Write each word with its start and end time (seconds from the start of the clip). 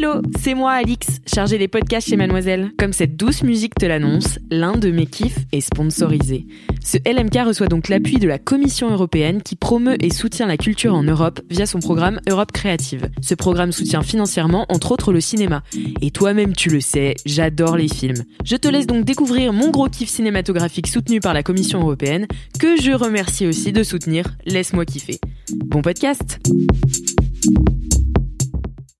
Hello, 0.00 0.22
c'est 0.38 0.54
moi 0.54 0.70
Alix, 0.70 1.08
chargée 1.26 1.58
des 1.58 1.66
podcasts 1.66 2.08
chez 2.08 2.14
Mademoiselle. 2.14 2.70
Comme 2.78 2.92
cette 2.92 3.16
douce 3.16 3.42
musique 3.42 3.74
te 3.74 3.84
l'annonce, 3.84 4.38
l'un 4.48 4.76
de 4.76 4.92
mes 4.92 5.06
kiffs 5.06 5.40
est 5.50 5.60
sponsorisé. 5.60 6.46
Ce 6.80 6.98
LMK 6.98 7.48
reçoit 7.48 7.66
donc 7.66 7.88
l'appui 7.88 8.20
de 8.20 8.28
la 8.28 8.38
Commission 8.38 8.92
européenne 8.92 9.42
qui 9.42 9.56
promeut 9.56 9.96
et 10.00 10.10
soutient 10.10 10.46
la 10.46 10.56
culture 10.56 10.94
en 10.94 11.02
Europe 11.02 11.40
via 11.50 11.66
son 11.66 11.80
programme 11.80 12.20
Europe 12.30 12.52
Créative. 12.52 13.10
Ce 13.20 13.34
programme 13.34 13.72
soutient 13.72 14.04
financièrement 14.04 14.66
entre 14.68 14.92
autres 14.92 15.12
le 15.12 15.20
cinéma. 15.20 15.64
Et 16.00 16.12
toi-même 16.12 16.54
tu 16.54 16.70
le 16.70 16.80
sais, 16.80 17.16
j'adore 17.26 17.76
les 17.76 17.88
films. 17.88 18.22
Je 18.44 18.54
te 18.54 18.68
laisse 18.68 18.86
donc 18.86 19.04
découvrir 19.04 19.52
mon 19.52 19.70
gros 19.70 19.88
kiff 19.88 20.10
cinématographique 20.10 20.86
soutenu 20.86 21.18
par 21.18 21.34
la 21.34 21.42
Commission 21.42 21.80
européenne, 21.80 22.28
que 22.60 22.80
je 22.80 22.92
remercie 22.92 23.48
aussi 23.48 23.72
de 23.72 23.82
soutenir 23.82 24.26
Laisse-moi 24.46 24.84
kiffer. 24.84 25.18
Bon 25.66 25.82
podcast 25.82 26.38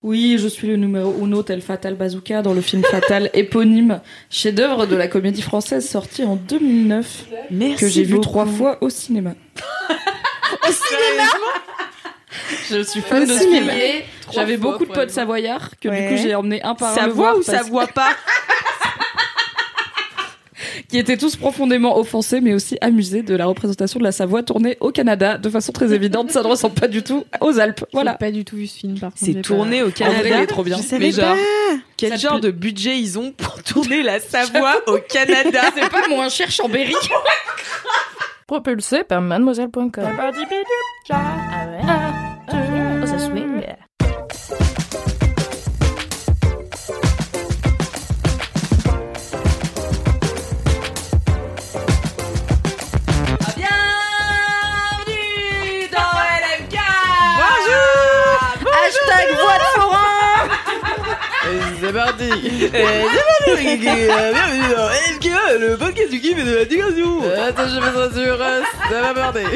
Oui, 0.04 0.38
je 0.38 0.46
suis 0.46 0.68
le 0.68 0.76
numéro 0.76 1.12
uno 1.20 1.42
tel 1.42 1.60
Fatal 1.60 1.94
Bazooka 1.96 2.40
dans 2.42 2.54
le 2.54 2.60
film 2.60 2.84
Fatal 2.84 3.30
éponyme, 3.34 4.00
chef-d'œuvre 4.30 4.86
de 4.86 4.94
la 4.94 5.08
comédie 5.08 5.42
française 5.42 5.88
sorti 5.88 6.22
en 6.22 6.36
2009, 6.36 7.24
Merci 7.50 7.80
que 7.80 7.88
j'ai 7.88 8.04
vu 8.04 8.20
trois 8.20 8.46
fois 8.46 8.78
au 8.80 8.90
cinéma. 8.90 9.32
au 10.68 10.70
cinéma 10.72 11.28
Je 12.70 12.82
suis 12.84 13.00
fan 13.00 13.24
Au 13.24 13.26
de 13.26 13.32
ce 13.32 13.38
cinéma. 13.40 13.72
J'avais 14.32 14.56
beaucoup 14.56 14.84
de 14.84 14.92
potes 14.92 15.10
savoyards 15.10 15.70
que 15.80 15.88
Ouais. 15.88 16.08
du 16.10 16.14
coup 16.14 16.22
j'ai 16.22 16.34
emmené 16.36 16.62
un 16.62 16.76
par 16.76 16.92
un 16.92 16.94
Ça 16.94 17.08
voit 17.08 17.36
ou 17.36 17.42
ça 17.42 17.62
voit 17.62 17.88
pas? 17.88 18.10
qui 20.88 20.98
étaient 20.98 21.16
tous 21.16 21.36
profondément 21.36 21.98
offensés 21.98 22.40
mais 22.40 22.54
aussi 22.54 22.78
amusés 22.80 23.22
de 23.22 23.34
la 23.34 23.46
représentation 23.46 23.98
de 23.98 24.04
la 24.04 24.12
Savoie 24.12 24.42
tournée 24.42 24.76
au 24.80 24.90
Canada 24.90 25.38
de 25.38 25.48
façon 25.50 25.72
très 25.72 25.92
évidente. 25.92 26.30
Ça 26.30 26.42
ne 26.42 26.46
ressemble 26.48 26.74
pas 26.74 26.88
du 26.88 27.02
tout 27.02 27.24
aux 27.40 27.58
Alpes. 27.58 27.84
Voilà. 27.92 28.12
Voilà. 28.12 28.14
pas 28.14 28.30
du 28.30 28.44
tout 28.44 28.56
vu 28.56 28.66
ce 28.66 28.78
film 28.78 28.98
par 28.98 29.10
contre. 29.10 29.22
C'est 29.24 29.32
j'ai 29.32 29.42
tourné 29.42 29.82
au 29.82 29.86
vrai, 29.86 29.94
Canada. 29.94 30.28
il 30.28 30.42
est 30.42 30.46
trop 30.46 30.62
bien. 30.64 30.78
Je 30.78 30.96
Mais 30.96 31.10
genre, 31.10 31.34
pas. 31.34 31.74
quel 31.96 32.10
Ça 32.10 32.16
genre 32.16 32.40
de 32.40 32.50
budget 32.50 32.98
ils 32.98 33.18
ont 33.18 33.32
pour 33.32 33.62
tourner 33.62 34.02
la 34.02 34.20
Savoie 34.20 34.76
au 34.86 34.98
Canada 35.08 35.60
C'est 35.74 35.90
pas 35.90 36.08
moins 36.08 36.28
cher 36.28 36.50
Chambéry. 36.50 36.94
Propulsé 38.46 39.04
par 39.04 39.20
mademoiselle.com. 39.20 39.90
Bienvenue 41.06 42.17
C'est 61.92 61.94
parti. 61.94 62.28
C'est 62.60 62.70
parti 62.70 63.76
Bienvenue 63.78 64.74
dans 64.76 64.88
LMK, 64.90 65.26
le 65.58 65.76
podcast 65.78 66.10
du 66.10 66.20
kiff 66.20 66.36
et 66.36 66.44
de 66.44 66.54
la 66.56 66.66
digression. 66.66 67.22
Attends, 67.22 67.66
je 67.66 67.76
me 67.76 67.90
sur 68.26 68.36
ça 68.90 69.00
va 69.00 69.14
partir. 69.14 69.48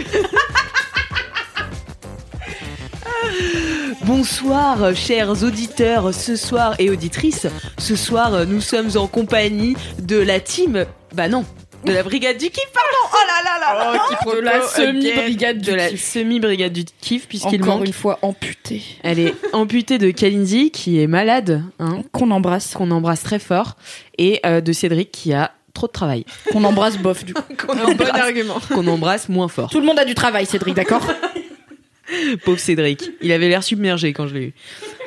Bonsoir 4.06 4.94
chers 4.94 5.42
auditeurs, 5.42 6.14
ce 6.14 6.34
soir 6.36 6.74
et 6.78 6.88
auditrices, 6.88 7.48
ce 7.76 7.96
soir 7.96 8.46
nous 8.46 8.62
sommes 8.62 8.96
en 8.96 9.08
compagnie 9.08 9.76
de 9.98 10.16
la 10.16 10.40
team, 10.40 10.86
bah 11.14 11.28
non, 11.28 11.44
de 11.84 11.92
la 11.92 12.02
brigade 12.02 12.38
du 12.38 12.48
kiff, 12.50 12.68
pardon 12.72 13.12
Oh 13.12 13.16
là 13.26 13.42
là 13.44 13.60
là 13.60 13.92
là 13.92 14.34
de 14.34 14.40
la 14.40 14.62
semi-brigade 14.62 15.58
du 15.58 15.70
De 15.70 15.76
la 15.76 15.96
semi-brigade 15.96 16.72
du 16.72 16.84
kiff 17.00 17.26
puisqu'il 17.28 17.62
Encore 17.62 17.78
manque 17.78 17.86
une 17.86 17.92
fois 17.92 18.18
amputée. 18.22 18.82
Elle 19.02 19.18
est 19.18 19.34
amputée 19.52 19.98
de 19.98 20.10
Kalindi 20.10 20.70
qui 20.70 21.00
est 21.00 21.06
malade, 21.06 21.62
hein, 21.78 22.02
Qu'on 22.12 22.30
embrasse. 22.30 22.74
qu'on 22.74 22.90
embrasse 22.90 23.22
très 23.22 23.38
fort, 23.38 23.76
et 24.18 24.40
euh, 24.46 24.60
de 24.60 24.72
Cédric 24.72 25.10
qui 25.10 25.32
a 25.32 25.52
trop 25.74 25.86
de 25.86 25.92
travail, 25.92 26.24
Qu'on 26.52 26.64
embrasse 26.64 26.98
bof 26.98 27.24
du 27.24 27.34
coup. 27.34 27.42
qu'on 27.66 27.78
embrasse, 27.78 28.32
qu'on 28.68 28.86
embrasse 28.86 29.28
moins 29.28 29.48
fort. 29.48 29.70
Tout 29.70 29.80
le 29.80 29.86
monde 29.86 29.98
a 29.98 30.04
du 30.04 30.14
travail, 30.14 30.46
Cédric, 30.46 30.74
d'accord 30.74 31.02
Pauvre 32.44 32.58
Cédric, 32.58 33.10
il 33.22 33.32
avait 33.32 33.48
l'air 33.48 33.62
submergé 33.62 34.12
quand 34.12 34.26
je 34.26 34.34
l'ai 34.34 34.44
eu. 34.46 34.54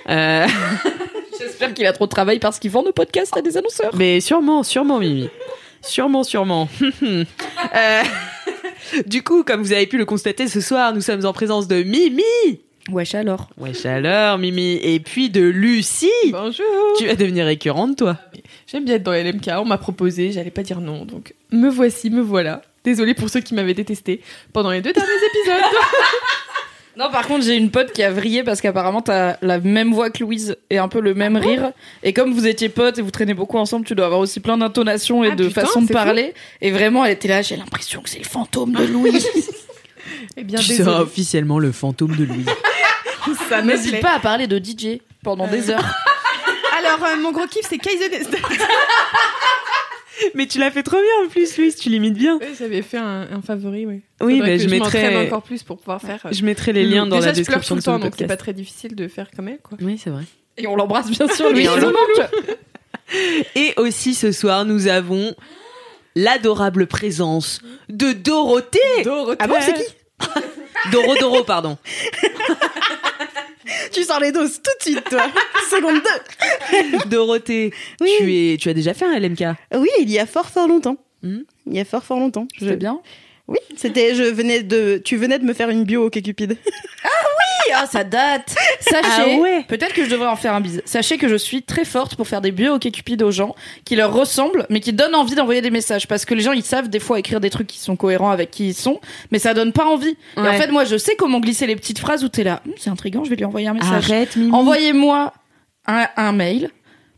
Euh, 0.10 0.48
J'espère 1.40 1.74
qu'il 1.74 1.86
a 1.86 1.94
trop 1.94 2.06
de 2.06 2.10
travail 2.12 2.40
parce 2.40 2.60
qu'il 2.60 2.72
vend 2.72 2.82
nos 2.84 2.94
podcasts 2.94 3.36
à 3.38 3.42
des 3.42 3.58
annonceurs. 3.58 3.92
mais 3.96 4.20
sûrement, 4.22 4.64
sûrement 4.64 5.00
Mimi, 5.00 5.30
sûrement, 5.86 6.24
sûrement. 6.24 6.70
Euh, 7.76 8.04
du 9.08 9.24
coup, 9.24 9.44
comme 9.44 9.62
vous 9.62 9.74
avez 9.74 9.88
pu 9.88 9.98
le 9.98 10.06
constater 10.06 10.48
ce 10.48 10.62
soir, 10.62 10.94
nous 10.94 11.02
sommes 11.02 11.26
en 11.26 11.34
présence 11.34 11.68
de 11.68 11.84
Mimi. 11.84 12.24
Wesh 12.92 13.16
alors. 13.16 13.50
Wesh 13.58 13.86
alors 13.86 14.38
Mimi, 14.38 14.80
et 14.82 15.00
puis 15.00 15.30
de 15.30 15.42
Lucie. 15.42 16.10
Bonjour. 16.30 16.66
Tu 16.98 17.08
vas 17.08 17.16
devenir 17.16 17.46
récurrente 17.46 17.98
toi. 17.98 18.18
J'aime 18.68 18.86
bien 18.86 18.96
être 18.96 19.04
dans 19.04 19.14
LMK. 19.14 19.50
On 19.58 19.66
m'a 19.66 19.80
proposé, 19.80 20.32
j'allais 20.32 20.52
pas 20.52 20.64
dire 20.64 20.80
non. 20.80 21.06
Donc 21.06 21.34
me 21.52 21.70
voici, 21.70 22.10
me 22.10 22.22
voilà. 22.22 22.62
Désolée 22.84 23.16
pour 23.16 23.30
ceux 23.30 23.42
qui 23.42 23.56
m'avaient 23.56 23.74
détesté 23.74 24.22
pendant 24.54 24.70
les 24.70 24.82
deux 24.82 24.94
derniers 24.94 25.10
épisodes. 25.10 25.64
Non, 26.98 27.10
par 27.12 27.28
contre, 27.28 27.44
j'ai 27.44 27.56
une 27.56 27.72
pote 27.72 27.92
qui 27.92 28.02
a 28.04 28.12
vrillé 28.12 28.44
parce 28.44 28.62
qu'apparemment 28.62 29.02
t'as 29.02 29.36
la 29.42 29.60
même 29.60 29.94
voix 29.94 30.10
que 30.10 30.24
Louise 30.24 30.56
et 30.70 30.78
un 30.78 30.88
peu 30.88 31.00
le 31.02 31.14
même 31.14 31.36
rire. 31.36 31.72
Et 32.04 32.14
comme 32.14 32.34
vous 32.34 32.48
étiez 32.48 32.70
potes 32.70 32.98
et 32.98 33.02
vous 33.02 33.12
traînez 33.12 33.34
beaucoup 33.34 33.58
ensemble, 33.58 33.86
tu 33.86 33.96
dois 33.96 34.06
avoir 34.06 34.22
aussi 34.22 34.40
plein 34.40 34.58
d'intonations 34.58 35.24
et 35.24 35.32
Ah, 35.32 35.36
de 35.36 35.48
putain, 35.48 35.62
façons 35.62 35.82
de 35.82 35.88
c'est 35.88 35.94
parler. 35.94 36.34
Et 36.62 36.72
vraiment, 36.72 37.04
elle 37.04 37.12
était 37.14 37.28
là, 37.28 37.42
j'ai 37.42 37.58
l'impression 37.58 38.02
que 38.02 38.10
c'est 38.10 38.20
le 38.20 38.24
fantôme 38.26 38.74
de 38.74 38.84
Louise. 38.86 39.28
Eh 40.38 40.44
bien, 40.44 40.60
tu 40.60 40.76
seras 40.76 41.02
officiellement 41.02 41.58
le 41.60 41.72
fantôme 41.72 42.16
de 42.16 42.26
Louise. 42.26 42.46
Ça 43.50 43.62
me 43.64 43.68
N'hésite 43.72 43.92
plaît. 43.92 44.00
pas 44.02 44.14
à 44.16 44.20
parler 44.20 44.46
de 44.48 44.60
DJ 44.60 45.00
pendant 45.24 45.48
des 45.48 45.72
heures. 45.72 45.84
Alors, 46.78 47.04
euh, 47.06 47.16
mon 47.22 47.32
gros 47.32 47.48
kiff, 47.48 47.66
c'est 47.68 47.78
Kaizen. 47.80 48.12
Mais 50.36 50.48
tu 50.48 50.60
l'as 50.60 50.72
fait 50.72 50.84
trop 50.84 50.98
bien 50.98 51.26
en 51.26 51.30
plus, 51.30 51.58
Louise, 51.58 51.76
tu 51.76 51.90
l'imites 51.90 52.14
bien. 52.18 52.38
Oui, 52.42 52.48
j'avais 52.58 52.82
fait 52.82 52.98
un, 52.98 53.28
un 53.32 53.42
favori, 53.42 53.86
oui. 53.86 54.02
Oui, 54.22 54.40
mais 54.42 54.58
que 54.58 54.64
je 54.64 54.70
m'entraîne 54.76 55.04
mettrai, 55.14 55.26
encore 55.28 55.44
plus 55.44 55.64
pour 55.64 55.78
pouvoir 55.78 56.02
faire. 56.02 56.20
euh, 56.26 56.30
je 56.32 56.44
mettrai 56.46 56.72
les 56.74 56.86
liens 56.86 57.06
dans 57.06 57.18
Déjà, 57.18 57.28
la 57.28 57.34
je 57.34 57.44
pleure 57.44 57.58
description 57.60 57.76
tout 57.76 57.80
le 57.80 57.84
temps, 57.84 58.00
donc 58.00 58.14
c'est 58.18 58.28
pas 58.28 58.38
très 58.38 58.54
difficile 58.54 58.96
de 58.96 59.08
faire 59.08 59.30
comme 59.36 59.48
elle, 59.50 59.60
quoi. 59.60 59.78
Oui, 59.82 60.00
c'est 60.02 60.10
vrai. 60.10 60.24
Et 60.58 60.68
on 60.68 60.76
l'embrasse 60.76 61.10
bien 61.10 61.28
sûr, 61.28 61.50
Louise. 61.52 61.70
Et 63.56 63.74
aussi 63.78 64.14
ce 64.14 64.32
soir, 64.32 64.66
nous 64.66 64.88
avons 64.88 65.36
l'adorable 66.16 66.88
présence 66.88 67.60
de 67.90 68.14
Dorothée. 68.14 68.80
Dorothée. 69.04 69.38
Ah 69.40 69.48
bon, 69.48 69.56
c'est 69.60 69.74
qui? 69.74 69.84
Doro 70.92 71.16
Doro, 71.16 71.44
pardon. 71.44 71.78
Tu 73.92 74.04
sors 74.04 74.20
les 74.20 74.32
doses 74.32 74.62
tout 74.62 74.72
de 74.80 74.84
suite, 74.94 75.10
toi. 75.10 75.26
Seconde 75.70 76.02
2. 77.04 77.10
Dorothée, 77.10 77.74
Oui. 78.02 78.10
tu 78.18 78.34
es, 78.54 78.58
tu 78.58 78.70
as 78.70 78.74
déjà 78.74 78.94
fait 78.94 79.06
un 79.06 79.18
LMK. 79.20 79.44
Oui, 79.76 79.90
il 80.00 80.10
y 80.10 80.20
a 80.20 80.26
fort 80.26 80.50
fort 80.50 80.68
longtemps. 80.68 80.98
Hmm? 81.24 81.40
Il 81.66 81.74
y 81.76 81.80
a 81.80 81.86
fort 81.86 82.04
fort 82.04 82.20
longtemps. 82.20 82.48
Je- 82.60 82.74
bien? 82.76 83.02
Oui, 83.48 83.58
c'était 83.78 84.16
je 84.16 84.24
venais 84.24 84.64
de 84.64 85.02
tu 85.04 85.18
venais 85.18 85.38
de 85.40 85.44
me 85.46 85.54
faire 85.54 85.70
une 85.70 85.84
bio 85.84 86.06
au 86.06 86.10
Cupid. 86.10 86.58
Ah, 87.74 87.88
ça 87.88 88.04
date. 88.04 88.56
Sachez, 88.80 89.36
Ah 89.38 89.40
ouais. 89.40 89.64
peut-être 89.68 89.94
que 89.94 90.06
je 90.06 90.10
devrais 90.10 90.28
en 90.28 90.36
faire 90.36 90.54
un 90.54 90.62
bise. 90.62 90.82
Sachez 90.86 91.18
que 91.18 91.28
je 91.28 91.36
suis 91.36 91.64
très 91.64 91.84
forte 91.84 92.16
pour 92.16 92.28
faire 92.28 92.40
des 92.40 92.52
bio 92.52 92.76
OK 92.76 92.90
Cupid 92.92 93.22
aux 93.24 93.32
gens 93.32 93.56
qui 93.84 93.96
leur 93.96 94.14
ressemblent, 94.14 94.66
mais 94.70 94.80
qui 94.80 94.94
donnent 94.94 95.16
envie 95.16 95.36
d'envoyer 95.36 95.62
des 95.62 95.72
messages. 95.72 96.08
Parce 96.08 96.26
que 96.26 96.36
les 96.36 96.42
gens, 96.42 96.54
ils 96.54 96.64
savent 96.64 96.90
des 96.90 97.00
fois 97.00 97.20
écrire 97.20 97.42
des 97.42 97.50
trucs 97.50 97.68
qui 97.68 97.80
sont 97.80 97.96
cohérents 97.96 98.30
avec 98.30 98.52
qui 98.52 98.68
ils 98.68 98.74
sont, 98.76 99.02
mais 99.32 99.40
ça 99.40 99.54
donne 99.54 99.74
pas 99.74 99.86
envie. 99.86 100.16
Et 100.38 100.40
en 100.40 100.54
fait, 100.54 100.68
moi, 100.72 100.86
je 100.86 100.96
sais 100.96 101.16
comment 101.16 101.40
glisser 101.40 101.66
les 101.68 101.76
petites 101.76 102.00
phrases 102.00 102.24
où 102.24 102.30
t'es 102.30 102.44
là. 102.44 102.62
Hum, 102.66 102.74
c'est 102.78 102.92
intriguant, 102.92 103.24
je 103.26 103.32
vais 103.32 103.36
lui 103.36 103.46
envoyer 103.46 103.68
un 103.68 103.74
message. 103.74 104.12
Arrête, 104.12 104.36
Mimi. 104.36 104.52
Envoyez-moi 104.54 105.34
un, 105.88 106.08
un 106.16 106.32
mail. 106.32 106.70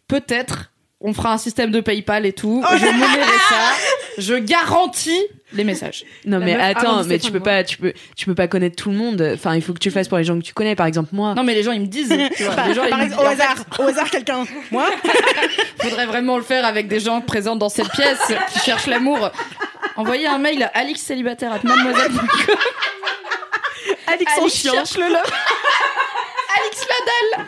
Peut-être, 0.08 0.72
on 1.00 1.14
fera 1.14 1.32
un 1.34 1.38
système 1.38 1.72
de 1.72 1.80
PayPal 1.80 2.26
et 2.26 2.34
tout. 2.34 2.64
je 2.72 2.86
monnaierai 2.86 3.38
ça. 3.50 3.72
Je 4.20 4.34
garantis 4.34 5.22
les 5.54 5.64
messages. 5.64 6.04
Non 6.26 6.40
La 6.40 6.46
mais 6.48 6.54
meuf 6.58 6.76
attends, 6.76 7.04
mais 7.04 7.20
tu 7.20 7.32
peux 7.32 7.40
pas, 7.40 7.64
tu 7.64 7.78
peux, 7.78 7.94
tu 8.16 8.26
peux 8.26 8.34
pas 8.34 8.48
connaître 8.48 8.76
tout 8.76 8.90
le 8.90 8.96
monde. 8.98 9.22
Enfin, 9.36 9.54
il 9.54 9.62
faut 9.62 9.74
que 9.74 9.78
tu 9.78 9.90
le 9.90 9.94
fasses 9.94 10.08
pour 10.08 10.18
les 10.18 10.24
gens 10.24 10.36
que 10.40 10.44
tu 10.44 10.56
connais. 10.56 10.74
Par 10.76 10.88
exemple, 10.88 11.10
moi. 11.12 11.36
Non, 11.36 11.44
mais 11.44 11.54
les 11.54 11.62
gens, 11.62 11.72
ils 11.72 11.82
me 11.82 11.86
disent. 11.86 12.10
Tu 12.36 12.44
vois, 12.44 12.56
Par, 12.56 12.68
les 12.68 12.74
gens, 12.74 12.84
ils 12.86 12.90
par 12.90 12.98
me 12.98 13.04
exemple, 13.04 13.22
disent- 13.30 13.38
au 13.38 13.42
hasard, 13.42 13.56
au 13.78 13.84
hasard 13.84 14.10
quelqu'un. 14.10 14.44
Moi? 14.72 14.90
Faudrait 15.82 16.08
vraiment 16.08 16.36
le 16.38 16.42
faire 16.44 16.66
avec 16.66 16.88
des 16.88 17.00
gens 17.00 17.22
présents 17.22 17.56
dans 17.56 17.70
cette 17.70 17.90
pièce 17.92 18.34
qui 18.54 18.60
cherchent 18.62 18.88
l'amour. 18.88 19.30
Envoyez 19.98 20.26
un 20.26 20.40
mail 20.40 20.64
à 20.64 20.72
alixcélibataire@mademoiselle.com. 20.80 22.56
Alix 24.08 24.32
en 24.40 24.48
chien. 24.48 24.72
cherche 24.74 24.98
le 24.98 25.10
love. 25.10 25.22
Alix 26.60 26.88
Ladal. 27.36 27.46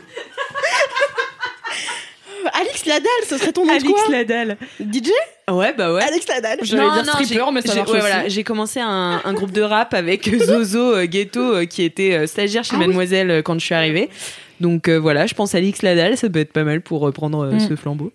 Alix 2.54 2.86
Ladal, 2.86 3.10
ce 3.28 3.38
serait 3.38 3.52
ton 3.52 3.66
nom 3.66 3.76
de 3.78 3.84
quoi 3.84 4.02
Ladal. 4.10 4.58
DJ 4.80 5.10
Ouais, 5.52 5.74
bah 5.74 5.92
ouais. 5.94 6.04
Alex 6.04 6.28
Ladal. 6.28 6.60
J'allais 6.62 6.84
dire 6.84 7.06
non, 7.06 7.24
stripper, 7.24 7.44
mais 7.52 7.62
ça 7.62 7.74
j'ai- 7.74 7.80
marche 7.80 7.90
ouais, 7.92 7.98
aussi. 7.98 8.08
voilà, 8.08 8.28
j'ai 8.28 8.44
commencé 8.44 8.80
un, 8.80 9.20
un 9.24 9.34
groupe 9.34 9.52
de 9.52 9.64
rap 9.64 9.94
avec 9.96 10.30
Zozo 10.46 10.94
euh, 10.96 11.06
Ghetto 11.08 11.40
euh, 11.42 11.66
qui 11.66 11.82
était 11.84 12.14
euh, 12.14 12.28
stagiaire 12.28 12.64
chez 12.64 12.78
Mademoiselle 12.78 13.32
euh, 13.32 13.42
quand 13.42 13.58
je 13.60 13.66
suis 13.66 13.74
arrivée. 13.76 14.10
Donc 14.60 14.88
euh, 14.90 14.98
voilà, 15.00 15.26
je 15.26 15.34
pense 15.34 15.56
à 15.56 15.58
Alix 15.58 15.82
Ladal, 15.82 16.18
ça 16.18 16.30
peut 16.30 16.40
être 16.40 16.54
pas 16.54 16.64
mal 16.66 16.82
pour 16.82 17.00
reprendre 17.00 17.46
euh, 17.46 17.52
Mm. 17.54 17.60
ce 17.62 17.76
flambeau. 17.76 18.12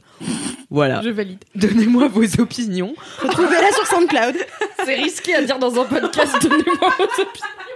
Voilà. 0.70 1.00
Je 1.02 1.08
valide. 1.10 1.38
Donnez-moi 1.56 2.06
vos 2.08 2.24
opinions. 2.40 2.94
Retrouvez-la 3.20 3.72
sur 3.72 3.86
SoundCloud. 3.86 4.36
C'est 4.84 4.94
risqué 4.94 5.34
à 5.34 5.42
dire 5.42 5.58
dans 5.58 5.80
un 5.80 5.84
podcast. 5.86 6.36
Donnez-moi 6.40 6.94
vos 6.98 7.04
opinions. 7.04 7.73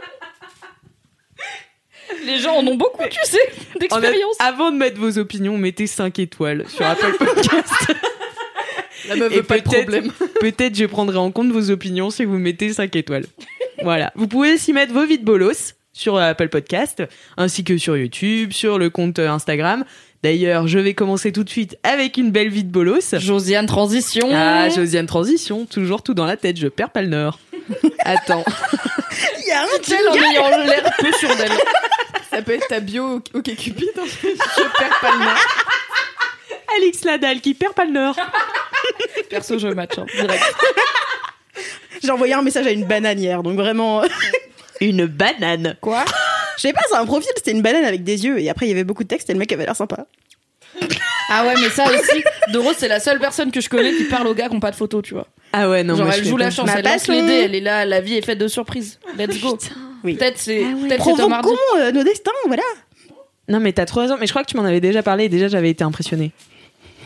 Les 2.26 2.38
gens 2.38 2.56
en 2.56 2.66
ont 2.66 2.75
beaucoup, 2.76 3.02
tu 3.10 3.19
sais, 3.25 3.38
En 3.75 3.78
d'expérience. 3.78 4.37
avant 4.40 4.70
de 4.70 4.76
mettre 4.76 4.99
vos 5.00 5.19
opinions, 5.19 5.56
mettez 5.58 5.87
5 5.87 6.19
étoiles 6.19 6.64
sur 6.69 6.84
Apple 6.87 7.12
Podcast. 7.19 7.72
La 9.08 9.16
meuf 9.16 9.32
veut 9.32 9.43
pas 9.43 9.58
de 9.58 9.62
problème. 9.64 10.10
Peut-être 10.40 10.75
je 10.76 10.84
prendrai 10.87 11.16
en 11.19 11.31
compte 11.31 11.50
vos 11.50 11.70
opinions 11.70 12.10
si 12.10 12.25
vous 12.25 12.38
mettez 12.38 12.72
5 12.72 12.94
étoiles. 12.96 13.25
Voilà. 13.82 14.12
Vous 14.16 14.26
pouvez 14.28 14.55
aussi 14.55 14.72
mettre 14.72 14.93
vos 14.93 15.06
vides 15.06 15.25
bolos 15.25 15.75
sur 15.93 16.16
Apple 16.16 16.49
Podcast, 16.49 17.02
ainsi 17.37 17.64
que 17.64 17.78
sur 17.78 17.96
YouTube, 17.96 18.52
sur 18.52 18.78
le 18.78 18.90
compte 18.90 19.19
Instagram. 19.19 19.84
D'ailleurs, 20.22 20.66
je 20.66 20.78
vais 20.81 20.94
commencer 20.94 21.31
tout 21.31 21.44
de 21.44 21.49
suite 21.49 21.76
avec 21.84 22.16
une 22.16 22.32
belle 22.32 22.49
vie 22.49 22.64
de 22.64 22.70
bolos. 22.70 23.14
Josiane 23.19 23.66
Transition. 23.66 24.28
Ah, 24.32 24.69
Josiane 24.69 25.06
Transition, 25.06 25.64
toujours 25.64 26.02
tout 26.02 26.14
dans 26.14 26.26
la 26.26 26.37
tête, 26.37 26.56
je 26.58 26.66
perds 26.66 26.90
pas 26.90 27.02
le 27.02 27.08
nord. 27.08 27.38
Attends. 28.05 28.44
Il 29.38 29.47
y 29.47 29.50
a 29.50 29.62
un 29.62 29.67
Elle 29.91 30.09
en 30.09 30.31
ayant 30.31 30.65
l'air 30.65 30.93
peu 30.99 31.12
sûre 31.12 31.35
d'elle. 31.37 31.53
Ça 32.31 32.43
peut 32.43 32.53
être 32.53 32.69
ta 32.69 32.81
bio 32.81 33.23
au 33.35 33.43
Cupid. 33.43 33.91
hein. 33.99 34.05
Je 34.23 34.79
perds 34.79 35.00
pas 35.00 35.12
le 35.12 35.19
nom. 35.19 35.31
Alix 36.76 37.05
Ladal 37.05 37.41
qui 37.41 37.55
perd 37.55 37.75
pas 37.75 37.85
le 37.85 37.93
nord. 37.93 38.17
Perso, 39.31 39.59
je 39.59 39.69
match, 39.69 39.99
hein, 39.99 40.06
direct. 40.15 40.44
J'ai 42.03 42.11
envoyé 42.11 42.35
un 42.35 42.43
message 42.43 42.67
à 42.67 42.70
une 42.70 42.85
banane 42.85 43.19
hier, 43.19 43.43
donc 43.43 43.56
vraiment. 43.56 44.03
Une 44.81 45.06
banane. 45.06 45.76
Quoi? 45.81 46.05
Je 46.56 46.62
sais 46.62 46.73
pas, 46.73 46.82
c'est 46.88 46.94
un 46.97 47.06
profil, 47.06 47.31
c'était 47.37 47.50
une 47.50 47.62
banane 47.62 47.85
avec 47.85 48.05
des 48.05 48.25
yeux, 48.25 48.38
et 48.38 48.49
après 48.50 48.67
il 48.67 48.69
y 48.69 48.73
avait 48.73 48.85
beaucoup 48.85 49.03
de 49.03 49.09
texte 49.09 49.29
et 49.31 49.32
le 49.32 49.38
mec 49.38 49.50
avait 49.53 49.65
l'air 49.65 49.76
sympa. 49.76 50.06
Ah 51.29 51.47
ouais, 51.47 51.55
mais 51.61 51.69
ça 51.71 51.85
aussi, 51.85 52.23
Doro, 52.53 52.71
c'est 52.77 52.89
la 52.89 53.01
seule 53.01 53.19
personne 53.19 53.51
que 53.51 53.61
je 53.61 53.69
connais 53.69 53.93
qui 53.95 54.05
parle 54.05 54.27
aux 54.27 54.35
gars 54.35 54.49
qui 54.49 54.57
ont 54.57 54.61
pas 54.61 54.71
de 54.71 54.77
photo, 54.77 55.03
tu 55.03 55.15
vois. 55.15 55.27
Ah 55.53 55.69
ouais, 55.69 55.83
non, 55.85 55.95
Genre, 55.97 56.07
moi, 56.07 56.15
elle 56.17 56.25
joue 56.25 56.37
la 56.37 56.51
chance, 56.51 56.67
Ma 56.67 56.79
elle 56.79 56.85
lance 56.85 56.93
passion. 56.95 57.13
les 57.15 57.23
dés, 57.23 57.41
elle 57.45 57.55
est 57.55 57.61
là, 57.61 57.85
la 57.85 58.01
vie 58.01 58.15
est 58.17 58.25
faite 58.25 58.39
de 58.39 58.49
surprises. 58.49 58.99
Let's 59.19 59.41
go. 59.41 59.59
Oui. 60.05 60.15
Peut-être 60.15 60.39
c'est 60.39 60.63
Ah 60.65 60.75
ouais. 60.77 60.89
peut-être 60.89 61.05
c'est 61.05 61.15
Tom 61.17 61.33
Hardy. 61.33 61.49
Provoquons 61.49 61.79
euh, 61.79 61.93
nos 61.93 62.03
destins, 62.05 62.31
voilà. 62.47 62.63
Non, 63.49 63.59
mais 63.61 63.73
t'as 63.73 63.85
trop 63.87 64.01
raison. 64.01 64.17
Mais 64.21 64.27
je 64.27 64.33
crois 64.33 64.45
que 64.45 64.51
tu 64.51 64.57
m'en 64.57 64.65
avais 64.65 64.81
déjà 64.81 65.03
parlé 65.03 65.25
et 65.25 65.29
déjà 65.29 65.49
j'avais 65.49 65.71
été 65.71 65.83
impressionnée. 65.85 66.33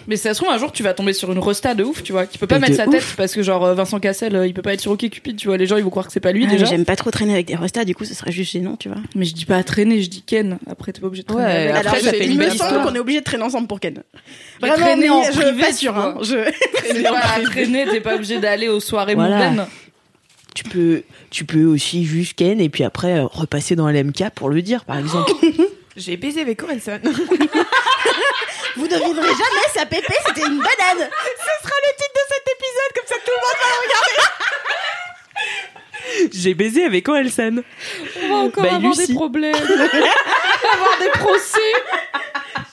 Mais 0.08 0.16
ça 0.16 0.34
se 0.34 0.40
trouve, 0.42 0.52
un 0.52 0.58
jour, 0.58 0.72
tu 0.72 0.82
vas 0.82 0.94
tomber 0.94 1.12
sur 1.12 1.30
une 1.32 1.38
resta 1.38 1.74
de 1.74 1.84
ouf, 1.84 2.02
tu 2.02 2.12
vois, 2.12 2.26
qui 2.26 2.38
peut 2.38 2.46
pas 2.46 2.58
Mais 2.58 2.68
mettre 2.68 2.76
sa 2.76 2.86
ouf. 2.88 2.94
tête 2.94 3.04
parce 3.16 3.34
que, 3.34 3.42
genre, 3.42 3.64
euh, 3.64 3.74
Vincent 3.74 4.00
Cassel, 4.00 4.34
euh, 4.34 4.46
il 4.46 4.54
peut 4.54 4.62
pas 4.62 4.72
être 4.74 4.80
sur 4.80 4.90
OkCupid, 4.92 5.36
tu 5.36 5.46
vois. 5.48 5.56
Les 5.56 5.66
gens, 5.66 5.76
ils 5.76 5.84
vont 5.84 5.90
croire 5.90 6.06
que 6.06 6.12
c'est 6.12 6.20
pas 6.20 6.32
lui 6.32 6.44
Ah, 6.44 6.48
mais 6.48 6.52
déjà. 6.54 6.66
J'aime 6.66 6.84
pas 6.84 6.96
trop 6.96 7.10
traîner 7.10 7.34
avec 7.34 7.46
des 7.46 7.54
restas, 7.56 7.84
du 7.84 7.94
coup 7.94 8.04
ce 8.04 8.14
serait 8.14 8.32
juste 8.32 8.52
gênant, 8.52 8.76
tu 8.76 8.88
vois. 8.88 8.98
Mais 9.14 9.24
je 9.24 9.34
dis 9.34 9.44
pas 9.44 9.62
traîner, 9.62 10.02
je 10.02 10.08
dis 10.10 10.22
Ken. 10.22 10.58
Après, 10.68 10.92
t'es 10.92 11.00
pas 11.00 11.06
obligé 11.06 11.22
de 11.22 11.28
traîner. 11.28 11.44
Ouais. 11.44 11.68
Après, 11.68 11.80
Alors, 11.88 11.96
ça 11.96 12.10
fait 12.10 12.24
il 12.24 12.32
une 12.32 12.34
me 12.34 12.38
belle 12.40 12.48
semble 12.56 12.70
histoire. 12.70 12.86
qu'on 12.86 12.94
est 12.94 12.98
obligé 12.98 13.20
de 13.20 13.24
traîner 13.24 13.44
ensemble 13.44 13.68
pour 13.68 13.80
Ken. 13.80 14.02
Vraiment, 14.60 14.76
traîner 14.76 15.10
en 15.10 15.22
je 15.22 15.30
privé, 15.40 15.60
pas 15.60 15.72
sûr, 15.72 15.96
hein. 15.96 16.16
Je... 16.22 16.36
Pas 17.02 17.40
traîner, 17.44 17.84
t'es 17.90 18.00
pas 18.00 18.16
obligé 18.16 18.38
d'aller 18.40 18.68
aux 18.68 18.80
soirées 18.80 19.14
Voilà. 19.14 19.50
mondaines. 19.50 19.66
Tu 20.54 20.64
peux, 20.64 21.02
tu 21.30 21.44
peux 21.44 21.64
aussi 21.64 22.04
juste 22.04 22.34
Ken 22.34 22.60
et 22.60 22.68
puis 22.68 22.84
après 22.84 23.18
euh, 23.20 23.24
repasser 23.24 23.74
dans 23.76 23.88
LMK 23.88 24.30
pour 24.34 24.50
le 24.50 24.60
dire, 24.62 24.84
par 24.84 24.98
exemple. 24.98 25.32
J'ai 25.96 26.16
baisé 26.16 26.40
avec 26.42 26.62
Orelsan. 26.62 26.98
Vous 28.76 28.88
devinerez 28.88 29.28
jamais, 29.28 29.68
sa 29.74 29.86
pépé 29.86 30.14
c'était 30.26 30.40
une 30.46 30.58
banane. 30.58 31.08
Ce 31.08 31.52
sera 31.62 31.74
le 31.82 31.92
titre 31.96 32.14
de 32.14 32.24
cet 32.28 32.44
épisode, 32.54 32.92
comme 32.94 33.06
ça 33.06 33.14
tout 33.24 33.30
le 33.30 33.40
monde 33.42 33.58
va 33.60 33.68
le 33.68 33.78
regarder. 33.86 34.16
J'ai 36.32 36.54
baisé 36.54 36.84
avec 36.84 37.08
Orelsan. 37.08 37.62
On 38.24 38.28
va 38.28 38.34
encore 38.36 38.64
Bah, 38.64 38.74
avoir 38.74 38.92
Lucie. 38.92 39.06
des 39.08 39.14
problèmes. 39.14 39.54
On 39.54 39.76
va 39.76 39.84
avoir 40.74 40.98
des 41.00 41.10
procès. 41.18 41.72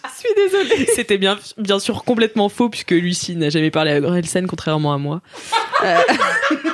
Je 0.03 0.27
suis 0.27 0.35
désolée. 0.35 0.85
C'était 0.93 1.17
bien, 1.17 1.37
bien 1.57 1.79
sûr 1.79 2.03
complètement 2.03 2.49
faux 2.49 2.69
puisque 2.69 2.91
Lucie 2.91 3.35
n'a 3.35 3.49
jamais 3.49 3.71
parlé 3.71 3.91
à 3.91 4.01
Orelsan 4.01 4.45
contrairement 4.47 4.93
à 4.93 4.97
moi. 4.97 5.21
Euh, 5.83 5.95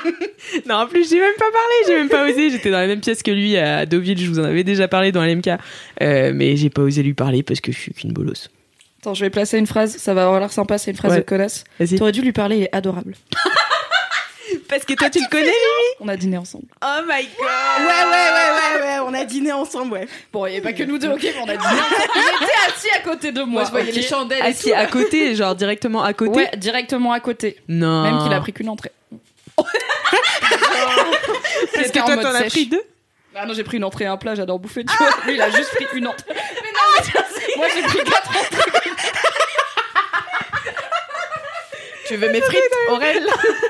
non, 0.68 0.76
en 0.76 0.88
plus, 0.88 1.08
j'ai 1.10 1.20
même 1.20 1.36
pas 1.38 1.52
parlé, 1.52 1.76
j'ai 1.88 1.96
même 1.96 2.10
pas 2.10 2.26
osé. 2.28 2.50
J'étais 2.50 2.72
dans 2.72 2.80
la 2.80 2.88
même 2.88 3.02
pièce 3.02 3.22
que 3.22 3.32
lui 3.32 3.56
à 3.58 3.86
Deauville, 3.86 4.18
je 4.20 4.28
vous 4.30 4.40
en 4.40 4.44
avais 4.46 4.64
déjà 4.64 4.88
parlé 4.88 5.12
dans 5.12 5.24
LMK. 5.24 5.50
Euh, 6.02 6.32
mais 6.34 6.56
j'ai 6.58 6.70
pas 6.72 6.82
osé 6.82 7.04
lui 7.04 7.14
parler 7.14 7.44
parce 7.44 7.60
que 7.62 7.72
je 7.72 7.78
suis 7.78 7.94
qu'une 7.94 8.14
bolosse. 8.14 8.50
Attends, 9.06 9.14
je 9.14 9.22
vais 9.24 9.30
placer 9.30 9.60
une 9.60 9.68
phrase, 9.68 9.98
ça 9.98 10.16
va 10.16 10.24
avoir 10.24 10.40
l'air 10.40 10.52
sympa, 10.52 10.80
c'est 10.80 10.90
une 10.90 10.98
phrase 10.98 11.12
Ouais. 11.12 11.20
de 11.20 11.24
connasse. 11.26 11.64
Vas-y. 11.80 11.96
T'aurais 12.00 12.12
dû 12.12 12.22
lui 12.22 12.32
parler, 12.32 12.58
il 12.58 12.64
est 12.64 12.76
adorable. 12.76 13.14
Parce 14.68 14.84
que 14.84 14.94
toi, 14.96 15.12
tu 15.12 15.20
le 15.20 15.30
connais, 15.30 15.46
lui 15.46 15.52
On 16.00 16.08
a 16.08 16.18
dîné 16.18 16.40
ensemble. 16.40 16.66
Oh 16.84 17.02
my 17.08 17.24
god 17.38 17.46
Ouais, 17.46 17.86
ouais, 17.86 18.10
ouais, 18.10 18.80
ouais, 18.80 18.82
ouais, 18.82 19.00
on 19.06 19.14
a 19.14 19.24
dîné 19.26 19.52
ensemble, 19.52 19.94
ouais. 19.94 20.08
Bon, 20.34 20.48
il 20.48 20.52
n'y 20.54 20.56
avait 20.58 20.64
pas 20.64 20.74
que 20.74 20.82
nous 20.82 20.98
deux, 20.98 21.10
ok, 21.10 21.22
mais 21.22 21.36
on 21.40 21.44
a 21.44 21.56
dîné 21.56 21.56
ensemble. 21.68 21.86
Il 22.16 22.44
était 22.46 22.54
assis 22.68 22.90
à 22.96 23.00
côté 23.02 23.32
de 23.32 23.42
moi. 23.42 23.48
Moi, 23.62 23.64
je 23.66 23.70
voyais 23.70 23.92
les 23.92 24.02
chandelles 24.02 24.40
et 24.40 24.48
Assis 24.48 24.70
tout. 24.72 24.76
à 24.76 24.88
côté, 24.88 25.36
genre 25.36 25.54
directement 25.54 26.02
à 26.04 26.14
côté 26.14 26.32
Ouais, 26.40 26.50
directement 26.58 27.12
à 27.12 27.20
côté. 27.20 27.58
Non. 27.68 28.02
Même 28.02 28.24
qu'il 28.24 28.34
a 28.34 28.40
pris 28.40 28.54
qu'une 28.54 28.70
entrée. 28.70 28.92
Parce 31.76 31.92
que 31.92 32.00
toi, 32.00 32.18
t'en 32.18 32.34
as 32.34 32.44
pris 32.46 32.66
deux 32.66 32.82
Ah 33.36 33.46
non, 33.46 33.54
j'ai 33.54 33.64
pris 33.64 33.78
une 33.78 33.84
entrée 33.84 34.06
et 34.06 34.08
un 34.08 34.18
plat, 34.18 34.34
j'adore 34.34 34.58
bouffer, 34.58 34.84
tu 34.84 34.96
vois. 34.98 35.10
Lui, 35.28 35.36
il 35.36 35.42
a 35.44 35.52
juste 35.52 35.70
pris 35.76 35.86
une 35.94 36.08
entrée. 36.08 36.26
Mais 36.34 36.36
non, 36.36 37.04
mais 37.04 37.58
moi, 37.58 37.68
j'ai 37.76 37.82
pris 37.84 38.00
quatre 38.00 38.30
entrées. 38.30 38.65
Tu 42.08 42.16
veux 42.16 42.32
mes 42.32 42.42
frites, 42.42 42.62
Aurel 42.92 43.24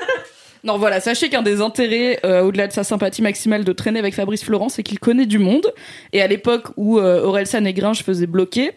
Non, 0.64 0.78
voilà, 0.78 1.00
sachez 1.00 1.28
qu'un 1.28 1.42
des 1.42 1.60
intérêts, 1.60 2.18
euh, 2.24 2.42
au-delà 2.42 2.66
de 2.66 2.72
sa 2.72 2.82
sympathie 2.82 3.22
maximale 3.22 3.64
de 3.64 3.72
traîner 3.72 4.00
avec 4.00 4.14
Fabrice 4.14 4.42
Florent, 4.44 4.68
c'est 4.68 4.82
qu'il 4.82 4.98
connaît 4.98 5.26
du 5.26 5.38
monde. 5.38 5.72
Et 6.12 6.20
à 6.20 6.26
l'époque 6.26 6.68
où 6.76 6.98
euh, 6.98 7.22
Orelsan 7.22 7.64
et 7.64 7.72
Gringe 7.72 8.02
faisaient 8.02 8.26
bloquer, 8.26 8.72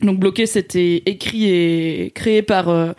donc 0.00 0.18
bloquer 0.18 0.46
c'était 0.46 1.02
écrit 1.04 1.50
et 1.50 2.12
créé 2.14 2.42
par 2.42 2.70
euh, 2.70 2.92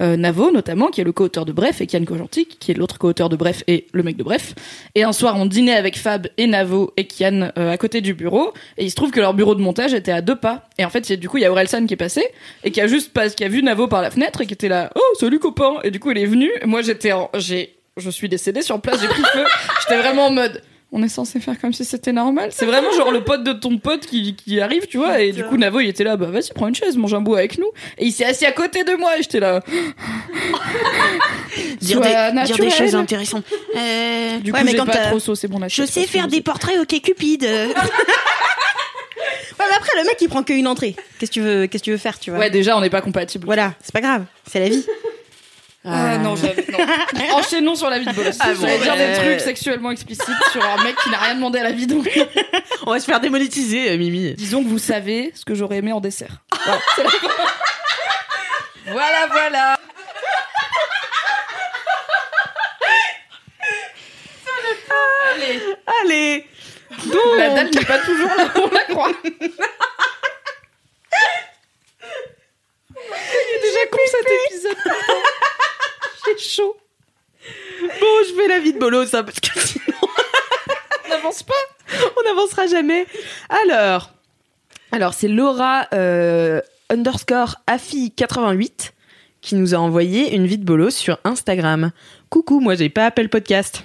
euh, 0.00 0.16
Navo 0.16 0.50
notamment, 0.50 0.88
qui 0.88 1.00
est 1.00 1.04
le 1.04 1.12
co-auteur 1.12 1.44
de 1.44 1.52
Bref, 1.52 1.80
et 1.80 1.86
Kian 1.86 2.04
Kojantik, 2.04 2.58
qui 2.58 2.70
est 2.70 2.74
l'autre 2.74 2.98
co-auteur 2.98 3.28
de 3.28 3.36
Bref 3.36 3.62
et 3.66 3.86
le 3.92 4.02
mec 4.02 4.16
de 4.16 4.22
Bref. 4.22 4.54
Et 4.94 5.02
un 5.02 5.12
soir, 5.12 5.36
on 5.36 5.46
dînait 5.46 5.74
avec 5.74 5.98
Fab 5.98 6.28
et 6.36 6.46
Navo 6.46 6.92
et 6.96 7.06
Kian 7.06 7.50
euh, 7.58 7.70
à 7.70 7.76
côté 7.76 8.00
du 8.00 8.14
bureau, 8.14 8.52
et 8.76 8.84
il 8.84 8.90
se 8.90 8.96
trouve 8.96 9.10
que 9.10 9.20
leur 9.20 9.34
bureau 9.34 9.54
de 9.54 9.60
montage 9.60 9.94
était 9.94 10.12
à 10.12 10.20
deux 10.20 10.36
pas. 10.36 10.68
Et 10.78 10.84
en 10.84 10.90
fait, 10.90 11.12
du 11.12 11.28
coup, 11.28 11.38
il 11.38 11.42
y 11.42 11.46
a 11.46 11.50
Orelsan 11.50 11.86
qui 11.86 11.94
est 11.94 11.98
passé, 11.98 12.24
et 12.64 12.70
qui 12.70 12.80
a 12.80 12.86
juste 12.86 13.12
pas, 13.12 13.28
qui 13.28 13.44
a 13.44 13.48
vu 13.48 13.62
Navo 13.62 13.88
par 13.88 14.02
la 14.02 14.10
fenêtre, 14.10 14.40
et 14.40 14.46
qui 14.46 14.54
était 14.54 14.68
là, 14.68 14.90
oh, 14.94 15.14
salut 15.18 15.38
copain! 15.38 15.78
Et 15.84 15.90
du 15.90 16.00
coup, 16.00 16.10
il 16.10 16.18
est 16.18 16.26
venu, 16.26 16.50
moi 16.64 16.82
j'étais 16.82 17.12
en, 17.12 17.30
j'ai, 17.34 17.74
je 17.96 18.10
suis 18.10 18.28
décédée 18.28 18.62
sur 18.62 18.80
place, 18.80 19.00
j'ai 19.00 19.08
pris 19.08 19.22
feu, 19.22 19.44
j'étais 19.80 20.00
vraiment 20.00 20.26
en 20.26 20.32
mode, 20.32 20.62
on 20.90 21.02
est 21.02 21.08
censé 21.08 21.38
faire 21.40 21.60
comme 21.60 21.72
si 21.72 21.84
c'était 21.84 22.12
normal. 22.12 22.48
C'est 22.52 22.64
vraiment 22.66 22.90
genre 22.92 23.10
le 23.10 23.22
pote 23.22 23.44
de 23.44 23.52
ton 23.52 23.76
pote 23.78 24.06
qui, 24.06 24.34
qui 24.34 24.58
arrive, 24.60 24.86
tu 24.86 24.96
vois. 24.98 25.20
Et 25.20 25.32
du 25.32 25.44
coup, 25.44 25.56
Navo, 25.58 25.80
il 25.80 25.88
était 25.88 26.04
là, 26.04 26.16
bah 26.16 26.26
vas-y, 26.26 26.50
prends 26.54 26.68
une 26.68 26.74
chaise, 26.74 26.96
mange 26.96 27.12
un 27.14 27.20
bout 27.20 27.34
avec 27.34 27.58
nous. 27.58 27.68
Et 27.98 28.06
il 28.06 28.12
s'est 28.12 28.24
assis 28.24 28.46
à 28.46 28.52
côté 28.52 28.84
de 28.84 28.94
moi 28.94 29.18
et 29.18 29.22
j'étais 29.22 29.40
là. 29.40 29.62
dire, 31.80 32.00
des, 32.00 32.42
dire 32.46 32.56
des 32.56 32.70
choses 32.70 32.94
intéressantes. 32.94 33.44
Euh, 33.76 34.38
Du 34.38 34.50
Ouais, 34.52 34.60
coup, 34.60 34.64
mais 34.64 34.70
j'ai 34.72 34.78
quand 34.78 34.86
pas 34.86 34.92
t'as- 34.92 35.06
trop 35.08 35.18
saucé 35.18 35.46
mon 35.48 35.60
Je 35.68 35.84
sais 35.84 36.06
faire 36.06 36.26
des 36.28 36.40
portraits 36.40 36.78
ok 36.80 37.00
Cupid. 37.02 37.46
Ouais, 39.58 39.64
mais 39.68 39.76
après, 39.76 39.90
le 39.98 40.04
mec, 40.04 40.16
il 40.20 40.28
prend 40.28 40.44
qu'une 40.44 40.68
entrée. 40.68 40.94
Qu'est-ce 41.18 41.32
que 41.32 41.34
tu 41.34 41.40
veux, 41.40 41.66
qu'est-ce 41.66 41.82
que 41.82 41.86
tu 41.86 41.90
veux 41.90 41.96
faire, 41.96 42.16
tu 42.20 42.30
vois? 42.30 42.38
Ouais, 42.38 42.48
déjà, 42.50 42.76
on 42.76 42.80
n'est 42.80 42.90
pas 42.90 43.00
compatibles. 43.00 43.44
Voilà, 43.44 43.74
c'est 43.82 43.92
pas 43.92 44.00
grave, 44.00 44.24
c'est 44.48 44.60
la 44.60 44.68
vie. 44.68 44.86
Ah 45.90 46.18
non, 46.18 46.36
j'avais- 46.36 46.64
non. 46.70 46.78
Enchaînons 47.36 47.74
sur 47.74 47.88
la 47.90 47.98
vie 47.98 48.06
de 48.06 48.12
bolos. 48.12 48.30
Ah 48.40 48.52
bon, 48.54 48.66
dire 48.78 48.96
des 48.96 49.12
trucs 49.14 49.40
sexuellement 49.40 49.90
explicites 49.90 50.26
sur 50.52 50.64
un 50.64 50.82
mec 50.84 50.96
qui 50.96 51.10
n'a 51.10 51.18
rien 51.18 51.34
demandé 51.34 51.58
à 51.58 51.62
la 51.64 51.72
vie. 51.72 51.86
Donc, 51.86 52.08
On 52.86 52.92
va 52.92 53.00
se 53.00 53.06
faire 53.06 53.20
démonétiser, 53.20 53.90
euh, 53.90 53.96
Mimi. 53.96 54.34
disons 54.34 54.62
que 54.62 54.68
vous 54.68 54.78
savez 54.78 55.32
ce 55.34 55.44
que 55.44 55.54
j'aurais 55.54 55.76
aimé 55.78 55.92
en 55.92 56.00
dessert. 56.00 56.42
Voilà, 56.64 56.80
Voilà, 58.90 59.26
voilà. 59.30 59.78
Allez, 65.34 65.62
Allez 66.02 66.46
la 67.38 67.48
dalle 67.50 67.70
n'est 67.70 67.84
pas 67.84 67.98
toujours 67.98 68.28
là 68.36 68.44
où 68.56 68.60
on 68.60 68.70
la 68.70 68.84
croit. 68.84 69.12
Il 69.24 69.30
est 73.54 73.60
déjà 73.62 73.86
con 73.90 73.98
cet 74.06 74.26
épisode. 74.46 74.76
Chaud. 76.38 76.76
Bon, 77.80 78.06
je 78.28 78.34
fais 78.34 78.48
la 78.48 78.58
vie 78.60 78.72
de 78.72 78.78
bolos, 78.78 79.14
hein, 79.14 79.22
parce 79.24 79.40
que 79.40 79.58
sinon, 79.60 79.84
On 81.04 81.08
n'avance 81.08 81.42
pas. 81.42 81.54
on 82.16 82.22
n'avancera 82.28 82.66
jamais. 82.66 83.06
Alors, 83.64 84.10
alors 84.92 85.14
c'est 85.14 85.28
Laura 85.28 85.86
euh, 85.94 86.60
underscore 86.90 87.56
Afi88 87.66 88.90
qui 89.40 89.54
nous 89.54 89.74
a 89.74 89.78
envoyé 89.78 90.34
une 90.34 90.46
vie 90.46 90.58
de 90.58 90.64
bolos 90.64 90.90
sur 90.90 91.18
Instagram. 91.24 91.92
Coucou, 92.28 92.60
moi 92.60 92.74
j'ai 92.74 92.88
pas 92.88 93.06
Apple 93.06 93.28
Podcast. 93.28 93.82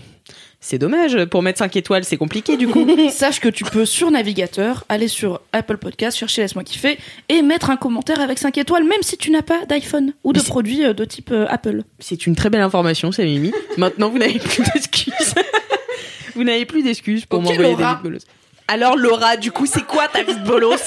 C'est 0.66 0.78
dommage, 0.78 1.26
pour 1.26 1.44
mettre 1.44 1.60
5 1.60 1.76
étoiles, 1.76 2.06
c'est 2.06 2.16
compliqué 2.16 2.56
du 2.56 2.70
coup. 2.70 2.88
Sache 3.12 3.42
que 3.42 3.50
tu 3.50 3.66
peux 3.66 3.84
sur 3.86 4.10
navigateur 4.12 4.86
aller 4.88 5.10
sur 5.10 5.42
Apple 5.52 5.76
Podcast, 5.76 6.18
chercher 6.18 6.42
Laisse-moi 6.42 6.64
kiffer 6.64 6.98
et 7.28 7.42
mettre 7.42 7.70
un 7.70 7.76
commentaire 7.76 8.22
avec 8.22 8.40
5 8.40 8.58
étoiles, 8.58 8.86
même 8.86 9.02
si 9.02 9.18
tu 9.18 9.30
n'as 9.30 9.42
pas 9.42 9.66
d'iPhone 9.66 10.14
ou 10.24 10.32
de 10.32 10.40
produits 10.40 10.86
euh, 10.86 10.94
de 10.94 11.04
type 11.04 11.32
euh, 11.34 11.46
Apple. 11.50 11.84
C'est 12.00 12.28
une 12.28 12.38
très 12.38 12.50
belle 12.50 12.62
information, 12.62 13.12
c'est 13.12 13.26
Mimi. 13.26 13.52
Maintenant, 13.76 14.08
vous 14.08 14.20
n'avez 14.20 14.40
plus 14.40 14.64
d'excuses. 14.74 15.36
vous 16.36 16.46
n'avez 16.46 16.66
plus 16.66 16.82
d'excuses 16.82 17.26
pour 17.26 17.42
m'envoyer 17.42 17.76
des 17.76 17.82
Laura. 17.82 17.96
vides 17.96 18.04
bolos. 18.04 18.26
Alors 18.70 18.96
Laura, 18.96 19.36
du 19.36 19.52
coup, 19.52 19.66
c'est 19.66 19.84
quoi 19.84 20.08
ta 20.08 20.24
vie 20.24 20.34
de 20.34 20.46
bolos? 20.46 20.82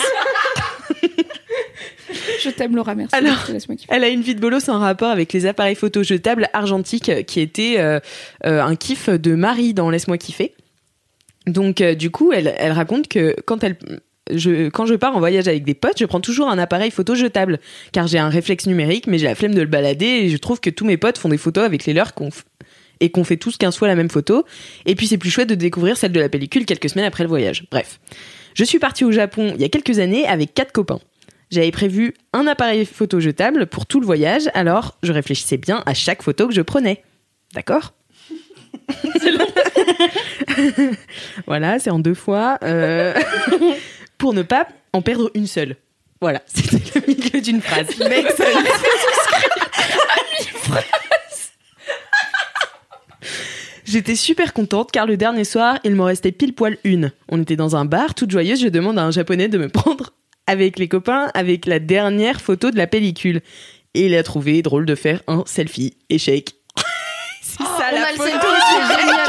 Je 2.40 2.50
t'aime 2.50 2.76
Laura, 2.76 2.94
merci. 2.94 3.14
Alors. 3.14 3.46
Elle 3.88 4.04
a 4.04 4.08
une 4.08 4.22
vie 4.22 4.34
de 4.34 4.40
bolos 4.40 4.68
en 4.68 4.78
rapport 4.78 5.10
avec 5.10 5.32
les 5.32 5.46
appareils 5.46 5.74
photo 5.74 6.02
jetables 6.02 6.48
argentiques 6.52 7.08
euh, 7.08 7.22
qui 7.22 7.40
était 7.40 7.76
euh, 7.78 8.00
euh, 8.44 8.62
un 8.62 8.76
kiff 8.76 9.08
de 9.08 9.34
Marie 9.34 9.74
dans 9.74 9.90
Laisse-moi 9.90 10.18
kiffer. 10.18 10.54
Donc 11.46 11.80
euh, 11.80 11.94
du 11.94 12.10
coup, 12.10 12.32
elle, 12.32 12.54
elle 12.58 12.72
raconte 12.72 13.08
que 13.08 13.36
quand 13.44 13.62
elle 13.64 13.76
je, 14.32 14.68
quand 14.68 14.86
je 14.86 14.94
pars 14.94 15.16
en 15.16 15.20
voyage 15.20 15.46
avec 15.46 15.64
des 15.64 15.74
potes, 15.74 15.98
je 15.98 16.04
prends 16.04 16.20
toujours 16.20 16.48
un 16.48 16.58
appareil 16.58 16.90
photo 16.90 17.14
jetable, 17.14 17.60
car 17.92 18.08
j'ai 18.08 18.18
un 18.18 18.28
réflexe 18.28 18.66
numérique, 18.66 19.06
mais 19.06 19.18
j'ai 19.18 19.26
la 19.26 19.36
flemme 19.36 19.54
de 19.54 19.60
le 19.60 19.68
balader, 19.68 20.06
et 20.06 20.28
je 20.30 20.36
trouve 20.36 20.58
que 20.58 20.70
tous 20.70 20.84
mes 20.84 20.96
potes 20.96 21.18
font 21.18 21.28
des 21.28 21.38
photos 21.38 21.64
avec 21.64 21.86
les 21.86 21.92
leurs 21.92 22.12
qu'on 22.14 22.30
et 23.00 23.10
qu'on 23.10 23.24
fait 23.24 23.36
tous 23.36 23.56
15 23.56 23.76
fois 23.76 23.88
la 23.88 23.94
même 23.94 24.10
photo. 24.10 24.44
Et 24.86 24.94
puis 24.94 25.06
c'est 25.06 25.18
plus 25.18 25.30
chouette 25.30 25.48
de 25.48 25.54
découvrir 25.54 25.96
celle 25.96 26.12
de 26.12 26.20
la 26.20 26.28
pellicule 26.28 26.64
quelques 26.64 26.88
semaines 26.88 27.04
après 27.04 27.24
le 27.24 27.28
voyage. 27.28 27.66
Bref. 27.70 28.00
Je 28.54 28.64
suis 28.64 28.78
partie 28.78 29.04
au 29.04 29.12
Japon 29.12 29.52
il 29.54 29.60
y 29.60 29.64
a 29.64 29.68
quelques 29.68 29.98
années 29.98 30.26
avec 30.26 30.54
quatre 30.54 30.72
copains. 30.72 31.00
J'avais 31.50 31.70
prévu 31.70 32.14
un 32.32 32.46
appareil 32.46 32.84
photo 32.84 33.20
jetable 33.20 33.66
pour 33.66 33.86
tout 33.86 34.00
le 34.00 34.06
voyage, 34.06 34.50
alors 34.54 34.96
je 35.02 35.12
réfléchissais 35.12 35.58
bien 35.58 35.82
à 35.86 35.94
chaque 35.94 36.22
photo 36.22 36.48
que 36.48 36.54
je 36.54 36.62
prenais. 36.62 37.02
D'accord 37.54 37.92
Voilà, 41.46 41.78
c'est 41.78 41.90
en 41.90 41.98
deux 41.98 42.14
fois. 42.14 42.58
euh, 42.62 43.14
pour 44.18 44.34
ne 44.34 44.42
pas 44.42 44.66
en 44.92 45.02
perdre 45.02 45.30
une 45.34 45.46
seule. 45.46 45.76
Voilà, 46.20 46.42
c'était 46.46 47.00
le 47.00 47.06
milieu 47.06 47.40
d'une 47.40 47.60
phrase. 47.60 47.86
J'étais 53.84 54.16
super 54.16 54.52
contente 54.52 54.90
car 54.90 55.06
le 55.06 55.16
dernier 55.16 55.44
soir, 55.44 55.78
il 55.84 55.94
m'en 55.94 56.04
restait 56.04 56.32
pile 56.32 56.54
poil 56.54 56.76
une. 56.82 57.12
On 57.28 57.40
était 57.40 57.54
dans 57.56 57.76
un 57.76 57.84
bar, 57.84 58.14
toute 58.14 58.30
joyeuse, 58.32 58.60
je 58.60 58.68
demande 58.68 58.98
à 58.98 59.04
un 59.04 59.12
japonais 59.12 59.48
de 59.48 59.58
me 59.58 59.68
prendre 59.68 60.12
avec 60.46 60.78
les 60.78 60.88
copains 60.88 61.30
avec 61.34 61.66
la 61.66 61.78
dernière 61.78 62.40
photo 62.40 62.70
de 62.70 62.76
la 62.76 62.86
pellicule. 62.86 63.40
Et 63.94 64.06
il 64.06 64.14
a 64.14 64.22
trouvé 64.22 64.62
drôle 64.62 64.86
de 64.86 64.94
faire 64.94 65.22
un 65.26 65.42
selfie. 65.46 65.96
Échec. 66.10 66.54
C'est 67.42 67.62
ça 67.62 67.90
On 67.90 67.94
la 67.94 68.06
a 68.08 68.12
le 68.12 68.16
photo. 68.16 68.30
selfie, 68.30 68.46
c'est 68.88 69.00
génial. 69.00 69.25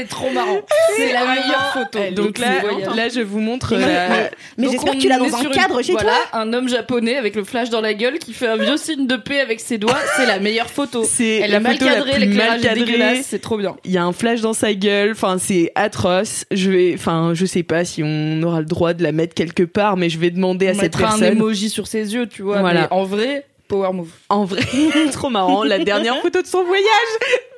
C'est 0.00 0.08
trop 0.08 0.30
marrant. 0.30 0.60
C'est 0.96 1.12
la 1.12 1.26
meilleure 1.26 1.72
photo. 1.72 1.98
Donc 2.14 2.36
de 2.36 2.40
là, 2.40 2.94
là, 2.96 3.08
je 3.08 3.20
vous 3.20 3.40
montre 3.40 3.74
Mais, 3.76 3.80
la... 3.86 4.08
mais- 4.08 4.64
Donc, 4.64 4.72
j'espère 4.72 4.94
que 4.94 4.98
tu 4.98 5.08
l'as 5.08 5.18
dans 5.18 5.34
un 5.36 5.44
cadre 5.44 5.82
chez 5.82 5.92
voilà, 5.92 6.12
toi. 6.30 6.40
un 6.40 6.52
homme 6.52 6.68
japonais 6.68 7.16
avec 7.16 7.34
le 7.36 7.44
flash 7.44 7.70
dans 7.70 7.80
la 7.80 7.94
gueule 7.94 8.18
qui 8.18 8.32
fait 8.32 8.46
un 8.46 8.56
vieux 8.56 8.76
signe 8.76 9.06
de 9.06 9.16
paix 9.16 9.40
avec 9.40 9.60
ses 9.60 9.78
doigts. 9.78 9.98
C'est 10.16 10.26
la 10.26 10.38
meilleure 10.38 10.70
photo. 10.70 11.04
C'est 11.04 11.36
Elle 11.40 11.50
la 11.50 11.56
est 11.58 11.60
mal 11.60 11.72
l'éclairage 11.72 12.62
mal 12.62 12.66
est 12.66 12.74
dégueulasse, 12.74 13.26
c'est 13.26 13.38
trop 13.40 13.56
bien. 13.56 13.76
Il 13.84 13.92
y 13.92 13.98
a 13.98 14.04
un 14.04 14.12
flash 14.12 14.40
dans 14.40 14.52
sa 14.52 14.74
gueule. 14.74 15.12
Enfin, 15.12 15.36
c'est 15.38 15.72
atroce. 15.74 16.44
Je 16.50 16.70
vais, 16.70 16.92
enfin, 16.94 17.32
je 17.34 17.46
sais 17.46 17.62
pas 17.62 17.84
si 17.84 18.02
on 18.04 18.42
aura 18.42 18.60
le 18.60 18.66
droit 18.66 18.94
de 18.94 19.02
la 19.02 19.12
mettre 19.12 19.34
quelque 19.34 19.62
part, 19.62 19.96
mais 19.96 20.08
je 20.10 20.18
vais 20.18 20.30
demander 20.30 20.68
à 20.68 20.74
cette 20.74 20.82
mettra 20.82 21.06
un 21.14 21.18
personne. 21.18 21.36
emoji 21.36 21.70
sur 21.70 21.86
ses 21.86 22.14
yeux, 22.14 22.26
tu 22.26 22.42
vois. 22.42 22.60
Voilà. 22.60 22.82
Mais 22.82 22.88
en 22.90 23.04
vrai, 23.04 23.46
power 23.70 23.92
move. 23.92 24.10
En 24.28 24.44
vrai, 24.44 24.62
trop 25.12 25.30
marrant. 25.30 25.62
La 25.64 25.78
dernière 25.78 26.20
photo 26.20 26.42
de 26.42 26.46
son 26.46 26.64
voyage. 26.64 26.84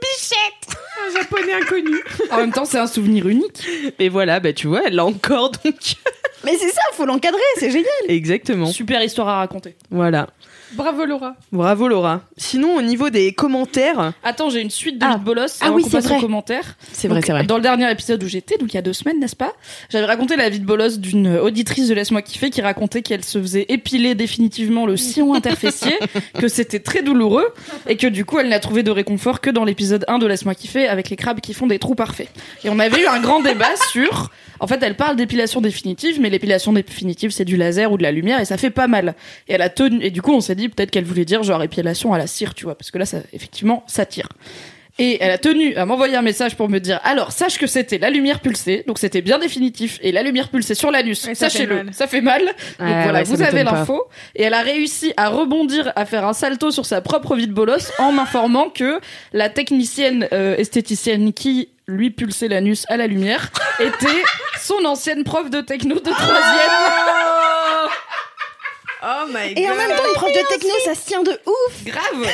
Bichette. 0.01 0.79
Un 1.05 1.19
japonais 1.21 1.55
inconnu. 1.55 1.97
En 2.31 2.37
même 2.37 2.53
temps, 2.53 2.67
c'est 2.67 2.79
un 2.79 2.87
souvenir 2.87 3.27
unique. 3.27 3.67
Et 3.99 4.09
voilà, 4.09 4.39
bah 4.39 4.53
tu 4.53 4.69
vois, 4.69 4.83
elle 4.87 4.95
l'a 4.95 5.05
encore 5.07 5.51
donc. 5.51 5.97
Mais 6.45 6.57
c'est 6.59 6.71
ça, 6.71 6.83
faut 6.93 7.07
l'encadrer, 7.07 7.41
c'est 7.57 7.71
génial. 7.71 7.87
Exactement. 8.09 8.67
Super 8.67 9.03
histoire 9.03 9.29
à 9.29 9.39
raconter. 9.39 9.75
Voilà. 9.91 10.29
Bravo 10.75 11.05
Laura. 11.05 11.35
Bravo 11.53 11.89
Laura. 11.89 12.23
Sinon, 12.37 12.77
au 12.77 12.83
niveau 12.83 13.11
des 13.11 13.33
commentaires, 13.33 14.13
Attends, 14.25 14.51
j'ai 14.51 14.61
une 14.61 14.71
suite 14.71 14.99
de 14.99 15.05
Ah. 15.07 15.17
bolos 15.19 15.59
Ah 15.61 15.71
oui, 15.73 15.85
c'est 15.89 16.01
vrai. 16.01 16.17
aux 16.17 16.21
commentaires. 16.21 16.77
c'est 16.93 17.09
vrai, 17.09 17.21
c'est 17.25 17.33
vrai. 17.33 17.45
Dans 17.45 17.57
le 17.57 17.63
dernier 17.63 17.91
épisode 17.91 18.23
où 18.23 18.29
j'étais, 18.29 18.57
donc 18.59 18.73
il 18.73 18.77
y 18.77 18.79
a 18.79 18.83
deux 18.83 18.93
semaines, 18.93 19.21
n'est-ce 19.21 19.37
pas 19.37 19.53
J'avais 19.91 20.07
raconté 20.07 20.37
la 20.37 20.49
vie 20.49 20.61
de 20.61 20.65
bolos 20.65 20.99
d'une 20.99 21.37
auditrice 21.37 21.89
de 21.89 21.95
Laisse-moi 21.95 22.23
kiffer 22.23 22.51
qui 22.51 22.63
racontait 22.63 23.03
qu'elle 23.03 23.25
se 23.25 23.39
faisait 23.41 23.67
épiler 23.69 24.15
définitivement 24.15 24.87
le 24.87 24.97
sillon 24.97 25.35
interfessier, 25.43 25.99
que 26.39 26.49
c'était 26.49 26.81
très 26.81 27.03
douloureux 27.03 27.53
et 27.87 27.97
que 27.97 28.07
du 28.07 28.25
coup 28.25 28.39
elle 28.39 28.49
n'a 28.49 28.61
trouvé 28.61 28.83
de 28.83 28.91
réconfort 28.91 29.41
que 29.41 29.51
dans 29.51 29.65
l'épisode 29.65 30.05
1 30.09 30.19
de 30.19 30.27
Laisse-moi 30.27 30.55
kiffer 30.55 30.89
avec 30.89 31.11
les 31.11 31.17
crabes 31.17 31.41
qui 31.41 31.55
font 31.55 31.67
des 31.67 31.79
trous 31.79 31.95
parfaits. 31.95 32.29
Et 32.65 32.71
on 32.71 32.79
avait 32.79 33.03
eu 33.03 33.07
un 33.07 33.21
grand 33.21 33.41
débat 33.41 33.75
sur... 33.91 34.31
En 34.63 34.69
fait, 34.69 34.81
elle 34.85 34.95
parle 34.95 35.17
d'épilation 35.17 35.61
définitive, 35.61 36.21
mais 36.21 36.31
l'épilation 36.31 36.73
définitive, 36.73 37.33
c'est 37.33 37.45
du 37.45 37.57
laser 37.57 37.91
ou 37.91 37.99
de 37.99 38.05
la 38.05 38.13
lumière 38.13 38.39
et 38.39 38.45
ça 38.45 38.57
fait 38.57 38.71
pas 38.71 38.87
mal. 38.87 39.17
Et 39.49 39.55
elle 39.55 39.61
a 39.61 39.69
tenu, 39.69 40.01
et 40.01 40.13
du 40.13 40.23
coup, 40.23 40.33
on 40.33 40.41
s'est 40.41 40.55
dit 40.55 40.69
peut-être 40.69 40.93
qu'elle 40.93 41.05
voulait 41.05 41.25
dire 41.25 41.43
genre 41.43 41.65
épilation 41.65 42.15
à 42.15 42.19
la 42.19 42.29
cire, 42.29 42.55
tu 42.55 42.65
vois, 42.65 42.77
parce 42.77 42.93
que 42.93 42.99
là, 42.99 43.05
ça, 43.05 43.19
effectivement, 43.33 43.83
ça 43.89 44.07
tire. 44.07 44.29
Et 44.99 45.19
elle 45.23 45.31
a 45.31 45.39
tenu 45.39 45.75
à 45.77 45.87
m'envoyer 45.87 46.17
un 46.17 46.23
message 46.23 46.55
pour 46.57 46.69
me 46.69 46.79
dire 46.79 47.01
alors 47.03 47.33
sache 47.33 47.59
que 47.59 47.67
c'était 47.67 47.99
la 47.99 48.11
lumière 48.11 48.41
pulsée, 48.41 48.85
donc 48.87 48.99
c'était 48.99 49.23
bien 49.23 49.39
définitif 49.39 49.99
et 50.03 50.13
la 50.13 50.23
lumière 50.23 50.49
pulsée 50.51 50.75
sur 50.75 50.91
l'anus, 50.91 51.25
Ouais, 51.25 51.35
sachez-le, 51.35 51.87
ça 51.93 52.07
fait 52.07 52.21
mal. 52.21 52.45
Donc 52.45 52.55
Ah 52.81 53.03
voilà, 53.05 53.19
ouais, 53.21 53.25
vous 53.25 53.41
avez 53.43 53.65
l'info. 53.65 54.05
Et 54.35 54.43
elle 54.43 54.55
a 54.55 54.61
réussi 54.61 55.15
à 55.17 55.29
rebondir, 55.31 55.93
à 55.97 56.05
faire 56.05 56.27
un 56.27 56.35
salto 56.35 56.71
sur 56.71 56.85
sa 56.85 57.01
propre 57.01 57.35
vie 57.37 57.47
de 57.47 57.53
bolos 57.55 57.91
en 57.99 58.13
m'informant 58.13 58.69
que 58.69 59.01
la 59.33 59.49
technicienne 59.49 60.29
euh, 60.33 60.57
esthéticienne 60.57 61.33
qui 61.33 61.71
lui 61.89 62.11
pulsait 62.11 62.49
l'anus 62.49 62.85
à 62.89 62.97
la 62.97 63.07
lumière 63.07 63.51
était 63.81 64.07
son 64.61 64.85
ancienne 64.85 65.25
prof 65.25 65.49
de 65.51 65.63
techno 65.63 65.95
de 65.97 66.11
troisième. 66.11 66.71
Oh 69.05 69.27
my 69.29 69.53
Et 69.57 69.69
en 69.69 69.75
même 69.75 69.89
temps, 69.97 70.05
une 70.07 70.15
prof 70.15 70.31
de 70.31 70.49
techno, 70.49 70.71
ça 70.85 70.95
se 70.95 71.07
tient 71.07 71.23
de 71.23 71.33
ouf. 71.47 71.85
Grave. 71.85 72.31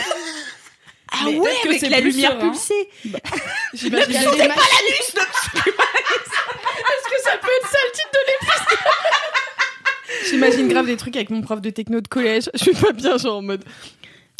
Ah 1.10 1.16
Mais 1.26 1.38
ouais, 1.38 1.50
que 1.62 1.68
avec 1.68 1.82
la 1.90 2.00
lumière 2.00 2.32
serein. 2.32 2.50
pulsée. 2.50 2.88
J'imagine 3.74 4.12
des 4.12 4.16
machines- 4.16 4.48
Est-ce 4.88 5.12
que 7.08 7.22
ça 7.24 7.36
peut 7.40 7.48
être 7.60 7.68
ça 7.70 7.78
le 7.86 7.92
titre 7.92 8.10
de 8.12 8.18
l'épisode? 8.30 8.78
J'imagine 10.30 10.68
grave 10.68 10.86
des 10.86 10.96
trucs 10.96 11.16
avec 11.16 11.30
mon 11.30 11.40
prof 11.40 11.60
de 11.60 11.70
techno 11.70 12.00
de 12.00 12.08
collège. 12.08 12.50
Je 12.54 12.62
suis 12.64 12.72
pas 12.74 12.92
bien, 12.92 13.16
genre 13.18 13.38
en 13.38 13.42
mode. 13.42 13.64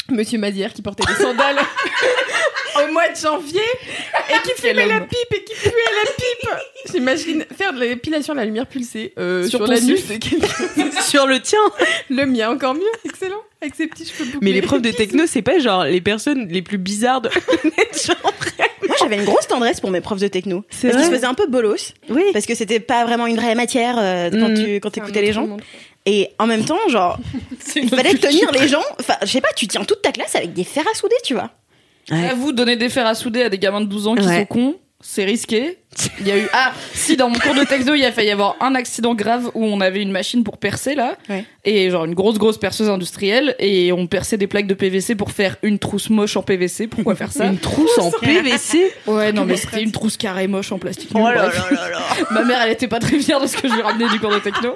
Monsieur 0.09 0.39
Mazière 0.39 0.73
qui 0.73 0.81
portait 0.81 1.03
des 1.05 1.21
sandales 1.21 1.59
au 2.83 2.91
mois 2.91 3.09
de 3.09 3.15
janvier 3.15 3.61
et 3.61 4.41
qui 4.43 4.59
fumait 4.59 4.87
la 4.87 5.01
pipe 5.01 5.33
et 5.33 5.43
qui 5.43 5.53
puait 5.53 5.71
la 5.71 6.11
pipe. 6.11 6.49
J'imagine 6.91 7.45
faire 7.55 7.73
de 7.73 7.79
l'épilation 7.81 8.33
à 8.33 8.37
la 8.37 8.45
lumière 8.45 8.65
pulsée 8.65 9.13
euh, 9.19 9.47
Sur 9.47 9.59
sur, 9.59 9.67
l'anus 9.67 10.03
slip 10.05 10.19
de 10.19 10.25
quelqu'un. 10.29 11.01
Sur 11.01 11.27
le 11.27 11.39
tien. 11.39 11.59
Le 12.09 12.25
mien 12.25 12.49
encore 12.49 12.73
mieux, 12.73 12.81
excellent, 13.05 13.43
avec 13.61 13.75
ses 13.75 13.87
petits 13.87 14.05
cheveux 14.05 14.25
bouclés. 14.25 14.39
Mais 14.41 14.51
les 14.53 14.61
profs 14.61 14.81
de 14.81 14.91
techno, 14.91 15.25
c'est 15.27 15.41
pas 15.41 15.59
genre 15.59 15.83
les 15.83 16.01
personnes 16.01 16.47
les 16.49 16.61
plus 16.61 16.77
bizarres 16.77 17.21
de 17.21 17.29
genre. 18.05 18.33
Moi, 18.87 18.95
j'avais 18.99 19.17
une 19.17 19.25
grosse 19.25 19.47
tendresse 19.47 19.79
pour 19.81 19.91
mes 19.91 20.01
profs 20.01 20.19
de 20.21 20.27
techno. 20.27 20.63
C'est 20.69 20.89
Parce 20.89 21.01
qu'ils 21.03 21.11
se 21.11 21.15
faisaient 21.15 21.27
un 21.27 21.33
peu 21.33 21.47
bolos. 21.47 21.93
Oui. 22.09 22.23
Parce 22.33 22.45
que 22.45 22.55
c'était 22.55 22.79
pas 22.79 23.05
vraiment 23.05 23.27
une 23.27 23.35
vraie 23.35 23.55
matière 23.55 23.95
euh, 23.99 24.29
quand 24.31 24.49
Mhm. 24.49 24.63
tu 24.65 24.75
quand 24.79 24.97
écoutais 24.97 25.21
les 25.21 25.33
gens. 25.33 25.57
Et 26.05 26.29
en 26.39 26.47
même 26.47 26.63
temps, 26.65 26.79
genre, 26.87 27.19
il 27.75 27.89
fallait 27.89 28.13
tenir 28.15 28.51
les 28.51 28.67
gens. 28.67 28.81
Enfin, 28.99 29.15
je 29.21 29.27
sais 29.27 29.41
pas, 29.41 29.51
tu 29.55 29.67
tiens 29.67 29.83
toute 29.83 30.01
ta 30.01 30.11
classe 30.11 30.35
avec 30.35 30.53
des 30.53 30.63
fers 30.63 30.85
à 30.91 30.95
souder, 30.95 31.15
tu 31.23 31.33
vois. 31.33 31.51
Ouais. 32.09 32.29
À 32.29 32.33
vous 32.33 32.51
donner 32.53 32.77
des 32.77 32.89
fers 32.89 33.05
à 33.05 33.13
souder 33.13 33.43
à 33.43 33.49
des 33.49 33.59
gamins 33.59 33.81
de 33.81 33.85
12 33.85 34.07
ans 34.07 34.15
qui 34.15 34.25
Ouais. 34.25 34.39
sont 34.39 34.45
cons, 34.45 34.75
c'est 35.01 35.25
risqué. 35.25 35.77
Il 36.21 36.27
y 36.27 36.31
a 36.31 36.37
eu 36.37 36.47
ah 36.53 36.71
si 36.93 37.17
dans 37.17 37.29
mon 37.29 37.39
cours 37.39 37.55
de 37.55 37.63
techno 37.63 37.93
il 37.95 38.01
y 38.01 38.05
a 38.05 38.11
failli 38.11 38.27
y 38.29 38.31
avoir 38.31 38.55
un 38.61 38.75
accident 38.75 39.15
grave 39.15 39.49
où 39.55 39.65
on 39.65 39.81
avait 39.81 40.01
une 40.01 40.11
machine 40.11 40.43
pour 40.43 40.57
percer 40.57 40.93
là 40.95 41.17
Ouais. 41.29 41.43
et 41.65 41.89
genre 41.89 42.05
une 42.05 42.13
grosse 42.13 42.37
grosse 42.37 42.57
perceuse 42.59 42.89
industrielle 42.89 43.55
et 43.59 43.91
on 43.91 44.05
perçait 44.05 44.37
des 44.37 44.45
plaques 44.47 44.67
de 44.67 44.75
PVC 44.75 45.15
pour 45.15 45.31
faire 45.31 45.57
une 45.63 45.79
trousse 45.79 46.09
moche 46.11 46.37
en 46.37 46.43
PVC. 46.43 46.87
Pourquoi 46.87 47.15
faire 47.15 47.31
ça? 47.31 47.45
Une 47.49 47.57
trousse 47.57 47.97
en 47.97 48.11
PVC. 48.11 48.93
Ouais 49.07 49.31
non 49.33 49.45
mais 49.45 49.57
c'était 49.57 49.81
une 49.81 49.91
trousse 49.91 50.15
carrée 50.15 50.47
moche 50.47 50.71
en 50.71 50.77
plastique. 50.77 51.09
Oh 51.15 51.17
nul, 51.27 51.33
bref. 51.35 51.73
Ma 52.31 52.43
mère 52.43 52.61
elle 52.61 52.71
était 52.71 52.87
pas 52.87 52.99
très 52.99 53.17
fière 53.19 53.41
de 53.41 53.47
ce 53.47 53.57
que 53.57 53.67
je 53.67 53.73
lui 53.73 53.81
ramenais 53.81 54.09
du 54.09 54.19
cours 54.19 54.31
de 54.31 54.39
techno 54.39 54.75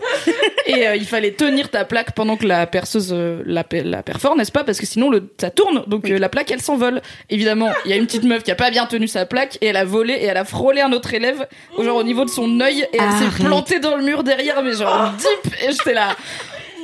et 0.65 0.87
euh, 0.87 0.95
il 0.95 1.05
fallait 1.05 1.31
tenir 1.31 1.69
ta 1.69 1.85
plaque 1.85 2.13
pendant 2.13 2.37
que 2.37 2.47
la 2.47 2.65
perceuse 2.65 3.11
euh, 3.13 3.43
la, 3.45 3.63
la 3.83 4.01
perfore 4.01 4.35
n'est-ce 4.35 4.51
pas? 4.51 4.63
Parce 4.63 4.79
que 4.79 4.85
sinon 4.87 5.09
le 5.11 5.31
ça 5.39 5.51
tourne 5.51 5.83
donc 5.87 6.09
euh, 6.09 6.17
la 6.17 6.27
plaque 6.29 6.49
elle 6.51 6.61
s'envole 6.61 7.01
évidemment 7.29 7.69
il 7.85 7.91
y 7.91 7.93
a 7.93 7.97
une 7.97 8.07
petite 8.07 8.23
meuf 8.23 8.41
qui 8.43 8.51
a 8.51 8.55
pas 8.55 8.71
bien 8.71 8.87
tenu 8.87 9.07
sa 9.07 9.25
plaque 9.27 9.57
et 9.61 9.67
elle 9.67 9.77
a 9.77 9.85
volé 9.85 10.13
et 10.13 10.25
elle 10.25 10.37
a 10.37 10.45
frôlé 10.45 10.81
un 10.81 10.91
autre 10.91 11.02
élève 11.11 11.47
au 11.75 11.83
genre 11.83 11.97
au 11.97 12.03
niveau 12.03 12.23
de 12.23 12.29
son 12.29 12.59
œil 12.61 12.87
et 12.93 12.97
elle 12.97 13.11
s'est 13.11 13.43
plantée 13.43 13.79
dans 13.79 13.95
le 13.95 14.03
mur 14.03 14.23
derrière 14.23 14.61
mais 14.63 14.73
genre 14.73 15.11
deep 15.17 15.53
et 15.63 15.71
j'étais 15.71 15.93
là. 15.93 16.15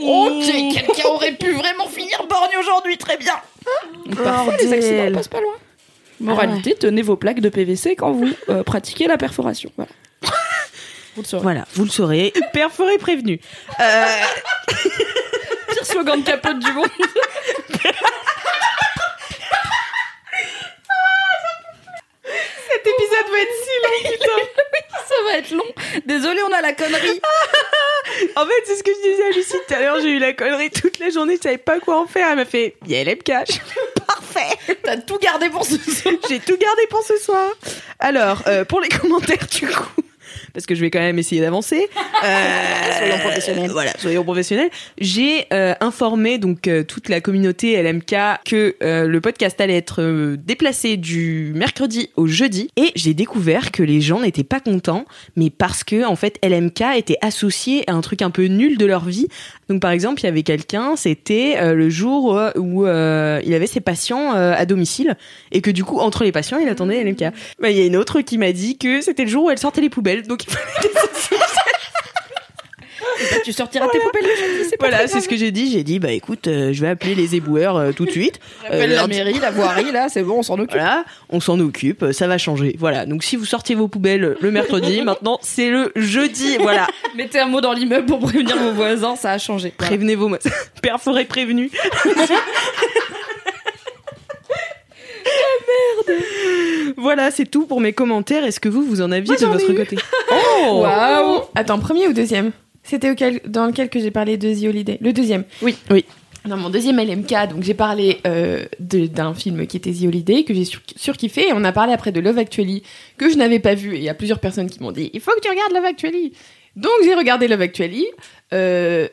Ok 0.02 0.46
quelqu'un 0.46 1.10
aurait 1.10 1.34
pu 1.34 1.52
vraiment 1.52 1.86
finir 1.88 2.26
borgne 2.30 2.56
aujourd'hui 2.58 2.98
très 2.98 3.18
bien. 3.18 3.34
Parfois 4.24 4.56
les 4.58 4.72
accidents 4.74 5.12
passent 5.14 5.28
pas 5.28 5.42
loin. 5.42 5.54
Moralité 6.22 6.76
tenez 6.76 7.02
vos 7.02 7.18
plaques 7.18 7.42
de 7.42 7.50
PVC 7.50 7.96
quand 7.98 8.12
vous 8.12 8.30
euh, 8.50 8.64
pratiquez 8.64 9.08
la 9.08 9.18
perforation. 9.18 9.72
Voilà. 9.76 9.92
Vous 11.16 11.24
le 11.24 11.28
saurez. 11.28 11.44
Voilà, 11.44 11.66
vous 11.74 11.84
le 11.84 11.90
saurez. 11.90 12.34
Perforé 12.54 12.98
prévenu. 12.98 13.42
Euh, 13.80 14.06
pire 15.70 15.86
slogan 15.86 16.22
de 16.22 16.26
capote 16.26 16.60
du 16.60 16.72
monde. 16.72 16.88
cet 22.80 22.94
épisode 22.94 23.32
va 23.32 23.40
être 23.40 23.56
si 23.64 23.70
long, 23.84 24.12
putain. 24.12 24.98
ça 25.08 25.16
va 25.26 25.38
être 25.38 25.52
long. 25.52 26.02
Désolée, 26.06 26.42
on 26.44 26.54
a 26.54 26.62
la 26.62 26.74
connerie. 26.74 27.22
en 28.36 28.46
fait, 28.46 28.64
c'est 28.66 28.76
ce 28.76 28.84
que 28.84 28.92
je 28.92 29.10
disais 29.10 29.24
à 29.24 29.30
Lucie 29.32 29.58
tout 29.68 29.74
à 29.74 29.80
l'heure. 29.80 30.00
J'ai 30.02 30.12
eu 30.12 30.20
la 30.20 30.34
connerie 30.34 30.70
toute 30.70 31.00
la 31.00 31.10
journée. 31.10 31.36
Je 31.38 31.42
savais 31.42 31.58
pas 31.58 31.80
quoi 31.80 32.00
en 32.00 32.08
faire. 32.08 32.28
Elle 32.30 32.38
m'a 32.38 32.46
fait 32.46 32.76
YLMK. 32.88 33.26
Parfait. 34.08 34.76
T'as 34.84 34.98
tout 34.98 35.18
gardé 35.18 35.50
pour 35.50 35.66
ce 35.66 35.78
soir. 35.78 36.14
J'ai 36.28 36.40
tout 36.40 36.58
gardé 36.58 36.88
pour 36.90 37.04
ce 37.04 37.18
soir. 37.18 37.50
Alors, 38.00 38.44
euh, 38.48 38.66
pour 38.66 38.82
les 38.82 38.90
commentaires, 38.90 39.48
du 39.48 39.68
coup 39.68 40.04
parce 40.60 40.66
que 40.66 40.76
je 40.76 40.82
vais 40.82 40.90
quand 40.90 41.00
même 41.00 41.18
essayer 41.18 41.42
d'avancer. 41.42 41.88
Euh, 42.22 42.98
Soyons 42.98 43.18
professionnels. 43.20 43.72
Voilà, 43.72 43.94
soyons 43.98 44.24
professionnels. 44.26 44.70
J'ai 44.98 45.46
euh, 45.54 45.74
informé 45.80 46.38
donc 46.38 46.68
euh, 46.68 46.84
toute 46.84 47.08
la 47.08 47.22
communauté 47.22 47.82
LMK 47.82 48.44
que 48.44 48.76
le 48.82 49.22
podcast 49.22 49.62
allait 49.62 49.78
être 49.78 50.36
déplacé 50.36 50.98
du 50.98 51.54
mercredi 51.56 52.10
au 52.18 52.28
jeudi, 52.28 52.72
et 52.76 52.92
j'ai 52.96 53.14
découvert 53.14 53.72
que 53.72 53.84
les 53.84 54.02
gens 54.02 54.20
n'étaient 54.20 54.44
pas 54.44 54.60
contents, 54.60 55.06
mais 55.38 55.50
parce 55.50 55.86
que 55.86 56.06
en 56.06 56.18
fait 56.18 56.38
LMK 56.44 56.82
était 56.98 57.18
associé 57.22 57.90
à 57.90 57.94
un 57.94 58.02
truc 58.02 58.22
un 58.22 58.32
peu 58.32 58.48
nul 58.48 58.78
de 58.78 58.86
leur 58.86 59.06
vie. 59.06 59.30
Donc 59.70 59.82
par 59.82 59.92
exemple, 59.92 60.22
il 60.22 60.26
y 60.26 60.30
avait 60.30 60.42
quelqu'un, 60.42 60.96
c'était 60.96 61.58
euh, 61.58 61.76
le 61.76 61.90
jour 61.90 62.36
euh, 62.36 62.50
où 62.58 62.88
euh, 62.88 63.40
il 63.46 63.54
avait 63.54 63.68
ses 63.68 63.82
patients 63.82 64.36
euh, 64.36 64.54
à 64.58 64.66
domicile 64.66 65.16
et 65.52 65.62
que 65.62 65.70
du 65.70 65.84
coup 65.84 66.00
entre 66.00 66.24
les 66.24 66.32
patients, 66.32 66.58
il 66.58 66.68
attendait 66.68 67.04
LMK. 67.04 67.26
Bah, 67.60 67.70
Il 67.70 67.78
y 67.78 67.82
a 67.82 67.86
une 67.86 67.96
autre 67.96 68.22
qui 68.22 68.40
m'a 68.40 68.52
dit 68.52 68.80
que 68.80 69.02
c'était 69.02 69.24
le 69.24 69.30
jour 69.30 69.46
où 69.46 69.50
elle 69.52 69.60
sortait 69.60 69.82
les 69.82 69.90
poubelles, 69.90 70.26
donc 70.28 70.44
il 70.44 70.52
fallait 70.52 70.92
tu 73.44 73.54
sortiras 73.54 73.88
tes 73.90 74.00
poubelles 74.00 74.24
le 74.24 74.36
jeudi, 74.36 74.70
c'est 74.70 74.78
pas 74.78 74.90
Voilà, 74.90 75.08
c'est 75.08 75.22
ce 75.22 75.30
que 75.30 75.38
j'ai 75.38 75.52
dit. 75.52 75.72
J'ai 75.72 75.84
dit, 75.84 76.00
bah 76.00 76.12
écoute, 76.12 76.48
euh, 76.48 76.74
je 76.74 76.82
vais 76.82 76.88
appeler 76.88 77.16
les 77.16 77.36
éboueurs 77.36 77.78
euh, 77.78 77.92
tout 77.92 78.06
de 78.06 78.12
suite. 78.12 78.40
Appelle 78.66 78.92
Euh, 78.92 78.96
la 78.96 79.08
mairie, 79.08 79.40
la 79.40 79.52
voirie, 79.52 79.92
là, 79.92 80.08
c'est 80.10 80.24
bon, 80.24 80.40
on 80.40 80.44
s'en 80.44 80.56
occupe. 80.56 80.72
Voilà, 80.72 81.04
on 81.30 81.40
s'en 81.40 81.60
occupe, 81.60 82.12
ça 82.12 82.28
va 82.28 82.38
changer. 82.38 82.76
Voilà, 82.78 83.06
donc 83.06 83.24
si 83.24 83.36
vous 83.36 83.46
sortiez 83.46 83.76
vos 83.76 83.88
poubelles 83.88 84.38
le 84.40 84.52
mercredi, 84.52 85.02
maintenant 85.04 85.40
c'est 85.42 85.70
le 85.70 85.92
jeudi. 85.96 86.58
Voilà, 86.60 86.88
Mettez 87.18 87.40
un 87.40 87.48
mot 87.48 87.62
dans 87.62 87.74
l'immeuble 87.74 88.06
pour 88.06 88.20
prévenir 88.20 88.58
vos 88.58 88.72
voisins, 88.72 89.16
ça 89.16 89.32
a 89.32 89.38
changé. 89.38 89.74
Voilà. 89.78 89.90
prévenez 89.90 90.16
vos 90.16 90.30
Père 90.82 91.00
forêt 91.00 91.26
prévenu. 91.26 91.72
Merde. 95.70 96.20
Voilà, 96.98 97.32
c'est 97.32 97.46
tout 97.46 97.66
pour 97.66 97.82
mes 97.82 97.94
commentaires. 97.94 98.44
Est-ce 98.44 98.60
que 98.60 98.70
vous, 98.70 98.84
vous 98.84 99.02
en 99.02 99.12
aviez 99.12 99.36
de 99.36 99.46
votre 99.46 99.74
côté 99.74 99.98
Oh 100.32 100.82
Waouh 100.82 101.42
Attends, 101.56 101.80
premier 101.80 102.08
ou 102.08 102.14
deuxième 102.14 102.52
C'était 102.90 103.12
auquel, 103.12 103.40
dans 103.46 103.68
lequel 103.68 103.90
que 103.90 104.00
j'ai 104.00 104.12
parlé 104.12 104.38
de 104.38 104.52
The 104.54 104.64
Holiday 104.68 104.98
Le 105.02 105.14
deuxième. 105.14 105.44
Oui. 105.62 105.76
Oui. 105.92 106.06
Dans 106.46 106.58
mon 106.58 106.70
deuxième 106.70 106.98
LMK, 106.98 107.50
donc 107.50 107.64
j'ai 107.64 107.74
parlé 107.74 108.20
euh, 108.26 108.66
d'un 108.80 109.34
film 109.34 109.68
qui 109.68 109.78
était 109.78 109.92
The 109.92 110.04
Holiday, 110.08 110.44
que 110.46 110.54
j'ai 110.54 110.64
sur, 110.66 110.80
surkiffé, 110.96 111.50
et 111.50 111.54
on 111.54 111.64
a 111.66 111.72
parlé 111.72 111.94
après 111.94 112.12
de 112.12 112.20
Love 112.22 112.38
Actually, 112.40 112.82
que 113.18 113.30
je 113.30 113.36
n'avais 113.36 113.60
pas 113.60 113.76
vu, 113.76 113.94
et 113.96 113.98
il 113.98 114.04
y 114.04 114.10
a 114.10 114.14
plusieurs 114.14 114.40
personnes 114.40 114.70
qui 114.70 114.82
m'ont 114.82 114.92
dit 114.94 115.12
il 115.14 115.20
faut 115.20 115.32
que 115.36 115.42
tu 115.42 115.50
regardes 115.50 115.74
Love 115.74 115.86
Actually. 115.86 116.32
Donc 116.76 116.92
j'ai 117.04 117.14
regardé 117.14 117.48
Love 117.48 117.62
Actually. 117.62 118.06
Euh, 118.54 119.08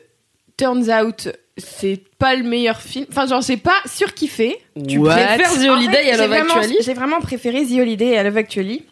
turns 0.55 0.89
out, 0.89 1.27
c'est 1.57 2.01
pas 2.17 2.35
le 2.35 2.43
meilleur 2.43 2.81
film. 2.81 3.05
Enfin, 3.11 3.27
genre, 3.27 3.41
j'ai 3.41 3.57
pas 3.57 3.75
surkiffé. 3.85 4.57
Tu 4.87 4.97
What 4.97 5.11
préfères 5.15 5.51
The 5.53 5.67
En 5.69 5.73
Holiday 5.77 5.91
fait, 6.03 6.11
à 6.11 6.17
Love 6.17 6.27
vraiment- 6.29 6.53
Actually? 6.55 6.77
J'ai 6.83 6.93
vraiment 6.93 7.19
préféré 7.19 7.65
The 7.65 7.73
Holiday 7.79 8.17
à 8.17 8.23
Love 8.23 8.37
Actually 8.37 8.83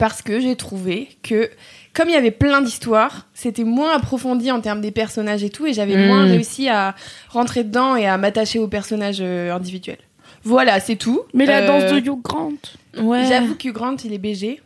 parce 0.00 0.20
que 0.22 0.40
j'ai 0.40 0.56
trouvé 0.56 1.08
que 1.22 1.48
comme 1.94 2.08
il 2.08 2.12
y 2.12 2.16
avait 2.16 2.30
plein 2.32 2.60
d'histoires, 2.62 3.26
c'était 3.34 3.64
moins 3.64 3.94
approfondi 3.94 4.50
en 4.50 4.60
termes 4.60 4.80
des 4.80 4.90
personnages 4.90 5.44
et 5.44 5.50
tout, 5.50 5.66
et 5.66 5.72
j'avais 5.72 6.06
moins 6.06 6.24
réussi 6.24 6.68
à 6.68 6.94
rentrer 7.28 7.62
dedans 7.64 7.94
et 7.96 8.06
à 8.06 8.16
m'attacher 8.16 8.58
aux 8.58 8.66
personnages 8.68 9.18
euh, 9.20 9.52
individuels. 9.54 9.98
Voilà, 10.42 10.80
c'est 10.80 10.96
tout. 10.96 11.22
Mais 11.34 11.44
la 11.46 11.58
Euh, 11.58 11.66
danse 11.66 11.92
de 11.92 11.98
Hugh 11.98 12.22
Grant. 12.22 12.52
Ouais. 12.98 13.26
J'avoue 13.28 13.54
que 13.56 13.68
Grant, 13.68 13.96
il 14.04 14.12
est 14.14 14.18
BG. 14.18 14.60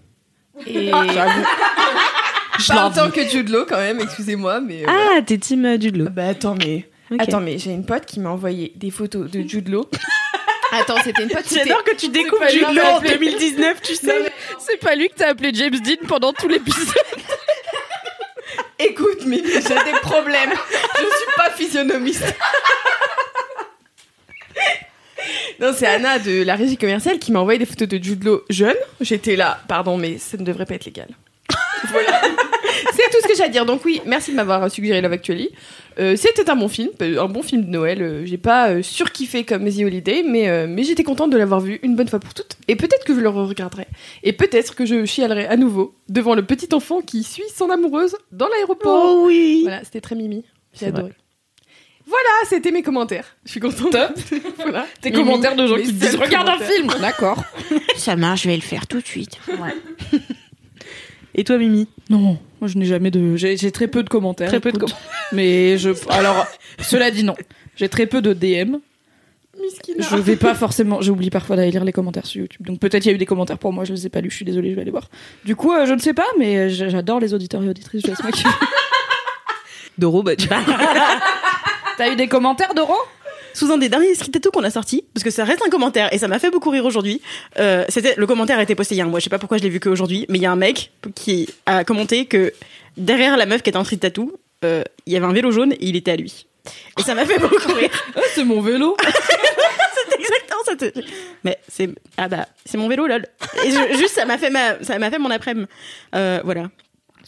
Et 0.68 0.92
Je 2.58 2.68
pas 2.68 2.86
autant 2.88 3.10
que 3.10 3.26
Jude 3.26 3.48
Law 3.48 3.64
quand 3.68 3.78
même, 3.78 3.98
excusez-moi, 4.00 4.60
mais. 4.60 4.84
euh, 4.84 4.88
Ah, 4.88 5.20
t'es 5.26 5.38
team 5.38 5.64
euh, 5.64 5.76
Jude 5.80 5.97
Law. 5.97 6.08
Bah 6.10 6.28
attends, 6.28 6.54
mais. 6.54 6.88
Attends, 7.18 7.40
mais 7.40 7.58
j'ai 7.58 7.73
une 7.73 7.84
pote 7.84 8.06
qui 8.06 8.20
m'a 8.20 8.30
envoyé 8.30 8.73
des 8.76 8.90
photos 8.90 9.28
de 9.30 9.42
Jude 9.42 9.68
Law. 9.68 9.86
Attends, 10.80 10.97
c'était 11.02 11.23
une 11.23 11.28
pote. 11.30 11.45
J'adore 11.52 11.84
que 11.84 11.95
tu 11.95 12.08
découvres 12.08 12.45
lui 12.52 12.60
Law 12.60 12.82
en 12.82 12.97
appeler. 12.97 13.17
2019, 13.19 13.82
tu 13.82 13.95
sais. 13.95 14.32
C'est 14.58 14.78
pas 14.78 14.95
lui 14.95 15.08
que 15.08 15.15
t'as 15.15 15.28
appelé 15.30 15.50
James 15.54 15.78
Dean 15.78 16.06
pendant 16.06 16.32
tout 16.32 16.49
l'épisode. 16.49 16.89
Écoute, 18.78 19.21
mais 19.26 19.39
j'ai 19.39 19.93
des 19.93 19.99
problèmes. 20.02 20.50
Je 20.50 21.00
suis 21.00 21.34
pas 21.37 21.50
physionomiste. 21.50 22.25
Non, 25.60 25.73
c'est 25.75 25.87
Anna 25.87 26.19
de 26.19 26.43
la 26.43 26.56
régie 26.56 26.76
commerciale 26.76 27.19
qui 27.19 27.32
m'a 27.32 27.39
envoyé 27.41 27.58
des 27.58 27.67
photos 27.67 27.89
de 27.89 28.02
Jude 28.02 28.25
Law 28.25 28.43
jeune. 28.50 28.76
J'étais 29.00 29.37
là, 29.37 29.60
pardon, 29.69 29.97
mais 29.97 30.19
ça 30.19 30.37
ne 30.37 30.45
devrait 30.45 30.67
pas 30.67 30.75
être 30.75 30.84
légal. 30.84 31.08
Voilà. 31.91 32.23
c'est 32.93 33.10
tout 33.10 33.19
ce 33.23 33.28
que 33.28 33.37
j'ai 33.37 33.45
à 33.45 33.49
dire. 33.49 33.65
Donc 33.67 33.84
oui, 33.84 34.00
merci 34.06 34.32
de 34.32 34.37
m'avoir 34.37 34.71
suggéré 34.71 35.00
Love 35.00 35.13
Actually. 35.13 35.50
Euh, 35.99 36.17
C'était 36.17 36.50
un 36.50 36.57
bon 36.57 36.69
film, 36.69 36.91
un 37.00 37.26
bon 37.28 37.43
film 37.43 37.65
de 37.65 37.71
Noël. 37.71 38.02
Euh, 38.02 38.26
J'ai 38.26 38.39
pas 38.39 38.71
euh, 38.71 38.83
surkiffé 38.83 39.45
comme 39.45 39.65
The 39.69 39.78
Holiday, 39.80 40.23
mais, 40.26 40.49
euh, 40.49 40.67
mais 40.69 40.83
j'étais 40.83 41.04
contente 41.04 41.30
de 41.30 41.37
l'avoir 41.37 41.61
vu 41.61 41.78
une 41.83 41.97
bonne 41.97 42.09
fois 42.09 42.19
pour 42.21 42.35
toutes. 42.35 42.57
Et 42.69 42.76
peut-être 42.76 43.04
que 43.04 43.15
je 43.15 43.21
le 43.21 43.28
regarderai. 43.28 43.87
Et 44.23 44.33
peut-être 44.33 44.75
que 44.75 44.87
je 44.87 45.04
chialerai 45.04 45.47
à 45.47 45.57
nouveau 45.57 45.95
devant 46.09 46.35
le 46.35 46.45
petit 46.45 46.75
enfant 46.75 47.00
qui 47.00 47.23
suit 47.23 47.43
son 47.54 47.71
amoureuse 47.71 48.17
dans 48.33 48.49
l'aéroport. 48.49 49.04
Oh 49.17 49.25
oui. 49.26 49.61
Voilà, 49.63 49.85
c'était 49.85 50.00
très 50.00 50.15
mimi. 50.17 50.45
J'ai 50.73 50.91
vrai. 50.91 50.99
adoré. 50.99 51.13
Voilà, 52.07 52.28
c'était 52.49 52.71
mes 52.71 52.83
commentaires. 52.83 53.37
Je 53.47 53.52
suis 53.52 53.61
contente. 53.61 53.93
Top. 53.93 54.13
voilà. 54.59 54.87
Tes 55.00 55.11
Mimi, 55.11 55.25
commentaires 55.25 55.57
de 55.57 55.67
gens 55.67 55.76
qui 55.76 55.91
disent 55.93 56.17
Regarde 56.17 56.49
un 56.49 56.59
film 56.59 56.89
D'accord. 57.00 57.43
Ça 57.97 58.15
marche, 58.17 58.43
je 58.43 58.49
vais 58.50 58.57
le 58.57 58.63
faire 58.63 58.87
tout 58.87 59.00
de 59.00 59.07
suite. 59.07 59.39
Et 61.35 61.45
toi, 61.45 61.57
Mimi? 61.57 61.89
Non, 62.11 62.39
moi 62.64 62.70
je 62.72 62.78
n'ai 62.78 62.86
jamais 62.86 63.10
de. 63.10 63.36
J'ai 63.36 63.70
très 63.70 63.88
peu 63.88 64.02
de 64.02 64.08
commentaires. 64.08 64.48
Très 64.48 64.58
peu 64.60 64.72
de 64.72 64.78
écoute. 64.78 64.94
Mais 65.32 65.76
je. 65.76 65.90
Alors, 66.10 66.46
cela 66.80 67.10
dit, 67.10 67.22
non. 67.22 67.34
J'ai 67.76 67.90
très 67.90 68.06
peu 68.06 68.22
de 68.22 68.32
DM. 68.32 68.76
Miskina. 69.60 70.02
Je 70.10 70.16
vais 70.16 70.36
pas 70.36 70.54
forcément. 70.64 71.02
J'oublie 71.02 71.28
parfois 71.28 71.56
d'aller 71.56 71.70
lire 71.70 71.84
les 71.84 71.92
commentaires 71.92 72.24
sur 72.24 72.40
YouTube. 72.40 72.66
Donc 72.66 72.80
peut-être 72.80 73.04
il 73.04 73.08
y 73.08 73.12
a 73.12 73.14
eu 73.14 73.18
des 73.18 73.26
commentaires 73.26 73.58
pour 73.58 73.72
moi, 73.72 73.84
je 73.84 73.92
les 73.92 74.06
ai 74.06 74.08
pas 74.08 74.20
lus, 74.22 74.30
je 74.30 74.36
suis 74.36 74.44
désolée, 74.46 74.70
je 74.70 74.74
vais 74.76 74.80
aller 74.80 74.90
voir. 74.90 75.10
Du 75.44 75.54
coup, 75.56 75.72
euh, 75.72 75.84
je 75.86 75.92
ne 75.92 75.98
sais 75.98 76.14
pas, 76.14 76.26
mais 76.38 76.70
j'adore 76.70 77.20
les 77.20 77.34
auditeurs 77.34 77.62
et 77.62 77.68
auditrices. 77.68 78.02
Je 78.02 78.08
laisse. 78.08 78.18
Doro, 79.98 80.22
bah, 80.22 80.34
tu- 80.36 80.48
T'as 81.98 82.12
eu 82.12 82.16
des 82.16 82.26
commentaires, 82.28 82.74
Doro? 82.74 82.94
Sous 83.54 83.71
un 83.73 83.78
des 83.78 83.88
derniers 83.88 84.14
Street 84.14 84.30
Tattoo 84.30 84.50
qu'on 84.50 84.64
a 84.64 84.71
sorti, 84.71 85.04
parce 85.14 85.25
que 85.25 85.30
ça 85.30 85.45
reste 85.45 85.62
un 85.64 85.71
commentaire 85.71 86.12
et 86.12 86.19
ça 86.19 86.28
m'a 86.28 86.38
fait 86.38 86.50
beaucoup 86.50 86.71
rire 86.71 86.84
aujourd'hui. 86.84 87.23
Euh, 87.58 87.84
c'était 87.88 88.14
le 88.17 88.26
commentaire 88.26 88.58
a 88.58 88.62
été 88.62 88.75
posté 88.75 88.95
il 88.95 88.99
y 88.99 89.00
a 89.00 89.04
un 89.04 89.08
mois. 89.08 89.21
Je 89.21 89.25
sais 89.25 89.30
pas 89.30 89.38
pourquoi 89.38 89.58
je 89.58 89.62
l'ai 89.62 89.71
vu 89.71 89.80
qu'aujourd'hui, 89.80 90.26
mais 90.28 90.38
il 90.38 90.43
y 90.43 90.47
a 90.47 90.52
un 90.52 90.56
mec 90.56 90.90
qui 91.14 91.49
a 91.67 91.84
commenté 91.84 92.26
que 92.26 92.52
derrière 92.97 93.36
la 93.36 93.47
meuf 93.47 93.62
qui 93.62 93.71
était 93.71 93.78
en 93.78 93.84
Street 93.84 93.97
Tattoo, 93.97 94.32
euh, 94.64 94.82
il 95.06 95.12
y 95.12 95.17
avait 95.17 95.26
un 95.26 95.32
vélo 95.32 95.50
jaune 95.52 95.73
et 95.73 95.78
il 95.86 95.97
était 95.97 96.10
à 96.10 96.17
lui. 96.17 96.47
Et 96.99 97.02
ça 97.02 97.14
m'a 97.14 97.25
fait 97.26 97.38
beaucoup 97.38 97.73
rire. 97.75 97.90
Ah, 98.17 98.21
C'est 98.34 98.45
mon 98.45 98.60
vélo. 98.60 98.97
C'est 99.04 100.21
exactement 100.21 100.60
ça. 100.64 100.76
te- 100.76 101.00
Mais 101.45 101.58
c'est 101.69 101.90
ah 102.17 102.28
bah 102.28 102.47
c'est 102.64 102.78
mon 102.78 102.88
vélo 102.88 103.06
lol. 103.06 103.26
Et 103.64 103.71
je- 103.71 103.97
juste 103.99 104.14
ça 104.14 104.25
m'a 104.25 104.38
fait 104.38 104.50
ma 104.50 104.82
ça 104.82 104.99
m'a 104.99 105.10
fait 105.10 105.19
mon 105.19 105.30
après-midi. 105.30 105.67
Euh, 106.14 106.40
voilà. 106.45 106.69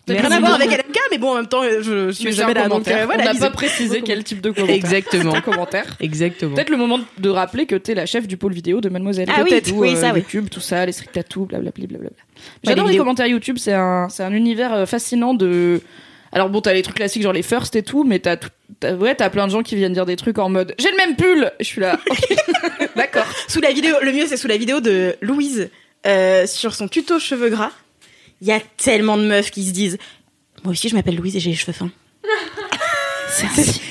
Peut-être 0.06 0.20
rien 0.28 0.36
à 0.36 0.40
voir 0.40 0.54
avec 0.54 0.70
LMK, 0.70 0.98
mais 1.10 1.18
bon 1.18 1.32
en 1.32 1.34
même 1.34 1.48
temps 1.48 1.64
euh, 1.64 1.82
je, 1.82 2.06
je 2.06 2.12
suis 2.12 2.32
jamais 2.32 2.54
là 2.54 2.68
donc 2.68 2.86
euh, 2.86 3.06
voilà. 3.06 3.24
On 3.28 3.34
n'a 3.34 3.40
pas 3.40 3.50
précisé 3.50 4.02
quel 4.02 4.22
type 4.22 4.40
de 4.40 4.52
commentaire. 4.52 4.76
Exactement. 4.76 5.34
Un 5.34 5.40
commentaire. 5.40 5.96
Exactement. 5.98 6.54
Peut-être 6.54 6.70
le 6.70 6.76
moment 6.76 7.00
de 7.18 7.28
rappeler 7.28 7.66
que 7.66 7.74
t'es 7.74 7.94
la 7.94 8.06
chef 8.06 8.28
du 8.28 8.36
pôle 8.36 8.52
vidéo 8.52 8.80
de 8.80 8.88
Mademoiselle. 8.88 9.28
Ah 9.28 9.40
oui, 9.42 9.50
Peut-être, 9.50 9.72
oui, 9.72 9.94
ou, 9.94 9.96
ça, 9.96 10.12
oui. 10.12 10.20
YouTube, 10.20 10.48
tout 10.48 10.60
ça, 10.60 10.86
les 10.86 10.92
street 10.92 11.08
tattoos, 11.12 11.46
blablabla. 11.46 11.86
blablabla. 11.88 12.10
J'adore 12.62 12.86
les 12.86 12.96
commentaires 12.96 13.26
YouTube, 13.26 13.56
c'est 13.58 13.72
un, 13.72 14.08
c'est 14.08 14.22
un 14.22 14.32
univers 14.32 14.72
euh, 14.72 14.86
fascinant 14.86 15.34
de. 15.34 15.80
Alors 16.30 16.50
bon, 16.50 16.60
t'as 16.60 16.72
les 16.72 16.82
trucs 16.82 16.96
classiques 16.96 17.22
genre 17.22 17.32
les 17.32 17.42
first 17.42 17.74
et 17.74 17.82
tout, 17.82 18.04
mais 18.04 18.20
t'as 18.20 18.36
tout. 18.36 18.50
T'as, 18.78 18.94
ouais, 18.94 19.16
t'as 19.16 19.28
plein 19.30 19.46
de 19.48 19.52
gens 19.52 19.62
qui 19.64 19.74
viennent 19.74 19.92
dire 19.92 20.06
des 20.06 20.16
trucs 20.16 20.38
en 20.38 20.48
mode 20.48 20.74
j'ai 20.78 20.90
le 20.90 20.96
même 20.96 21.16
pull. 21.16 21.50
Je 21.58 21.64
suis 21.64 21.80
là. 21.80 21.98
ok. 22.08 22.36
D'accord. 22.96 23.26
Sous 23.48 23.60
la 23.60 23.72
vidéo, 23.72 23.96
le 24.02 24.12
mieux 24.12 24.26
c'est 24.26 24.36
sous 24.36 24.48
la 24.48 24.56
vidéo 24.56 24.80
de 24.80 25.16
Louise 25.20 25.68
euh, 26.06 26.46
sur 26.46 26.74
son 26.74 26.86
tuto 26.86 27.18
cheveux 27.18 27.48
gras. 27.48 27.72
Il 28.40 28.48
y 28.48 28.52
a 28.52 28.60
tellement 28.76 29.16
de 29.16 29.24
meufs 29.24 29.50
qui 29.50 29.64
se 29.66 29.70
disent 29.72 29.98
Moi 30.64 30.72
aussi 30.72 30.88
je 30.88 30.94
m'appelle 30.94 31.16
Louise 31.16 31.36
et 31.36 31.40
j'ai 31.40 31.50
les 31.50 31.56
cheveux 31.56 31.72
fins. 31.72 31.90
c'est 33.30 33.46
un 33.46 33.50
signe. 33.62 33.82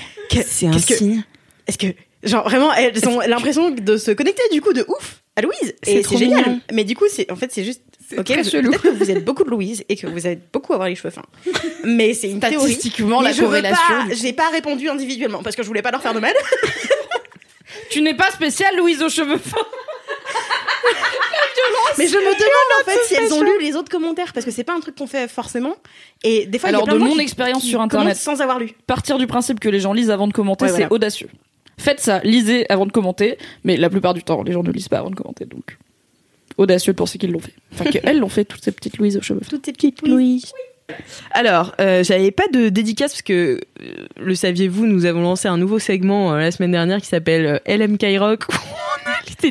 C'est 0.47 0.67
un 0.67 0.77
signe. 0.77 1.23
Est-ce 1.67 1.77
que, 1.77 1.87
genre 2.23 2.43
vraiment, 2.43 2.73
elles 2.73 3.07
ont 3.07 3.19
l'impression 3.21 3.71
de 3.71 3.97
se 3.97 4.11
connecter 4.11 4.43
du 4.51 4.61
coup 4.61 4.73
de 4.73 4.85
ouf 4.87 5.21
à 5.35 5.41
Louise 5.41 5.73
C'est 5.83 5.93
et 5.95 6.01
trop 6.01 6.13
c'est 6.17 6.25
génial. 6.25 6.43
mignon. 6.45 6.61
Mais 6.71 6.83
du 6.83 6.95
coup, 6.95 7.05
c'est 7.11 7.31
en 7.31 7.35
fait 7.35 7.51
c'est 7.51 7.63
juste. 7.63 7.81
Ok, 8.17 8.25
très 8.25 8.43
vous- 8.43 8.49
chelou. 8.51 8.69
peut-être 8.69 8.83
que 8.83 8.89
vous 8.89 9.09
êtes 9.09 9.25
beaucoup 9.25 9.43
de 9.43 9.49
Louise 9.49 9.83
et 9.89 9.95
que 9.95 10.05
vous 10.05 10.27
êtes 10.27 10.51
beaucoup 10.53 10.73
à 10.73 10.75
avoir 10.75 10.89
les 10.89 10.95
cheveux 10.95 11.09
fins. 11.09 11.25
Mais 11.83 12.13
c'est 12.13 12.29
une 12.29 12.39
théorie. 12.39 12.73
Statistiquement, 12.73 13.21
la 13.21 13.33
corrélation. 13.33 13.95
J'ai 14.11 14.33
pas 14.33 14.49
répondu 14.51 14.87
individuellement 14.89 15.41
parce 15.41 15.55
que 15.55 15.63
je 15.63 15.67
voulais 15.67 15.81
pas 15.81 15.89
leur 15.91 16.01
faire 16.01 16.13
de 16.13 16.19
mal. 16.19 16.33
Tu 17.89 18.01
n'es 18.01 18.13
pas 18.15 18.29
spéciale, 18.31 18.75
Louise 18.77 19.01
aux 19.01 19.09
cheveux 19.09 19.37
fins. 19.37 19.57
Mais 21.97 22.07
je 22.07 22.15
me 22.17 22.21
demande 22.23 22.81
en 22.81 22.89
fait 22.89 22.99
si 23.05 23.15
elles 23.15 23.33
ont 23.33 23.41
lu 23.41 23.51
les 23.61 23.75
autres 23.75 23.89
commentaires 23.89 24.33
parce 24.33 24.45
que 24.45 24.51
c'est 24.51 24.63
pas 24.63 24.73
un 24.75 24.79
truc 24.79 24.95
qu'on 24.95 25.07
fait 25.07 25.27
forcément. 25.27 25.75
Et 26.23 26.45
des 26.45 26.59
fois, 26.59 26.69
il 26.69 26.73
y 26.73 26.75
a 26.75 26.77
Alors, 26.79 26.87
plein 26.87 26.95
de 26.95 26.99
mon 27.09 27.19
expérience 27.19 27.63
sur 27.63 27.81
Internet. 27.81 28.17
sans 28.17 28.41
avoir 28.41 28.59
lu. 28.59 28.71
Partir 28.87 29.17
du 29.17 29.27
principe 29.27 29.59
que 29.59 29.69
les 29.69 29.79
gens 29.79 29.93
lisent 29.93 30.11
avant 30.11 30.27
de 30.27 30.33
commenter, 30.33 30.65
Ouais, 30.65 30.71
c'est 30.71 30.77
voilà. 30.77 30.93
audacieux. 30.93 31.29
Faites 31.77 31.99
ça, 31.99 32.19
lisez 32.23 32.65
avant 32.69 32.85
de 32.85 32.91
commenter, 32.91 33.37
mais 33.63 33.75
la 33.77 33.89
plupart 33.89 34.13
du 34.13 34.23
temps, 34.23 34.43
les 34.43 34.51
gens 34.53 34.63
ne 34.63 34.71
lisent 34.71 34.87
pas 34.87 34.99
avant 34.99 35.09
de 35.09 35.15
commenter, 35.15 35.45
donc 35.45 35.77
audacieux 36.57 36.93
de 36.93 36.97
penser 36.97 37.17
qu'ils 37.17 37.31
l'ont 37.31 37.39
fait. 37.39 37.53
Enfin, 37.73 37.85
qu'elles 37.89 38.19
l'ont 38.19 38.29
fait, 38.29 38.45
toutes 38.45 38.63
ces 38.63 38.71
petites 38.71 38.97
Louises 38.97 39.17
aux 39.17 39.21
cheveux. 39.21 39.41
Toutes 39.49 39.65
ces 39.65 39.73
petites 39.73 40.07
Louise. 40.07 40.51
Alors, 41.31 41.73
euh, 41.81 42.03
j'avais 42.03 42.31
pas 42.31 42.47
de 42.53 42.69
dédicace 42.69 43.11
parce 43.13 43.21
que, 43.23 43.59
euh, 43.81 44.05
le 44.17 44.35
saviez-vous, 44.35 44.85
nous 44.85 45.05
avons 45.05 45.21
lancé 45.21 45.47
un 45.47 45.57
nouveau 45.57 45.79
segment 45.79 46.33
euh, 46.33 46.37
la 46.37 46.51
semaine 46.51 46.71
dernière 46.71 47.01
qui 47.01 47.07
s'appelle 47.07 47.59
euh, 47.67 47.77
LM 47.77 47.97
Rock 48.19 48.43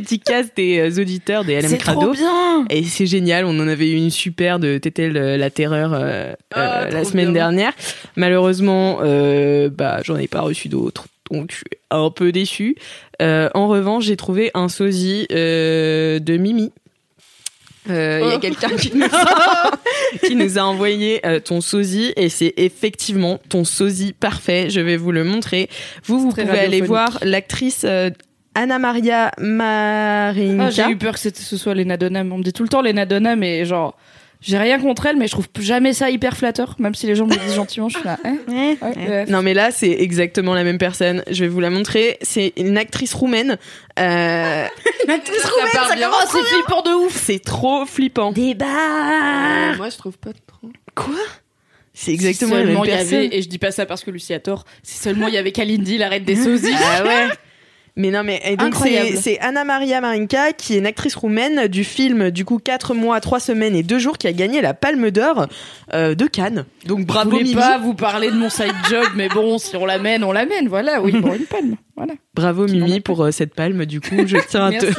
des 0.01 0.79
euh, 0.79 1.01
auditeurs 1.01 1.45
des 1.45 1.61
LM 1.61 1.77
Crado. 1.79 2.01
trop 2.01 2.13
bien. 2.13 2.65
Et 2.71 2.83
c'est 2.85 3.07
génial, 3.07 3.45
on 3.45 3.59
en 3.61 3.69
avait 3.69 3.89
eu 3.91 3.97
une 3.97 4.11
super 4.11 4.59
de 4.59 4.79
Tétel 4.79 5.17
euh, 5.17 5.37
la 5.37 5.51
terreur 5.51 5.93
euh, 5.95 6.33
Ah, 6.55 6.83
euh, 6.85 6.91
la 6.91 7.05
semaine 7.05 7.27
bien. 7.27 7.35
dernière. 7.35 7.73
Malheureusement, 8.17 8.99
euh, 9.03 9.69
bah 9.71 10.01
j'en 10.05 10.17
ai 10.17 10.29
pas 10.29 10.41
reçu 10.43 10.69
d'autres, 10.69 11.07
donc 11.31 11.51
je 11.51 11.57
suis 11.57 11.65
un 11.91 12.11
peu 12.11 12.33
déçue. 12.33 12.77
En 13.21 13.69
revanche, 13.69 14.05
j'ai 14.05 14.17
trouvé 14.17 14.51
un 14.55 14.69
sosie 14.69 15.27
de 15.31 16.37
Mimi. 16.37 16.71
Euh, 17.91 18.21
Il 18.23 18.29
y 18.29 18.33
a 18.33 18.37
Oh. 18.37 18.41
quelqu'un 18.41 18.77
qui, 18.77 18.97
nous 18.97 19.05
a- 19.05 19.71
qui 20.27 20.37
nous 20.37 20.59
a 20.59 20.63
envoyé 20.63 21.21
euh, 21.27 21.39
ton 21.39 21.61
sosie 21.61 22.15
et 22.17 22.31
c'est 22.31 22.55
effectivement 22.57 23.39
ton 23.51 23.65
sosie 23.65 24.15
parfait. 24.15 24.71
Je 24.71 24.81
vais 24.81 24.97
vous 24.97 25.13
le 25.13 25.23
montrer. 25.23 25.69
Vous, 26.07 26.19
vous 26.19 26.31
pouvez 26.31 26.49
aller 26.59 26.81
voir 26.81 27.19
l'actrice 27.23 27.83
euh, 27.85 28.09
Anna 28.55 28.79
Maria 28.79 29.31
Marinka. 29.39 30.65
Ah, 30.67 30.71
j'ai 30.71 30.91
eu 30.91 30.97
peur 30.97 31.15
que 31.15 31.21
c'était- 31.21 31.41
ce 31.43 31.57
soit 31.57 31.75
Lena 31.75 31.97
Dunham. 31.97 32.33
On 32.33 32.39
me 32.39 32.43
dit 32.43 32.53
tout 32.53 32.63
le 32.63 32.69
temps 32.69 32.83
Lena 32.83 33.05
Dunham 33.07 33.43
et 33.43 33.65
genre, 33.65 33.97
j'ai 34.41 34.59
rien 34.59 34.79
contre 34.79 35.07
elle, 35.07 35.17
mais 35.17 35.27
je 35.27 35.33
trouve 35.33 35.47
jamais 35.59 35.93
ça 35.93 36.11
hyper 36.11 36.37
flatteur. 36.37 36.77
Même 36.79 36.95
si 36.95 37.07
les 37.07 37.15
gens 37.17 37.27
me 37.27 37.35
disent 37.35 37.55
gentiment, 37.55 37.89
je 37.89 37.97
suis 37.99 38.05
là. 38.07 38.19
hein, 38.25 38.37
ouais, 38.49 38.77
ouais. 38.83 39.25
Non 39.27 39.43
mais 39.43 39.55
là 39.55 39.71
c'est 39.71 39.91
exactement 39.91 40.55
la 40.55 40.65
même 40.65 40.79
personne. 40.79 41.23
Je 41.31 41.45
vais 41.45 41.49
vous 41.49 41.61
la 41.61 41.71
montrer. 41.71 42.19
C'est 42.23 42.53
une 42.57 42.77
actrice 42.79 43.15
roumaine. 43.15 43.57
Euh, 43.99 44.67
Ça 45.07 45.51
part 45.73 45.95
bien. 45.97 46.11
Oh, 46.13 46.25
c'est 46.31 46.43
flippant 46.43 46.83
de 46.83 46.91
ouf. 47.07 47.23
c'est 47.25 47.39
trop 47.45 47.85
flippant. 47.87 48.33
Euh, 48.37 49.77
Moi, 49.77 49.89
je 49.91 49.97
trouve 49.99 50.19
pas 50.19 50.31
trop. 50.47 50.69
Quoi? 50.95 51.15
C'est 51.93 52.13
exactement 52.13 52.53
Si 52.57 52.61
la 52.61 52.65
même 52.67 52.85
y 52.85 52.91
avait, 52.91 53.29
et 53.37 53.43
je 53.43 53.49
dis 53.49 53.59
pas 53.59 53.71
ça 53.71 53.87
parce 53.87 54.03
que 54.03 54.11
Lucie 54.11 54.35
a 54.35 54.41
tort, 54.41 54.65
si 54.83 54.97
seulement 54.99 55.29
il 55.29 55.35
y 55.35 55.39
avait 55.39 55.53
Kalindi, 55.53 55.97
la 55.99 56.09
reine 56.09 56.25
des 56.25 56.35
sosies. 56.45 56.75
Ah 56.77 57.05
ouais. 57.05 57.29
Mais 57.97 58.11
non 58.11 58.25
mais 58.25 58.41
et 58.45 58.57
donc 58.57 58.69
Incroyable. 58.75 59.11
c'est 59.13 59.17
c'est 59.23 59.39
Anna 59.39 59.63
Maria 59.63 60.01
Marinka 60.01 60.53
qui 60.53 60.75
est 60.75 60.79
une 60.79 60.87
actrice 60.87 61.15
roumaine 61.15 61.69
du 61.69 61.85
film 61.85 62.31
du 62.33 62.45
coup 62.45 62.59
4 62.59 62.93
mois, 62.93 63.21
3 63.21 63.39
semaines 63.39 63.77
et 63.77 63.85
2 63.85 64.01
jours 64.01 64.19
qui 64.19 64.27
a 64.27 64.33
gagné 64.33 64.61
la 64.61 64.75
Palme 64.75 65.13
d'Or 65.13 65.47
euh, 65.93 66.17
de 66.17 66.27
Cannes. 66.27 66.65
Donc 66.87 67.01
Je 67.01 67.05
bravo 67.05 67.31
voulais 67.31 67.45
Mimi. 67.45 67.55
pas 67.55 67.79
vous 67.79 67.95
parler 67.95 68.31
de 68.33 68.37
mon 68.37 68.51
side 68.51 68.75
job, 68.91 69.07
mais 69.15 69.29
bon, 69.29 69.59
si 69.59 69.77
on 69.77 69.87
l'amène, 69.87 70.25
on 70.25 70.33
l'amène. 70.33 70.67
Voilà, 70.67 71.01
oui, 71.03 71.13
pour 71.21 71.35
une 71.35 71.45
palme. 71.47 71.77
Voilà. 71.97 72.15
Bravo 72.35 72.67
Mimi 72.67 72.99
pour 73.01 73.23
euh, 73.23 73.31
cette 73.31 73.55
palme 73.55 73.87
du 73.87 74.01
coup, 74.01 74.27
je 74.27 74.39
tiens 74.49 74.67
à 74.67 74.73
te. 74.73 74.87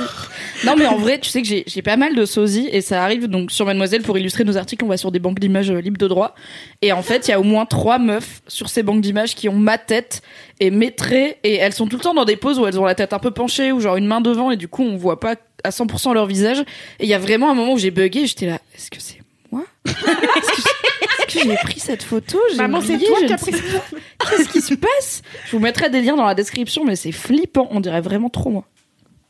Non, 0.63 0.75
mais 0.77 0.85
en 0.85 0.95
vrai, 0.97 1.19
tu 1.19 1.29
sais 1.29 1.41
que 1.41 1.47
j'ai 1.65 1.81
pas 1.81 1.97
mal 1.97 2.15
de 2.15 2.25
sosies 2.25 2.69
et 2.71 2.81
ça 2.81 3.03
arrive 3.03 3.27
donc 3.27 3.51
sur 3.51 3.65
Mademoiselle 3.65 4.01
pour 4.03 4.17
illustrer 4.17 4.43
nos 4.43 4.55
articles. 4.57 4.83
On 4.85 4.87
va 4.87 4.97
sur 4.97 5.11
des 5.11 5.19
banques 5.19 5.39
d'images 5.39 5.69
euh, 5.71 5.79
libres 5.81 5.97
de 5.97 6.07
droit. 6.07 6.33
Et 6.81 6.91
en 6.91 7.01
fait, 7.01 7.27
il 7.27 7.31
y 7.31 7.33
a 7.33 7.39
au 7.39 7.43
moins 7.43 7.65
trois 7.65 7.99
meufs 7.99 8.41
sur 8.47 8.69
ces 8.69 8.81
banques 8.83 9.01
d'images 9.01 9.35
qui 9.35 9.49
ont 9.49 9.55
ma 9.57 9.77
tête 9.77 10.21
et 10.59 10.71
mes 10.71 10.91
traits 10.91 11.37
et 11.43 11.55
elles 11.55 11.73
sont 11.73 11.87
tout 11.87 11.97
le 11.97 12.01
temps 12.03 12.13
dans 12.13 12.25
des 12.25 12.37
poses 12.37 12.57
où 12.59 12.65
elles 12.65 12.79
ont 12.79 12.85
la 12.85 12.95
tête 12.95 13.11
un 13.13 13.19
peu 13.19 13.31
penchée 13.31 13.71
ou 13.73 13.79
genre 13.81 13.97
une 13.97 14.05
main 14.07 14.21
devant 14.21 14.51
et 14.51 14.55
du 14.57 14.67
coup 14.69 14.83
on 14.83 14.95
voit 14.95 15.19
pas 15.19 15.35
à 15.63 15.69
100% 15.71 16.13
leur 16.13 16.25
visage. 16.25 16.59
Et 16.99 17.03
il 17.03 17.09
y 17.09 17.13
a 17.13 17.19
vraiment 17.19 17.49
un 17.51 17.53
moment 17.53 17.73
où 17.73 17.77
j'ai 17.77 17.91
bugué 17.91 18.19
et 18.21 18.27
j'étais 18.27 18.45
là, 18.45 18.59
est-ce 18.75 18.89
que 18.89 18.99
c'est 19.01 19.19
moi? 19.51 19.65
Est-ce 19.85 21.37
que 21.37 21.43
j'ai- 21.49 21.55
pris 21.57 21.79
cette 21.79 22.03
photo? 22.03 22.39
Maman, 22.55 22.81
c'est 22.81 22.97
toi 22.97 23.17
qui 23.25 23.33
as 23.33 23.37
pris. 23.37 23.51
Qu'est-ce 23.51 24.49
qui 24.49 24.61
se 24.61 24.73
passe? 24.75 25.21
Je 25.47 25.51
vous 25.51 25.59
mettrai 25.59 25.89
des 25.89 26.01
liens 26.01 26.15
dans 26.15 26.25
la 26.25 26.35
description, 26.35 26.85
mais 26.85 26.95
c'est 26.95 27.11
flippant. 27.11 27.67
On 27.71 27.79
dirait 27.81 28.01
vraiment 28.01 28.29
trop 28.29 28.49
moi. 28.49 28.63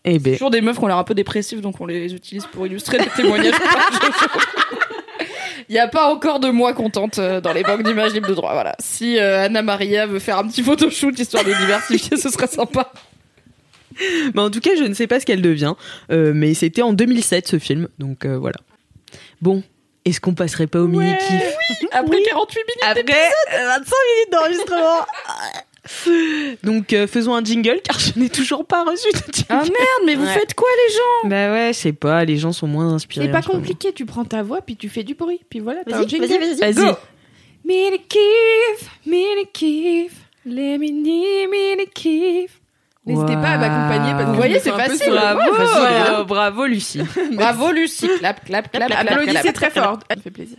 Eh 0.06 0.20
ben 0.20 0.34
Toujours 0.34 0.52
des 0.52 0.62
meufs 0.62 0.78
qui 0.78 0.84
ont 0.84 0.88
l'air 0.88 0.98
un 0.98 1.04
peu 1.04 1.15
dépressives, 1.15 1.62
donc 1.62 1.82
on 1.82 1.86
les 1.86 2.13
utilise 2.13 2.46
pour 2.46 2.65
illustrer 2.65 3.00
des 3.00 3.10
témoignages. 3.15 3.56
Il 5.68 5.72
n'y 5.74 5.80
a 5.80 5.88
pas 5.88 6.13
encore 6.13 6.39
de 6.39 6.50
moi 6.50 6.74
contente 6.74 7.18
euh, 7.18 7.41
dans 7.41 7.52
les 7.52 7.63
banques 7.63 7.82
d'images 7.82 8.13
libres 8.13 8.28
de 8.30 8.36
droit. 8.36 8.54
Voilà. 8.54 8.76
Si 8.80 9.18
euh, 9.18 9.46
Anna 9.46 9.63
Maria 9.63 10.06
veut 10.06 10.20
faire 10.20 10.38
un 10.38 10.48
petit 10.48 10.62
photoshoot 10.62 11.18
histoire 11.18 11.44
de 11.44 11.54
diversifier, 11.54 12.18
ce 12.18 12.30
serait 12.30 12.46
sympa. 12.48 12.91
Mais 14.34 14.41
en 14.41 14.50
tout 14.50 14.60
cas, 14.60 14.72
je 14.78 14.84
ne 14.84 14.94
sais 14.94 15.08
pas 15.08 15.20
ce 15.20 15.26
qu'elle 15.26 15.41
devient. 15.41 15.74
Euh, 16.12 16.34
mais 16.36 16.54
c'était 16.54 16.82
en 16.82 16.94
2007 16.94 17.48
ce 17.48 17.60
film, 17.60 17.88
donc 18.00 18.26
euh, 18.26 18.38
voilà. 18.38 18.58
Bon, 19.41 19.63
est-ce 20.04 20.20
qu'on 20.20 20.34
passerait 20.34 20.68
pas 20.68 20.82
au 20.82 20.88
mini 20.88 21.13
kiff 21.18 21.88
Après 21.91 22.22
48 22.22 22.58
minutes. 22.58 22.84
Après 22.84 23.30
euh, 23.54 23.68
25 23.68 23.80
minutes 23.80 24.32
d'enregistrement. 24.32 25.06
donc 26.63 26.93
euh, 26.93 27.08
faisons 27.08 27.36
un 27.36 27.43
jingle 27.43 27.80
car 27.84 27.98
je 28.00 28.17
n'ai 28.19 28.30
toujours 28.30 28.65
pas 28.65 28.84
reçu 28.84 29.08
de 29.12 29.17
jingle. 29.34 29.45
Ah 29.50 29.56
merde, 29.62 30.02
mais 30.06 30.15
vous 30.15 30.26
Ouais. 30.26 30.34
faites 30.34 30.54
quoi 30.54 30.67
les 30.88 30.93
gens? 30.93 31.30
Bah 31.30 31.52
ouais, 31.52 31.71
je 31.74 31.78
sais 31.80 31.93
pas, 31.93 32.26
les 32.26 32.38
gens 32.38 32.52
sont 32.52 32.67
moins 32.67 32.93
inspirés. 32.93 33.26
C'est 33.28 33.32
pas 33.32 33.41
ce 33.41 33.48
moment. 33.48 33.60
compliqué, 33.60 33.91
tu 33.93 34.06
prends 34.06 34.26
ta 34.26 34.41
voix, 34.43 34.62
puis 34.62 34.76
tu 34.76 34.89
fais 34.89 35.04
du 35.04 35.15
bruit, 35.15 35.41
puis 35.50 35.60
voilà, 35.60 35.82
t'as 35.88 35.95
un 35.98 36.00
Vas-y, 36.00 36.10
jingle. 36.10 36.28
vas-y, 36.28 36.56
vas-y. 36.60 36.74
Vas-y. 36.74 36.95
Mini 37.65 38.00
kiff, 38.08 38.89
mini 39.06 39.45
kiff, 39.54 40.13
les 40.45 40.78
mini 40.78 41.48
mini 41.48 41.86
kiff. 41.93 42.62
N'hésitez 43.08 43.34
pas 43.34 43.50
à 43.50 43.58
m'accompagner 43.60 44.12
parce 44.13 44.24
que 44.26 44.30
Vous 44.32 44.36
voyez, 44.36 44.54
je 44.54 44.60
me 44.60 44.63
c'est 44.63 44.71
un 44.71 44.78
peu 44.78 44.91
facile. 44.98 45.12
Bravo, 45.13 45.39
Ouais, 45.39 45.58
facile, 45.58 45.76
bravo, 45.84 46.21
hein. 46.21 46.24
bravo 46.28 46.65
Lucie. 46.65 47.02
Bravo 47.34 47.71
Lucie. 47.71 48.10
Clap, 48.17 48.43
clap, 48.43 48.71
clap, 48.71 48.88
clap, 48.88 49.02
Applaudissez 49.12 49.41
clap, 49.41 49.54
très 49.54 49.69
clap. 49.69 49.84
fort. 49.86 50.00
Ça 50.10 50.21
fait 50.24 50.32
plaisir. 50.32 50.58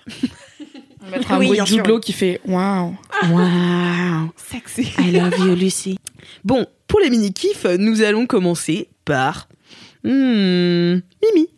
On 1.07 1.11
va 1.11 1.19
mettre 1.19 1.33
un 1.33 1.39
Oui, 1.39 1.47
bruit 1.47 1.61
de. 1.61 1.67
Jude 1.67 1.87
Law 1.87 2.01
qui 2.01 2.13
fait 2.13 2.41
waouh. 2.47 2.97
Wow. 3.31 4.33
Sexy. 4.37 4.93
I 4.99 5.13
love 5.13 5.39
you, 5.39 5.55
Lucie. 5.55 5.99
Bon, 6.45 6.67
pour 6.89 6.99
les 7.01 7.11
mini-kifs, 7.11 7.65
nous 7.79 8.03
allons 8.03 8.27
commencer 8.27 8.89
par... 9.05 9.49
Hmm, 10.03 11.01
Mimi. 11.23 11.49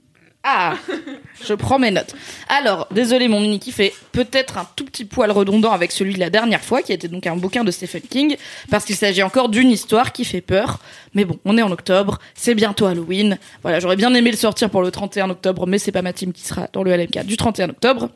Ah, 0.42 0.76
je 1.46 1.54
prends 1.54 1.78
mes 1.78 1.90
notes. 1.90 2.14
Alors, 2.48 2.88
désolé, 2.90 3.28
mon 3.28 3.40
mini 3.40 3.58
kiff 3.58 3.80
est 3.80 3.92
peut-être 4.12 4.58
un 4.58 4.66
tout 4.76 4.84
petit 4.84 5.04
poil 5.04 5.30
redondant 5.30 5.72
avec 5.72 5.92
celui 5.92 6.14
de 6.14 6.20
la 6.20 6.30
dernière 6.30 6.62
fois, 6.62 6.82
qui 6.82 6.92
était 6.92 7.08
donc 7.08 7.26
un 7.26 7.37
bouquin 7.37 7.64
de 7.64 7.70
Stephen 7.70 8.02
King, 8.02 8.37
parce 8.70 8.84
qu'il 8.84 8.96
s'agit 8.96 9.22
encore 9.22 9.48
d'une 9.48 9.70
histoire 9.70 10.12
qui 10.12 10.24
fait 10.24 10.40
peur. 10.40 10.78
Mais 11.14 11.24
bon, 11.24 11.38
on 11.44 11.58
est 11.58 11.62
en 11.62 11.70
octobre, 11.70 12.18
c'est 12.34 12.54
bientôt 12.54 12.87
Halloween. 12.87 13.38
Voilà, 13.62 13.80
j'aurais 13.80 13.96
bien 13.96 14.14
aimé 14.14 14.30
le 14.30 14.37
sortir 14.37 14.70
pour 14.70 14.82
le 14.82 14.90
31 14.90 15.30
octobre, 15.30 15.66
mais 15.66 15.78
c'est 15.78 15.92
pas 15.92 16.02
ma 16.02 16.12
team 16.12 16.32
qui 16.32 16.42
sera 16.42 16.68
dans 16.72 16.82
le 16.82 16.94
LMK 16.96 17.24
du 17.24 17.37
31 17.37 17.70
octobre. 17.70 18.11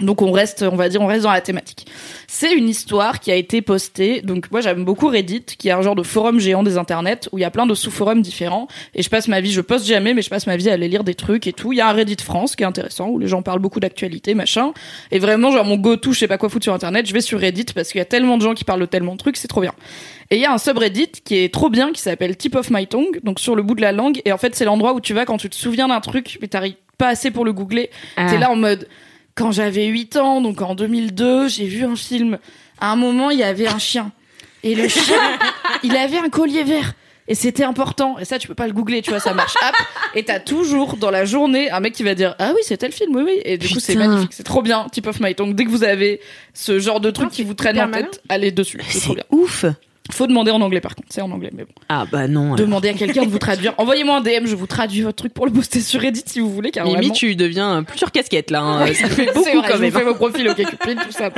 Donc 0.00 0.22
on 0.22 0.30
reste, 0.30 0.62
on 0.62 0.76
va 0.76 0.88
dire, 0.88 1.00
on 1.00 1.06
reste 1.06 1.24
dans 1.24 1.32
la 1.32 1.40
thématique. 1.40 1.86
C'est 2.28 2.52
une 2.52 2.68
histoire 2.68 3.18
qui 3.18 3.32
a 3.32 3.34
été 3.34 3.62
postée. 3.62 4.20
Donc 4.22 4.50
moi 4.50 4.60
j'aime 4.60 4.84
beaucoup 4.84 5.08
Reddit, 5.08 5.42
qui 5.42 5.68
est 5.68 5.72
un 5.72 5.82
genre 5.82 5.96
de 5.96 6.02
forum 6.02 6.38
géant 6.38 6.62
des 6.62 6.78
internets 6.78 7.28
où 7.32 7.38
il 7.38 7.40
y 7.40 7.44
a 7.44 7.50
plein 7.50 7.66
de 7.66 7.74
sous-forums 7.74 8.22
différents. 8.22 8.68
Et 8.94 9.02
je 9.02 9.10
passe 9.10 9.26
ma 9.26 9.40
vie, 9.40 9.50
je 9.50 9.60
poste 9.60 9.86
jamais, 9.86 10.14
mais 10.14 10.22
je 10.22 10.30
passe 10.30 10.46
ma 10.46 10.56
vie 10.56 10.70
à 10.70 10.74
aller 10.74 10.88
lire 10.88 11.02
des 11.02 11.14
trucs 11.14 11.46
et 11.46 11.52
tout. 11.52 11.72
Il 11.72 11.76
y 11.76 11.80
a 11.80 11.88
un 11.88 11.92
Reddit 11.92 12.22
France 12.22 12.54
qui 12.54 12.62
est 12.62 12.66
intéressant 12.66 13.08
où 13.08 13.18
les 13.18 13.26
gens 13.26 13.42
parlent 13.42 13.58
beaucoup 13.58 13.80
d'actualité, 13.80 14.34
machin. 14.34 14.72
Et 15.10 15.18
vraiment 15.18 15.50
genre 15.50 15.64
mon 15.64 15.76
go-to, 15.76 16.12
je 16.12 16.20
sais 16.20 16.28
pas 16.28 16.38
quoi 16.38 16.48
foutre 16.48 16.64
sur 16.64 16.74
internet, 16.74 17.06
je 17.06 17.12
vais 17.12 17.20
sur 17.20 17.40
Reddit 17.40 17.66
parce 17.74 17.90
qu'il 17.90 17.98
y 17.98 18.02
a 18.02 18.06
tellement 18.06 18.36
de 18.36 18.42
gens 18.42 18.54
qui 18.54 18.64
parlent 18.64 18.80
de 18.80 18.86
tellement 18.86 19.14
de 19.14 19.18
trucs, 19.18 19.36
c'est 19.36 19.48
trop 19.48 19.60
bien. 19.60 19.74
Et 20.30 20.36
il 20.36 20.42
y 20.42 20.44
a 20.44 20.52
un 20.52 20.58
subreddit 20.58 21.10
qui 21.24 21.38
est 21.38 21.52
trop 21.52 21.70
bien, 21.70 21.90
qui 21.92 22.02
s'appelle 22.02 22.36
Tip 22.36 22.54
of 22.54 22.70
My 22.70 22.86
Tongue, 22.86 23.20
donc 23.24 23.40
sur 23.40 23.56
le 23.56 23.62
bout 23.62 23.74
de 23.74 23.80
la 23.80 23.92
langue. 23.92 24.20
Et 24.24 24.32
en 24.32 24.38
fait 24.38 24.54
c'est 24.54 24.64
l'endroit 24.64 24.92
où 24.92 25.00
tu 25.00 25.14
vas 25.14 25.24
quand 25.24 25.38
tu 25.38 25.48
te 25.48 25.56
souviens 25.56 25.88
d'un 25.88 26.00
truc, 26.00 26.38
mais 26.40 26.48
t'arrives 26.48 26.76
pas 26.98 27.08
assez 27.08 27.30
pour 27.30 27.44
le 27.44 27.52
googler. 27.52 27.90
T'es 28.16 28.38
là 28.38 28.50
en 28.50 28.56
mode, 28.56 28.88
quand 29.38 29.52
j'avais 29.52 29.86
8 29.86 30.16
ans, 30.16 30.40
donc 30.40 30.60
en 30.60 30.74
2002, 30.74 31.46
j'ai 31.48 31.66
vu 31.66 31.84
un 31.84 31.94
film. 31.96 32.38
À 32.80 32.90
un 32.92 32.96
moment, 32.96 33.30
il 33.30 33.38
y 33.38 33.44
avait 33.44 33.68
un 33.68 33.78
chien. 33.78 34.10
Et 34.64 34.74
le 34.74 34.88
chien, 34.88 35.38
il 35.84 35.96
avait 35.96 36.18
un 36.18 36.28
collier 36.28 36.64
vert. 36.64 36.94
Et 37.30 37.34
c'était 37.34 37.62
important. 37.64 38.18
Et 38.18 38.24
ça, 38.24 38.38
tu 38.38 38.48
peux 38.48 38.54
pas 38.54 38.66
le 38.66 38.72
googler, 38.72 39.02
tu 39.02 39.10
vois, 39.10 39.20
ça 39.20 39.34
marche. 39.34 39.54
Hop. 39.62 39.74
Et 40.14 40.24
t'as 40.24 40.40
toujours, 40.40 40.96
dans 40.96 41.10
la 41.10 41.24
journée, 41.26 41.70
un 41.70 41.78
mec 41.78 41.92
qui 41.92 42.02
va 42.02 42.14
dire, 42.14 42.34
ah 42.38 42.52
oui, 42.54 42.60
c'était 42.64 42.86
le 42.86 42.92
film, 42.92 43.14
oui, 43.14 43.22
oui. 43.24 43.40
Et 43.44 43.58
du 43.58 43.68
coup, 43.68 43.80
c'est 43.80 43.94
magnifique. 43.94 44.32
C'est 44.32 44.44
trop 44.44 44.62
bien, 44.62 44.86
Tip 44.90 45.06
of 45.06 45.20
My 45.20 45.34
Tongue. 45.34 45.54
Dès 45.54 45.64
que 45.66 45.70
vous 45.70 45.84
avez 45.84 46.20
ce 46.54 46.78
genre 46.80 47.00
de 47.00 47.10
truc 47.10 47.28
Ah, 47.30 47.34
qui 47.34 47.44
vous 47.44 47.54
traîne 47.54 47.78
en 47.80 47.90
tête, 47.90 48.22
allez 48.28 48.50
dessus. 48.50 48.80
C'est 48.88 49.00
trop 49.00 49.08
C'est 49.10 49.14
bien. 49.16 49.24
ouf. 49.30 49.64
Faut 50.10 50.26
demander 50.26 50.50
en 50.50 50.60
anglais, 50.60 50.80
par 50.80 50.94
contre. 50.94 51.08
C'est 51.10 51.20
en 51.20 51.30
anglais, 51.30 51.50
mais 51.54 51.64
bon. 51.64 51.72
Ah 51.88 52.04
bah 52.10 52.26
non. 52.28 52.44
alors. 52.54 52.56
Demandez 52.56 52.88
à 52.88 52.94
quelqu'un 52.94 53.24
de 53.24 53.28
vous 53.30 53.38
traduire. 53.38 53.74
Envoyez-moi 53.78 54.16
un 54.16 54.20
DM, 54.20 54.46
je 54.46 54.56
vous 54.56 54.66
traduis 54.66 55.02
votre 55.02 55.16
truc 55.16 55.34
pour 55.34 55.44
le 55.46 55.52
poster 55.52 55.80
sur 55.80 56.00
Reddit 56.00 56.22
si 56.26 56.40
vous 56.40 56.50
voulez, 56.50 56.70
car 56.70 56.84
Mimi, 56.86 56.96
vraiment- 56.98 57.14
tu 57.14 57.36
deviens 57.36 57.82
plusieurs 57.82 58.10
casquettes 58.10 58.50
là. 58.50 58.60
hein. 58.62 58.86
Ça 58.94 59.08
fait 59.08 59.26
beaucoup 59.34 59.42
vrai, 59.58 59.68
quand 59.68 59.78
même. 59.78 59.90
vous 59.90 59.98
fais 59.98 60.04
vos 60.04 60.14
profils, 60.14 60.48
ok, 60.48 60.56
Cupid, 60.56 60.98
tout 61.04 61.12
ça. 61.12 61.30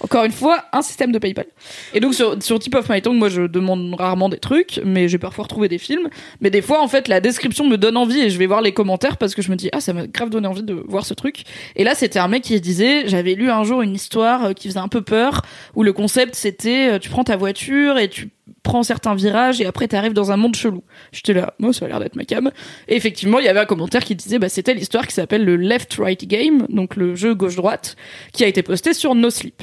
Encore 0.00 0.24
une 0.24 0.32
fois, 0.32 0.64
un 0.72 0.82
système 0.82 1.10
de 1.12 1.18
PayPal. 1.18 1.46
Et 1.94 2.00
donc 2.00 2.14
sur, 2.14 2.40
sur 2.42 2.58
Tip 2.58 2.74
of 2.76 2.88
My 2.88 3.02
Tongue, 3.02 3.16
moi 3.18 3.28
je 3.28 3.42
demande 3.42 3.94
rarement 3.98 4.28
des 4.28 4.38
trucs, 4.38 4.80
mais 4.84 5.08
j'ai 5.08 5.18
parfois 5.18 5.44
retrouvé 5.44 5.68
des 5.68 5.78
films. 5.78 6.08
Mais 6.40 6.50
des 6.50 6.62
fois, 6.62 6.80
en 6.82 6.88
fait, 6.88 7.08
la 7.08 7.20
description 7.20 7.66
me 7.68 7.76
donne 7.76 7.96
envie 7.96 8.20
et 8.20 8.30
je 8.30 8.38
vais 8.38 8.46
voir 8.46 8.60
les 8.62 8.72
commentaires 8.72 9.16
parce 9.16 9.34
que 9.34 9.42
je 9.42 9.50
me 9.50 9.56
dis 9.56 9.68
ah 9.72 9.80
ça 9.80 9.92
m'a 9.92 10.06
grave 10.06 10.30
donné 10.30 10.46
envie 10.46 10.62
de 10.62 10.74
voir 10.86 11.04
ce 11.06 11.14
truc. 11.14 11.42
Et 11.76 11.84
là, 11.84 11.94
c'était 11.94 12.18
un 12.18 12.28
mec 12.28 12.42
qui 12.44 12.60
disait 12.60 13.08
j'avais 13.08 13.34
lu 13.34 13.50
un 13.50 13.64
jour 13.64 13.82
une 13.82 13.94
histoire 13.94 14.44
euh, 14.44 14.52
qui 14.52 14.68
faisait 14.68 14.78
un 14.78 14.88
peu 14.88 15.02
peur 15.02 15.42
où 15.74 15.82
le 15.82 15.92
concept 15.92 16.34
c'était 16.34 16.90
euh, 16.92 16.98
tu 16.98 17.08
prends 17.10 17.24
ta 17.24 17.36
voiture 17.36 17.98
et 17.98 18.08
tu 18.12 18.30
prends 18.62 18.82
certains 18.82 19.14
virages 19.14 19.60
et 19.60 19.66
après 19.66 19.88
t'arrives 19.88 20.12
dans 20.12 20.30
un 20.30 20.36
monde 20.36 20.54
chelou. 20.54 20.82
J'étais 21.10 21.32
là, 21.32 21.54
moi 21.58 21.72
ça 21.72 21.86
a 21.86 21.88
l'air 21.88 22.00
d'être 22.00 22.16
ma 22.16 22.24
cam. 22.24 22.50
Et 22.88 22.96
effectivement, 22.96 23.38
il 23.38 23.46
y 23.46 23.48
avait 23.48 23.60
un 23.60 23.66
commentaire 23.66 24.04
qui 24.04 24.14
disait 24.14 24.38
bah 24.38 24.48
c'était 24.48 24.74
l'histoire 24.74 25.06
qui 25.06 25.14
s'appelle 25.14 25.44
le 25.44 25.56
Left 25.56 25.94
Right 25.98 26.24
Game, 26.26 26.66
donc 26.68 26.96
le 26.96 27.14
jeu 27.14 27.34
gauche 27.34 27.56
droite, 27.56 27.96
qui 28.32 28.44
a 28.44 28.46
été 28.46 28.62
posté 28.62 28.92
sur 28.94 29.14
No 29.14 29.30
Sleep. 29.30 29.62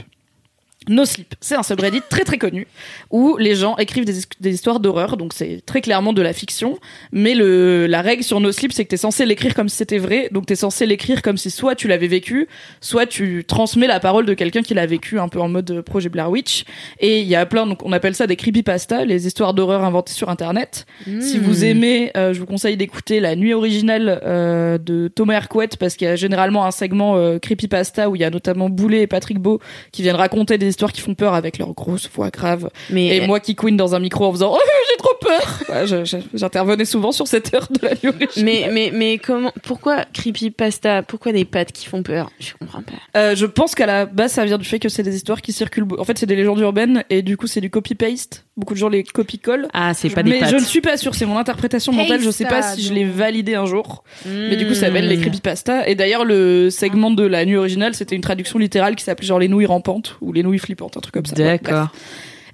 No 0.90 1.06
Sleep, 1.06 1.36
c'est 1.40 1.56
un 1.56 1.64
subreddit 1.64 2.02
très 2.10 2.24
très 2.24 2.38
connu 2.38 2.68
où 3.12 3.38
les 3.38 3.56
gens 3.56 3.78
écrivent 3.78 4.06
des, 4.06 4.16
des 4.40 4.54
histoires 4.54 4.80
d'horreur, 4.80 5.16
donc 5.16 5.34
c'est 5.34 5.62
très 5.66 5.82
clairement 5.82 6.14
de 6.14 6.22
la 6.22 6.34
fiction, 6.34 6.80
mais 7.12 7.36
le, 7.36 7.86
la 7.88 8.02
règle 8.02 8.24
sur 8.24 8.40
No 8.40 8.52
Sleep, 8.52 8.74
c'est 8.74 8.84
que 8.84 8.90
t'es 8.90 8.98
censé 8.98 9.26
l'écrire 9.26 9.54
comme 9.54 9.70
si 9.70 9.78
c'était 9.78 10.00
vrai, 10.00 10.30
donc 10.32 10.48
t'es 10.48 10.56
censé 10.56 10.86
l'écrire 10.86 11.22
comme 11.22 11.38
si 11.38 11.52
soit 11.52 11.76
tu 11.76 11.88
l'avais 11.88 12.08
vécu, 12.08 12.48
soit 12.82 13.06
tu 13.06 13.46
transmets 13.46 13.88
la 13.88 14.00
parole 14.00 14.26
de 14.26 14.34
quelqu'un 14.34 14.64
qui 14.64 14.74
l'a 14.74 14.86
vécu 14.86 15.20
un 15.20 15.28
peu 15.28 15.40
en 15.40 15.48
mode 15.48 15.82
projet 15.82 16.10
Blair 16.10 16.30
Witch, 16.30 16.66
et 17.00 17.22
il 17.22 17.28
y 17.28 17.36
a 17.36 17.46
plein, 17.46 17.68
donc 17.68 17.86
on 17.86 17.92
appelle 17.92 18.16
ça 18.16 18.28
des 18.28 18.36
creepypasta, 18.36 19.06
les 19.06 19.28
histoires 19.28 19.54
d'horreur 19.54 19.84
inventées 19.84 20.14
sur 20.14 20.30
internet. 20.30 20.86
Si 21.22 21.38
vous 21.38 21.66
aimez, 21.66 22.12
euh, 22.18 22.34
je 22.34 22.40
vous 22.40 22.46
conseille 22.46 22.78
d'écouter 22.78 23.20
la 23.20 23.36
nuit 23.36 23.54
originale 23.54 24.20
euh, 24.24 24.78
de 24.78 25.08
Thomas 25.08 25.36
Hercouet, 25.36 25.70
parce 25.80 25.96
qu'il 25.96 26.08
y 26.08 26.12
a 26.12 26.16
généralement 26.16 26.66
un 26.66 26.72
segment 26.72 27.16
euh, 27.16 27.38
creepypasta 27.38 28.10
où 28.10 28.16
il 28.16 28.22
y 28.22 28.24
a 28.24 28.30
notamment 28.30 28.70
Boulet 28.70 29.02
et 29.02 29.08
Patrick 29.08 29.40
Beau 29.40 29.60
qui 29.92 30.02
viennent 30.02 30.16
raconter 30.16 30.58
des 30.58 30.79
histoires 30.80 30.94
qui 30.94 31.02
font 31.02 31.14
peur 31.14 31.34
avec 31.34 31.58
leur 31.58 31.74
grosse 31.74 32.10
voix 32.16 32.30
grave. 32.30 32.70
Mais 32.90 33.18
Et 33.18 33.28
moi 33.28 33.42
qui 33.42 33.54
queen 33.54 33.76
dans 33.76 33.96
un 33.96 34.00
micro 34.00 34.26
en 34.26 34.32
faisant 34.32 34.54
oh, 34.56 34.60
j'ai 34.90 34.98
trop 34.98 35.14
peur. 35.20 35.60
Ouais, 35.70 36.04
J'intervenais 36.34 36.86
souvent 36.86 37.12
sur 37.12 37.28
cette 37.28 37.54
heure 37.54 37.68
de 37.70 37.86
la 37.86 37.92
nuit 37.96 38.08
originale. 38.08 38.46
mais 38.46 38.70
mais 38.72 38.92
mais 38.94 39.18
comment 39.18 39.52
pourquoi 39.64 40.06
creepypasta 40.14 41.04
Pourquoi 41.04 41.32
des 41.34 41.44
pattes 41.46 41.72
qui 41.74 41.86
font 41.86 42.02
peur? 42.02 42.32
Je 42.40 42.54
comprends 42.58 42.82
pas. 42.82 42.94
Euh, 43.20 43.36
je 43.36 43.46
pense 43.46 43.76
qu'à 43.76 43.86
la 43.86 44.06
base 44.06 44.32
ça 44.32 44.46
vient 44.46 44.58
du 44.58 44.66
fait 44.66 44.80
que 44.80 44.90
c'est 44.90 45.04
des 45.04 45.16
histoires 45.16 45.42
qui 45.42 45.52
circulent. 45.52 45.86
En 45.98 46.04
fait 46.06 46.18
c'est 46.18 46.26
des 46.26 46.36
légendes 46.38 46.60
urbaines 46.60 47.04
et 47.10 47.22
du 47.22 47.36
coup 47.36 47.46
c'est 47.48 47.62
du 47.62 47.70
copy 47.70 47.96
paste. 47.96 48.46
Beaucoup 48.56 48.74
de 48.74 48.80
gens 48.80 48.90
les 48.90 49.04
copy 49.04 49.38
collent. 49.40 49.68
Ah, 49.74 49.94
c'est 49.94 50.10
pas 50.10 50.24
des 50.24 50.32
mais 50.32 50.46
je 50.48 50.56
ne 50.56 50.62
suis 50.62 50.82
pas 50.82 50.98
sûre, 50.98 51.14
c'est 51.16 51.26
mon 51.26 51.38
interprétation 51.38 51.92
mentale, 51.94 52.22
je 52.22 52.30
sais 52.32 52.46
pas 52.46 52.62
si 52.62 52.84
je 52.84 52.94
l'ai 52.94 53.06
validé 53.06 53.56
un 53.56 53.66
jour. 53.66 54.04
Mais 54.26 54.56
du 54.58 54.66
coup, 54.68 54.74
ça 54.74 54.88
s'appelle 54.88 55.08
les 55.08 55.18
Hmm. 55.18 55.22
creepypasta. 55.22 55.88
Et 55.88 55.96
d'ailleurs, 55.96 56.24
le 56.26 56.70
segment 56.70 57.10
de 57.12 57.26
la 57.26 57.46
nuit 57.46 57.56
originale, 57.58 57.94
c'était 57.94 58.16
une 58.16 58.22
traduction 58.22 58.60
littérale 58.60 58.96
qui 58.96 59.04
s'appelait 59.04 59.28
genre 59.28 59.40
les 59.40 59.48
nouilles 59.48 59.66
rampantes 59.66 60.18
ou 60.22 60.34
les 60.34 60.44
nouilles 60.44 60.59
flippantes, 60.60 60.98
un 60.98 61.02
truc 61.02 61.14
comme 61.14 61.26
ça. 61.26 61.36
D'accord. 61.36 61.90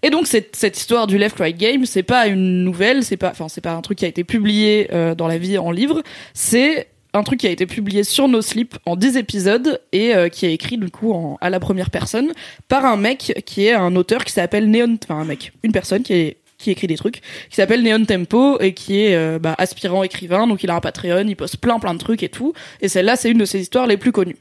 Et 0.03 0.09
donc 0.09 0.27
cette, 0.27 0.55
cette 0.55 0.77
histoire 0.77 1.07
du 1.07 1.17
left 1.17 1.39
right 1.39 1.57
game, 1.57 1.85
c'est 1.85 2.03
pas 2.03 2.27
une 2.27 2.63
nouvelle, 2.63 3.03
c'est 3.03 3.17
pas, 3.17 3.31
enfin 3.31 3.47
c'est 3.47 3.61
pas 3.61 3.73
un 3.73 3.81
truc 3.81 3.97
qui 3.97 4.05
a 4.05 4.07
été 4.07 4.23
publié 4.23 4.89
euh, 4.93 5.15
dans 5.15 5.27
la 5.27 5.37
vie 5.37 5.57
en 5.57 5.71
livre, 5.71 6.03
c'est 6.33 6.89
un 7.13 7.23
truc 7.23 7.39
qui 7.39 7.47
a 7.47 7.49
été 7.49 7.65
publié 7.65 8.03
sur 8.03 8.27
No 8.27 8.41
Sleep 8.41 8.77
en 8.85 8.97
10 8.97 9.17
épisodes 9.17 9.81
et 9.93 10.13
euh, 10.13 10.29
qui 10.29 10.45
est 10.45 10.53
écrit 10.53 10.77
du 10.77 10.89
coup 10.89 11.13
en, 11.13 11.37
à 11.41 11.49
la 11.49 11.59
première 11.59 11.89
personne 11.89 12.33
par 12.67 12.85
un 12.85 12.97
mec 12.97 13.41
qui 13.45 13.65
est 13.65 13.73
un 13.73 13.95
auteur 13.95 14.25
qui 14.25 14.33
s'appelle 14.33 14.69
Neon, 14.69 14.97
enfin 15.03 15.21
un 15.21 15.25
mec, 15.25 15.53
une 15.63 15.71
personne 15.71 16.03
qui 16.03 16.13
est 16.13 16.37
qui 16.57 16.71
écrit 16.71 16.87
des 16.87 16.95
trucs, 16.95 17.21
qui 17.49 17.55
s'appelle 17.55 17.83
Neon 17.83 18.05
Tempo 18.05 18.59
et 18.61 18.73
qui 18.73 19.01
est 19.01 19.15
euh, 19.15 19.39
bah, 19.39 19.55
aspirant 19.57 20.03
écrivain, 20.03 20.47
donc 20.47 20.63
il 20.63 20.69
a 20.69 20.75
un 20.75 20.79
Patreon, 20.79 21.25
il 21.27 21.35
poste 21.35 21.57
plein 21.57 21.79
plein 21.79 21.93
de 21.93 21.99
trucs 21.99 22.23
et 22.23 22.29
tout. 22.29 22.53
Et 22.81 22.87
celle-là, 22.87 23.15
c'est 23.15 23.29
une 23.29 23.39
de 23.39 23.45
ses 23.45 23.59
histoires 23.59 23.87
les 23.87 23.97
plus 23.97 24.11
connues. 24.11 24.37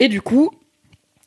Et 0.00 0.08
du 0.08 0.20
coup, 0.20 0.50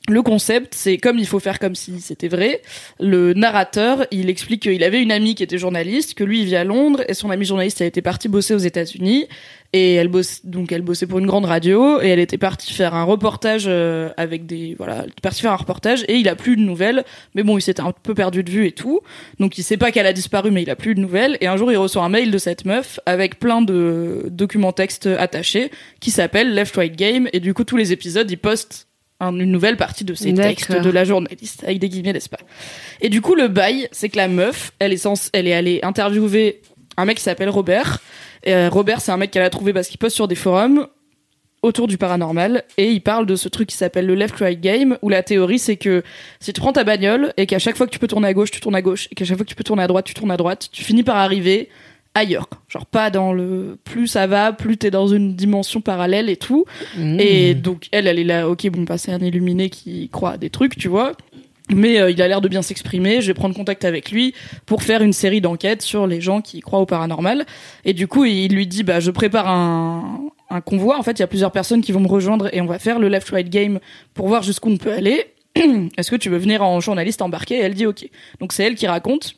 le 0.07 0.21
concept, 0.23 0.73
c'est 0.73 0.97
comme 0.97 1.19
il 1.19 1.27
faut 1.27 1.39
faire 1.39 1.59
comme 1.59 1.75
si 1.75 2.01
c'était 2.01 2.29
vrai. 2.29 2.61
Le 2.99 3.33
narrateur, 3.33 4.05
il 4.11 4.29
explique 4.29 4.63
qu'il 4.63 4.83
avait 4.83 5.01
une 5.01 5.11
amie 5.11 5.35
qui 5.35 5.43
était 5.43 5.57
journaliste, 5.57 6.15
que 6.15 6.23
lui 6.23 6.41
il 6.41 6.45
vit 6.45 6.55
à 6.55 6.63
Londres 6.63 7.03
et 7.07 7.13
son 7.13 7.29
amie 7.29 7.45
journaliste 7.45 7.81
elle 7.81 7.87
était 7.87 8.01
partie 8.01 8.27
bosser 8.27 8.55
aux 8.55 8.59
États-Unis 8.59 9.27
et 9.71 9.93
elle 9.95 10.07
bosse 10.07 10.45
donc 10.45 10.71
elle 10.71 10.81
bossait 10.81 11.05
pour 11.05 11.19
une 11.19 11.27
grande 11.27 11.45
radio 11.45 12.01
et 12.01 12.07
elle 12.07 12.19
était 12.19 12.39
partie 12.39 12.73
faire 12.73 12.95
un 12.95 13.03
reportage 13.03 13.65
euh, 13.67 14.09
avec 14.17 14.47
des 14.47 14.73
voilà, 14.79 15.01
elle 15.03 15.11
était 15.11 15.21
partie 15.21 15.41
faire 15.41 15.51
un 15.51 15.57
reportage 15.57 16.03
et 16.07 16.15
il 16.15 16.27
a 16.27 16.35
plus 16.35 16.55
de 16.55 16.61
nouvelles. 16.61 17.03
Mais 17.35 17.43
bon, 17.43 17.57
il 17.57 17.61
s'était 17.61 17.81
un 17.81 17.91
peu 17.91 18.15
perdu 18.15 18.43
de 18.43 18.49
vue 18.49 18.65
et 18.65 18.71
tout, 18.71 19.01
donc 19.39 19.59
il 19.59 19.63
sait 19.63 19.77
pas 19.77 19.91
qu'elle 19.91 20.07
a 20.07 20.13
disparu, 20.13 20.49
mais 20.49 20.63
il 20.63 20.69
a 20.71 20.75
plus 20.75 20.95
de 20.95 21.01
nouvelles. 21.01 21.37
Et 21.41 21.47
un 21.47 21.57
jour, 21.57 21.71
il 21.71 21.77
reçoit 21.77 22.03
un 22.03 22.09
mail 22.09 22.31
de 22.31 22.37
cette 22.39 22.65
meuf 22.65 22.99
avec 23.05 23.37
plein 23.37 23.61
de 23.61 24.25
documents 24.31 24.73
textes 24.73 25.05
attachés 25.05 25.69
qui 25.99 26.09
s'appelle 26.09 26.55
Left 26.55 26.75
Right 26.75 26.95
Game 26.95 27.27
et 27.31 27.39
du 27.39 27.53
coup 27.53 27.63
tous 27.63 27.77
les 27.77 27.91
épisodes, 27.91 28.29
il 28.31 28.37
poste 28.37 28.88
un- 29.19 29.37
une 29.37 29.51
nouvelle 29.51 29.77
partie 29.77 30.03
de 30.05 30.13
ces 30.13 30.31
D'accord. 30.31 30.49
textes 30.51 30.71
de 30.81 30.89
la 30.89 31.03
journaliste 31.03 31.63
avec 31.63 31.79
des 31.79 31.89
guillemets 31.89 32.13
n'est-ce 32.13 32.29
pas? 32.29 32.39
Et 33.01 33.09
du 33.09 33.21
coup 33.21 33.35
le 33.35 33.47
bail 33.47 33.87
c'est 33.91 34.09
que 34.09 34.17
la 34.17 34.27
meuf 34.27 34.71
elle 34.79 34.93
est 34.93 35.07
elle 35.33 35.47
est 35.47 35.53
allée 35.53 35.79
interviewer 35.83 36.61
un 36.97 37.05
mec 37.05 37.17
qui 37.17 37.23
s'appelle 37.23 37.49
Robert. 37.49 37.99
Et 38.43 38.53
euh, 38.53 38.69
Robert 38.69 39.01
c'est 39.01 39.11
un 39.11 39.17
mec 39.17 39.31
qu'elle 39.31 39.43
a 39.43 39.49
trouvé 39.49 39.73
parce 39.73 39.87
qu'il 39.87 39.97
poste 39.97 40.15
sur 40.15 40.27
des 40.27 40.35
forums 40.35 40.87
autour 41.61 41.87
du 41.87 41.97
paranormal. 41.97 42.63
Et 42.77 42.89
il 42.91 43.01
parle 43.01 43.25
de 43.25 43.35
ce 43.35 43.49
truc 43.49 43.67
qui 43.67 43.75
s'appelle 43.75 44.05
le 44.05 44.15
left 44.15 44.35
right 44.37 44.61
game 44.61 44.97
où 45.01 45.09
la 45.09 45.23
théorie 45.23 45.59
c'est 45.59 45.75
que 45.75 46.03
si 46.39 46.53
tu 46.53 46.61
prends 46.61 46.71
ta 46.71 46.85
bagnole 46.85 47.33
et 47.35 47.45
qu'à 47.45 47.59
chaque 47.59 47.75
fois 47.75 47.85
que 47.85 47.91
tu 47.91 47.99
peux 47.99 48.07
tourner 48.07 48.29
à 48.29 48.33
gauche 48.33 48.51
tu 48.51 48.61
tournes 48.61 48.75
à 48.75 48.81
gauche. 48.81 49.07
Et 49.11 49.15
qu'à 49.15 49.25
chaque 49.25 49.35
fois 49.37 49.43
que 49.45 49.49
tu 49.49 49.55
peux 49.55 49.63
tourner 49.65 49.83
à 49.83 49.87
droite 49.87 50.05
tu 50.05 50.13
tournes 50.13 50.31
à 50.31 50.37
droite. 50.37 50.69
Tu 50.71 50.83
finis 50.83 51.03
par 51.03 51.17
arriver 51.17 51.67
ailleurs 52.15 52.49
genre 52.67 52.85
pas 52.85 53.09
dans 53.09 53.33
le 53.33 53.77
plus 53.83 54.07
ça 54.07 54.27
va 54.27 54.51
plus 54.51 54.77
t'es 54.77 54.91
dans 54.91 55.07
une 55.07 55.35
dimension 55.35 55.79
parallèle 55.79 56.29
et 56.29 56.37
tout 56.37 56.65
et 56.97 57.53
donc 57.53 57.87
elle, 57.91 58.07
elle 58.07 58.19
est 58.19 58.23
là, 58.23 58.49
ok, 58.49 58.69
bon, 58.69 58.83
bah, 58.83 58.97
c'est 58.97 59.11
un 59.11 59.19
illuminé 59.19 59.69
qui 59.69 60.09
croit 60.09 60.31
à 60.31 60.37
des 60.37 60.49
trucs, 60.49 60.77
tu 60.77 60.87
vois. 60.87 61.13
Mais 61.71 61.99
euh, 61.99 62.09
il 62.09 62.19
a 62.21 62.27
l'air 62.27 62.41
de 62.41 62.47
bien 62.47 62.63
s'exprimer. 62.63 63.21
Je 63.21 63.27
vais 63.27 63.35
prendre 63.35 63.55
contact 63.55 63.85
avec 63.85 64.11
lui 64.11 64.33
pour 64.65 64.81
faire 64.81 65.03
une 65.03 65.13
série 65.13 65.39
d'enquêtes 65.39 65.83
sur 65.83 66.07
les 66.07 66.19
gens 66.19 66.41
qui 66.41 66.61
croient 66.61 66.79
au 66.79 66.87
paranormal. 66.87 67.45
Et 67.85 67.93
du 67.93 68.07
coup, 68.07 68.25
il 68.25 68.53
lui 68.53 68.65
dit, 68.65 68.81
bah, 68.81 68.99
je 68.99 69.11
prépare 69.11 69.47
un, 69.47 70.31
un 70.49 70.61
convoi. 70.61 70.97
En 70.97 71.03
fait, 71.03 71.11
il 71.11 71.19
y 71.19 71.23
a 71.23 71.27
plusieurs 71.27 71.51
personnes 71.51 71.81
qui 71.81 71.91
vont 71.91 71.99
me 71.99 72.07
rejoindre 72.07 72.49
et 72.53 72.61
on 72.61 72.65
va 72.65 72.79
faire 72.79 72.97
le 72.97 73.07
left-right 73.07 73.49
game 73.49 73.79
pour 74.15 74.27
voir 74.27 74.41
jusqu'où 74.41 74.71
on 74.71 74.77
peut 74.77 74.91
aller. 74.91 75.25
Est-ce 75.97 76.09
que 76.09 76.15
tu 76.15 76.29
veux 76.29 76.39
venir 76.39 76.63
en 76.63 76.79
journaliste 76.79 77.21
embarqué 77.21 77.55
Et 77.55 77.59
elle 77.59 77.75
dit 77.75 77.85
ok. 77.85 78.09
Donc 78.39 78.51
c'est 78.51 78.63
elle 78.63 78.75
qui 78.75 78.87
raconte. 78.87 79.35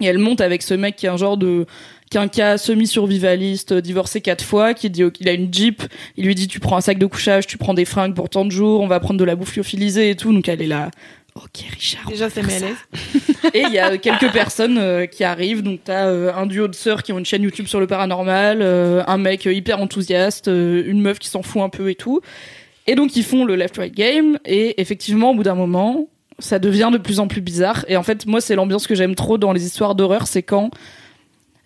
Et 0.00 0.06
elle 0.06 0.18
monte 0.18 0.40
avec 0.40 0.62
ce 0.62 0.74
mec 0.74 0.96
qui 0.96 1.06
est 1.06 1.10
un 1.10 1.18
genre 1.18 1.36
de 1.36 1.66
quinca 2.10 2.58
semi-survivaliste, 2.58 3.72
euh, 3.72 3.80
divorcé 3.80 4.20
quatre 4.20 4.44
fois, 4.44 4.74
qui 4.74 4.90
dit 4.90 5.02
qu'il 5.12 5.28
a 5.28 5.32
une 5.32 5.52
Jeep. 5.52 5.82
Il 6.16 6.26
lui 6.26 6.34
dit 6.34 6.48
tu 6.48 6.60
prends 6.60 6.76
un 6.76 6.80
sac 6.80 6.98
de 6.98 7.06
couchage, 7.06 7.46
tu 7.46 7.56
prends 7.56 7.74
des 7.74 7.84
fringues 7.84 8.14
pour 8.14 8.28
tant 8.28 8.44
de 8.44 8.50
jours, 8.50 8.80
on 8.80 8.86
va 8.86 9.00
prendre 9.00 9.18
de 9.18 9.24
la 9.24 9.36
bouffe 9.36 9.56
lyophilisée 9.56 10.10
et 10.10 10.16
tout. 10.16 10.32
Donc 10.32 10.48
elle 10.48 10.60
est 10.60 10.66
là. 10.66 10.90
Ok 11.36 11.64
Richard. 11.70 12.08
Déjà, 12.08 12.28
va 12.28 12.30
ça 12.30 12.42
faire 12.42 12.46
met 12.46 12.56
à 12.56 12.58
ça. 12.58 12.66
l'aise. 12.66 13.36
Et 13.54 13.62
il 13.62 13.72
y 13.72 13.78
a 13.78 13.96
quelques 13.98 14.30
personnes 14.32 14.78
euh, 14.78 15.06
qui 15.06 15.24
arrivent. 15.24 15.62
Donc 15.62 15.80
t'as 15.84 16.06
euh, 16.06 16.34
un 16.34 16.46
duo 16.46 16.68
de 16.68 16.74
sœurs 16.74 17.02
qui 17.02 17.12
ont 17.12 17.18
une 17.18 17.24
chaîne 17.24 17.42
YouTube 17.42 17.66
sur 17.66 17.80
le 17.80 17.86
paranormal, 17.86 18.58
euh, 18.62 19.02
un 19.06 19.18
mec 19.18 19.46
euh, 19.46 19.52
hyper 19.52 19.80
enthousiaste, 19.80 20.48
euh, 20.48 20.82
une 20.86 21.00
meuf 21.00 21.18
qui 21.18 21.28
s'en 21.28 21.42
fout 21.42 21.62
un 21.62 21.68
peu 21.68 21.90
et 21.90 21.94
tout. 21.94 22.20
Et 22.86 22.94
donc 22.94 23.14
ils 23.16 23.24
font 23.24 23.44
le 23.44 23.54
left 23.54 23.76
right 23.78 23.94
game. 23.94 24.38
Et 24.44 24.80
effectivement, 24.80 25.30
au 25.30 25.34
bout 25.34 25.44
d'un 25.44 25.54
moment, 25.54 26.08
ça 26.38 26.58
devient 26.58 26.90
de 26.92 26.98
plus 26.98 27.20
en 27.20 27.28
plus 27.28 27.40
bizarre. 27.40 27.84
Et 27.88 27.96
en 27.96 28.02
fait, 28.02 28.26
moi, 28.26 28.40
c'est 28.40 28.56
l'ambiance 28.56 28.86
que 28.86 28.94
j'aime 28.94 29.14
trop 29.14 29.38
dans 29.38 29.52
les 29.52 29.64
histoires 29.64 29.94
d'horreur, 29.94 30.26
c'est 30.26 30.42
quand 30.42 30.70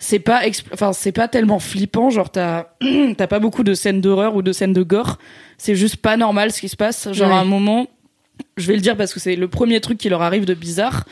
c'est 0.05 0.19
pas 0.19 0.43
enfin 0.73 0.93
c'est 0.93 1.12
pas 1.12 1.29
tellement 1.29 1.59
flippant 1.59 2.11
genre 2.11 2.31
t'as 2.31 2.67
t'as 3.17 3.27
pas 3.27 3.38
beaucoup 3.38 3.64
de 3.64 3.73
scènes 3.73 4.03
d'horreur 4.03 4.37
ou 4.37 4.43
de 4.43 4.53
scènes 4.53 4.75
de 4.75 4.83
gore. 4.83 5.19
C'est 5.57 5.75
juste 5.75 5.97
pas 5.97 6.19
normal 6.19 6.53
ce 6.53 6.61
qui 6.61 6.69
se 6.69 6.77
passe. 6.77 7.11
Genre 7.12 7.33
à 7.33 7.40
un 7.40 7.47
moment 7.47 7.87
je 8.59 8.67
vais 8.67 8.75
le 8.75 8.81
dire 8.81 8.97
parce 8.97 9.14
que 9.14 9.21
c'est 9.21 9.35
le 9.35 9.49
premier 9.49 9.81
truc 9.81 9.97
qui 9.97 10.11
leur 10.11 10.21
arrive 10.21 10.45
de 10.45 10.53
bizarre. 10.53 11.05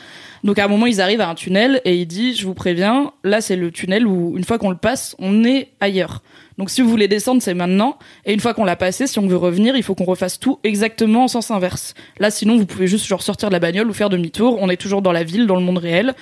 Donc 0.43 0.59
à 0.59 0.65
un 0.65 0.67
moment 0.67 0.85
ils 0.85 1.01
arrivent 1.01 1.21
à 1.21 1.29
un 1.29 1.33
tunnel 1.33 1.81
et 1.85 1.95
il 1.95 2.05
dit 2.05 2.35
je 2.35 2.45
vous 2.45 2.53
préviens 2.53 3.13
là 3.23 3.41
c'est 3.41 3.55
le 3.55 3.71
tunnel 3.71 4.05
où 4.05 4.37
une 4.37 4.43
fois 4.43 4.59
qu'on 4.59 4.69
le 4.69 4.77
passe 4.77 5.15
on 5.17 5.43
est 5.43 5.69
ailleurs. 5.79 6.21
Donc 6.59 6.69
si 6.69 6.83
vous 6.83 6.89
voulez 6.89 7.07
descendre 7.07 7.41
c'est 7.41 7.55
maintenant. 7.55 7.97
Et 8.25 8.33
une 8.33 8.41
fois 8.41 8.53
qu'on 8.53 8.65
l'a 8.65 8.75
passé 8.75 9.07
si 9.07 9.17
on 9.17 9.25
veut 9.25 9.37
revenir 9.37 9.75
il 9.75 9.81
faut 9.81 9.95
qu'on 9.95 10.05
refasse 10.05 10.39
tout 10.39 10.59
exactement 10.63 11.23
en 11.23 11.27
sens 11.27 11.49
inverse. 11.49 11.95
Là 12.19 12.29
sinon 12.29 12.57
vous 12.57 12.67
pouvez 12.67 12.85
juste 12.85 13.07
genre 13.07 13.23
sortir 13.23 13.49
de 13.49 13.53
la 13.53 13.59
bagnole 13.59 13.89
ou 13.89 13.93
faire 13.93 14.09
demi-tour. 14.09 14.59
On 14.61 14.69
est 14.69 14.77
toujours 14.77 15.01
dans 15.01 15.13
la 15.13 15.23
ville 15.23 15.47
dans 15.47 15.55
le 15.55 15.63
monde 15.63 15.79
réel 15.79 16.13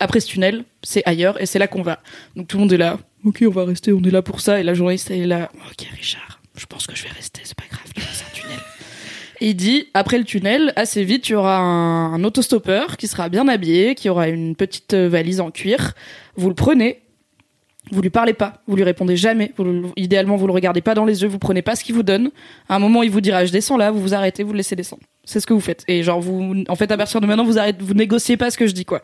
après 0.00 0.20
ce 0.20 0.28
tunnel, 0.28 0.64
c'est 0.82 1.02
ailleurs 1.06 1.40
et 1.40 1.46
c'est 1.46 1.58
là 1.58 1.66
qu'on 1.66 1.82
va. 1.82 2.00
Donc 2.36 2.48
tout 2.48 2.56
le 2.56 2.62
monde 2.62 2.72
est 2.72 2.78
là. 2.78 2.98
Ok, 3.24 3.42
on 3.46 3.50
va 3.50 3.64
rester, 3.64 3.92
on 3.92 4.02
est 4.02 4.10
là 4.10 4.22
pour 4.22 4.40
ça. 4.40 4.60
Et 4.60 4.62
la 4.62 4.74
journaliste 4.74 5.10
est 5.10 5.26
là. 5.26 5.50
Ok, 5.70 5.86
Richard, 5.96 6.40
je 6.56 6.66
pense 6.66 6.86
que 6.86 6.96
je 6.96 7.04
vais 7.04 7.10
rester, 7.10 7.40
c'est 7.44 7.56
pas 7.56 7.64
grave, 7.70 7.82
c'est 8.12 8.24
un 8.24 8.30
tunnel. 8.32 8.58
Et 9.40 9.50
il 9.50 9.54
dit, 9.54 9.88
après 9.94 10.18
le 10.18 10.24
tunnel, 10.24 10.72
assez 10.76 11.04
vite, 11.04 11.28
il 11.28 11.32
y 11.32 11.34
aura 11.34 11.58
un, 11.58 12.14
un 12.14 12.24
autostoppeur 12.24 12.96
qui 12.96 13.06
sera 13.06 13.28
bien 13.28 13.46
habillé, 13.48 13.94
qui 13.94 14.08
aura 14.08 14.28
une 14.28 14.56
petite 14.56 14.94
valise 14.94 15.40
en 15.40 15.50
cuir. 15.50 15.94
Vous 16.36 16.48
le 16.48 16.54
prenez, 16.54 17.02
vous 17.90 18.02
lui 18.02 18.10
parlez 18.10 18.32
pas, 18.32 18.62
vous 18.66 18.76
lui 18.76 18.84
répondez 18.84 19.16
jamais. 19.16 19.52
Vous 19.56 19.92
idéalement, 19.96 20.36
vous 20.36 20.46
le 20.46 20.52
regardez 20.52 20.80
pas 20.80 20.94
dans 20.94 21.04
les 21.04 21.22
yeux, 21.22 21.28
vous 21.28 21.38
prenez 21.38 21.62
pas 21.62 21.76
ce 21.76 21.84
qu'il 21.84 21.94
vous 21.94 22.02
donne. 22.02 22.30
À 22.68 22.76
un 22.76 22.78
moment, 22.78 23.02
il 23.02 23.10
vous 23.10 23.20
dira, 23.20 23.44
je 23.44 23.52
descends 23.52 23.76
là, 23.76 23.90
vous 23.90 24.00
vous 24.00 24.14
arrêtez, 24.14 24.42
vous 24.42 24.52
le 24.52 24.58
laissez 24.58 24.76
descendre. 24.76 25.02
C'est 25.24 25.40
ce 25.40 25.46
que 25.46 25.52
vous 25.52 25.60
faites. 25.60 25.84
Et 25.88 26.02
genre, 26.02 26.20
vous, 26.20 26.64
en 26.68 26.74
fait, 26.74 26.90
à 26.90 26.96
partir 26.96 27.20
de 27.20 27.26
maintenant, 27.26 27.44
vous 27.44 27.58
arrêtez, 27.58 27.82
vous 27.82 27.94
négociez 27.94 28.36
pas 28.36 28.50
ce 28.50 28.58
que 28.58 28.66
je 28.66 28.72
dis, 28.72 28.84
quoi. 28.84 29.02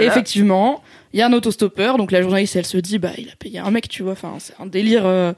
Et 0.00 0.04
effectivement, 0.06 0.82
il 1.12 1.18
y 1.20 1.22
a 1.22 1.26
un 1.26 1.32
autostoppeur, 1.32 1.98
donc 1.98 2.12
la 2.12 2.22
journaliste, 2.22 2.56
elle 2.56 2.66
se 2.66 2.78
dit, 2.78 2.98
bah, 2.98 3.10
il 3.18 3.28
a 3.28 3.36
payé 3.38 3.58
un 3.58 3.70
mec, 3.70 3.88
tu 3.88 4.02
vois, 4.02 4.12
enfin, 4.12 4.34
c'est 4.38 4.54
un 4.58 4.66
délire, 4.66 5.02
euh, 5.04 5.32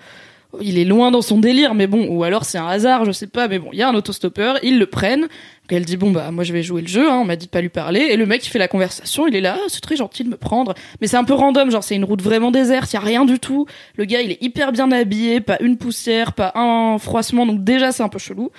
il 0.61 0.78
est 0.78 0.84
loin 0.84 1.11
dans 1.11 1.22
son 1.22 1.38
délire, 1.38 1.74
mais 1.74 1.87
bon, 1.87 2.06
ou 2.08 2.24
alors 2.24 2.44
c'est 2.44 2.58
un 2.58 2.66
hasard, 2.66 3.04
je 3.04 3.12
sais 3.12 3.26
pas, 3.26 3.48
mais 3.48 3.58
bon, 3.58 3.68
il 3.72 3.78
y 3.78 3.82
a 3.82 3.88
un 3.88 3.94
autostoppeur, 3.94 4.58
ils 4.62 4.78
le 4.78 4.87
prennent, 4.87 5.22
donc 5.22 5.30
elle 5.70 5.84
dit, 5.84 5.96
bon, 5.98 6.11
bah, 6.11 6.30
moi, 6.30 6.42
je 6.44 6.52
vais 6.52 6.62
jouer 6.62 6.80
le 6.80 6.88
jeu, 6.88 7.11
hein, 7.11 7.18
on 7.20 7.24
m'a 7.24 7.37
dit 7.37 7.46
de 7.46 7.50
pas 7.50 7.61
lui 7.61 7.68
parler, 7.68 8.00
et 8.00 8.16
le 8.16 8.24
mec, 8.24 8.46
il 8.46 8.48
fait 8.48 8.58
la 8.58 8.68
conversation, 8.68 9.26
il 9.26 9.37
est 9.37 9.40
là, 9.40 9.56
Ah, 9.58 9.66
c'est 9.68 9.82
très 9.82 9.96
gentil 9.96 10.24
de 10.24 10.30
me 10.30 10.37
prendre, 10.37 10.74
mais 11.00 11.06
c'est 11.06 11.18
un 11.18 11.24
peu 11.24 11.34
random, 11.34 11.70
genre, 11.70 11.84
c'est 11.84 11.96
une 11.96 12.04
route 12.04 12.22
vraiment 12.22 12.50
déserte, 12.50 12.92
y 12.92 12.96
a 12.96 13.00
rien 13.00 13.24
du 13.26 13.38
tout, 13.38 13.66
le 13.96 14.04
gars, 14.04 14.22
il 14.22 14.30
est 14.30 14.42
hyper 14.42 14.72
bien 14.72 14.90
habillé, 14.90 15.40
pas 15.40 15.58
une 15.61 15.76
poussière, 15.76 16.32
pas 16.32 16.52
un 16.54 16.98
froissement, 16.98 17.44
donc 17.44 17.62
déjà, 17.62 17.92
c'est 17.92 18.02
un 18.02 18.08
peu 18.08 18.18
chelou. 18.18 18.50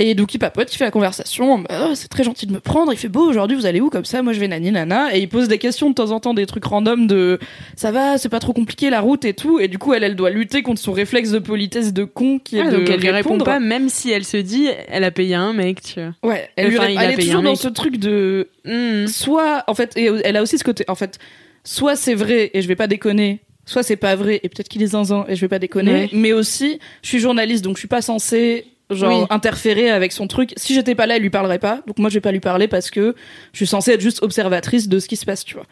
Et 0.00 0.14
donc 0.14 0.32
il 0.32 0.38
papote, 0.38 0.72
il 0.72 0.76
fait 0.76 0.84
la 0.84 0.92
conversation, 0.92 1.64
Oh, 1.70 1.92
c'est 1.94 2.06
très 2.06 2.22
gentil 2.22 2.46
de 2.46 2.52
me 2.52 2.60
prendre, 2.60 2.92
il 2.92 2.96
fait 2.96 3.08
beau 3.08 3.28
aujourd'hui, 3.28 3.56
vous 3.56 3.66
allez 3.66 3.80
où 3.80 3.90
comme 3.90 4.04
ça, 4.04 4.22
moi 4.22 4.32
je 4.32 4.38
vais 4.38 4.46
nani 4.46 4.70
nana, 4.70 5.12
et 5.16 5.18
il 5.18 5.28
pose 5.28 5.48
des 5.48 5.58
questions 5.58 5.90
de 5.90 5.94
temps 5.94 6.12
en 6.12 6.20
temps, 6.20 6.34
des 6.34 6.46
trucs 6.46 6.64
random 6.64 7.08
de 7.08 7.40
ça 7.74 7.90
va, 7.90 8.16
c'est 8.16 8.28
pas 8.28 8.38
trop 8.38 8.52
compliqué 8.52 8.90
la 8.90 9.00
route 9.00 9.24
et 9.24 9.34
tout, 9.34 9.58
et 9.58 9.66
du 9.66 9.76
coup 9.78 9.94
elle, 9.94 10.04
elle 10.04 10.14
doit 10.14 10.30
lutter 10.30 10.62
contre 10.62 10.80
son 10.80 10.92
réflexe 10.92 11.32
de 11.32 11.40
politesse 11.40 11.92
de 11.92 12.04
con 12.04 12.38
qui 12.38 12.58
est 12.58 12.60
Ah, 12.60 12.70
de 12.70 12.76
donc 12.76 12.88
elle 12.90 13.00
lui 13.00 13.10
répond 13.10 13.38
pas, 13.38 13.58
même 13.58 13.88
si 13.88 14.12
elle 14.12 14.24
se 14.24 14.36
dit, 14.36 14.68
elle 14.86 15.02
a 15.02 15.10
payé 15.10 15.34
un 15.34 15.52
mec, 15.52 15.82
tu 15.82 15.94
vois. 16.00 16.30
Ouais, 16.30 16.48
elle, 16.54 16.68
lui 16.68 16.78
Enfin, 16.78 16.96
a 16.96 17.04
elle 17.04 17.18
est 17.18 17.22
toujours 17.24 17.42
dans 17.42 17.50
mec. 17.50 17.58
ce 17.60 17.68
truc 17.68 17.96
de 17.98 18.48
Hmm. 18.64 19.06
soit 19.06 19.64
en 19.66 19.74
fait 19.74 19.96
et 19.96 20.10
elle 20.24 20.36
a 20.36 20.42
aussi 20.42 20.58
ce 20.58 20.64
côté 20.64 20.84
en 20.88 20.94
fait 20.94 21.18
soit 21.64 21.96
c'est 21.96 22.14
vrai 22.14 22.50
et 22.52 22.60
je 22.60 22.68
vais 22.68 22.76
pas 22.76 22.86
déconner 22.86 23.40
soit 23.64 23.82
c'est 23.82 23.96
pas 23.96 24.14
vrai 24.14 24.40
et 24.42 24.48
peut-être 24.50 24.68
qu'il 24.68 24.82
est 24.82 24.88
zinzin 24.88 25.24
et 25.26 25.34
je 25.36 25.40
vais 25.40 25.48
pas 25.48 25.58
déconner 25.58 25.90
Ouais. 25.92 26.08
mais 26.12 26.32
aussi 26.34 26.78
je 27.02 27.08
suis 27.08 27.18
journaliste 27.18 27.64
donc 27.64 27.76
je 27.76 27.80
suis 27.80 27.88
pas 27.88 28.02
censée 28.02 28.66
genre 28.90 29.20
Oui. 29.20 29.26
interférer 29.30 29.90
avec 29.90 30.12
son 30.12 30.26
truc. 30.26 30.52
Si 30.56 30.74
j'étais 30.74 30.94
pas 30.94 31.06
là 31.06 31.16
elle 31.16 31.22
lui 31.22 31.30
parlerait 31.30 31.58
pas. 31.58 31.80
Donc 31.86 31.98
moi 31.98 32.08
je 32.10 32.14
vais 32.14 32.20
pas 32.20 32.32
lui 32.32 32.40
parler 32.40 32.68
parce 32.68 32.90
que 32.90 33.14
je 33.52 33.56
suis 33.56 33.66
censée 33.66 33.92
être 33.92 34.00
juste 34.00 34.22
observatrice 34.22 34.88
de 34.88 34.98
ce 34.98 35.08
qui 35.08 35.16
se 35.16 35.24
passe 35.26 35.44
tu 35.44 35.54
vois. 35.54 35.66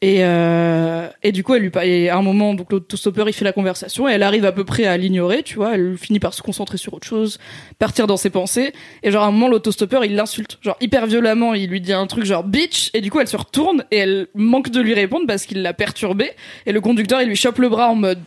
Et 0.00 0.24
euh, 0.24 1.08
et 1.22 1.30
du 1.32 1.44
coup 1.44 1.54
elle 1.54 1.62
lui 1.62 1.70
parle 1.70 1.86
et 1.86 2.08
à 2.08 2.16
un 2.16 2.22
moment 2.22 2.54
donc 2.54 2.72
l'autostoppeur 2.72 3.28
il 3.28 3.32
fait 3.32 3.44
la 3.44 3.52
conversation 3.52 4.08
et 4.08 4.12
elle 4.12 4.22
arrive 4.24 4.44
à 4.44 4.50
peu 4.52 4.64
près 4.64 4.84
à 4.84 4.96
l'ignorer 4.96 5.42
tu 5.42 5.56
vois. 5.56 5.74
Elle 5.74 5.96
finit 5.98 6.18
par 6.18 6.34
se 6.34 6.42
concentrer 6.42 6.78
sur 6.78 6.94
autre 6.94 7.06
chose 7.06 7.38
partir 7.78 8.06
dans 8.06 8.16
ses 8.16 8.30
pensées. 8.30 8.72
Et 9.02 9.10
genre 9.10 9.22
à 9.22 9.26
un 9.26 9.30
moment 9.32 9.48
l'autostoppeur 9.48 10.04
il 10.04 10.14
l'insulte. 10.16 10.58
Genre 10.62 10.76
hyper 10.80 11.06
violemment 11.06 11.54
il 11.54 11.68
lui 11.68 11.80
dit 11.80 11.92
un 11.92 12.06
truc 12.06 12.24
genre 12.24 12.42
bitch! 12.44 12.90
Et 12.94 13.00
du 13.00 13.10
coup 13.10 13.20
elle 13.20 13.28
se 13.28 13.36
retourne 13.36 13.84
et 13.90 13.98
elle 13.98 14.26
manque 14.34 14.70
de 14.70 14.80
lui 14.80 14.94
répondre 14.94 15.26
parce 15.26 15.46
qu'il 15.46 15.62
l'a 15.62 15.74
perturbée. 15.74 16.32
Et 16.66 16.72
le 16.72 16.80
conducteur 16.80 17.20
il 17.22 17.28
lui 17.28 17.36
chope 17.36 17.58
le 17.58 17.68
bras 17.68 17.88
en 17.88 17.94
mode 17.94 18.18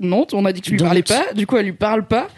non 0.00 0.26
on 0.32 0.44
a 0.44 0.52
dit 0.52 0.60
que 0.60 0.66
tu 0.66 0.72
lui 0.72 0.78
parlais 0.78 1.02
pas. 1.02 1.32
Du 1.34 1.46
coup 1.48 1.56
elle 1.56 1.66
lui 1.66 1.72
parle 1.72 2.06
pas 2.06 2.28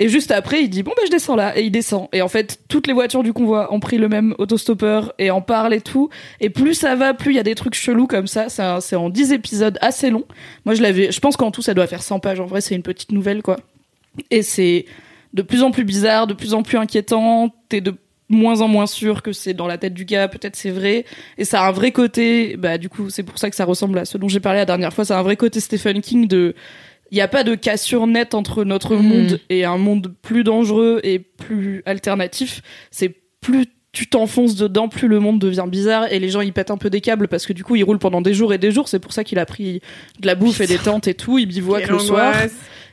et 0.00 0.08
juste 0.08 0.30
après, 0.30 0.62
il 0.62 0.68
dit 0.68 0.82
bon 0.82 0.92
ben 0.96 1.04
je 1.06 1.10
descends 1.10 1.36
là 1.36 1.56
et 1.56 1.62
il 1.62 1.70
descend. 1.70 2.08
Et 2.12 2.22
en 2.22 2.28
fait, 2.28 2.60
toutes 2.68 2.86
les 2.86 2.92
voitures 2.92 3.22
du 3.22 3.32
convoi 3.32 3.72
ont 3.72 3.80
pris 3.80 3.98
le 3.98 4.08
même 4.08 4.34
autostoppeur 4.38 5.12
et 5.18 5.30
en 5.30 5.40
parlent 5.40 5.74
et 5.74 5.80
tout. 5.80 6.10
Et 6.40 6.50
plus 6.50 6.74
ça 6.74 6.96
va, 6.96 7.14
plus 7.14 7.32
il 7.32 7.36
y 7.36 7.40
a 7.40 7.44
des 7.44 7.54
trucs 7.54 7.74
chelous 7.74 8.06
comme 8.06 8.26
ça. 8.26 8.48
C'est 8.48 8.96
en 8.96 9.10
10 9.10 9.32
épisodes 9.32 9.78
assez 9.80 10.10
long. 10.10 10.24
Moi, 10.64 10.74
je 10.74 10.82
l'avais. 10.82 11.12
Je 11.12 11.20
pense 11.20 11.36
qu'en 11.36 11.50
tout, 11.50 11.62
ça 11.62 11.74
doit 11.74 11.86
faire 11.86 12.02
100 12.02 12.18
pages. 12.20 12.40
En 12.40 12.46
vrai, 12.46 12.60
c'est 12.60 12.74
une 12.74 12.82
petite 12.82 13.12
nouvelle 13.12 13.42
quoi. 13.42 13.56
Et 14.30 14.42
c'est 14.42 14.86
de 15.32 15.42
plus 15.42 15.62
en 15.62 15.70
plus 15.70 15.84
bizarre, 15.84 16.26
de 16.26 16.34
plus 16.34 16.54
en 16.54 16.62
plus 16.62 16.78
inquiétant. 16.78 17.54
T'es 17.68 17.80
de 17.80 17.94
moins 18.28 18.60
en 18.62 18.68
moins 18.68 18.86
sûr 18.86 19.22
que 19.22 19.32
c'est 19.32 19.54
dans 19.54 19.66
la 19.66 19.78
tête 19.78 19.94
du 19.94 20.04
gars, 20.04 20.28
peut-être 20.28 20.56
c'est 20.56 20.70
vrai. 20.70 21.04
Et 21.38 21.44
ça 21.44 21.62
a 21.62 21.68
un 21.68 21.72
vrai 21.72 21.92
côté, 21.92 22.56
bah 22.56 22.78
du 22.78 22.88
coup 22.88 23.10
c'est 23.10 23.22
pour 23.22 23.38
ça 23.38 23.50
que 23.50 23.56
ça 23.56 23.64
ressemble 23.64 23.98
à 23.98 24.04
ce 24.04 24.18
dont 24.18 24.28
j'ai 24.28 24.40
parlé 24.40 24.58
la 24.60 24.64
dernière 24.64 24.92
fois, 24.92 25.04
ça 25.04 25.16
a 25.16 25.20
un 25.20 25.22
vrai 25.22 25.36
côté 25.36 25.60
Stephen 25.60 26.00
King 26.00 26.26
de... 26.26 26.54
Il 27.10 27.14
n'y 27.16 27.20
a 27.20 27.28
pas 27.28 27.44
de 27.44 27.54
cassure 27.54 28.06
nette 28.06 28.34
entre 28.34 28.64
notre 28.64 28.96
Mhm. 28.96 29.02
monde 29.02 29.40
et 29.50 29.64
un 29.64 29.78
monde 29.78 30.14
plus 30.22 30.42
dangereux 30.44 31.00
et 31.04 31.18
plus 31.18 31.82
alternatif. 31.86 32.62
C'est 32.90 33.14
plus 33.40 33.66
tu 33.92 34.08
t'enfonces 34.08 34.56
dedans, 34.56 34.88
plus 34.88 35.06
le 35.06 35.20
monde 35.20 35.38
devient 35.38 35.66
bizarre 35.68 36.12
et 36.12 36.18
les 36.18 36.28
gens 36.28 36.40
ils 36.40 36.52
pètent 36.52 36.72
un 36.72 36.76
peu 36.76 36.90
des 36.90 37.00
câbles 37.00 37.28
parce 37.28 37.46
que 37.46 37.52
du 37.52 37.62
coup 37.62 37.76
ils 37.76 37.84
roulent 37.84 38.00
pendant 38.00 38.20
des 38.20 38.34
jours 38.34 38.52
et 38.52 38.58
des 38.58 38.72
jours. 38.72 38.88
C'est 38.88 38.98
pour 38.98 39.12
ça 39.12 39.22
qu'il 39.22 39.38
a 39.38 39.46
pris 39.46 39.80
de 40.18 40.26
la 40.26 40.34
bouffe 40.34 40.60
et 40.60 40.66
des 40.66 40.78
tentes 40.78 41.06
et 41.06 41.14
tout. 41.14 41.38
Il 41.38 41.46
bivouaque 41.46 41.86
le 41.88 42.00
soir. 42.00 42.34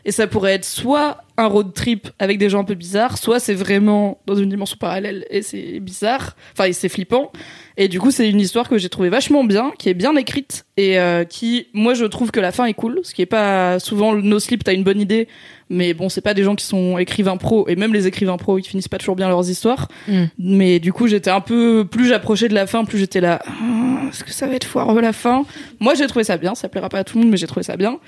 Et 0.05 0.11
ça 0.11 0.27
pourrait 0.27 0.53
être 0.53 0.65
soit 0.65 1.23
un 1.41 1.47
road 1.47 1.73
trip 1.73 2.09
avec 2.19 2.37
des 2.37 2.49
gens 2.49 2.59
un 2.59 2.63
peu 2.63 2.75
bizarres, 2.75 3.17
soit 3.17 3.39
c'est 3.39 3.53
vraiment 3.53 4.19
dans 4.25 4.35
une 4.35 4.49
dimension 4.49 4.77
parallèle 4.79 5.25
et 5.29 5.41
c'est 5.41 5.79
bizarre. 5.79 6.35
Enfin, 6.53 6.71
c'est 6.71 6.89
flippant. 6.89 7.31
Et 7.77 7.87
du 7.87 7.99
coup, 7.99 8.11
c'est 8.11 8.29
une 8.29 8.39
histoire 8.39 8.69
que 8.69 8.77
j'ai 8.77 8.89
trouvée 8.89 9.09
vachement 9.09 9.43
bien, 9.43 9.71
qui 9.77 9.89
est 9.89 9.93
bien 9.93 10.15
écrite 10.15 10.65
et 10.77 10.99
euh, 10.99 11.23
qui, 11.23 11.67
moi, 11.73 11.93
je 11.93 12.05
trouve 12.05 12.31
que 12.31 12.39
la 12.39 12.51
fin 12.51 12.65
est 12.65 12.73
cool. 12.73 12.99
Ce 13.03 13.13
qui 13.13 13.21
est 13.21 13.27
pas 13.27 13.79
souvent 13.79 14.11
le 14.11 14.21
no 14.21 14.39
sleep, 14.39 14.63
t'as 14.63 14.73
une 14.73 14.83
bonne 14.83 14.99
idée, 14.99 15.27
mais 15.69 15.93
bon, 15.93 16.09
c'est 16.09 16.21
pas 16.21 16.33
des 16.33 16.43
gens 16.43 16.55
qui 16.55 16.65
sont 16.65 16.97
écrivains 16.97 17.37
pro 17.37 17.67
et 17.67 17.75
même 17.75 17.93
les 17.93 18.07
écrivains 18.07 18.37
pro, 18.37 18.59
ils 18.59 18.63
finissent 18.63 18.89
pas 18.89 18.97
toujours 18.97 19.15
bien 19.15 19.29
leurs 19.29 19.49
histoires. 19.49 19.87
Mm. 20.07 20.23
Mais 20.37 20.79
du 20.79 20.91
coup, 20.91 21.07
j'étais 21.07 21.29
un 21.29 21.41
peu 21.41 21.85
plus 21.89 22.07
j'approchais 22.07 22.49
de 22.49 22.53
la 22.53 22.67
fin, 22.67 22.83
plus 22.83 22.99
j'étais 22.99 23.21
là. 23.21 23.41
Ah, 23.47 24.09
Est-ce 24.09 24.23
que 24.23 24.31
ça 24.31 24.47
va 24.47 24.55
être 24.55 24.65
foireux 24.65 25.01
la 25.01 25.13
fin? 25.13 25.45
Moi, 25.79 25.95
j'ai 25.95 26.07
trouvé 26.07 26.23
ça 26.23 26.37
bien. 26.37 26.55
Ça 26.55 26.69
plaira 26.69 26.89
pas 26.89 26.99
à 26.99 27.03
tout 27.03 27.17
le 27.17 27.23
monde, 27.23 27.31
mais 27.31 27.37
j'ai 27.37 27.47
trouvé 27.47 27.63
ça 27.63 27.77
bien. 27.77 27.99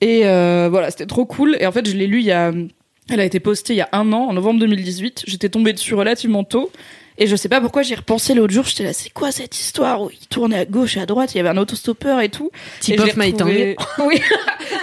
Et 0.00 0.22
euh, 0.24 0.68
voilà, 0.70 0.90
c'était 0.90 1.06
trop 1.06 1.24
cool. 1.24 1.56
Et 1.60 1.66
en 1.66 1.72
fait, 1.72 1.88
je 1.88 1.96
l'ai 1.96 2.06
lu 2.06 2.18
il 2.18 2.26
y 2.26 2.32
a. 2.32 2.52
Elle 3.10 3.20
a 3.20 3.24
été 3.24 3.40
postée 3.40 3.74
il 3.74 3.78
y 3.78 3.80
a 3.82 3.88
un 3.92 4.12
an, 4.12 4.28
en 4.28 4.32
novembre 4.32 4.60
2018. 4.60 5.24
J'étais 5.26 5.48
tombée 5.48 5.72
dessus 5.72 5.94
relativement 5.94 6.44
tôt. 6.44 6.70
Et 7.18 7.26
je 7.26 7.36
sais 7.36 7.50
pas 7.50 7.60
pourquoi 7.60 7.82
j'y 7.82 7.94
repensé 7.94 8.32
l'autre 8.32 8.54
jour. 8.54 8.64
J'étais 8.64 8.84
là, 8.84 8.94
c'est 8.94 9.10
quoi 9.10 9.30
cette 9.32 9.60
histoire? 9.60 10.00
Où 10.00 10.10
il 10.10 10.26
tournait 10.28 10.56
à 10.58 10.64
gauche 10.64 10.96
et 10.96 11.00
à 11.00 11.04
droite 11.06 11.34
Il 11.34 11.36
y 11.36 11.40
avait 11.40 11.50
un 11.50 11.58
autostoppeur 11.58 12.20
et 12.20 12.30
tout. 12.30 12.50
Tip 12.80 12.94
Et 12.94 12.96
je 12.96 13.02
of 13.02 13.16
l'ai 13.16 13.26
my 13.26 13.32
retrouvé- 13.32 13.76
Oui. 14.06 14.18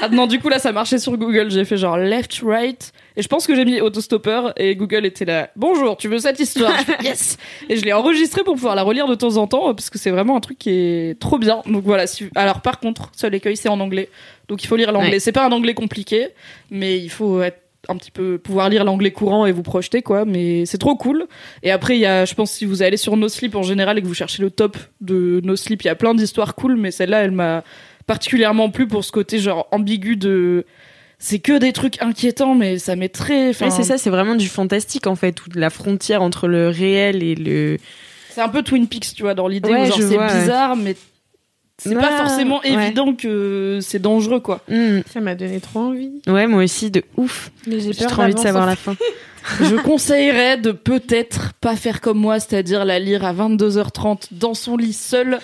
ah, 0.01 0.09
non, 0.09 0.27
du 0.27 0.39
coup, 0.39 0.47
là, 0.49 0.59
ça 0.59 0.71
marchait 0.71 0.99
sur 0.99 1.17
Google. 1.17 1.49
J'ai 1.49 1.65
fait 1.65 1.75
genre 1.77 1.97
left, 1.97 2.41
right. 2.45 2.91
Et 3.17 3.23
je 3.23 3.27
pense 3.27 3.47
que 3.47 3.55
j'ai 3.55 3.65
mis 3.65 3.81
autostoppeur 3.81 4.53
et 4.57 4.75
Google 4.75 5.05
était 5.07 5.25
là. 5.25 5.49
Bonjour, 5.55 5.97
tu 5.97 6.07
veux 6.07 6.19
cette 6.19 6.39
histoire? 6.39 6.77
Fais, 6.81 6.97
Yes. 7.03 7.37
Et 7.67 7.77
je 7.77 7.83
l'ai 7.83 7.93
enregistré 7.93 8.43
pour 8.43 8.53
pouvoir 8.53 8.75
la 8.75 8.83
relire 8.83 9.07
de 9.07 9.15
temps 9.15 9.37
en 9.37 9.47
temps 9.47 9.73
parce 9.73 9.89
que 9.89 9.97
c'est 9.97 10.11
vraiment 10.11 10.37
un 10.37 10.39
truc 10.39 10.59
qui 10.59 10.69
est 10.69 11.19
trop 11.19 11.39
bien. 11.39 11.61
Donc 11.65 11.83
voilà. 11.83 12.05
si- 12.05 12.29
Alors 12.35 12.61
par 12.61 12.79
contre, 12.79 13.11
seul 13.15 13.33
écueil, 13.33 13.57
c'est 13.57 13.69
en 13.69 13.79
anglais. 13.79 14.07
Donc 14.49 14.63
il 14.63 14.67
faut 14.67 14.75
lire 14.75 14.91
l'anglais. 14.91 15.13
Ouais. 15.13 15.19
C'est 15.19 15.31
pas 15.31 15.45
un 15.45 15.51
anglais 15.51 15.73
compliqué, 15.73 16.27
mais 16.69 16.99
il 16.99 17.09
faut 17.09 17.41
être 17.41 17.59
un 17.89 17.97
petit 17.97 18.11
peu 18.11 18.37
pouvoir 18.37 18.69
lire 18.69 18.83
l'anglais 18.83 19.11
courant 19.11 19.45
et 19.45 19.51
vous 19.51 19.63
projeter 19.63 20.01
quoi 20.01 20.23
mais 20.25 20.65
c'est 20.65 20.77
trop 20.77 20.95
cool 20.95 21.27
et 21.63 21.71
après 21.71 21.95
il 21.97 22.01
y 22.01 22.05
a 22.05 22.25
je 22.25 22.33
pense 22.35 22.51
si 22.51 22.65
vous 22.65 22.81
allez 22.83 22.97
sur 22.97 23.17
No 23.17 23.27
Sleep 23.27 23.55
en 23.55 23.63
général 23.63 23.97
et 23.97 24.01
que 24.01 24.07
vous 24.07 24.13
cherchez 24.13 24.41
le 24.41 24.51
top 24.51 24.77
de 25.01 25.41
No 25.43 25.55
Sleep 25.55 25.81
il 25.83 25.87
y 25.87 25.89
a 25.89 25.95
plein 25.95 26.13
d'histoires 26.13 26.55
cool 26.55 26.75
mais 26.77 26.91
celle-là 26.91 27.23
elle 27.23 27.31
m'a 27.31 27.63
particulièrement 28.07 28.69
plu 28.69 28.87
pour 28.87 29.03
ce 29.03 29.11
côté 29.11 29.39
genre 29.39 29.67
ambigu 29.71 30.15
de 30.15 30.65
c'est 31.17 31.39
que 31.39 31.57
des 31.57 31.73
trucs 31.73 32.01
inquiétants 32.01 32.55
mais 32.55 32.77
ça 32.79 32.95
met 32.95 33.09
très 33.09 33.49
enfin 33.49 33.65
Ouais, 33.65 33.71
c'est 33.71 33.83
ça, 33.83 33.97
c'est 33.97 34.09
vraiment 34.09 34.35
du 34.35 34.47
fantastique 34.47 35.05
en 35.05 35.15
fait, 35.15 35.41
où 35.41 35.49
la 35.53 35.69
frontière 35.69 36.21
entre 36.21 36.47
le 36.47 36.69
réel 36.69 37.21
et 37.23 37.35
le. 37.35 37.77
c'est 38.29 38.41
un 38.41 38.47
peu 38.49 38.63
Twin 38.63 38.87
Peaks 38.87 39.13
tu 39.15 39.23
vois 39.23 39.33
dans 39.33 39.47
l'idée 39.47 39.69
Ouais, 39.69 39.81
où 39.81 39.85
genre 39.85 39.97
c'est 39.97 40.39
bizarre 40.39 40.75
mais 40.77 40.95
c'est 41.79 41.95
pas 41.95 42.09
Ah, 42.11 42.27
forcément 42.27 42.59
ouais. 42.59 42.71
évident 42.73 43.13
que 43.15 43.79
c'est 43.81 43.99
dangereux 43.99 44.39
quoi 44.39 44.61
Hmm. 44.69 44.99
Ça 45.11 45.19
m'a 45.21 45.35
donné 45.35 45.59
trop 45.59 45.79
envie. 45.79 46.11
Ouais, 46.27 46.45
moi 46.47 46.63
aussi, 46.63 46.91
de 46.91 47.03
ouf. 47.17 47.51
Mais 47.67 47.79
j'ai 47.79 47.93
trop 47.93 48.21
envie 48.23 48.33
de 48.35 48.39
savoir 48.39 48.65
la 48.65 48.75
fin. 48.75 48.95
je 49.61 49.75
conseillerais 49.75 50.57
de 50.57 50.71
peut-être 50.71 51.53
pas 51.53 51.75
faire 51.75 52.01
comme 52.01 52.19
moi, 52.19 52.39
c'est-à-dire 52.39 52.85
la 52.85 52.99
lire 52.99 53.25
à 53.25 53.33
22h30 53.33 54.27
dans 54.31 54.53
son 54.53 54.77
lit 54.77 54.93
seul 54.93 55.39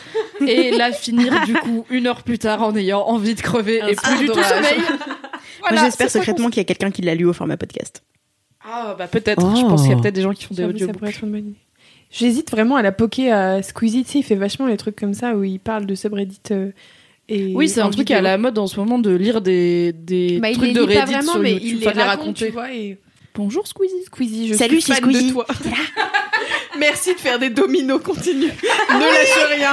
et 0.46 0.72
la 0.72 0.92
finir 0.92 1.46
du 1.46 1.54
coup 1.54 1.86
une 1.90 2.08
heure 2.08 2.22
plus 2.24 2.38
tard 2.38 2.62
en 2.62 2.76
ayant 2.76 3.02
envie 3.02 3.36
de 3.36 3.42
crever 3.42 3.82
et 3.88 3.96
plus 3.96 4.18
du 4.20 4.26
tout 4.28 4.44
sommeil. 4.44 4.80
Voilà, 5.62 5.78
Moi, 5.82 5.86
j'espère 5.88 6.12
secrètement 6.12 6.50
qu'il 6.50 6.58
y 6.58 6.62
a 6.62 6.64
quelqu'un 6.66 6.92
qui 6.92 7.02
l'a 7.02 7.16
lu 7.16 7.26
au 7.26 7.34
format 7.34 7.58
podcast. 7.58 8.04
Ah 8.64 8.96
bah 9.00 9.08
peut-être, 9.08 9.42
je 9.56 9.62
pense 9.64 9.82
qu'il 9.82 9.90
y 9.92 9.94
a 9.94 9.98
peut-être 9.98 10.14
des 10.14 10.22
gens 10.22 10.34
qui 10.34 10.44
font 10.44 10.54
des 10.54 10.64
audiobooks. 10.64 11.22
J'hésite 12.18 12.50
vraiment 12.52 12.76
à 12.78 12.82
la 12.82 12.92
poker 12.92 13.34
à 13.38 13.62
Squeezie. 13.62 14.04
Tu 14.06 14.12
sais, 14.12 14.20
il 14.20 14.24
fait 14.24 14.36
vachement 14.36 14.68
les 14.68 14.78
trucs 14.78 14.96
comme 14.96 15.14
ça 15.14 15.36
où 15.36 15.44
il 15.44 15.60
parle 15.60 15.86
de 15.86 15.96
subreddit. 15.96 16.40
euh, 16.52 16.72
et 17.28 17.52
Oui, 17.56 17.68
c'est 17.68 17.82
un 17.82 17.90
truc 17.90 18.10
à 18.12 18.16
vidéo. 18.16 18.24
la 18.24 18.38
mode 18.38 18.58
en 18.58 18.68
ce 18.68 18.80
moment 18.80 19.00
de 19.00 19.14
lire 19.14 19.42
des, 19.42 19.92
des 19.94 20.40
Bah, 20.40 20.52
trucs 20.54 20.68
les 20.68 20.74
de 20.74 20.86
pas 20.86 21.02
Reddit 21.02 21.14
vraiment, 21.14 21.32
sur 21.34 21.42
mais 21.42 21.54
YouTube, 21.54 21.68
il 21.72 21.80
les 21.80 21.94
les 21.94 22.02
raconter. 22.04 22.46
tu 22.48 22.52
vois, 22.54 22.72
et... 22.74 22.98
Bonjour 23.36 23.68
Squeezie. 23.68 24.04
Squeezie, 24.06 24.48
je 24.48 24.54
Salut, 24.54 24.80
suis 24.80 24.94
fan 24.94 25.02
Squeezie. 25.04 25.28
de 25.28 25.32
toi. 25.34 25.46
Merci 26.80 27.16
de 27.16 27.20
faire 27.20 27.38
des 27.38 27.50
dominos, 27.50 28.02
continue. 28.02 28.48
ne 28.48 29.00
lâche 29.00 29.58
rien. 29.58 29.72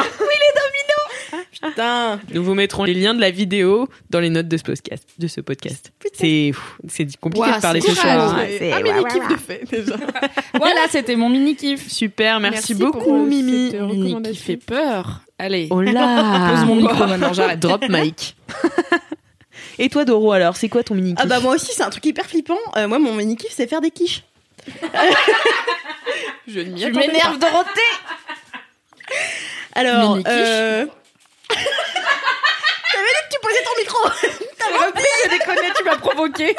Putain. 1.62 2.20
Nous 2.34 2.42
vous 2.44 2.54
mettrons 2.54 2.84
les 2.84 2.94
liens 2.94 3.14
de 3.14 3.20
la 3.20 3.30
vidéo 3.30 3.88
dans 4.10 4.20
les 4.20 4.30
notes 4.30 4.48
de 4.48 4.56
ce 4.56 4.62
podcast. 4.62 5.04
De 5.18 5.26
ce 5.28 5.40
podcast. 5.40 5.92
C'est 6.14 6.52
c'est 6.88 7.16
compliqué 7.16 7.46
Ouah, 7.48 7.56
de 7.56 7.62
parler 7.62 7.80
ce 7.80 7.94
soir. 7.94 8.34
hein. 8.38 8.44
c'est- 8.58 8.72
un 8.72 8.82
ouais, 8.82 8.92
mini 8.92 9.04
kiff 9.12 9.28
de 9.28 9.36
fait 9.36 9.64
déjà. 9.70 9.96
Voilà, 10.54 10.82
c'était 10.90 11.16
mon 11.16 11.28
mini 11.28 11.56
kiff. 11.56 11.90
Super, 11.90 12.38
merci, 12.40 12.74
beaucoup, 12.74 13.24
Mimi. 13.24 13.70
cette, 13.70 13.80
Mini 13.82 14.22
qui 14.22 14.36
fait 14.36 14.56
peur. 14.56 15.20
Allez. 15.38 15.68
Oh 15.70 15.80
là 15.80 16.50
Pose 16.56 16.66
mon 16.66 16.76
micro 16.76 17.06
maintenant, 17.06 17.32
j'arrête. 17.32 17.60
Drop 17.60 17.84
mic. 17.88 18.36
Et 19.78 19.88
toi, 19.88 20.04
Doro, 20.04 20.32
alors, 20.32 20.56
c'est 20.56 20.68
quoi 20.68 20.82
ton 20.84 20.94
mini 20.94 21.14
Ah 21.16 21.24
bah 21.26 21.40
moi 21.40 21.54
aussi 21.54 21.72
c'est 21.74 21.82
un 21.82 21.90
truc 21.90 22.04
hyper 22.04 22.26
flippant. 22.26 22.58
Euh, 22.76 22.86
moi 22.88 22.98
mon 22.98 23.14
mini 23.14 23.36
kiff 23.36 23.52
c'est 23.52 23.66
faire 23.66 23.80
des 23.80 23.90
quiches. 23.90 24.22
Je 26.46 26.60
ne 26.60 26.64
m'y 26.72 26.80
Tu 26.82 26.92
m'énerves 26.92 27.38
Dorothée 27.38 27.80
Alors 29.74 30.12
Mini 30.12 30.24
quiche. 30.24 30.32
euh... 30.34 30.86
T'avais 32.92 33.06
dit 33.06 33.22
que 33.28 33.34
tu 33.34 33.40
posais 33.40 33.62
ton 33.64 33.76
micro. 33.78 33.98
J'ai 35.22 35.28
déconné, 35.30 35.68
tu 35.76 35.84
m'as 35.84 35.96
provoqué. 35.96 36.56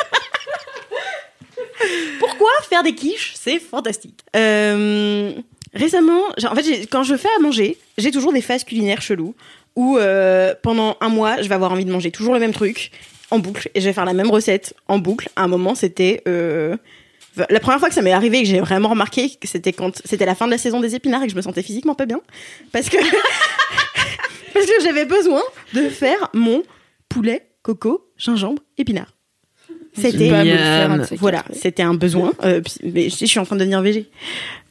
Pourquoi 2.19 2.49
faire 2.69 2.83
des 2.83 2.95
quiches? 2.95 3.33
C'est 3.35 3.59
fantastique. 3.59 4.19
Euh, 4.35 5.33
récemment, 5.73 6.21
en 6.43 6.55
fait, 6.55 6.87
quand 6.89 7.03
je 7.03 7.15
fais 7.15 7.29
à 7.37 7.41
manger, 7.41 7.77
j'ai 7.97 8.11
toujours 8.11 8.33
des 8.33 8.41
phases 8.41 8.63
culinaires 8.63 9.01
cheloues 9.01 9.35
où 9.75 9.97
euh, 9.97 10.53
pendant 10.61 10.97
un 11.01 11.09
mois, 11.09 11.41
je 11.41 11.49
vais 11.49 11.55
avoir 11.55 11.71
envie 11.71 11.85
de 11.85 11.91
manger 11.91 12.11
toujours 12.11 12.33
le 12.33 12.39
même 12.39 12.53
truc 12.53 12.91
en 13.31 13.39
boucle 13.39 13.69
et 13.73 13.81
je 13.81 13.85
vais 13.85 13.93
faire 13.93 14.05
la 14.05 14.13
même 14.13 14.29
recette 14.29 14.75
en 14.87 14.99
boucle. 14.99 15.29
À 15.35 15.43
un 15.43 15.47
moment, 15.47 15.75
c'était 15.75 16.21
euh, 16.27 16.77
la 17.49 17.59
première 17.59 17.79
fois 17.79 17.89
que 17.89 17.95
ça 17.95 18.01
m'est 18.01 18.11
arrivé 18.11 18.39
et 18.39 18.43
que 18.43 18.49
j'ai 18.49 18.59
vraiment 18.59 18.89
remarqué 18.89 19.31
que 19.31 19.47
c'était 19.47 19.73
quand 19.73 20.01
c'était 20.05 20.25
la 20.25 20.35
fin 20.35 20.45
de 20.45 20.51
la 20.51 20.57
saison 20.57 20.79
des 20.79 20.95
épinards 20.95 21.23
et 21.23 21.25
que 21.25 21.31
je 21.31 21.37
me 21.37 21.41
sentais 21.41 21.63
physiquement 21.63 21.95
pas 21.95 22.05
bien 22.05 22.21
parce 22.71 22.89
que 22.89 22.97
parce 24.53 24.65
que 24.65 24.71
j'avais 24.83 25.05
besoin 25.05 25.41
de 25.73 25.89
faire 25.89 26.29
mon 26.33 26.63
poulet, 27.09 27.47
coco, 27.61 28.07
gingembre, 28.17 28.61
épinards. 28.77 29.13
C'était 29.95 30.31
voilà, 31.17 31.43
c'était 31.51 31.83
un 31.83 31.93
besoin. 31.93 32.33
Euh, 32.43 32.61
mais 32.83 33.09
je, 33.09 33.17
je 33.17 33.25
suis 33.25 33.39
en 33.39 33.45
train 33.45 33.55
de 33.55 33.59
devenir 33.61 33.81
végé. 33.81 34.09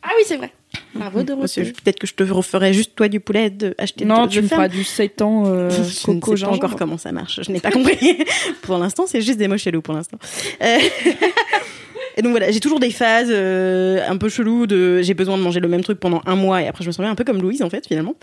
Ah 0.02 0.08
oui, 0.16 0.24
c'est 0.26 0.36
vrai. 0.36 0.52
Bravo 0.94 1.22
que 1.24 1.46
je- 1.46 1.70
Peut-être 1.70 1.98
que 2.00 2.06
je 2.08 2.14
te 2.14 2.24
referai 2.24 2.72
juste 2.72 2.96
toi 2.96 3.06
du 3.08 3.20
poulet 3.20 3.50
de 3.50 3.72
acheter 3.78 4.04
Non, 4.04 4.26
de, 4.26 4.32
tu 4.32 4.42
me 4.42 4.48
feras 4.48 4.66
du 4.68 4.82
seitan 4.82 5.44
euh, 5.46 5.70
je 5.70 5.78
ne 5.80 5.84
sais 5.84 6.04
coco 6.06 6.34
pas 6.34 6.48
encore 6.48 6.74
comment 6.76 6.98
ça 6.98 7.12
marche. 7.12 7.38
Je 7.42 7.52
n'ai 7.52 7.60
pas 7.60 7.70
compris. 7.70 8.18
pour 8.62 8.78
l'instant, 8.78 9.04
c'est 9.06 9.20
juste 9.20 9.38
des 9.38 9.46
mots 9.46 9.58
chelous 9.58 9.80
pour 9.82 9.94
l'instant. 9.94 10.18
Euh, 10.60 10.78
Et 12.16 12.22
donc 12.22 12.30
voilà, 12.32 12.50
j'ai 12.50 12.60
toujours 12.60 12.80
des 12.80 12.90
phases 12.90 13.28
euh, 13.30 14.00
un 14.08 14.16
peu 14.16 14.28
cheloues 14.28 14.66
de 14.66 15.00
j'ai 15.02 15.14
besoin 15.14 15.36
de 15.38 15.42
manger 15.42 15.60
le 15.60 15.68
même 15.68 15.82
truc 15.82 15.98
pendant 15.98 16.20
un 16.26 16.36
mois 16.36 16.62
et 16.62 16.68
après 16.68 16.84
je 16.84 16.88
me 16.88 16.92
sens 16.92 17.02
bien 17.02 17.10
un 17.10 17.14
peu 17.14 17.24
comme 17.24 17.40
Louise 17.40 17.62
en 17.62 17.70
fait 17.70 17.86
finalement. 17.86 18.14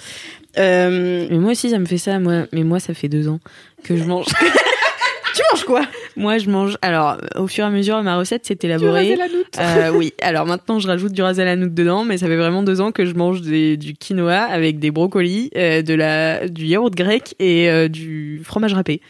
Euh, 0.58 1.28
Mais 1.30 1.38
moi 1.38 1.52
aussi, 1.52 1.70
ça 1.70 1.80
me 1.80 1.86
fait 1.86 1.98
ça. 1.98 2.20
Moi, 2.20 2.46
mais 2.52 2.64
moi, 2.64 2.80
ça 2.80 2.94
fait 2.94 3.08
deux 3.10 3.28
ans 3.28 3.40
que 3.84 3.96
je 3.96 4.04
mange. 4.04 4.26
tu 5.36 5.42
manges 5.54 5.64
quoi? 5.66 5.82
Moi, 6.16 6.38
je 6.38 6.50
mange. 6.50 6.78
Alors, 6.82 7.18
au 7.36 7.48
fur 7.48 7.64
et 7.64 7.68
à 7.68 7.70
mesure, 7.70 8.02
ma 8.04 8.18
recette 8.18 8.46
s'est 8.46 8.58
élaborée. 8.64 9.16
Euh, 9.60 9.92
oui. 9.94 10.14
Alors 10.22 10.46
maintenant, 10.46 10.80
je 10.80 10.88
rajoute 10.88 11.14
du 11.14 11.22
ras 11.22 11.40
à 11.40 11.46
la 11.46 11.56
nouque 11.56 11.74
dedans, 11.74 12.04
mais 12.04 12.18
ça 12.18 12.28
fait 12.28 12.36
vraiment 12.36 12.64
deux 12.64 12.82
ans 12.82 12.92
que 12.92 13.06
je 13.06 13.14
mange 13.14 13.42
des- 13.42 13.78
du 13.78 13.94
quinoa 13.94 14.38
avec 14.42 14.80
des 14.80 14.92
brocolis, 14.92 15.50
euh, 15.56 15.82
de 15.82 15.94
la, 15.94 16.48
du 16.48 16.66
yaourt 16.66 16.94
grec 16.94 17.36
et 17.40 17.70
euh, 17.70 17.88
du 17.88 18.42
fromage 18.44 18.74
râpé. 18.74 19.02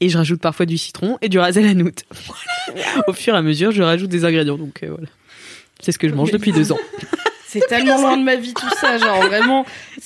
Et 0.00 0.08
je 0.08 0.16
rajoute 0.18 0.40
parfois 0.40 0.66
du 0.66 0.78
citron 0.78 1.18
et 1.22 1.28
du 1.28 1.38
ras 1.38 1.48
à. 1.48 1.60
Voilà. 1.60 3.04
Au 3.08 3.12
fur 3.12 3.34
et 3.34 3.36
à 3.38 3.42
mesure, 3.42 3.72
je 3.72 3.82
rajoute 3.82 4.10
des 4.10 4.24
ingrédients. 4.24 4.58
Donc 4.58 4.82
euh, 4.82 4.88
voilà. 4.90 5.08
C'est 5.80 5.92
ce 5.92 5.98
que 5.98 6.08
je 6.08 6.14
mange 6.14 6.30
depuis 6.30 6.52
deux 6.52 6.72
ans. 6.72 6.78
C'est 7.50 7.66
tellement 7.66 7.98
loin 7.98 8.18
de 8.18 8.22
ma 8.24 8.36
vie 8.36 8.52
tout 8.52 8.68
ça, 8.78 8.98
genre 8.98 9.22
vraiment, 9.22 9.64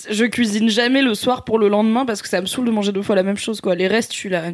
je 0.09 0.25
cuisine 0.27 0.69
jamais 0.71 1.03
le 1.03 1.13
soir 1.17 1.43
pour 1.43 1.59
le 1.59 1.69
lendemain 1.69 2.07
parce 2.07 2.23
que 2.23 2.29
ça 2.29 2.41
me 2.41 2.47
saoule 2.47 2.67
de 2.67 2.71
manger 2.71 2.93
deux 2.93 3.03
fois 3.03 3.17
la 3.17 3.25
même 3.25 3.37
chose 3.37 3.61
quoi. 3.61 3.75
Les 3.75 3.89
restes, 3.89 4.13
je 4.13 4.17
suis 4.19 4.29
là. 4.29 4.45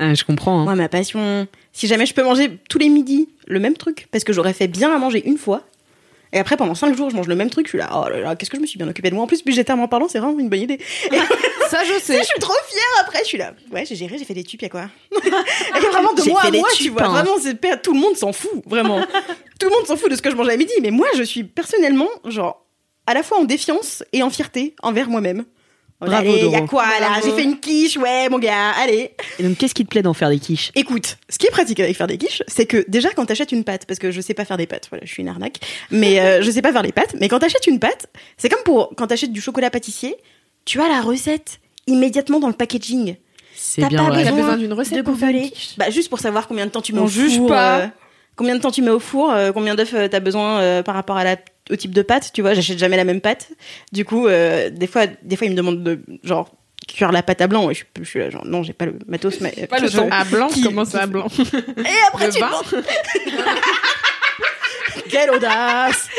Ah, 0.00 0.12
je 0.12 0.24
comprends. 0.24 0.58
hein. 0.58 0.64
Moi, 0.64 0.74
ma 0.74 0.88
passion, 0.88 1.46
si 1.72 1.86
jamais 1.86 2.04
je 2.04 2.12
peux 2.12 2.24
manger 2.24 2.58
tous 2.68 2.78
les 2.78 2.88
midis 2.88 3.28
le 3.46 3.60
même 3.60 3.74
truc, 3.74 4.08
parce 4.10 4.24
que 4.24 4.32
j'aurais 4.32 4.54
fait 4.54 4.66
bien 4.66 4.92
à 4.92 4.98
manger 4.98 5.22
une 5.24 5.38
fois, 5.38 5.62
et 6.34 6.38
après 6.38 6.56
pendant 6.58 6.74
cinq 6.74 6.94
jours 6.96 7.08
je 7.08 7.16
mange 7.16 7.28
le 7.28 7.34
même 7.36 7.48
truc, 7.48 7.66
je 7.66 7.70
suis 7.70 7.78
là, 7.78 7.88
oh 7.94 8.08
là 8.10 8.18
là, 8.20 8.36
qu'est-ce 8.36 8.50
que 8.50 8.56
je 8.58 8.62
me 8.62 8.66
suis 8.66 8.76
bien 8.76 8.88
occupée 8.88 9.08
de 9.08 9.14
moi. 9.14 9.24
En 9.24 9.26
plus, 9.26 9.42
budgétairement 9.42 9.88
parlant, 9.88 10.08
c'est 10.08 10.18
vraiment 10.18 10.38
une 10.38 10.50
bonne 10.50 10.60
idée. 10.60 10.78
Et 11.10 11.16
Ça 11.70 11.82
je 11.84 11.94
je 11.94 11.98
sais. 12.00 12.22
suis 12.22 12.40
trop 12.40 12.52
fière 12.68 12.84
après, 13.00 13.20
je 13.20 13.28
suis 13.28 13.38
là. 13.38 13.54
Ouais, 13.72 13.84
j'ai 13.86 13.96
géré, 13.96 14.18
j'ai 14.18 14.24
fait 14.26 14.34
des 14.34 14.44
tubes, 14.44 14.60
y 14.60 14.66
a 14.66 14.68
quoi 14.68 14.90
Et 15.24 15.80
vraiment 15.80 16.12
de 16.12 16.28
moi 16.28 16.42
à 16.42 16.50
moi, 16.50 16.68
tu 16.74 16.90
vois. 16.90 17.04
hein. 17.04 17.08
Vraiment, 17.08 17.36
tout 17.82 17.94
le 17.94 18.00
monde 18.00 18.16
s'en 18.16 18.32
fout, 18.32 18.62
vraiment. 18.66 19.00
tout 19.58 19.68
le 19.68 19.74
monde 19.74 19.86
s'en 19.86 19.96
fout 19.96 20.10
de 20.10 20.16
ce 20.16 20.22
que 20.22 20.30
je 20.30 20.36
mange 20.36 20.48
à 20.48 20.56
midi, 20.56 20.72
mais 20.82 20.90
moi, 20.90 21.06
je 21.16 21.22
suis 21.22 21.44
personnellement, 21.44 22.08
genre, 22.26 22.64
à 23.06 23.14
la 23.14 23.22
fois 23.22 23.38
en 23.38 23.44
défiance 23.44 24.02
et 24.12 24.22
en 24.22 24.30
fierté 24.30 24.74
envers 24.82 25.08
moi-même. 25.08 25.44
Bravo, 26.04 26.30
allez, 26.30 26.46
y 26.48 26.54
a 26.54 26.60
quoi 26.62 26.84
là? 27.00 27.20
J'ai 27.24 27.32
fait 27.32 27.44
une 27.44 27.58
quiche, 27.58 27.96
ouais, 27.96 28.28
mon 28.28 28.38
gars, 28.38 28.70
allez. 28.82 29.10
Et 29.38 29.42
donc, 29.42 29.56
qu'est-ce 29.58 29.74
qui 29.74 29.84
te 29.84 29.88
plaît 29.90 30.02
d'en 30.02 30.14
faire 30.14 30.28
des 30.30 30.38
quiches? 30.38 30.70
Écoute, 30.74 31.16
ce 31.28 31.38
qui 31.38 31.46
est 31.46 31.50
pratique 31.50 31.80
avec 31.80 31.96
faire 31.96 32.06
des 32.06 32.18
quiches, 32.18 32.42
c'est 32.46 32.66
que 32.66 32.84
déjà 32.88 33.10
quand 33.10 33.26
t'achètes 33.26 33.52
une 33.52 33.64
pâte, 33.64 33.86
parce 33.86 33.98
que 33.98 34.10
je 34.10 34.20
sais 34.20 34.34
pas 34.34 34.44
faire 34.44 34.56
des 34.56 34.66
pâtes, 34.66 34.86
voilà, 34.90 35.04
je 35.06 35.10
suis 35.12 35.22
une 35.22 35.28
arnaque, 35.28 35.58
mais 35.90 36.20
euh, 36.20 36.42
je 36.42 36.50
sais 36.50 36.62
pas 36.62 36.72
faire 36.72 36.82
les 36.82 36.92
pâtes, 36.92 37.14
mais 37.20 37.28
quand 37.28 37.38
t'achètes 37.38 37.66
une 37.66 37.78
pâte, 37.80 38.06
c'est 38.36 38.48
comme 38.48 38.62
pour 38.64 38.92
quand 38.96 39.06
t'achètes 39.06 39.32
du 39.32 39.40
chocolat 39.40 39.70
pâtissier, 39.70 40.16
tu 40.64 40.80
as 40.80 40.88
la 40.88 41.00
recette 41.00 41.60
immédiatement 41.86 42.40
dans 42.40 42.48
le 42.48 42.54
packaging. 42.54 43.16
C'est 43.56 43.82
T'as 43.82 43.88
bien 43.88 44.04
pas 44.04 44.10
vrai. 44.10 44.22
Besoin 44.24 44.36
besoin 44.36 44.56
d'une 44.56 44.72
recette 44.72 44.98
de 44.98 45.02
pour 45.02 45.16
faire 45.16 45.28
une 45.28 45.36
googler. 45.36 45.50
quiche? 45.50 45.74
Bah 45.78 45.90
juste 45.90 46.08
pour 46.08 46.18
savoir 46.18 46.48
combien 46.48 46.66
de 46.66 46.70
temps 46.70 46.80
tu 46.82 46.92
mets 46.92 47.00
On 47.00 47.04
au 47.04 47.08
juge 47.08 47.36
four, 47.36 47.48
pas. 47.48 47.78
euh, 47.80 47.86
combien 48.36 48.56
de 48.56 48.60
temps 48.60 48.70
tu 48.72 48.82
mets 48.82 48.90
au 48.90 48.98
four, 48.98 49.30
euh, 49.32 49.52
combien 49.52 49.74
d'œufs 49.76 49.94
euh, 49.94 50.08
t'as 50.08 50.20
besoin 50.20 50.58
euh, 50.60 50.82
par 50.82 50.94
rapport 50.96 51.16
à 51.16 51.24
la 51.24 51.36
au 51.70 51.76
type 51.76 51.92
de 51.92 52.02
pâte, 52.02 52.30
tu 52.34 52.42
vois, 52.42 52.54
j'achète 52.54 52.78
jamais 52.78 52.96
la 52.96 53.04
même 53.04 53.20
pâte. 53.20 53.48
Du 53.92 54.04
coup, 54.04 54.26
euh, 54.26 54.70
des 54.70 54.86
fois, 54.86 55.06
des 55.22 55.36
fois 55.36 55.46
ils 55.46 55.50
me 55.50 55.56
demandent 55.56 55.82
de 55.82 56.00
genre 56.22 56.50
cuire 56.86 57.12
la 57.12 57.22
pâte 57.22 57.40
à 57.40 57.46
blanc 57.46 57.70
et 57.70 57.74
je, 57.74 57.78
suis- 57.78 57.86
je 58.00 58.04
suis 58.04 58.18
là 58.18 58.28
genre 58.30 58.44
non, 58.44 58.62
j'ai 58.62 58.72
pas 58.74 58.84
le 58.86 58.98
matos, 59.08 59.40
mais 59.40 59.66
Pas 59.68 59.78
le 59.78 59.88
je- 59.88 59.96
temps. 59.96 60.08
À 60.10 60.24
blanc, 60.24 60.48
Qui- 60.48 60.62
comment 60.62 60.84
ça 60.84 61.02
à 61.02 61.06
blanc 61.06 61.26
Et 61.38 61.88
après 62.12 62.26
Le 62.26 62.32
tu 62.32 62.40
Quelle 65.10 65.30
audace 65.30 66.08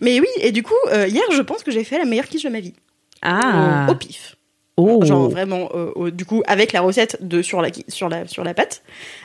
Mais 0.00 0.20
oui, 0.20 0.26
et 0.40 0.52
du 0.52 0.62
coup, 0.62 0.74
euh, 0.92 1.06
hier, 1.06 1.22
je 1.32 1.40
pense 1.42 1.62
que 1.62 1.70
j'ai 1.70 1.84
fait 1.84 1.98
la 1.98 2.04
meilleure 2.04 2.26
quiche 2.26 2.42
de 2.42 2.48
ma 2.48 2.60
vie. 2.60 2.74
Ah. 3.22 3.86
Au 3.88 3.94
pif. 3.94 4.36
Oh. 4.76 5.04
Genre 5.04 5.28
vraiment, 5.30 5.70
euh, 5.74 5.92
au- 5.94 6.10
du 6.10 6.24
coup, 6.24 6.42
avec 6.48 6.72
la 6.72 6.80
recette 6.80 7.18
de 7.20 7.42
sur 7.42 7.62
la 7.62 7.68
sur 7.88 8.08
la 8.08 8.26
sur 8.26 8.42
la 8.42 8.54
pâte, 8.54 8.82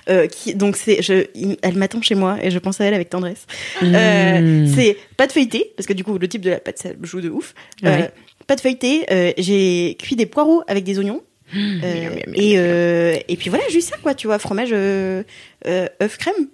euh, 0.10 0.28
qui 0.28 0.54
donc 0.54 0.76
c'est, 0.78 1.02
je, 1.02 1.26
il- 1.34 1.58
elle 1.64 1.76
m'attend 1.76 2.02
chez 2.04 2.14
moi 2.16 2.38
et 2.42 2.52
je 2.52 2.60
pense 2.60 2.80
à 2.82 2.86
elle 2.86 2.94
avec 2.94 3.10
tendresse. 3.10 3.46
Euh, 3.82 4.40
Mmh. 4.40 4.68
c'est 4.76 4.98
pâte 5.18 5.32
feuilletée 5.32 5.74
parce 5.76 5.88
que 5.88 5.94
du 5.94 6.04
coup 6.04 6.18
le 6.20 6.28
type 6.28 6.42
de 6.42 6.52
la 6.52 6.60
pâte 6.60 6.78
ça 6.78 6.90
joue 7.02 7.22
de 7.22 7.30
ouf. 7.30 7.56
Euh, 7.84 7.90
Ouais. 8.02 8.12
pâte 8.46 8.62
feuilletée, 8.62 9.06
euh, 9.12 9.32
j'ai 9.38 9.98
cuit 10.00 10.16
des 10.16 10.26
poireaux 10.28 10.62
avec 10.68 10.84
des 10.84 11.00
oignons. 11.00 11.24
Mmh. 11.52 11.82
Euh, 11.84 12.10
et, 12.36 12.54
euh, 12.60 13.16
et 13.28 13.36
puis 13.36 13.50
voilà, 13.50 13.64
juste 13.70 13.90
ça 13.90 13.98
quoi, 14.04 14.14
tu 14.14 14.28
vois, 14.28 14.38
fromage, 14.38 14.70
euh, 14.72 15.24
euh, 15.66 15.88
œuf 16.04 16.18
crème, 16.20 16.48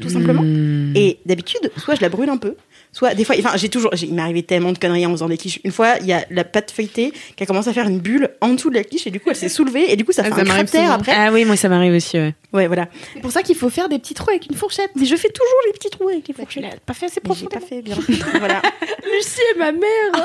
tout 0.00 0.08
simplement. 0.08 0.42
Mmh. 0.42 0.92
Et 0.96 1.18
d'habitude, 1.26 1.70
soit 1.76 1.94
je 1.94 2.00
la 2.00 2.08
brûle 2.08 2.28
un 2.28 2.36
peu, 2.36 2.56
soit 2.92 3.14
des 3.14 3.24
fois, 3.24 3.34
enfin, 3.38 3.56
j'ai 3.56 3.68
toujours, 3.68 3.90
il 4.00 4.14
m'est 4.14 4.22
arrivé 4.22 4.42
tellement 4.42 4.72
de 4.72 4.78
conneries 4.78 5.06
en 5.06 5.10
faisant 5.12 5.28
des 5.28 5.36
quiches. 5.36 5.60
Une 5.64 5.72
fois, 5.72 5.94
il 6.00 6.06
y 6.06 6.12
a 6.12 6.24
la 6.30 6.44
pâte 6.44 6.70
feuilletée 6.70 7.12
qui 7.36 7.42
a 7.42 7.46
commencé 7.46 7.68
à 7.68 7.72
faire 7.72 7.88
une 7.88 7.98
bulle 8.00 8.30
en 8.40 8.48
dessous 8.54 8.70
de 8.70 8.74
la 8.74 8.84
quiche 8.84 9.06
et 9.06 9.10
du 9.10 9.20
coup, 9.20 9.30
elle 9.30 9.36
s'est 9.36 9.48
soulevée 9.48 9.92
et 9.92 9.96
du 9.96 10.04
coup, 10.04 10.12
ça 10.12 10.22
Ah, 10.24 10.30
fait 10.30 10.34
ça 10.34 10.40
un 10.40 10.44
cratère 10.44 10.80
souvent. 10.82 10.92
après. 10.94 11.12
Ah 11.16 11.30
oui, 11.32 11.44
moi 11.44 11.56
ça 11.56 11.68
m'arrive 11.68 11.94
aussi. 11.94 12.16
Ouais. 12.16 12.34
Ouais, 12.52 12.66
voilà. 12.68 12.88
C'est 13.14 13.20
pour 13.20 13.32
ça 13.32 13.42
qu'il 13.42 13.56
faut 13.56 13.70
faire 13.70 13.88
des 13.88 13.98
petits 13.98 14.14
trous 14.14 14.30
avec 14.30 14.46
une 14.48 14.56
fourchette. 14.56 14.90
Mais 14.96 15.06
je 15.06 15.16
fais 15.16 15.30
toujours 15.30 15.58
les 15.66 15.72
petits 15.72 15.90
trous 15.90 16.08
avec 16.08 16.26
les 16.28 16.34
Tu 16.34 16.40
fourchettes. 16.40 16.62
l'as 16.62 16.76
pas 16.86 16.94
fait 16.94 17.06
assez 17.06 17.20
profondément. 17.20 17.60
pas 17.60 17.66
fait 17.66 17.82
bien. 17.82 17.96
voilà. 18.38 18.62
Lucie 19.12 19.40
est 19.54 19.58
ma 19.58 19.72
mère. 19.72 20.12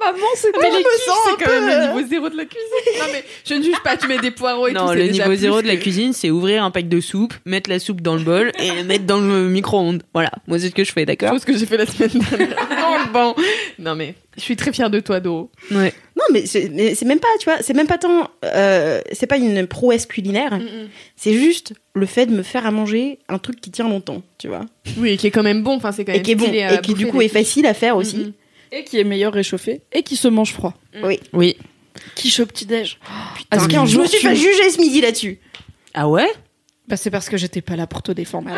Maman, 0.00 0.18
c'était 0.34 0.58
Mais 0.60 0.70
les 0.70 0.76
quiches, 0.78 1.14
c'est 1.24 1.44
quand 1.44 1.50
même 1.50 1.66
le 1.68 1.86
niveau 1.86 2.08
zéro 2.08 2.28
de 2.30 2.36
la 2.36 2.44
cuisine. 2.44 2.68
Non 2.98 3.06
mais 3.12 3.24
je 3.44 3.54
ne 3.54 3.62
juge 3.62 3.80
pas, 3.84 3.96
tu 3.96 4.08
mets 4.08 4.18
des 4.18 4.30
poireaux 4.30 4.66
et 4.66 4.72
tout. 4.72 4.78
Non, 4.78 4.88
c'est 4.88 5.06
le 5.06 5.12
niveau 5.12 5.34
zéro 5.34 5.62
de 5.62 5.66
la 5.66 5.76
cuisine, 5.76 6.12
c'est 6.12 6.30
ouvrir 6.30 6.64
un 6.64 6.70
pack 6.70 6.88
de 6.88 7.00
soupe, 7.00 7.34
mettre 7.44 7.68
la 7.68 7.78
soupe 7.78 8.00
dans 8.00 8.14
le 8.14 8.22
bol 8.22 8.52
et 8.58 8.82
mettre 8.84 9.04
dans 9.04 9.20
le 9.20 9.48
micro-ondes. 9.48 10.02
Voilà, 10.14 10.30
moi 10.46 10.58
c'est 10.58 10.68
ce 10.68 10.74
que 10.74 10.84
je 10.84 10.92
fais, 10.92 11.04
d'accord 11.04 11.30
Chose 11.30 11.44
que 11.44 11.56
j'ai 11.56 11.66
fait 11.66 11.76
la 11.76 11.86
semaine 11.86 12.10
dernière. 12.30 12.56
non, 12.70 13.12
bon. 13.12 13.34
Non 13.78 13.94
mais 13.94 14.14
je 14.36 14.42
suis 14.42 14.56
très 14.56 14.72
fière 14.72 14.90
de 14.90 15.00
toi, 15.00 15.20
Doro. 15.20 15.50
Ouais. 15.70 15.92
Non, 16.16 16.24
mais 16.32 16.46
c'est 16.46 16.94
c'est 16.94 17.04
même 17.04 17.18
pas, 17.18 17.28
tu 17.38 17.44
vois, 17.44 17.58
c'est 17.60 17.74
même 17.74 17.86
pas 17.86 17.98
tant, 17.98 18.30
euh, 18.44 19.00
c'est 19.12 19.26
pas 19.26 19.36
une 19.36 19.66
prouesse 19.66 20.06
culinaire. 20.06 20.58
C'est 21.16 21.34
juste 21.34 21.74
le 21.94 22.06
fait 22.06 22.26
de 22.26 22.32
me 22.32 22.42
faire 22.42 22.66
à 22.66 22.70
manger 22.70 23.18
un 23.28 23.38
truc 23.38 23.60
qui 23.60 23.70
tient 23.70 23.88
longtemps, 23.88 24.22
tu 24.38 24.48
vois. 24.48 24.64
Oui, 24.96 25.10
et 25.10 25.16
qui 25.16 25.26
est 25.26 25.30
quand 25.30 25.42
même 25.42 25.62
bon. 25.62 25.76
Enfin, 25.76 25.92
c'est 25.92 26.04
quand 26.04 26.12
même 26.12 26.20
Et 26.20 26.22
qui 26.22 26.32
est 26.32 26.36
bon. 26.36 26.46
Et 26.46 26.80
qui 26.82 26.94
du 26.94 27.06
coup 27.06 27.20
est 27.20 27.28
facile 27.28 27.66
à 27.66 27.74
faire 27.74 27.96
aussi. 27.96 28.16
Mm, 28.16 28.22
mm. 28.28 28.32
Et 28.72 28.84
qui 28.84 28.98
est 29.00 29.04
meilleur 29.04 29.32
réchauffé 29.32 29.82
et 29.92 30.02
qui 30.02 30.16
se 30.16 30.28
mange 30.28 30.52
froid. 30.52 30.74
Oui. 31.32 31.56
Quiche 32.14 32.40
au 32.40 32.46
petit-déj. 32.46 32.98
Parce 33.50 33.66
qu'un 33.66 33.84
je 33.84 33.92
jour 33.92 34.02
me 34.02 34.06
suis 34.08 34.18
tu- 34.20 34.26
fait 34.28 34.36
juger 34.36 34.70
ce 34.70 34.80
midi 34.80 35.00
là-dessus. 35.00 35.38
Ah 35.92 36.08
ouais? 36.08 36.28
Bah, 36.88 36.96
c'est 36.96 37.10
parce 37.10 37.28
que 37.28 37.36
j'étais 37.36 37.60
pas 37.62 37.76
là 37.76 37.86
pour 37.86 38.02
te 38.02 38.12
défendre. 38.12 38.48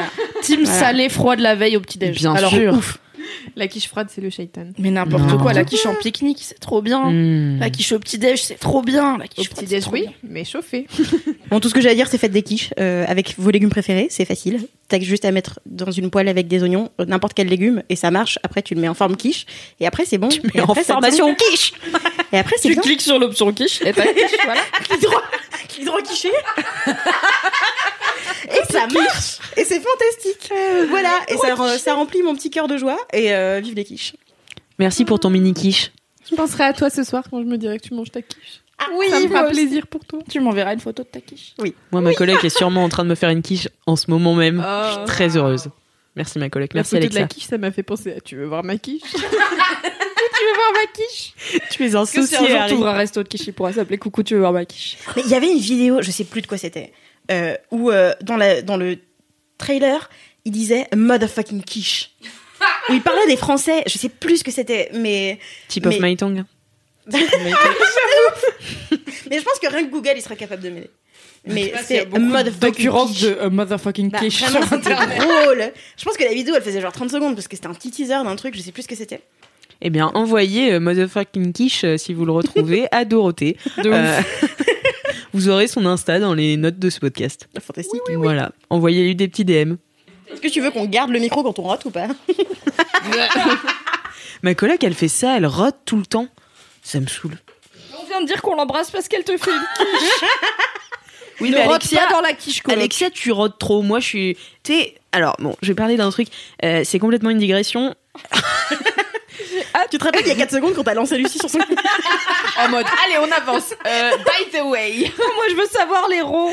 Team 0.43 0.65
salé 0.67 1.09
froid 1.09 1.37
de 1.37 1.43
la 1.43 1.55
veille 1.55 1.77
au 1.77 1.81
petit-déj. 1.81 2.17
Bien 2.17 2.35
Alors, 2.35 2.51
sûr. 2.51 2.75
ouf. 2.75 2.99
La 3.57 3.69
quiche 3.69 3.89
froide, 3.89 4.09
c'est 4.11 4.21
le 4.21 4.31
shaitan. 4.31 4.67
Mais 4.79 4.91
n'importe 4.91 5.39
quoi, 5.39 5.53
la 5.53 5.65
quiche 5.65 5.85
en 5.87 5.95
pique-nique, 5.95 6.39
c'est 6.41 6.59
trop 6.59 6.81
bien. 6.83 7.11
Mmh. 7.11 7.59
La 7.61 7.71
quiche 7.71 7.93
au 7.93 7.99
petit-déj, 7.99 8.43
c'est 8.43 8.59
trop 8.59 8.83
bien. 8.83 9.19
La 9.19 9.25
Au 9.25 9.29
quiche 9.29 9.49
froide, 9.49 9.65
petit 9.65 9.71
c'est 9.71 9.77
déj, 9.77 9.83
trop 9.85 9.93
oui, 9.93 10.01
bien. 10.03 10.13
mais 10.23 10.45
chauffé. 10.45 10.87
Bon, 11.51 11.61
tout 11.61 11.69
ce 11.69 11.75
que 11.75 11.83
j'ai 11.83 11.91
à 11.91 11.95
dire, 11.95 12.09
c'est 12.09 12.17
faites 12.17 12.33
des 12.33 12.43
quiches 12.43 12.71
euh, 12.81 13.05
avec 13.07 13.35
vos 13.39 13.51
légumes 13.51 13.69
préférés, 13.69 14.07
c'est 14.09 14.25
facile. 14.25 14.61
T'as 14.89 14.99
juste 15.01 15.27
à 15.27 15.31
mettre 15.33 15.61
dans 15.67 15.91
une 15.91 16.09
poêle 16.11 16.29
avec 16.29 16.49
des 16.49 16.63
oignons, 16.63 16.91
euh, 16.99 17.05
n'importe 17.05 17.35
quel 17.35 17.49
légume, 17.49 17.83
et 17.91 17.97
ça 17.97 18.11
marche. 18.11 18.39
Après, 18.43 18.63
tu 18.63 18.75
le 18.75 18.81
mets 18.81 18.89
en 18.89 18.95
forme 18.95 19.17
quiche, 19.17 19.45
et 19.79 19.87
après, 19.87 20.07
c'est 20.07 20.17
bon. 20.17 20.29
Tu 20.29 20.41
Et 20.41 20.51
mets 20.55 20.61
en 20.61 20.65
après, 20.65 20.83
ça 20.83 20.95
formation 20.95 21.35
quiche 21.35 21.75
Et 22.33 22.39
après, 22.39 22.57
c'est 22.57 22.69
Tu 22.69 22.75
bien. 22.75 22.83
cliques 22.83 23.03
sur 23.03 23.19
l'option 23.19 23.53
quiche 23.53 23.83
et 23.83 23.93
ta 23.93 24.07
quiche, 24.07 24.33
voilà. 24.45 24.63
Clic 25.69 25.85
droit, 25.85 26.01
quiché. 26.01 26.31
et 28.49 28.73
ça 28.73 28.87
marche. 28.87 29.39
Et 29.57 29.65
c'est 29.65 29.81
fantastique. 29.81 30.51
Voilà. 30.89 31.11
Et 31.29 31.37
ça 31.79 31.95
remplit 31.95 32.23
mon 32.23 32.35
petit 32.35 32.51
cœur 32.51 32.69
de 32.69 32.77
joie. 32.79 32.97
Et 33.13 33.33
euh, 33.33 33.61
vive 33.63 33.75
les 33.75 33.85
quiches. 33.85 34.15
Merci 34.79 35.05
pour 35.05 35.21
ton 35.21 35.31
mini 35.31 35.55
quiche. 35.55 35.93
Je 36.31 36.35
penserai 36.35 36.65
à 36.65 36.73
toi 36.73 36.91
ce 36.91 37.05
soir 37.05 37.25
quand 37.31 37.41
je 37.41 37.47
me 37.47 37.59
dirai 37.59 37.79
que 37.79 37.89
tu 37.89 37.95
manges 37.95 38.11
ta 38.11 38.23
quiche. 38.23 38.63
oui, 38.97 39.09
ça 39.11 39.21
me 39.21 39.29
fera 39.29 39.45
plaisir 39.45 39.87
pour 39.87 40.05
toi. 40.05 40.21
Tu 40.31 40.41
m'enverras 40.41 40.73
une 40.73 40.81
photo 40.81 41.03
de 41.03 41.09
ta 41.09 41.21
quiche. 41.21 41.55
Moi, 41.91 42.01
ma 42.01 42.15
collègue 42.15 42.39
est 42.43 42.57
sûrement 42.57 42.85
en 42.85 42.89
train 42.89 43.05
de 43.05 43.09
me 43.11 43.15
faire 43.15 43.31
une 43.31 43.43
quiche 43.43 43.69
en 43.87 43.97
ce 43.97 44.11
moment 44.11 44.35
même. 44.35 44.65
Oh. 44.67 44.83
Je 44.87 44.93
suis 44.93 45.05
très 45.05 45.37
heureuse. 45.37 45.69
Merci 46.17 46.39
ma 46.39 46.51
collègue. 46.51 46.75
La 46.75 46.79
Merci 46.81 46.97
photo 46.97 47.09
de 47.09 47.15
la 47.15 47.21
Alexa. 47.21 47.35
quiche, 47.35 47.47
ça 47.49 47.59
m'a 47.59 47.71
fait 47.71 47.83
penser 47.83 48.13
à 48.13 48.21
tu 48.21 48.37
veux 48.37 48.47
voir 48.47 48.65
ma 48.65 48.77
quiche? 48.77 49.03
Tu 50.35 50.49
veux 50.49 50.55
voir 50.55 50.73
ma 50.73 50.93
quiche? 50.93 51.35
Tu 51.71 51.85
es 51.85 51.95
un 51.95 52.05
que 52.05 52.27
si 52.27 52.37
un 52.37 52.67
jour 52.67 52.87
un 52.89 52.95
resto 52.95 53.23
de 53.23 53.29
quiche, 53.29 53.47
il 53.47 53.53
pourra 53.53 53.73
s'appeler 53.73 53.99
Coucou, 53.99 54.23
tu 54.25 54.35
veux 54.35 54.41
voir 54.41 54.53
ma 54.53 54.65
quiche 54.65 54.97
Mais 55.15 55.23
il 55.25 55.31
y 55.31 55.35
avait 55.35 55.51
une 55.51 55.59
vidéo, 55.59 56.03
je 56.03 56.11
sais 56.11 56.25
plus 56.25 56.43
de 56.43 56.47
quoi 56.49 56.59
c'était, 56.59 56.93
euh, 57.31 57.55
où 57.71 57.91
euh, 57.91 58.13
dans, 58.23 58.37
la, 58.37 58.61
dans 58.63 58.77
le 58.77 58.99
trailer, 59.59 60.11
il 60.45 60.51
disait 60.51 60.89
motherfucking 60.97 61.63
quiche. 61.63 62.11
où 62.89 62.93
il 62.95 63.03
parlait 63.03 63.27
des 63.27 63.37
Français, 63.37 63.83
je 63.87 63.99
sais 63.99 64.09
plus 64.09 64.39
ce 64.39 64.45
que 64.45 64.51
c'était, 64.51 64.91
mais, 64.95 65.39
Tip 65.69 65.87
of 65.87 65.95
Mais- 65.99 66.11
my 66.11 66.17
tongue. 66.17 66.45
mais 67.07 67.19
je 69.39 69.43
pense 69.45 69.59
que 69.61 69.69
rien 69.69 69.85
que 69.85 69.91
Google, 69.91 70.13
il 70.17 70.23
serait 70.23 70.37
capable 70.37 70.63
de 70.63 70.71
m'aider. 70.71 70.91
Mais 71.45 71.73
c'est 71.85 72.07
motherfucking 72.09 72.61
D'occurrence 72.61 73.21
de 73.21 73.37
euh, 73.41 73.51
motherfucking 73.51 74.11
Bah, 74.11 74.21
quiche. 74.21 74.43
vraiment, 74.45 74.65
c'était 74.71 74.95
drôle. 74.95 75.73
Je 75.97 76.05
pense 76.05 76.17
que 76.17 76.23
la 76.23 76.33
vidéo, 76.33 76.55
elle 76.57 76.63
faisait 76.63 76.81
genre 76.81 76.93
30 76.93 77.11
secondes 77.11 77.35
parce 77.35 77.49
que 77.49 77.57
c'était 77.57 77.67
un 77.67 77.75
petit 77.75 77.91
teaser 77.91 78.23
d'un 78.23 78.37
truc, 78.37 78.55
je 78.57 78.61
sais 78.61 78.71
plus 78.71 78.83
ce 78.85 78.89
que 78.89 78.95
c'était. 78.95 79.21
Eh 79.81 79.91
bien, 79.91 80.13
envoyez 80.15 80.75
euh, 80.75 80.79
motherfucking 80.81 81.53
quiche 81.53 81.83
euh, 81.83 81.97
si 81.97 82.15
vous 82.15 82.25
le 82.25 82.31
retrouvez 82.31 82.87
à 82.93 83.05
Dorothée. 83.05 83.57
De 83.83 83.91
Euh, 83.93 84.21
Vous 85.33 85.49
aurez 85.49 85.67
son 85.67 85.85
Insta 85.87 86.21
dans 86.21 86.35
les 86.35 86.57
notes 86.57 86.79
de 86.79 86.91
ce 86.91 87.01
podcast. 87.01 87.49
Fantastique. 87.61 88.01
Voilà. 88.17 88.53
Envoyez-lui 88.71 89.17
des 89.17 89.27
petits 89.29 89.45
DM. 89.47 89.75
Est-ce 90.33 90.41
que 90.41 90.49
tu 90.49 90.61
veux 90.61 90.71
qu'on 90.71 90.87
garde 90.87 91.11
le 91.11 91.19
micro 91.19 91.43
quand 91.43 91.59
on 91.59 91.63
rote 91.63 91.85
ou 91.85 91.91
pas 91.91 92.09
Ma 94.43 94.55
coloc, 94.55 94.83
elle 94.83 94.95
fait 94.95 95.09
ça, 95.09 95.37
elle 95.37 95.47
rote 95.47 95.77
tout 95.85 95.97
le 95.97 96.07
temps. 96.07 96.27
Ça 96.83 97.01
me 97.01 97.07
saoule. 97.07 97.39
On 98.01 98.05
vient 98.07 98.21
de 98.21 98.27
dire 98.27 98.43
qu'on 98.43 98.57
l'embrasse 98.57 98.91
parce 98.91 99.09
qu'elle 99.09 99.25
te 99.25 99.37
fait 99.37 99.51
une 99.51 99.67
quiche. 99.77 100.29
Oui, 101.41 101.51
ne 101.51 101.57
mais 101.57 101.63
rote 101.65 101.77
Alexia, 101.77 102.07
pas 102.07 102.13
dans 102.15 102.21
la 102.21 102.35
quiche, 102.35 102.63
coloc. 102.63 102.79
Alexia, 102.79 103.11
tu 103.11 103.33
rotes 103.33 103.59
trop. 103.59 103.83
Moi, 103.83 103.99
je 103.99 104.07
suis. 104.07 104.37
Tu 104.63 104.75
sais, 104.75 104.95
alors, 105.11 105.35
bon, 105.41 105.57
je 105.61 105.69
vais 105.69 105.75
parler 105.75 105.97
d'un 105.97 106.11
truc. 106.11 106.29
euh, 106.63 106.83
c'est 106.85 107.01
complètement 107.01 107.31
une 107.31 107.39
digression. 107.39 107.97
Ah, 109.75 109.85
tu 109.91 109.99
te 109.99 110.05
rappelles 110.05 110.23
il 110.25 110.29
y 110.29 110.33
a 110.33 110.35
4 110.37 110.51
secondes 110.51 110.75
quand 110.75 110.85
t'as 110.85 110.95
lancé 110.95 111.17
Lucie 111.19 111.39
sur 111.39 111.49
son 111.51 111.59
En 112.59 112.69
mode, 112.69 112.85
allez, 113.05 113.19
on 113.19 113.31
avance. 113.33 113.75
Euh, 113.87 114.11
by 114.19 114.51
the 114.59 114.63
way. 114.65 114.99
Moi, 115.19 115.45
je 115.51 115.55
veux 115.57 115.67
savoir 115.67 116.09
les 116.09 116.21
ronds. 116.21 116.51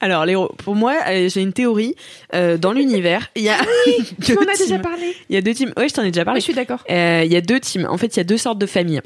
Alors, 0.00 0.24
les, 0.26 0.34
pour 0.64 0.74
moi, 0.76 0.94
euh, 1.08 1.28
j'ai 1.28 1.40
une 1.42 1.52
théorie. 1.52 1.94
euh, 2.34 2.56
dans 2.56 2.72
l'univers, 2.72 3.28
il 3.34 3.42
y 3.42 3.48
a 3.48 3.58
deux 4.18 4.36
On 4.38 4.42
a 4.42 4.52
déjà 4.56 4.64
teams. 4.66 4.82
parlé. 4.82 5.16
Il 5.28 5.34
y 5.34 5.38
a 5.38 5.42
deux 5.42 5.54
teams. 5.54 5.72
Ouais, 5.76 5.88
je 5.88 5.94
t'en 5.94 6.02
ai 6.02 6.10
déjà 6.10 6.22
Oui, 6.22 6.24
parlé. 6.26 6.40
je 6.40 6.44
suis 6.44 6.54
d'accord. 6.54 6.84
Euh, 6.90 7.22
Il 7.24 7.32
y 7.32 7.36
a 7.36 7.40
deux 7.40 7.58
teams. 7.60 7.86
En 7.90 7.98
fait, 7.98 8.14
il 8.14 8.18
y 8.18 8.20
a 8.20 8.24
deux 8.24 8.38
sortes 8.38 8.58
de 8.58 8.66
familles. 8.66 9.00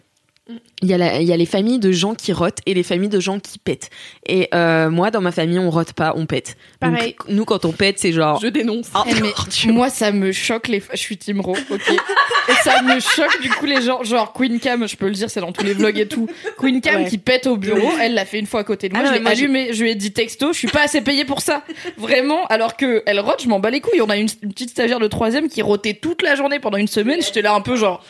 Il 0.82 0.90
y, 0.90 0.92
a 0.92 0.98
la- 0.98 1.20
il 1.22 1.26
y 1.26 1.32
a 1.32 1.38
les 1.38 1.46
familles 1.46 1.78
de 1.78 1.90
gens 1.90 2.14
qui 2.14 2.30
rotent 2.34 2.58
et 2.66 2.74
les 2.74 2.82
familles 2.82 3.08
de 3.08 3.18
gens 3.18 3.40
qui 3.40 3.58
pètent. 3.58 3.88
Et 4.26 4.48
euh, 4.52 4.90
moi, 4.90 5.10
dans 5.10 5.22
ma 5.22 5.32
famille, 5.32 5.58
on 5.58 5.70
rote 5.70 5.94
pas, 5.94 6.12
on 6.16 6.26
pète. 6.26 6.58
Donc, 6.82 6.92
Pareil. 6.96 7.16
nous, 7.30 7.46
quand 7.46 7.64
on 7.64 7.72
pète, 7.72 7.98
c'est 7.98 8.12
genre. 8.12 8.38
Je 8.42 8.48
dénonce. 8.48 8.88
Eh, 9.08 9.14
mais 9.22 9.32
tu- 9.50 9.72
moi, 9.72 9.88
ça 9.88 10.12
me 10.12 10.32
choque 10.32 10.68
les. 10.68 10.82
Je 10.92 10.98
suis 10.98 11.16
Team 11.16 11.40
Ro, 11.40 11.56
ok. 11.70 11.90
Et 11.90 12.52
ça 12.62 12.82
me 12.82 13.00
choque 13.00 13.40
du 13.40 13.48
coup 13.48 13.64
les 13.64 13.80
gens, 13.80 14.02
genre 14.04 14.34
Queen 14.34 14.60
Cam, 14.60 14.86
je 14.86 14.96
peux 14.96 15.06
le 15.06 15.12
dire, 15.14 15.30
c'est 15.30 15.40
dans 15.40 15.52
tous 15.52 15.64
les 15.64 15.72
vlogs 15.72 15.98
et 15.98 16.06
tout. 16.08 16.28
Queen 16.58 16.82
Cam 16.82 17.02
Ouais. 17.04 17.08
qui 17.08 17.16
pète 17.16 17.46
au 17.46 17.56
bureau, 17.56 17.88
elle 18.02 18.12
l'a 18.12 18.26
fait 18.26 18.38
une 18.38 18.46
fois 18.46 18.60
à 18.60 18.64
côté 18.64 18.90
de 18.90 18.94
moi, 18.94 19.02
Ah 19.06 19.14
je 19.14 19.18
l'ai 19.18 19.26
allumé, 19.26 19.72
je 19.72 19.82
lui 19.82 19.92
ai 19.92 19.94
dit 19.94 20.12
texto, 20.12 20.52
je 20.52 20.58
suis 20.58 20.68
pas 20.68 20.82
assez 20.82 21.00
payée 21.00 21.24
pour 21.24 21.40
ça, 21.40 21.62
vraiment. 21.96 22.44
Alors 22.48 22.76
que 22.76 23.02
elle 23.06 23.18
rote, 23.20 23.40
je 23.42 23.48
m'en 23.48 23.60
bats 23.60 23.70
les 23.70 23.80
couilles. 23.80 24.02
On 24.02 24.10
a 24.10 24.18
une, 24.18 24.28
une 24.42 24.52
petite 24.52 24.70
stagiaire 24.70 25.00
de 25.00 25.08
troisième 25.08 25.48
qui 25.48 25.62
rotait 25.62 25.94
toute 25.94 26.20
la 26.20 26.34
journée 26.34 26.58
pendant 26.60 26.76
une 26.76 26.86
semaine. 26.88 27.22
J'étais 27.22 27.40
là 27.40 27.54
un 27.54 27.62
peu 27.62 27.76
genre. 27.76 28.04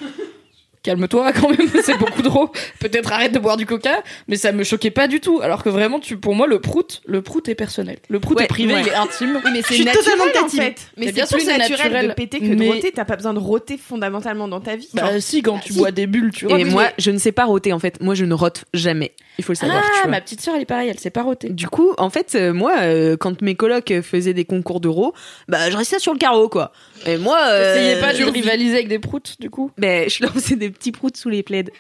Calme-toi 0.85 1.33
quand 1.41 1.49
même, 1.49 1.69
c'est 1.83 1.99
beaucoup 1.99 2.23
trop. 2.23 2.51
Peut-être 2.79 3.11
arrête 3.13 3.33
de 3.33 3.39
boire 3.41 3.57
du 3.57 3.67
coca, 3.67 4.03
mais 4.29 4.37
ça 4.37 4.53
me 4.53 4.63
choquait 4.65 4.91
pas 4.93 5.09
du 5.09 5.19
tout. 5.21 5.41
Alors 5.43 5.63
que 5.65 5.71
vraiment, 5.71 5.99
tu, 5.99 6.17
pour 6.19 6.35
moi, 6.35 6.47
le 6.47 6.61
prout, 6.61 7.01
le 7.07 7.23
prout 7.23 7.49
est 7.49 7.55
personnel. 7.57 7.99
Le 8.09 8.21
prout 8.21 8.37
Ouais, 8.39 8.45
est 8.45 8.49
privé, 8.49 8.75
ouais. 8.75 8.83
il 8.83 8.89
est 8.89 8.95
intime. 8.95 9.41
Oui, 9.45 9.51
mais 9.53 9.63
Je 9.63 9.67
c'est 9.69 9.75
suis 9.75 9.85
naturel 9.85 10.05
totalement 10.05 10.27
de 10.27 10.31
ta 10.33 10.45
en 10.45 10.49
fait. 10.49 10.75
Mais, 10.97 11.07
Mais 11.07 11.13
bien 11.13 11.25
c'est 11.25 11.29
sûr, 11.31 11.39
plus 11.39 11.47
c'est 11.47 11.59
naturel, 11.59 11.79
naturel. 11.93 12.09
de 12.09 12.13
péter 12.13 12.39
que 12.39 12.45
de 12.45 12.55
Mais- 12.55 12.69
roter. 12.69 12.93
T'as 12.93 13.05
pas 13.07 13.17
besoin 13.17 13.33
de 13.35 13.39
roter 13.41 13.79
fondamentalement 13.79 14.47
dans 14.47 14.61
ta 14.61 14.77
vie. 14.77 14.89
Bah 14.95 15.11
Genre, 15.11 15.23
si, 15.23 15.41
quand 15.43 15.55
bah, 15.55 15.61
tu 15.65 15.73
si. 15.73 15.79
bois 15.79 15.91
des 15.91 16.07
bulles, 16.07 16.31
tu 16.33 16.45
vois. 16.47 16.61
Et 16.61 16.65
moi, 16.65 16.89
je 16.99 17.11
ne 17.11 17.19
sais 17.19 17.33
pas 17.33 17.47
roter 17.47 17.73
en 17.73 17.79
fait. 17.79 18.01
Moi, 18.03 18.15
je 18.15 18.25
ne 18.27 18.35
rote 18.35 18.67
jamais. 18.75 19.13
Il 19.39 19.45
faut 19.45 19.53
le 19.53 19.57
savoir. 19.57 19.83
tu 19.83 19.89
Ah, 19.95 20.01
vois. 20.03 20.11
ma 20.11 20.21
petite 20.21 20.43
sœur, 20.43 20.55
elle 20.55 20.63
est 20.63 20.67
pareille, 20.67 20.91
elle 20.91 20.99
sait 21.01 21.11
pas 21.11 21.23
roter. 21.23 21.49
Du 21.49 21.67
coup, 21.67 21.93
en 21.99 22.11
fait, 22.11 22.35
euh, 22.35 22.53
moi, 22.53 22.73
euh, 22.83 23.17
quand 23.17 23.41
mes 23.43 23.55
colocs 23.57 23.93
faisaient 24.03 24.35
des 24.35 24.45
concours 24.45 24.81
d'euros, 24.81 25.15
bah, 25.49 25.71
je 25.71 25.77
restais 25.77 25.99
sur 25.99 26.13
le 26.13 26.19
carreau, 26.19 26.49
quoi. 26.49 26.73
Et 27.07 27.19
moi, 27.19 27.39
euh, 27.51 27.75
Essayez 27.77 28.01
pas 28.01 28.13
de 28.15 28.25
rivaliser 28.31 28.75
avec 28.75 28.89
des 28.89 28.99
proutes, 28.99 29.37
du 29.41 29.51
coup? 29.51 29.71
Ben, 29.79 30.09
je 30.09 30.25
lançais 30.25 30.57
des 30.57 30.71
petits 30.71 30.93
proutes 30.93 31.17
sous 31.17 31.29
les 31.29 31.43
plaids. 31.43 31.65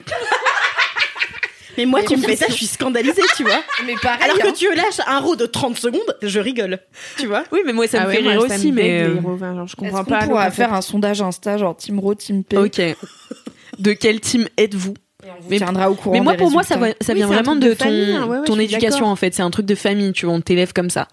Mais 1.76 1.86
moi, 1.86 2.02
tu 2.04 2.16
me 2.16 2.22
fais 2.22 2.36
ça, 2.36 2.46
je 2.48 2.52
suis 2.54 2.66
scandalisée, 2.66 3.22
tu 3.36 3.42
vois. 3.42 3.60
Mais 3.86 3.94
pareil, 4.00 4.22
Alors 4.22 4.38
que 4.38 4.46
hein. 4.48 4.52
tu 4.56 4.72
lâches 4.76 5.00
un 5.08 5.18
row 5.18 5.34
de 5.34 5.44
30 5.44 5.76
secondes, 5.76 6.16
je 6.22 6.38
rigole. 6.38 6.78
Tu 7.18 7.26
vois 7.26 7.42
Oui, 7.50 7.60
mais 7.66 7.72
moi, 7.72 7.88
ça 7.88 7.98
Ah 8.02 8.04
me 8.04 8.08
ouais, 8.10 8.22
fait 8.22 8.28
rire 8.28 8.40
aussi, 8.40 8.70
mais. 8.70 9.02
euh, 9.02 9.16
Rovins, 9.20 9.56
genre, 9.56 9.66
je 9.66 9.74
comprends 9.74 10.04
pas. 10.04 10.20
le 10.20 10.26
pourra 10.28 10.50
faire 10.52 10.72
un 10.72 10.82
sondage 10.82 11.20
Insta, 11.20 11.56
genre 11.56 11.76
Team 11.76 11.98
Ro, 11.98 12.14
Team 12.14 12.44
P 12.44 12.56
Ok. 12.58 12.80
De 13.80 13.92
quel 13.92 14.20
team 14.20 14.46
êtes-vous? 14.56 14.94
Et 15.26 15.30
on 15.36 15.42
vous 15.42 15.50
Mais- 15.50 15.56
tiendra 15.56 15.90
au 15.90 15.94
courant 15.96 16.12
Mais 16.14 16.20
moi, 16.20 16.32
des 16.34 16.38
pour 16.38 16.50
moi, 16.52 16.62
ça, 16.62 16.76
résultats. 16.76 16.96
va- 17.00 17.04
ça 17.06 17.12
Oui, 17.12 17.18
vient 17.18 17.26
vraiment 17.26 17.56
de, 17.56 17.68
de 17.68 17.74
ton, 17.74 17.84
famille, 17.86 18.12
hein, 18.14 18.26
ouais, 18.28 18.38
ouais, 18.38 18.44
ton 18.44 18.58
éducation, 18.60 19.06
en 19.06 19.16
fait. 19.16 19.34
C'est 19.34 19.42
un 19.42 19.50
truc 19.50 19.66
de 19.66 19.74
famille, 19.74 20.12
tu 20.12 20.26
vois, 20.26 20.34
on 20.36 20.40
t'élève 20.40 20.72
comme 20.72 20.90
ça. 20.90 21.08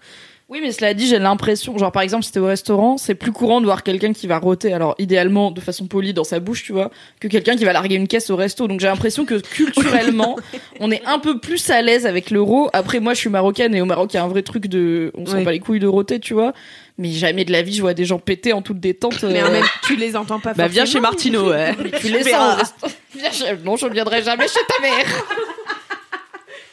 Oui, 0.52 0.58
mais 0.60 0.70
cela 0.70 0.92
dit, 0.92 1.06
j'ai 1.06 1.18
l'impression, 1.18 1.78
genre 1.78 1.90
par 1.92 2.02
exemple, 2.02 2.24
si 2.26 2.30
t'es 2.32 2.38
au 2.38 2.44
restaurant, 2.44 2.98
c'est 2.98 3.14
plus 3.14 3.32
courant 3.32 3.60
de 3.62 3.64
voir 3.64 3.82
quelqu'un 3.82 4.12
qui 4.12 4.26
va 4.26 4.36
roter, 4.38 4.74
alors 4.74 4.94
idéalement 4.98 5.50
de 5.50 5.62
façon 5.62 5.86
polie 5.86 6.12
dans 6.12 6.24
sa 6.24 6.40
bouche, 6.40 6.62
tu 6.62 6.72
vois, 6.72 6.90
que 7.20 7.26
quelqu'un 7.28 7.56
qui 7.56 7.64
va 7.64 7.72
larguer 7.72 7.94
une 7.94 8.06
caisse 8.06 8.28
au 8.28 8.36
resto. 8.36 8.68
Donc 8.68 8.78
j'ai 8.80 8.86
l'impression 8.86 9.24
que 9.24 9.36
culturellement, 9.40 10.36
on 10.80 10.90
est 10.90 11.02
un 11.06 11.18
peu 11.18 11.38
plus 11.38 11.70
à 11.70 11.80
l'aise 11.80 12.04
avec 12.04 12.30
l'euro. 12.30 12.68
Après, 12.74 13.00
moi, 13.00 13.14
je 13.14 13.20
suis 13.20 13.30
marocaine 13.30 13.74
et 13.74 13.80
au 13.80 13.86
Maroc, 13.86 14.12
il 14.12 14.18
y 14.18 14.20
a 14.20 14.24
un 14.24 14.28
vrai 14.28 14.42
truc 14.42 14.66
de, 14.66 15.10
on 15.16 15.24
s'en 15.24 15.38
Ouais. 15.38 15.42
bat 15.44 15.52
les 15.52 15.58
couilles 15.60 15.80
de 15.80 15.86
roter, 15.86 16.20
tu 16.20 16.34
vois. 16.34 16.52
Mais 16.98 17.08
jamais 17.12 17.46
de 17.46 17.52
la 17.52 17.62
vie, 17.62 17.74
je 17.74 17.80
vois 17.80 17.94
des 17.94 18.04
gens 18.04 18.18
péter 18.18 18.52
en 18.52 18.60
toute 18.60 18.78
détente. 18.78 19.22
Mais 19.22 19.42
euh, 19.42 19.48
en 19.48 19.52
même 19.52 19.64
tu 19.84 19.96
les 19.96 20.16
entends 20.16 20.38
pas 20.38 20.52
Bah, 20.52 20.68
viens 20.68 20.84
chez. 20.84 21.00
Martino, 21.00 21.48
ouais. 21.48 21.74
tu 21.98 22.08
les 22.08 22.24
sens. 22.24 22.74
Viens 23.16 23.32
chez- 23.32 23.56
Non, 23.64 23.76
je 23.76 23.86
ne 23.86 23.94
viendrai 23.94 24.22
jamais 24.22 24.48
chez 24.48 24.60
ta 24.68 24.82
mère. 24.82 25.06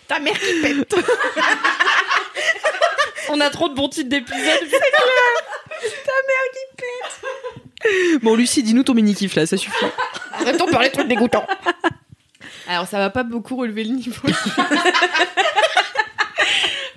Ta 0.09 0.19
mère 0.19 0.37
qui 0.37 0.61
pète. 0.61 0.95
On 3.31 3.39
a 3.41 3.49
trop 3.49 3.69
de 3.69 3.75
bons 3.75 3.89
titres 3.89 4.09
d'épisodes. 4.09 4.41
Bon, 8.21 8.35
Lucie, 8.35 8.63
dis-nous 8.63 8.83
ton 8.83 8.93
mini-kiff, 8.93 9.35
là, 9.35 9.45
ça 9.45 9.55
suffit. 9.55 9.85
Arrêtons 10.33 10.65
de 10.65 10.71
parler 10.71 10.89
de 10.89 10.93
trucs 10.93 11.07
dégoûtants. 11.07 11.45
Alors, 12.67 12.87
ça 12.87 12.97
va 12.97 13.09
pas 13.09 13.23
beaucoup 13.23 13.55
relever 13.55 13.83
le 13.83 13.95
niveau. 13.95 14.27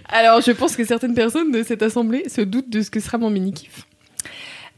Alors, 0.09 0.41
je 0.41 0.51
pense 0.51 0.76
que 0.76 0.85
certaines 0.85 1.14
personnes 1.14 1.53
de 1.53 1.62
cette 1.62 1.83
assemblée 1.83 2.28
se 2.28 2.41
doutent 2.41 2.68
de 2.68 2.83
ce 2.83 2.91
que 2.91 3.01
sera 3.01 3.18
mon 3.18 3.30
mini-kiff. 3.30 3.87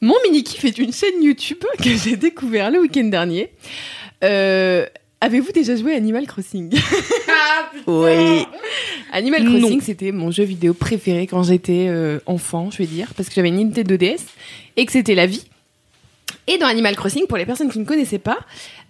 Mon 0.01 0.15
mini-kiff 0.25 0.65
est 0.65 0.79
une 0.79 0.93
chaîne 0.93 1.23
YouTube 1.23 1.65
que 1.83 1.97
j'ai 1.97 2.17
découvert 2.17 2.71
le 2.71 2.81
week-end 2.81 3.05
dernier. 3.05 3.53
Euh, 4.23 4.87
Avez-vous 5.25 5.53
déjà 5.53 5.75
joué 5.75 5.95
à 5.95 5.97
Animal 5.97 6.27
Crossing 6.27 6.71
Oui. 7.87 8.45
Animal. 9.11 9.43
Crossing, 9.47 9.81
c'était 9.81 10.13
mon 10.13 10.31
jeu 10.31 10.45
vidéo 10.45 10.75
préféré 10.75 11.27
quand 11.27 11.43
j'étais 11.43 11.87
euh, 11.89 12.19
enfant, 12.27 12.71
je 12.71 12.77
vais 12.77 12.85
dire, 12.85 13.09
parce 13.17 13.31
que 13.31 13.35
j'avais 13.35 13.49
une 13.49 13.57
Nintendo 13.57 13.97
DS 13.97 14.21
et 14.77 14.85
que 14.85 14.93
c'était 14.93 15.15
la 15.15 15.25
vie. 15.25 15.47
Et 16.47 16.59
dans 16.59 16.67
Animal 16.67 16.95
Crossing, 16.95 17.27
pour 17.27 17.39
les 17.39 17.47
personnes 17.47 17.71
qui 17.71 17.79
ne 17.79 17.87
connaissaient 17.87 18.19
pas, 18.19 18.39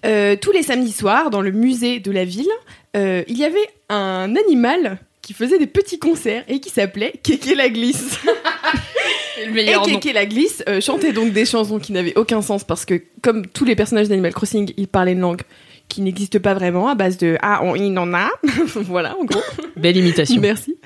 euh, 0.05 0.35
tous 0.35 0.51
les 0.51 0.64
samedis 0.64 0.91
soirs, 0.91 1.30
dans 1.30 1.41
le 1.41 1.53
musée 1.53 2.01
de 2.01 2.11
la 2.11 2.24
ville, 2.24 2.51
euh, 2.97 3.22
il 3.28 3.39
y 3.39 3.45
avait 3.45 3.68
un 3.89 4.35
animal 4.35 4.99
qui 5.22 5.35
faisait 5.35 5.59
des 5.61 5.68
petits 5.68 6.01
concerts 6.01 6.43
et 6.49 6.59
qui 6.59 6.70
s'appelait 6.70 7.12
Kéké 7.22 7.55
la 7.55 7.68
glisse. 7.68 8.18
Le 9.47 9.61
Et 9.61 9.72
nom. 9.72 9.82
Kéké 9.82 10.12
la 10.12 10.26
glisse 10.26 10.64
euh, 10.68 10.80
chantait 10.80 11.12
donc 11.12 11.32
des 11.32 11.45
chansons 11.45 11.78
qui 11.78 11.93
n'avaient 11.93 12.16
aucun 12.18 12.43
sens 12.43 12.64
parce 12.64 12.85
que, 12.85 13.01
comme 13.22 13.47
tous 13.47 13.64
les 13.64 13.76
personnages 13.76 14.09
d'Animal 14.09 14.35
Crossing, 14.35 14.72
il 14.76 14.89
parlait 14.89 15.12
une 15.12 15.20
langue 15.20 15.43
qui 15.89 16.01
n'existe 16.03 16.39
pas 16.39 16.55
vraiment 16.55 16.89
à 16.89 16.95
base 16.95 17.18
de 17.18 17.37
ah 17.43 17.61
on 17.62 17.74
il 17.74 17.97
en 17.99 18.12
a 18.14 18.28
voilà 18.76 19.16
en 19.18 19.24
gros 19.24 19.43
Belle 19.76 19.97
imitation. 19.97 20.41
Merci. 20.41 20.76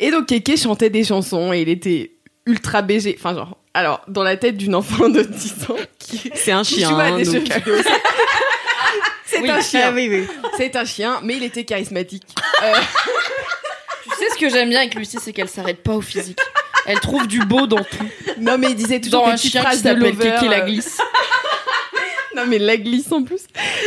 Et 0.00 0.10
donc 0.10 0.26
Keke 0.26 0.56
chantait 0.56 0.90
des 0.90 1.04
chansons 1.04 1.52
et 1.52 1.62
il 1.62 1.68
était 1.68 2.12
ultra 2.46 2.82
BG. 2.82 3.16
Enfin 3.18 3.34
genre, 3.34 3.56
alors 3.74 4.00
dans 4.08 4.22
la 4.22 4.36
tête 4.36 4.56
d'une 4.56 4.74
enfant 4.74 5.08
de 5.08 5.22
10 5.22 5.54
ans 5.70 5.76
qui, 5.98 6.30
C'est 6.34 6.52
un 6.52 6.62
chien. 6.62 6.90
hein, 6.98 7.18
donc-. 7.22 7.52
C'est 9.26 9.40
Oui. 9.40 9.50
un 9.50 9.60
chien. 9.60 9.80
Ah 9.86 9.92
oui, 9.92 10.08
oui. 10.10 10.26
C'est 10.56 10.76
un 10.76 10.84
chien, 10.84 11.18
mais 11.22 11.36
il 11.36 11.42
était 11.42 11.64
charismatique. 11.64 12.26
Euh, 12.62 12.72
Tu 14.04 14.10
sais 14.18 14.30
ce 14.30 14.38
que 14.38 14.48
j'aime 14.48 14.68
bien 14.68 14.80
avec 14.80 14.94
Lucie, 14.94 15.18
c'est 15.20 15.32
qu'elle 15.32 15.48
s'arrête 15.48 15.82
pas 15.82 15.92
au 15.94 16.00
physique. 16.00 16.38
Elle 16.86 17.00
trouve 17.00 17.26
du 17.26 17.40
beau 17.44 17.66
dans 17.66 17.82
tout. 17.82 18.06
non 18.38 18.58
mais 18.58 18.68
il 18.70 18.76
disait 18.76 19.00
toujours 19.00 19.22
Dans 19.22 19.26
des 19.28 19.32
un 19.32 19.36
petites 19.36 19.52
chien 19.52 19.60
qui 19.62 19.66
phrases 19.66 19.82
s'appelle. 19.82 20.16
Kéké 20.16 20.48
la 20.48 20.60
euh, 20.62 20.66
glisse. 20.66 20.98
Non 22.36 22.42
mais 22.48 22.58
la 22.58 22.76
glisse 22.76 23.10
en 23.12 23.22
plus. 23.22 23.42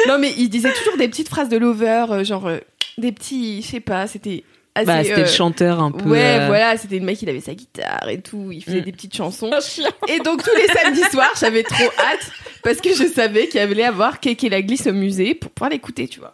Non 0.08 0.18
mais 0.20 0.34
il 0.38 0.50
disait 0.50 0.72
toujours 0.74 0.98
des 0.98 1.08
petites 1.08 1.30
phrases 1.30 1.50
de 1.50 1.58
lover, 1.58 2.06
euh, 2.12 2.24
genre 2.24 2.48
euh, 2.48 2.60
des 2.98 3.12
petits, 3.12 3.62
je 3.62 3.68
sais 3.68 3.80
pas, 3.80 4.08
c'était 4.08 4.44
assez. 4.76 4.86
Bah, 4.86 5.04
c'était 5.04 5.16
euh, 5.20 5.24
le 5.24 5.26
chanteur 5.26 5.82
un 5.82 5.92
peu. 5.92 6.10
Ouais, 6.10 6.40
euh, 6.42 6.48
voilà, 6.48 6.78
c'était 6.78 7.00
le 7.00 7.06
mec, 7.06 7.22
il 7.22 7.30
avait 7.30 7.42
sa 7.42 7.54
guitare 7.54 8.08
et 8.10 8.22
tout, 8.22 8.52
il 8.52 8.64
faisait 8.64 8.82
Mm. 8.82 8.86
des 8.86 8.92
petites 8.92 9.16
chansons. 9.16 9.52
Un 9.52 9.60
chien. 9.60 9.90
Et 10.08 10.20
donc 10.20 10.44
tous 10.44 10.56
les 10.56 10.68
samedis 10.68 11.04
soirs, 11.12 11.32
j'avais 11.40 11.64
trop 11.64 11.84
hâte 12.00 12.32
parce 12.64 12.78
que 12.82 12.90
je 12.94 13.06
savais 13.08 13.48
qu'il 13.48 13.60
allait 13.60 13.84
avoir 13.84 14.20
Kéké 14.20 14.50
la 14.50 14.62
glisse 14.62 14.88
au 14.88 14.94
musée 14.94 15.34
pour 15.36 15.52
pouvoir 15.52 15.70
l'écouter, 15.72 16.08
tu 16.08 16.20
vois. 16.20 16.34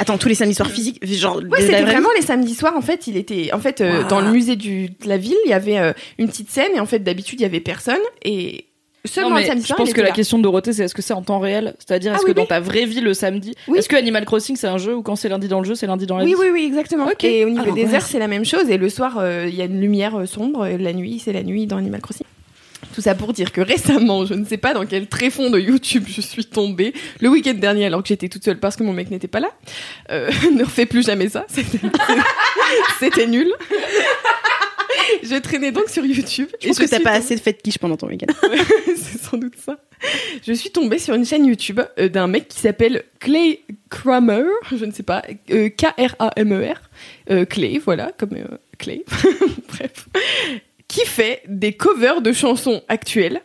Attends, 0.00 0.18
tous 0.18 0.28
les 0.28 0.34
samedis 0.34 0.54
soirs 0.56 0.70
physiques, 0.70 0.98
genre. 1.06 1.36
Ouais, 1.36 1.42
de 1.44 1.50
la 1.50 1.60
c'était 1.60 1.82
vraiment 1.84 2.08
les 2.16 2.22
samedis 2.22 2.54
soirs. 2.56 2.74
En 2.76 2.80
fait, 2.80 3.06
il 3.06 3.16
était, 3.16 3.52
en 3.52 3.60
fait, 3.60 3.80
euh, 3.80 4.02
Wow. 4.02 4.08
dans 4.08 4.20
le 4.20 4.30
musée 4.32 4.56
du, 4.56 4.88
de 4.88 5.06
la 5.08 5.18
ville, 5.18 5.36
il 5.44 5.50
y 5.50 5.54
avait 5.54 5.78
euh, 5.78 5.92
une 6.18 6.26
petite 6.28 6.50
scène 6.50 6.72
et 6.74 6.80
en 6.80 6.86
fait, 6.86 6.98
d'habitude, 6.98 7.38
il 7.40 7.44
y 7.44 7.46
avait 7.46 7.60
personne 7.60 8.00
et 8.24 8.64
seulement 9.04 9.30
Non, 9.30 9.36
le 9.36 9.40
mais 9.42 9.46
samedi 9.46 9.62
je 9.62 9.66
soir. 9.68 9.76
pense 9.78 9.88
il 9.88 9.92
que 9.92 9.98
était 9.98 10.02
la 10.02 10.08
là. 10.10 10.14
question 10.14 10.38
de 10.38 10.42
Dorothée, 10.42 10.72
c'est 10.72 10.84
est-ce 10.84 10.94
que 10.94 11.02
c'est 11.02 11.14
en 11.14 11.22
temps 11.22 11.38
réel? 11.38 11.74
C'est-à-dire, 11.78 12.12
est-ce 12.12 12.20
Ah 12.22 12.24
que 12.24 12.28
oui, 12.30 12.34
dans 12.34 12.42
oui. 12.42 12.48
ta 12.48 12.60
vraie 12.60 12.84
vie, 12.86 13.00
le 13.00 13.14
samedi, 13.14 13.54
Oui. 13.68 13.78
est-ce 13.78 13.88
que 13.88 13.96
Animal 13.96 14.24
Crossing, 14.24 14.56
c'est 14.56 14.66
un 14.66 14.78
jeu 14.78 14.94
ou 14.96 15.02
quand 15.02 15.16
c'est 15.16 15.28
lundi 15.28 15.48
dans 15.48 15.60
le 15.60 15.66
jeu, 15.66 15.74
c'est 15.74 15.86
lundi 15.86 16.06
dans 16.06 16.16
la 16.18 16.24
Oui, 16.24 16.30
vie? 16.34 16.36
oui, 16.40 16.48
oui, 16.52 16.64
exactement. 16.66 17.06
Ok. 17.06 17.24
Et 17.24 17.44
au 17.44 17.50
niveau 17.50 17.64
Ah, 17.68 17.72
des 17.72 17.84
ouais. 17.84 17.94
heures, 17.94 18.02
c'est 18.02 18.18
la 18.18 18.28
même 18.28 18.44
chose. 18.44 18.68
Et 18.70 18.76
le 18.76 18.88
soir, 18.88 19.16
euh, 19.18 19.46
il 19.48 19.54
y 19.54 19.62
a 19.62 19.66
une 19.66 19.80
lumière 19.80 20.16
euh, 20.18 20.26
sombre. 20.26 20.66
Et 20.66 20.78
la 20.78 20.92
nuit, 20.92 21.20
c'est 21.24 21.32
la 21.32 21.42
nuit 21.42 21.66
dans 21.66 21.76
Animal 21.76 22.00
Crossing. 22.00 22.26
Tout 22.94 23.00
ça 23.02 23.14
pour 23.14 23.32
dire 23.32 23.52
que 23.52 23.60
récemment, 23.60 24.24
je 24.24 24.34
ne 24.34 24.44
sais 24.44 24.56
pas 24.56 24.72
dans 24.74 24.84
quel 24.86 25.06
tréfonds 25.06 25.50
de 25.50 25.58
YouTube 25.60 26.04
je 26.08 26.20
suis 26.20 26.44
tombée 26.44 26.92
le 27.20 27.28
week-end 27.28 27.54
dernier 27.54 27.86
alors 27.86 28.02
que 28.02 28.08
j'étais 28.08 28.28
toute 28.28 28.42
seule 28.44 28.58
parce 28.58 28.74
que 28.76 28.82
mon 28.82 28.92
mec 28.92 29.10
n'était 29.10 29.28
pas 29.28 29.40
là. 29.40 29.50
Euh, 30.10 30.30
ne 30.54 30.64
refais 30.64 30.86
plus 30.86 31.04
jamais 31.06 31.28
ça. 31.28 31.44
C'était 31.48 31.78
c'était 33.00 33.26
nul. 33.26 33.52
Je 35.22 35.36
traînais 35.36 35.72
donc 35.72 35.88
sur 35.88 36.04
YouTube. 36.04 36.48
Je 36.60 36.68
pense 36.68 36.78
que 36.78 36.86
t'as 36.86 37.00
pas 37.00 37.12
assez 37.12 37.34
de 37.34 37.40
fête 37.40 37.62
quiche 37.62 37.78
pendant 37.78 37.96
ton 37.96 38.08
week-end. 38.08 38.32
c'est 38.96 39.18
sans 39.20 39.36
doute 39.36 39.54
ça. 39.56 39.78
Je 40.46 40.52
suis 40.52 40.70
tombée 40.70 40.98
sur 40.98 41.14
une 41.14 41.24
chaîne 41.24 41.46
YouTube 41.46 41.80
euh, 41.98 42.08
d'un 42.08 42.26
mec 42.26 42.48
qui 42.48 42.60
s'appelle 42.60 43.04
Clay 43.18 43.62
Kramer, 43.90 44.44
je 44.74 44.84
ne 44.84 44.92
sais 44.92 45.02
pas, 45.02 45.22
euh, 45.50 45.68
K-R-A-M-E-R, 45.68 46.80
Euh, 47.30 47.44
Clay, 47.44 47.78
voilà, 47.84 48.12
comme 48.16 48.34
euh, 48.34 48.56
Clay, 48.78 49.04
bref, 49.68 50.08
qui 50.86 51.04
fait 51.04 51.42
des 51.48 51.72
covers 51.72 52.22
de 52.22 52.32
chansons 52.32 52.82
actuelles 52.88 53.42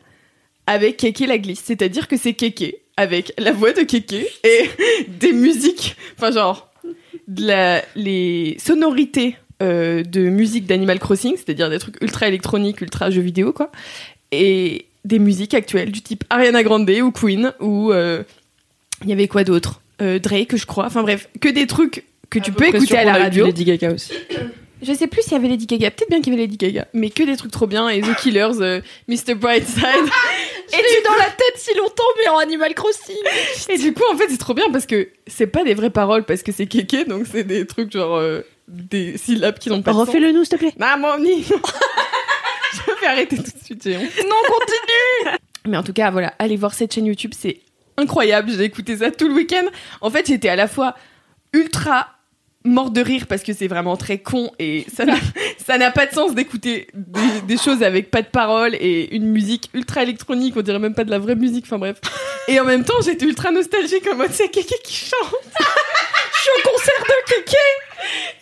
avec 0.68 0.98
Kéké 0.98 1.26
la 1.26 1.38
glisse, 1.38 1.62
c'est-à-dire 1.64 2.08
que 2.08 2.18
c'est 2.18 2.34
Kéké 2.34 2.80
avec 2.96 3.34
la 3.38 3.52
voix 3.52 3.74
de 3.74 3.82
Kéké 3.82 4.28
et 4.44 4.70
des 5.08 5.34
musiques, 5.34 5.96
enfin 6.18 6.32
genre 6.32 6.72
de 7.28 7.48
la, 7.48 7.84
les 7.96 8.58
sonorités 8.60 9.36
euh, 9.62 10.04
de 10.04 10.30
musique 10.30 10.66
d'Animal 10.66 11.00
Crossing, 11.00 11.36
c'est-à-dire 11.36 11.70
des 11.70 11.80
trucs 11.80 12.02
ultra 12.02 12.28
électroniques, 12.28 12.82
ultra 12.82 13.10
jeux 13.10 13.22
vidéo, 13.22 13.54
quoi, 13.54 13.72
et 14.32 14.86
des 15.06 15.20
musiques 15.20 15.54
actuelles 15.54 15.92
du 15.92 16.02
type 16.02 16.24
Ariana 16.30 16.64
Grande 16.64 16.90
ou 16.90 17.12
Queen, 17.12 17.54
ou 17.60 17.92
euh, 17.92 18.24
il 19.04 19.10
y 19.10 19.14
avait 19.14 19.28
quoi 19.28 19.44
d'autre? 19.44 19.82
Euh, 20.02 20.20
Drake, 20.20 20.56
je 20.56 20.66
crois, 20.66 20.86
enfin 20.86 21.04
bref, 21.04 21.30
que 21.40 21.50
des 21.50 21.68
trucs 21.68 22.04
que 22.30 22.40
tu 22.40 22.52
peux 22.52 22.68
écouter 22.68 22.98
à 22.98 23.04
la 23.04 23.14
radio. 23.14 23.46
Lady 23.46 23.66
Gaga 23.66 23.94
aussi. 23.94 24.14
Je 24.82 24.92
sais 24.92 25.08
plus 25.08 25.22
s'il 25.22 25.34
y 25.34 25.36
avait 25.36 25.48
Lady 25.48 25.66
Gaga, 25.66 25.92
peut-être 25.92 26.10
bien 26.10 26.22
qu'il 26.22 26.34
y 26.34 26.36
avait 26.36 26.44
Lady 26.44 26.58
Gaga, 26.58 26.88
mais 26.94 27.10
que 27.10 27.24
des 27.24 27.38
trucs 27.38 27.52
trop 27.52 27.68
bien, 27.68 27.88
et 27.90 28.02
The 28.02 28.16
Killers, 28.18 28.60
euh, 28.60 28.82
Mr. 29.08 29.36
Brightside. 29.36 29.84
Et 30.74 30.76
tu 30.76 31.04
dans 31.04 31.16
la 31.16 31.26
tête 31.26 31.56
si 31.58 31.78
longtemps, 31.78 32.04
mais 32.18 32.30
en 32.30 32.40
Animal 32.40 32.74
Crossing? 32.74 33.16
Et 33.70 33.78
du 33.78 33.94
coup, 33.94 34.02
en 34.12 34.18
fait, 34.18 34.26
c'est 34.30 34.40
trop 34.40 34.56
bien 34.56 34.72
parce 34.72 34.88
que 34.88 35.10
c'est 35.28 35.46
pas 35.46 35.64
des 35.64 35.76
vraies 35.76 35.92
paroles 35.92 36.24
parce 36.24 36.42
que 36.42 36.52
c'est 36.52 36.66
kéké, 36.66 37.06
donc 37.06 37.28
c'est 37.32 37.44
des 37.44 37.68
trucs 37.68 37.92
genre 37.92 38.16
euh, 38.16 38.42
des 38.68 39.18
syllabes 39.18 39.60
qui 39.60 39.70
n'ont 39.70 39.82
pas 39.82 39.92
de 39.92 39.98
sens. 39.98 40.08
Refais-le 40.08 40.32
nous, 40.32 40.44
s'il 40.44 40.50
te 40.50 40.56
plaît. 40.58 40.74
Maman, 40.78 41.18
ni. 41.20 41.44
Je 42.74 43.02
vais 43.02 43.08
arrêter 43.08 43.38
tout 43.38 43.44
de 43.44 43.64
suite, 43.64 43.84
j'ai 43.84 43.98
honte. 43.98 44.04
Non, 44.04 44.36
continue. 44.48 45.38
Mais 45.68 45.78
en 45.78 45.84
tout 45.84 45.94
cas, 45.94 46.10
voilà, 46.12 46.34
allez 46.40 46.58
voir 46.58 46.74
cette 46.74 46.94
chaîne 46.94 47.06
YouTube, 47.06 47.34
c'est 47.38 47.60
incroyable. 47.98 48.52
J'ai 48.52 48.64
écouté 48.64 48.98
ça 48.98 49.12
tout 49.12 49.28
le 49.28 49.36
week-end. 49.36 49.66
En 50.02 50.10
fait, 50.10 50.28
j'étais 50.28 50.50
à 50.50 50.56
la 50.56 50.68
fois 50.68 50.96
ultra 51.54 52.08
morte 52.66 52.94
de 52.94 53.02
rire 53.02 53.28
parce 53.28 53.44
que 53.44 53.54
c'est 53.54 53.68
vraiment 53.68 53.98
très 53.98 54.20
con 54.20 54.52
et 54.58 54.86
ça 54.94 55.06
n'a, 55.06 55.16
ça 55.66 55.78
n'a 55.78 55.92
pas 55.92 56.06
de 56.06 56.14
sens 56.14 56.34
d'écouter 56.34 56.88
des, 56.94 57.42
des 57.46 57.58
choses 57.58 57.84
avec 57.84 58.10
pas 58.10 58.22
de 58.22 58.28
paroles 58.28 58.76
et 58.76 59.14
une 59.16 59.26
musique 59.26 59.70
ultra 59.74 60.04
électronique, 60.04 60.56
on 60.56 60.62
dirait 60.62 60.80
même 60.80 60.96
pas 60.96 61.04
de 61.04 61.12
la 61.12 61.20
vraie 61.20 61.36
musique, 61.36 61.66
enfin 61.66 61.78
bref. 61.78 62.00
Et 62.48 62.60
en 62.60 62.66
même 62.66 62.84
temps, 62.84 63.02
j'étais 63.04 63.26
ultra 63.26 63.52
nostalgique 63.52 64.08
en 64.12 64.16
mode 64.16 64.32
c'est 64.32 64.50
Kéké 64.50 64.76
qui 64.84 64.96
chante. 64.96 65.34
Je 66.44 66.50
suis 66.52 66.60
au 66.60 66.70
concert 66.70 67.04
de 67.08 67.34
Kéké 67.34 67.58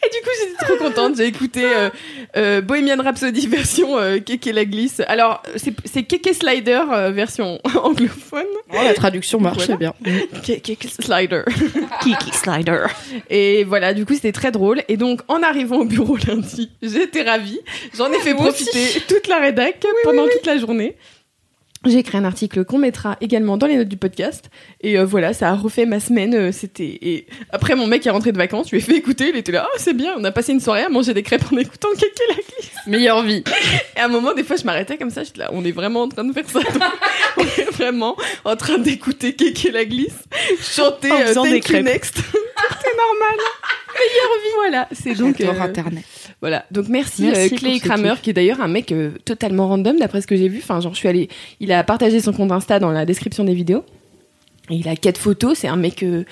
et 0.03 0.09
du 0.09 0.21
coup, 0.23 0.29
j'étais 0.39 0.65
trop 0.65 0.75
contente. 0.77 1.17
J'ai 1.17 1.25
écouté 1.25 1.63
euh, 1.63 1.89
euh, 2.35 2.61
Bohemian 2.61 3.01
Rhapsody 3.01 3.45
version 3.47 3.97
euh, 3.99 4.19
Kéké 4.19 4.51
la 4.53 4.65
glisse. 4.65 5.01
Alors, 5.07 5.43
c'est, 5.55 6.03
Kéké 6.03 6.33
Slider 6.33 6.81
euh, 6.91 7.11
version 7.11 7.59
anglophone. 7.83 8.45
Oh, 8.71 8.77
la 8.83 8.93
traduction 8.93 9.39
marchait 9.39 9.75
Voilà. 9.75 9.93
bien. 10.01 10.21
Kéké 10.43 10.77
Slider. 10.87 11.43
Kiki 12.01 12.31
Slider. 12.33 12.85
Et 13.29 13.63
voilà, 13.63 13.93
du 13.93 14.05
coup, 14.05 14.15
c'était 14.15 14.31
très 14.31 14.51
drôle. 14.51 14.81
Et 14.87 14.97
donc, 14.97 15.21
en 15.27 15.43
arrivant 15.43 15.77
au 15.77 15.85
bureau 15.85 16.17
lundi, 16.27 16.71
j'étais 16.81 17.21
ravie. 17.21 17.59
J'en 17.95 18.11
ai 18.11 18.19
fait 18.19 18.33
profiter 18.33 18.99
toute 19.07 19.27
la 19.27 19.39
rédac 19.39 19.85
pendant 20.03 20.27
toute 20.27 20.45
la 20.45 20.57
journée. 20.57 20.95
J'ai 21.85 21.97
écrit 21.97 22.17
un 22.19 22.25
article 22.25 22.63
qu'on 22.63 22.77
mettra 22.77 23.17
également 23.21 23.57
dans 23.57 23.65
les 23.65 23.75
notes 23.75 23.87
du 23.87 23.97
podcast. 23.97 24.51
Et 24.81 24.99
euh, 24.99 25.05
voilà, 25.05 25.33
ça 25.33 25.49
a 25.49 25.55
refait 25.55 25.87
ma 25.87 25.99
semaine. 25.99 26.35
euh, 26.35 26.51
C'était 26.51 26.83
et 27.01 27.25
après 27.49 27.73
mon 27.75 27.87
mec 27.87 28.05
est 28.05 28.11
rentré 28.11 28.31
de 28.31 28.37
vacances, 28.37 28.67
je 28.67 28.75
lui 28.75 28.77
ai 28.77 28.81
fait 28.85 28.95
écouter. 28.95 29.29
Il 29.29 29.35
était 29.35 29.51
là, 29.51 29.67
oh 29.67 29.75
c'est 29.79 29.95
bien. 29.95 30.13
On 30.17 30.23
a 30.23 30.31
passé 30.31 30.51
une 30.51 30.59
soirée 30.59 30.83
à 30.83 30.89
manger 30.89 31.13
des 31.15 31.23
crêpes 31.23 31.43
en 31.51 31.57
écoutant 31.57 31.87
Kéké 31.95 32.23
la 32.29 32.35
glisse. 32.35 32.71
Meilleure 32.85 33.23
vie. 33.23 33.43
Et 33.95 33.99
à 33.99 34.05
un 34.05 34.09
moment, 34.09 34.33
des 34.35 34.43
fois, 34.43 34.57
je 34.57 34.63
m'arrêtais 34.63 34.97
comme 34.97 35.09
ça. 35.09 35.23
J'étais 35.23 35.39
là, 35.39 35.49
on 35.53 35.65
est 35.65 35.71
vraiment 35.71 36.03
en 36.03 36.07
train 36.09 36.23
de 36.23 36.33
faire 36.33 36.47
ça. 36.47 36.59
donc, 36.59 36.83
on 37.37 37.41
est 37.41 37.71
vraiment 37.71 38.15
en 38.45 38.55
train 38.55 38.77
d'écouter 38.77 39.33
Kéké 39.33 39.71
la 39.71 39.85
glisse 39.85 40.19
chanter 40.61 41.11
En 41.11 41.15
euh, 41.15 41.25
faisant 41.27 41.43
Thank 41.43 41.51
des 41.51 41.57
You 41.57 41.63
crêpes. 41.63 41.85
Next. 41.85 42.15
C'est 42.21 42.97
normal. 42.97 43.37
Meilleure 43.95 44.37
vie, 44.43 44.53
voilà. 44.55 44.87
C'est 44.91 45.15
donc 45.15 45.37
J'adore 45.39 45.61
euh, 45.61 45.65
Internet. 45.65 46.05
Voilà. 46.41 46.65
Donc 46.71 46.87
merci, 46.89 47.23
Merci 47.23 47.53
euh, 47.53 47.57
Clay 47.57 47.79
Kramer, 47.79 48.15
qui 48.21 48.31
est 48.31 48.33
d'ailleurs 48.33 48.61
un 48.61 48.67
mec 48.67 48.91
euh, 48.91 49.11
totalement 49.25 49.67
random 49.67 49.97
d'après 49.97 50.21
ce 50.21 50.27
que 50.27 50.35
j'ai 50.35 50.47
vu. 50.47 50.59
Enfin, 50.61 50.79
genre, 50.81 50.93
je 50.93 50.97
suis 50.99 51.07
allée. 51.07 51.29
Il 51.59 51.71
a 51.71 51.83
partagé 51.83 52.19
son 52.19 52.33
compte 52.33 52.51
Insta 52.51 52.79
dans 52.79 52.91
la 52.91 53.05
description 53.05 53.43
des 53.43 53.53
vidéos. 53.53 53.83
Et 54.69 54.75
il 54.75 54.87
a 54.89 54.95
quatre 54.95 55.19
photos. 55.19 55.57
C'est 55.59 55.67
un 55.67 55.75
mec, 55.75 56.01
euh, 56.03 56.23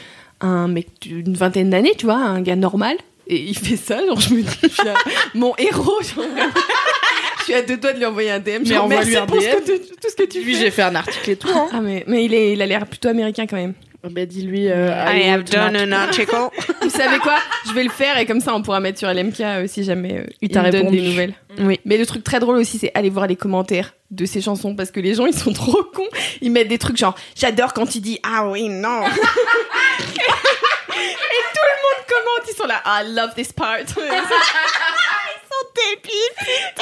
un 0.41 0.67
mec 0.67 0.87
d'une 1.01 1.35
vingtaine 1.35 1.69
d'années, 1.69 1.93
tu 1.97 2.05
vois, 2.05 2.15
un 2.17 2.41
gars 2.41 2.55
normal. 2.55 2.97
Et 3.27 3.39
il 3.43 3.55
fait 3.57 3.75
ça, 3.77 4.03
genre, 4.05 4.19
je 4.19 4.33
me 4.33 4.41
dis, 4.41 4.57
je 4.63 4.67
suis 4.69 4.83
là, 4.83 4.95
mon 5.35 5.53
héros, 5.57 6.01
genre. 6.01 6.25
Je 7.39 7.43
suis 7.43 7.53
à 7.53 7.61
deux 7.61 7.77
doigts 7.77 7.93
de 7.93 7.99
lui 7.99 8.05
envoyer 8.05 8.31
un 8.31 8.39
DM. 8.39 8.63
Mais 8.67 8.77
envoie-lui 8.77 9.15
un 9.15 9.27
ce 9.27 9.31
DM. 9.31 9.63
tu- 9.65 9.79
tout 9.79 10.09
ce 10.09 10.15
que 10.15 10.23
tu 10.27 10.41
Lui, 10.41 10.55
j'ai 10.55 10.71
fait 10.71 10.81
un 10.81 10.95
article 10.95 11.29
et 11.29 11.35
tout. 11.35 11.47
Hein. 11.53 11.67
Ah, 11.71 11.81
mais, 11.81 12.03
mais 12.07 12.25
il, 12.25 12.33
est, 12.33 12.53
il 12.53 12.61
a 12.61 12.65
l'air 12.65 12.85
plutôt 12.87 13.09
américain 13.09 13.45
quand 13.47 13.55
même. 13.57 13.73
Bah, 14.03 14.25
dis-lui. 14.25 14.69
euh, 14.69 14.89
I 15.07 15.23
have 15.29 15.43
done 15.43 15.75
an 15.75 15.91
article. 15.91 16.35
Vous 16.81 16.89
savez 16.89 17.19
quoi? 17.19 17.35
Je 17.67 17.73
vais 17.73 17.83
le 17.83 17.89
faire 17.89 18.17
et 18.17 18.25
comme 18.25 18.39
ça 18.39 18.53
on 18.55 18.61
pourra 18.61 18.79
mettre 18.79 18.97
sur 18.97 19.11
LMK 19.13 19.41
euh, 19.41 19.67
si 19.67 19.83
jamais 19.83 20.19
euh, 20.19 20.25
Il 20.41 20.49
il, 20.49 20.51
t'a 20.51 20.61
me 20.63 20.71
donne 20.71 20.81
répondu. 20.81 21.01
des 21.01 21.07
nouvelles. 21.09 21.33
Oui. 21.59 21.79
Mais 21.83 21.97
le 21.97 22.05
truc 22.05 22.23
très 22.23 22.39
drôle 22.39 22.55
aussi 22.57 22.77
c'est 22.79 22.91
aller 22.95 23.09
voir 23.09 23.27
les 23.27 23.35
commentaires 23.35 23.93
de 24.11 24.25
ces 24.25 24.39
chansons 24.41 24.73
parce 24.75 24.91
que 24.91 24.99
les 25.01 25.15
gens 25.15 25.25
ils 25.25 25.33
sont 25.37 25.51
trop 25.61 25.83
cons. 25.83 26.07
Ils 26.41 26.51
mettent 26.51 26.69
des 26.69 26.77
trucs 26.77 26.95
genre 26.97 27.15
j'adore 27.35 27.73
quand 27.73 27.93
il 27.95 28.01
dit 28.01 28.19
ah 28.23 28.47
oui 28.47 28.69
non. 28.69 29.01
et 29.03 29.09
tout 31.53 31.65
le 31.65 31.77
monde 31.83 32.05
commente 32.07 32.47
ils 32.49 32.55
sont 32.55 32.67
là 32.67 32.81
I 32.85 33.03
love 33.13 33.33
this 33.35 33.51
part. 33.51 33.79
ils 33.81 33.87
sont 33.89 33.99
débiles. 35.75 36.35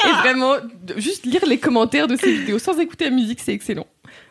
Et 0.06 0.12
vraiment 0.22 0.56
juste 0.96 1.26
lire 1.26 1.44
les 1.46 1.58
commentaires 1.58 2.06
de 2.06 2.16
ces 2.16 2.32
vidéos 2.32 2.58
sans 2.58 2.78
écouter 2.78 3.06
la 3.06 3.10
musique 3.10 3.40
c'est 3.44 3.52
excellent. 3.52 3.86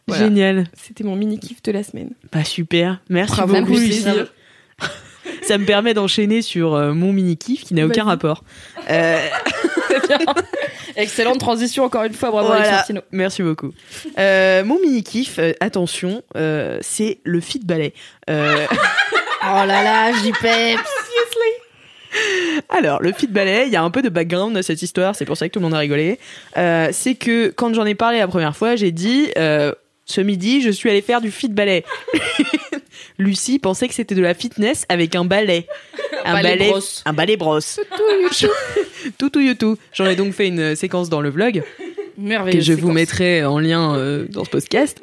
Voilà. 0.07 0.23
Génial. 0.23 0.63
C'était 0.73 1.03
mon 1.03 1.15
mini 1.15 1.39
kiff 1.39 1.61
de 1.63 1.71
la 1.71 1.83
semaine. 1.83 2.11
Bah 2.31 2.43
super. 2.43 3.01
Merci 3.09 3.35
Bravo, 3.35 3.53
beaucoup, 3.55 3.77
Lucie. 3.77 4.05
Ça 5.41 5.57
me 5.57 5.65
permet 5.65 5.93
d'enchaîner 5.93 6.41
sur 6.41 6.73
euh, 6.73 6.93
mon 6.93 7.11
mini 7.13 7.37
kiff 7.37 7.63
qui 7.63 7.73
n'a 7.73 7.85
aucun 7.85 8.05
rapport. 8.05 8.43
Euh, 8.89 9.19
Excellente 10.95 11.39
transition 11.39 11.83
encore 11.83 12.03
une 12.03 12.13
fois. 12.13 12.31
Bravo 12.31 12.47
Voilà. 12.47 12.83
Merci 13.11 13.43
beaucoup. 13.43 13.71
Euh, 14.17 14.63
mon 14.63 14.79
mini 14.79 15.03
kiff, 15.03 15.37
euh, 15.39 15.51
attention, 15.59 16.23
euh, 16.35 16.79
c'est 16.81 17.19
le 17.23 17.39
fit 17.39 17.59
ballet. 17.63 17.93
Euh, 18.29 18.65
Oh 19.49 19.65
là 19.65 19.83
là, 19.83 20.11
j'y 20.23 20.31
peps. 20.31 20.81
Alors, 22.69 23.01
le 23.01 23.13
fit 23.13 23.27
ballet, 23.27 23.67
il 23.67 23.71
y 23.71 23.75
a 23.75 23.83
un 23.83 23.91
peu 23.91 24.01
de 24.01 24.09
background 24.09 24.57
à 24.57 24.63
cette 24.63 24.81
histoire, 24.81 25.15
c'est 25.15 25.25
pour 25.25 25.37
ça 25.37 25.47
que 25.47 25.53
tout 25.53 25.59
le 25.59 25.63
monde 25.65 25.75
a 25.75 25.77
rigolé. 25.79 26.19
Euh, 26.57 26.89
c'est 26.91 27.15
que 27.15 27.49
quand 27.49 27.73
j'en 27.73 27.85
ai 27.85 27.95
parlé 27.95 28.17
la 28.17 28.27
première 28.27 28.55
fois, 28.57 28.75
j'ai 28.75 28.91
dit 28.91 29.29
euh, 29.37 29.73
ce 30.07 30.21
midi, 30.21 30.61
je 30.61 30.69
suis 30.69 30.89
allée 30.89 31.01
faire 31.01 31.19
du 31.21 31.31
fit 31.31 31.49
ballet. 31.49 31.83
Lucie 33.19 33.59
pensait 33.59 33.87
que 33.87 33.93
c'était 33.93 34.15
de 34.15 34.21
la 34.21 34.33
fitness 34.33 34.85
avec 34.87 35.15
un 35.15 35.25
ballet. 35.25 35.67
Un 36.23 36.41
ballet 36.41 36.69
brosse. 36.69 37.03
Un 37.05 37.13
ballet 37.13 37.35
brosse. 37.35 37.79
tout 39.17 39.29
tout 39.29 39.53
tout. 39.55 39.77
J'en 39.93 40.05
ai 40.05 40.15
donc 40.15 40.33
fait 40.33 40.47
une 40.47 40.75
séquence 40.75 41.09
dans 41.09 41.19
le 41.19 41.29
vlog 41.29 41.61
Merveilleux. 42.17 42.59
que 42.59 42.63
je 42.65 42.73
vous 42.73 42.91
mettrai 42.91 43.43
en 43.43 43.59
lien 43.59 43.95
euh, 43.95 44.25
dans 44.29 44.45
ce 44.45 44.49
podcast. 44.49 45.01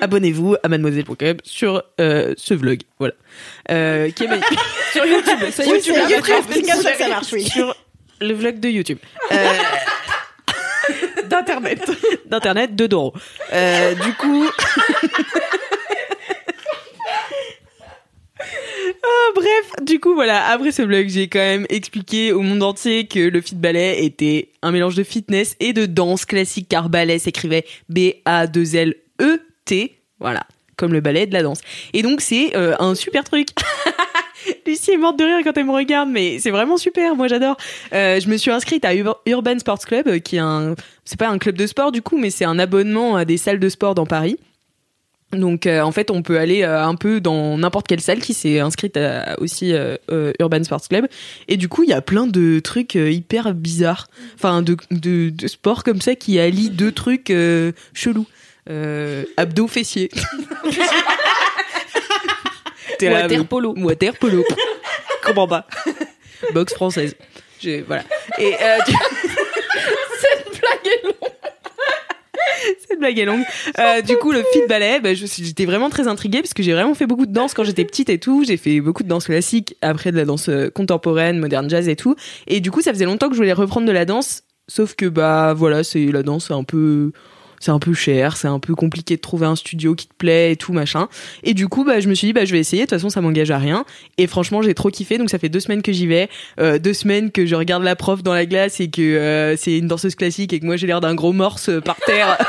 Abonnez-vous 0.00 0.56
à 0.62 0.68
mademoiselle.com 0.68 1.36
sur 1.44 1.82
euh, 2.00 2.34
ce 2.36 2.54
vlog. 2.54 2.80
Voilà. 2.98 3.14
Euh, 3.70 4.10
qui 4.10 4.24
est 4.24 4.28
magnifique. 4.28 4.58
sur 4.92 5.04
YouTube. 5.04 5.50
Ça 5.50 5.64
y 5.64 5.68
est, 5.68 5.70
Oui, 5.70 5.76
YouTube. 5.76 5.96
YouTube, 6.56 6.90
ça 6.98 7.08
marche, 7.08 7.32
oui. 7.32 7.44
Sur 7.44 7.76
le 8.20 8.32
vlog 8.32 8.58
de 8.58 8.68
YouTube. 8.68 8.98
Euh, 9.32 9.52
D'internet. 11.28 11.90
D'internet, 12.26 12.74
2 12.74 12.88
euros. 12.92 13.12
Euh, 13.52 13.94
du 13.94 14.12
coup. 14.14 14.46
Ah, 19.08 19.30
bref, 19.34 19.72
du 19.82 20.00
coup, 20.00 20.14
voilà, 20.14 20.48
après 20.48 20.72
ce 20.72 20.82
vlog, 20.82 21.08
j'ai 21.08 21.28
quand 21.28 21.38
même 21.38 21.66
expliqué 21.68 22.32
au 22.32 22.42
monde 22.42 22.62
entier 22.62 23.06
que 23.06 23.20
le 23.20 23.40
fit 23.40 23.54
ballet 23.54 24.04
était 24.04 24.50
un 24.62 24.72
mélange 24.72 24.96
de 24.96 25.04
fitness 25.04 25.56
et 25.60 25.72
de 25.72 25.86
danse 25.86 26.24
classique, 26.24 26.68
car 26.68 26.88
ballet 26.88 27.18
s'écrivait 27.18 27.64
B-A-2-L-E-T. 27.88 29.98
Voilà, 30.18 30.46
comme 30.76 30.92
le 30.92 31.00
ballet 31.00 31.26
de 31.26 31.32
la 31.32 31.42
danse. 31.42 31.60
Et 31.92 32.02
donc, 32.02 32.20
c'est 32.20 32.56
euh, 32.56 32.74
un 32.78 32.94
super 32.94 33.24
truc. 33.24 33.48
Lucie 34.66 34.92
est 34.92 34.96
morte 34.96 35.18
de 35.18 35.24
rire 35.24 35.38
quand 35.44 35.56
elle 35.56 35.66
me 35.66 35.72
regarde, 35.72 36.08
mais 36.10 36.38
c'est 36.38 36.50
vraiment 36.50 36.76
super, 36.76 37.14
moi 37.16 37.28
j'adore. 37.28 37.56
Euh, 37.92 38.20
je 38.20 38.28
me 38.28 38.36
suis 38.36 38.50
inscrite 38.50 38.84
à 38.84 38.94
Ur- 38.94 39.18
Urban 39.26 39.58
Sports 39.58 39.80
Club, 39.80 40.08
euh, 40.08 40.18
qui 40.18 40.36
est 40.36 40.40
un, 40.40 40.74
c'est 41.04 41.18
pas 41.18 41.28
un 41.28 41.38
club 41.38 41.56
de 41.56 41.66
sport 41.66 41.92
du 41.92 42.02
coup, 42.02 42.18
mais 42.18 42.30
c'est 42.30 42.44
un 42.44 42.58
abonnement 42.58 43.16
à 43.16 43.24
des 43.24 43.36
salles 43.36 43.60
de 43.60 43.68
sport 43.68 43.94
dans 43.94 44.06
Paris. 44.06 44.38
Donc 45.32 45.66
euh, 45.66 45.80
en 45.80 45.90
fait, 45.90 46.10
on 46.12 46.22
peut 46.22 46.38
aller 46.38 46.62
euh, 46.62 46.84
un 46.84 46.94
peu 46.94 47.20
dans 47.20 47.58
n'importe 47.58 47.88
quelle 47.88 48.00
salle 48.00 48.20
qui 48.20 48.32
s'est 48.32 48.60
inscrite 48.60 48.96
à, 48.96 49.34
aussi 49.40 49.72
euh, 49.74 49.96
Urban 50.38 50.62
Sports 50.62 50.86
Club. 50.88 51.08
Et 51.48 51.56
du 51.56 51.68
coup, 51.68 51.82
il 51.82 51.90
y 51.90 51.92
a 51.92 52.00
plein 52.00 52.26
de 52.28 52.60
trucs 52.60 52.94
hyper 52.94 53.52
bizarres, 53.54 54.06
enfin 54.36 54.62
de, 54.62 54.76
de, 54.92 55.30
de 55.30 55.46
sports 55.48 55.82
comme 55.82 56.00
ça 56.00 56.14
qui 56.14 56.38
allient 56.38 56.70
deux 56.70 56.92
trucs 56.92 57.32
chelous. 57.92 58.26
Abdos 59.36 59.68
fessiers. 59.68 60.10
T'es 62.98 63.08
Water 63.08 63.44
polo. 63.46 63.74
Water 63.76 64.16
polo. 64.18 64.44
Comprends 65.24 65.48
pas. 65.48 65.66
Boxe 66.52 66.74
française. 66.74 67.16
Je, 67.62 67.82
voilà. 67.84 68.04
Et. 68.38 68.54
Euh, 68.54 68.78
Cette 70.20 70.60
blague 70.60 70.86
est 70.86 71.04
longue. 71.04 71.30
Cette 72.88 72.98
blague 72.98 73.18
est 73.18 73.24
longue. 73.24 73.44
Euh, 73.78 74.02
du 74.02 74.16
coup, 74.16 74.32
le 74.32 74.42
fit 74.52 74.66
ballet, 74.68 75.00
bah, 75.00 75.14
j'étais 75.14 75.64
vraiment 75.64 75.90
très 75.90 76.08
intriguée 76.08 76.40
parce 76.40 76.54
que 76.54 76.62
j'ai 76.62 76.72
vraiment 76.72 76.94
fait 76.94 77.06
beaucoup 77.06 77.26
de 77.26 77.32
danse 77.32 77.54
quand 77.54 77.64
j'étais 77.64 77.84
petite 77.84 78.08
et 78.08 78.18
tout. 78.18 78.44
J'ai 78.44 78.56
fait 78.56 78.80
beaucoup 78.80 79.02
de 79.02 79.08
danse 79.08 79.26
classique, 79.26 79.76
après 79.82 80.12
de 80.12 80.16
la 80.16 80.24
danse 80.24 80.48
euh, 80.48 80.70
contemporaine, 80.70 81.38
moderne 81.38 81.68
jazz 81.68 81.88
et 81.88 81.96
tout. 81.96 82.16
Et 82.46 82.60
du 82.60 82.70
coup, 82.70 82.82
ça 82.82 82.92
faisait 82.92 83.04
longtemps 83.04 83.28
que 83.28 83.34
je 83.34 83.40
voulais 83.40 83.52
reprendre 83.52 83.86
de 83.86 83.92
la 83.92 84.04
danse. 84.04 84.42
Sauf 84.68 84.94
que, 84.94 85.06
bah 85.06 85.54
voilà, 85.54 85.84
c'est 85.84 86.06
la 86.06 86.22
danse 86.22 86.50
un 86.50 86.64
peu 86.64 87.12
c'est 87.60 87.70
un 87.70 87.78
peu 87.78 87.94
cher, 87.94 88.36
c'est 88.36 88.48
un 88.48 88.58
peu 88.58 88.74
compliqué 88.74 89.16
de 89.16 89.20
trouver 89.20 89.46
un 89.46 89.56
studio 89.56 89.94
qui 89.94 90.06
te 90.06 90.14
plaît 90.14 90.52
et 90.52 90.56
tout 90.56 90.72
machin. 90.72 91.08
Et 91.42 91.54
du 91.54 91.68
coup, 91.68 91.84
bah, 91.84 92.00
je 92.00 92.08
me 92.08 92.14
suis 92.14 92.28
dit, 92.28 92.32
bah, 92.32 92.44
je 92.44 92.52
vais 92.52 92.60
essayer. 92.60 92.82
De 92.82 92.86
toute 92.86 92.98
façon, 92.98 93.10
ça 93.10 93.20
m'engage 93.20 93.50
à 93.50 93.58
rien. 93.58 93.84
Et 94.18 94.26
franchement, 94.26 94.62
j'ai 94.62 94.74
trop 94.74 94.90
kiffé. 94.90 95.18
Donc, 95.18 95.30
ça 95.30 95.38
fait 95.38 95.48
deux 95.48 95.60
semaines 95.60 95.82
que 95.82 95.92
j'y 95.92 96.06
vais, 96.06 96.28
euh, 96.60 96.78
deux 96.78 96.94
semaines 96.94 97.30
que 97.30 97.46
je 97.46 97.54
regarde 97.54 97.82
la 97.82 97.96
prof 97.96 98.22
dans 98.22 98.34
la 98.34 98.46
glace 98.46 98.80
et 98.80 98.88
que 98.88 99.02
euh, 99.02 99.56
c'est 99.56 99.78
une 99.78 99.88
danseuse 99.88 100.14
classique 100.14 100.52
et 100.52 100.60
que 100.60 100.66
moi 100.66 100.76
j'ai 100.76 100.86
l'air 100.86 101.00
d'un 101.00 101.14
gros 101.14 101.32
morse 101.32 101.68
euh, 101.68 101.80
par 101.80 101.96
terre. 101.96 102.38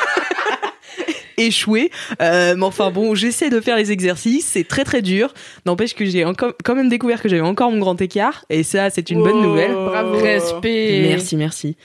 échoué 1.38 1.92
Euh, 2.20 2.56
mais 2.58 2.64
enfin 2.64 2.90
bon 2.90 3.14
j'essaie 3.14 3.52
de 3.52 3.62
faire 3.62 3.78
les 3.78 3.92
exercices 3.92 4.48
c'est 4.48 4.68
très 4.68 4.84
très 4.84 5.04
dur 5.04 5.36
n'empêche 5.68 5.94
que 5.94 6.04
j'ai 6.04 6.26
encore 6.26 6.54
quand 6.64 6.74
même 6.74 6.90
découvert 6.90 7.22
que 7.22 7.30
j'avais 7.30 7.42
encore 7.42 7.70
mon 7.70 7.78
grand 7.78 8.02
écart 8.02 8.44
et 8.50 8.64
ça 8.64 8.90
c'est 8.90 9.12
une 9.12 9.22
bonne 9.22 9.44
nouvelle 9.44 9.72
Bravo. 9.72 10.18
Respect. 10.18 11.06
Merci, 11.08 11.38
merci. 11.38 11.78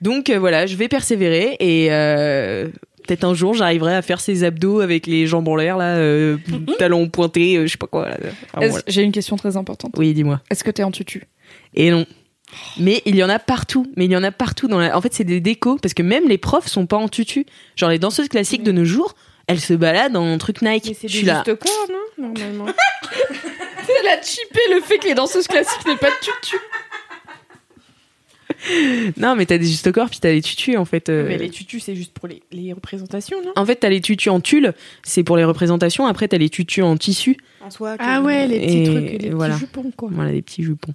Donc 0.00 0.30
euh, 0.30 0.38
voilà, 0.38 0.66
je 0.66 0.76
vais 0.76 0.88
persévérer 0.88 1.56
et 1.60 1.88
euh, 1.90 2.68
peut-être 3.06 3.24
un 3.24 3.34
jour 3.34 3.54
j'arriverai 3.54 3.96
à 3.96 4.02
faire 4.02 4.20
ces 4.20 4.44
abdos 4.44 4.80
avec 4.80 5.06
les 5.06 5.26
jambes 5.26 5.48
en 5.48 5.56
l'air 5.56 5.76
là, 5.76 5.96
euh, 5.96 6.36
talons 6.78 7.08
pointés, 7.08 7.56
euh, 7.56 7.66
je 7.66 7.72
sais 7.72 7.78
pas 7.78 7.86
quoi. 7.86 8.08
Là. 8.10 8.68
J'ai 8.86 9.02
une 9.02 9.12
question 9.12 9.36
très 9.36 9.56
importante. 9.56 9.94
Oui, 9.96 10.14
dis-moi. 10.14 10.40
Est-ce 10.50 10.62
que 10.62 10.70
t'es 10.70 10.84
en 10.84 10.90
tutu? 10.90 11.24
Et 11.74 11.90
non. 11.90 12.06
Mais 12.78 13.02
il 13.04 13.16
y 13.16 13.22
en 13.22 13.28
a 13.28 13.38
partout. 13.38 13.86
Mais 13.96 14.06
il 14.06 14.12
y 14.12 14.16
en 14.16 14.22
a 14.22 14.30
partout 14.30 14.68
dans 14.68 14.78
la. 14.78 14.96
En 14.96 15.00
fait, 15.00 15.12
c'est 15.12 15.24
des 15.24 15.40
décos 15.40 15.78
parce 15.82 15.94
que 15.94 16.02
même 16.02 16.28
les 16.28 16.38
profs 16.38 16.68
sont 16.68 16.86
pas 16.86 16.96
en 16.96 17.08
tutu. 17.08 17.44
Genre 17.76 17.90
les 17.90 17.98
danseuses 17.98 18.28
classiques 18.28 18.62
de 18.62 18.72
nos 18.72 18.84
jours, 18.84 19.14
elles 19.46 19.60
se 19.60 19.74
baladent 19.74 20.16
en 20.16 20.38
truc 20.38 20.62
Nike. 20.62 20.86
Mais 20.88 20.94
c'est 20.94 21.22
là. 21.24 21.42
juste 21.44 21.58
corps, 21.58 21.88
non? 21.90 22.28
Normalement. 22.28 22.66
Elle 24.00 24.08
a 24.08 24.22
chippé 24.22 24.60
le 24.74 24.80
fait 24.80 24.98
que 24.98 25.08
les 25.08 25.14
danseuses 25.14 25.48
classiques 25.48 25.86
n'aient 25.86 25.96
pas 25.96 26.10
de 26.10 26.16
tutu. 26.20 26.56
Non, 29.16 29.36
mais 29.36 29.46
t'as 29.46 29.58
des 29.58 29.66
juste 29.66 29.90
corps 29.92 30.10
puis 30.10 30.18
t'as 30.20 30.30
les 30.32 30.42
tutus 30.42 30.76
en 30.76 30.84
fait. 30.84 31.08
euh. 31.08 31.24
Mais 31.28 31.38
les 31.38 31.50
tutus, 31.50 31.84
c'est 31.84 31.94
juste 31.94 32.12
pour 32.12 32.28
les, 32.28 32.42
les 32.52 32.72
représentations, 32.72 33.42
non? 33.44 33.52
En 33.56 33.64
fait, 33.64 33.76
t'as 33.76 33.88
les 33.88 34.00
tutus 34.00 34.32
en 34.32 34.40
tulle, 34.40 34.74
c'est 35.02 35.22
pour 35.22 35.36
les 35.36 35.44
représentations. 35.44 36.06
Après, 36.06 36.28
t'as 36.28 36.38
les 36.38 36.50
tutus 36.50 36.82
en 36.84 36.96
tissu. 36.96 37.36
En 37.64 37.70
soi. 37.70 37.96
que- 37.96 38.02
Ah 38.04 38.20
ouais, 38.22 38.46
les 38.46 38.60
petits 38.60 38.78
Et 38.78 38.84
trucs, 38.84 39.22
les 39.22 39.30
petits 39.30 39.58
jupons, 39.58 39.92
quoi. 39.96 40.08
Voilà, 40.12 40.32
des 40.32 40.42
petits 40.42 40.62
jupons. 40.62 40.94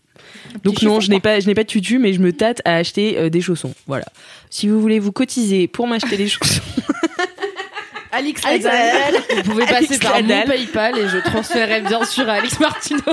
Donc 0.63 0.81
non, 0.81 0.99
je 0.99 1.09
n'ai 1.09 1.19
pas, 1.19 1.39
je 1.39 1.47
n'ai 1.47 1.55
pas 1.55 1.63
de 1.63 1.67
tutu, 1.69 1.99
mais 1.99 2.13
je 2.13 2.19
me 2.19 2.33
tâte 2.33 2.61
à 2.65 2.75
acheter 2.75 3.17
euh, 3.17 3.29
des 3.29 3.41
chaussons. 3.41 3.73
Voilà. 3.87 4.05
Si 4.49 4.67
vous 4.67 4.79
voulez 4.81 4.99
vous 4.99 5.11
cotiser 5.11 5.67
pour 5.67 5.87
m'acheter 5.87 6.17
des 6.17 6.27
chaussons, 6.27 6.61
Alex. 8.11 8.43
Nadal. 8.43 9.15
Vous 9.37 9.51
pouvez 9.51 9.65
passer 9.65 9.75
Alex 9.85 9.97
par 9.99 10.21
mon. 10.21 10.45
PayPal 10.45 10.97
et 10.99 11.07
je 11.09 11.17
transférerai 11.17 11.81
bien 11.81 12.03
sûr 12.05 12.27
à 12.29 12.33
Alex 12.33 12.59
Martino. 12.59 13.01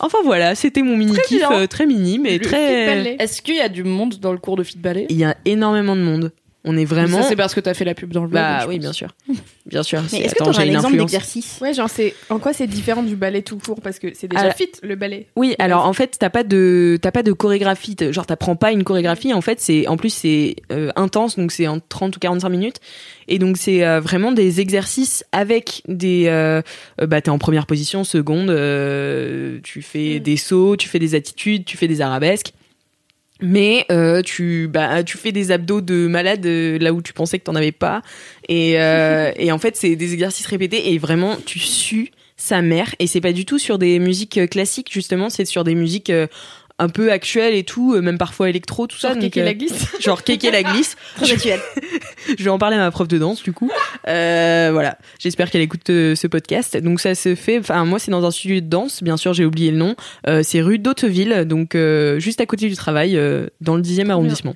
enfin 0.00 0.18
voilà, 0.24 0.54
c'était 0.54 0.82
mon 0.82 0.96
mini 0.96 1.16
kiff 1.26 1.42
euh, 1.50 1.66
très 1.66 1.86
mini, 1.86 2.18
mais 2.18 2.38
Le 2.38 2.44
très. 2.44 3.16
Est-ce 3.18 3.42
qu'il 3.42 3.56
y 3.56 3.60
a 3.60 3.68
du 3.68 3.84
monde 3.84 4.14
dans 4.20 4.32
le 4.32 4.38
cours 4.38 4.56
de 4.56 4.62
fit 4.62 4.78
ballet 4.78 5.06
Il 5.10 5.16
y 5.16 5.24
a 5.24 5.36
énormément 5.44 5.96
de 5.96 6.02
monde. 6.02 6.32
On 6.70 6.76
est 6.76 6.84
vraiment. 6.84 7.22
Ça, 7.22 7.28
c'est 7.28 7.36
parce 7.36 7.54
que 7.54 7.60
t'as 7.60 7.74
fait 7.74 7.84
la 7.84 7.94
pub 7.94 8.12
dans 8.12 8.22
le 8.22 8.28
blog. 8.28 8.40
Bah 8.42 8.66
oui, 8.68 8.76
pense. 8.76 8.82
bien 8.82 8.92
sûr, 8.92 9.08
bien 9.66 9.82
sûr. 9.82 10.02
Mais 10.02 10.08
c'est- 10.08 10.18
est-ce 10.20 10.34
que 10.34 10.42
attends, 10.42 10.52
tu 10.52 10.60
as 10.60 10.62
un 10.62 10.66
exemple 10.66 10.96
d'exercice? 10.98 11.58
Ouais, 11.60 11.72
genre, 11.74 11.88
c'est 11.90 12.14
en 12.30 12.38
quoi 12.38 12.52
c'est 12.52 12.66
différent 12.66 13.02
du 13.02 13.16
ballet 13.16 13.42
tout 13.42 13.58
court? 13.58 13.80
Parce 13.80 13.98
que 13.98 14.08
c'est 14.14 14.28
déjà 14.28 14.42
Alors- 14.42 14.54
fit, 14.54 14.70
le 14.82 14.94
ballet. 14.96 15.26
Oui, 15.36 15.54
alors 15.58 15.86
en 15.86 15.92
fait, 15.92 16.16
t'as 16.18 16.30
pas 16.30 16.44
de 16.44 16.98
t'as 17.00 17.10
pas 17.10 17.22
de 17.22 17.32
chorégraphie, 17.32 17.96
genre 18.10 18.26
t'apprends 18.26 18.56
pas 18.56 18.70
une 18.72 18.84
chorégraphie. 18.84 19.32
En 19.34 19.40
fait, 19.40 19.60
c'est 19.60 19.86
en 19.88 19.96
plus 19.96 20.10
c'est 20.10 20.56
euh, 20.70 20.90
intense, 20.96 21.36
donc 21.38 21.50
c'est 21.52 21.66
en 21.66 21.80
30 21.80 22.16
ou 22.16 22.20
45 22.20 22.48
minutes, 22.50 22.76
et 23.28 23.38
donc 23.38 23.56
c'est 23.56 23.84
euh, 23.84 24.00
vraiment 24.00 24.30
des 24.32 24.60
exercices 24.60 25.24
avec 25.32 25.82
des 25.88 26.24
euh, 26.26 26.60
euh, 27.00 27.06
bah 27.06 27.20
t'es 27.20 27.30
en 27.30 27.38
première 27.38 27.66
position, 27.66 28.04
seconde, 28.04 28.50
euh, 28.50 29.58
tu 29.62 29.82
fais 29.82 30.16
Mm. 30.18 30.22
des 30.22 30.36
sauts, 30.36 30.76
tu 30.76 30.88
fais 30.88 30.98
des 30.98 31.14
attitudes, 31.14 31.64
tu 31.64 31.76
fais 31.76 31.88
des 31.88 32.00
arabesques. 32.00 32.52
Mais 33.40 33.86
euh, 33.90 34.20
tu 34.22 34.68
bah 34.68 35.04
tu 35.04 35.16
fais 35.16 35.30
des 35.30 35.52
abdos 35.52 35.80
de 35.80 36.08
malade 36.08 36.44
euh, 36.44 36.78
là 36.78 36.92
où 36.92 37.02
tu 37.02 37.12
pensais 37.12 37.38
que 37.38 37.44
t'en 37.44 37.54
avais 37.54 37.72
pas. 37.72 38.02
Et 38.48 38.80
euh, 38.80 39.32
et 39.36 39.52
en 39.52 39.58
fait 39.58 39.76
c'est 39.76 39.94
des 39.96 40.12
exercices 40.12 40.46
répétés 40.46 40.92
et 40.92 40.98
vraiment 40.98 41.36
tu 41.44 41.58
sues 41.58 42.10
sa 42.38 42.62
mère. 42.62 42.94
Et 43.00 43.06
c'est 43.06 43.20
pas 43.20 43.32
du 43.32 43.44
tout 43.44 43.58
sur 43.58 43.78
des 43.78 43.98
musiques 43.98 44.38
euh, 44.38 44.46
classiques 44.46 44.90
justement. 44.90 45.28
C'est 45.28 45.44
sur 45.44 45.64
des 45.64 45.74
musiques 45.74 46.08
euh, 46.08 46.26
un 46.80 46.88
peu 46.88 47.10
actuelles 47.10 47.54
et 47.54 47.64
tout 47.64 47.94
euh, 47.94 48.00
même 48.00 48.18
parfois 48.18 48.48
électro 48.48 48.86
tout 48.86 48.98
ça 48.98 49.08
Genre 49.08 49.16
donc, 49.16 49.24
Kéké 49.24 49.40
euh, 49.40 49.44
la 49.44 49.54
glisse. 49.54 49.86
genre 50.00 50.22
Kéké 50.22 50.50
la 50.50 50.62
glisse 50.62 50.96
actuel. 51.20 51.60
je 52.38 52.42
vais 52.44 52.50
en 52.50 52.58
parler 52.58 52.76
à 52.76 52.78
ma 52.80 52.90
prof 52.90 53.08
de 53.08 53.18
danse 53.18 53.42
du 53.42 53.52
coup 53.52 53.70
Euh, 54.06 54.70
voilà 54.72 54.96
j'espère 55.18 55.50
qu'elle 55.50 55.62
écoute 55.62 55.90
euh, 55.90 56.14
ce 56.14 56.26
podcast 56.26 56.76
donc 56.76 57.00
ça 57.00 57.14
se 57.14 57.34
fait 57.34 57.58
enfin 57.58 57.84
moi 57.84 57.98
c'est 57.98 58.10
dans 58.10 58.24
un 58.24 58.30
studio 58.30 58.60
de 58.60 58.66
danse 58.66 59.02
bien 59.02 59.16
sûr 59.16 59.32
j'ai 59.34 59.44
oublié 59.44 59.70
le 59.70 59.76
nom 59.76 59.96
Euh, 60.26 60.42
c'est 60.44 60.60
rue 60.60 60.78
d'Hauteville 60.78 61.44
donc 61.46 61.74
euh, 61.74 62.18
juste 62.20 62.40
à 62.40 62.46
côté 62.46 62.68
du 62.68 62.76
travail 62.76 63.16
euh, 63.16 63.48
dans 63.60 63.74
le 63.76 63.82
10e 63.82 64.08
arrondissement 64.10 64.54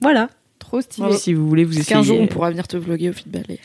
voilà 0.00 0.28
Trop 0.58 0.80
stylé. 0.80 1.12
si 1.16 1.34
vous 1.34 1.48
voulez 1.48 1.64
vous 1.64 1.78
essayer 1.78 1.94
qu'un 1.96 2.02
jour 2.02 2.18
on 2.20 2.26
pourra 2.26 2.50
venir 2.50 2.66
te 2.68 2.76
vlogger 2.76 3.10
au 3.10 3.12
fit 3.12 3.28
ballet 3.28 3.58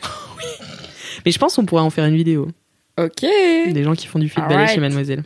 mais 1.25 1.31
je 1.31 1.37
pense 1.39 1.55
qu'on 1.55 1.65
pourrait 1.65 1.81
en 1.83 1.89
faire 1.89 2.05
une 2.05 2.15
vidéo 2.15 2.47
Ok. 2.99 3.21
des 3.21 3.83
gens 3.83 3.95
qui 3.95 4.07
font 4.07 4.19
du 4.19 4.27
ballet 4.35 4.53
Alright. 4.55 4.69
chez 4.75 4.79
Mademoiselle 4.81 5.23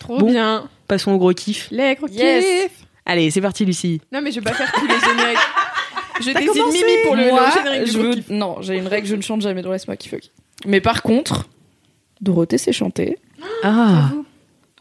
Trop 0.00 0.18
Bon. 0.18 0.30
bien. 0.30 0.68
Passons 0.86 1.12
au 1.12 1.18
gros 1.18 1.32
kiff 1.32 1.68
Les 1.70 1.94
gros 1.94 2.08
Yes. 2.08 2.44
kiffs. 2.44 2.86
allez 3.06 3.30
c'est 3.30 3.40
parti 3.40 3.64
Lucie 3.64 4.00
Non, 4.12 4.20
mais 4.22 4.30
je 4.30 4.40
vais 4.40 4.44
pas 4.44 4.52
faire 4.54 4.70
tous 4.72 4.86
les 4.86 4.98
génériques. 5.00 5.38
Je 6.20 6.30
décide. 6.30 6.62
Mimi 6.72 7.02
pour 7.04 7.16
le, 7.16 7.28
Moi, 7.30 7.46
le 7.46 7.52
générique 7.62 7.84
du 7.84 7.90
je 7.90 7.98
gros 7.98 8.06
veux... 8.08 8.14
kiff. 8.14 8.28
Non, 8.30 8.56
j'ai 8.60 8.76
une 8.76 8.86
règle, 8.86 9.06
je 9.06 9.16
ne 9.16 9.22
chante 9.22 9.40
jamais 9.42 9.62
dans 9.62 9.72
Laisse-moi 9.72 9.96
kiffer. 9.96 10.20
Mais 10.66 10.80
par 10.80 11.02
contre, 11.02 11.48
Dorothée 12.20 12.58
sait 12.58 12.72
chanter. 12.72 13.18
ah 13.64 14.10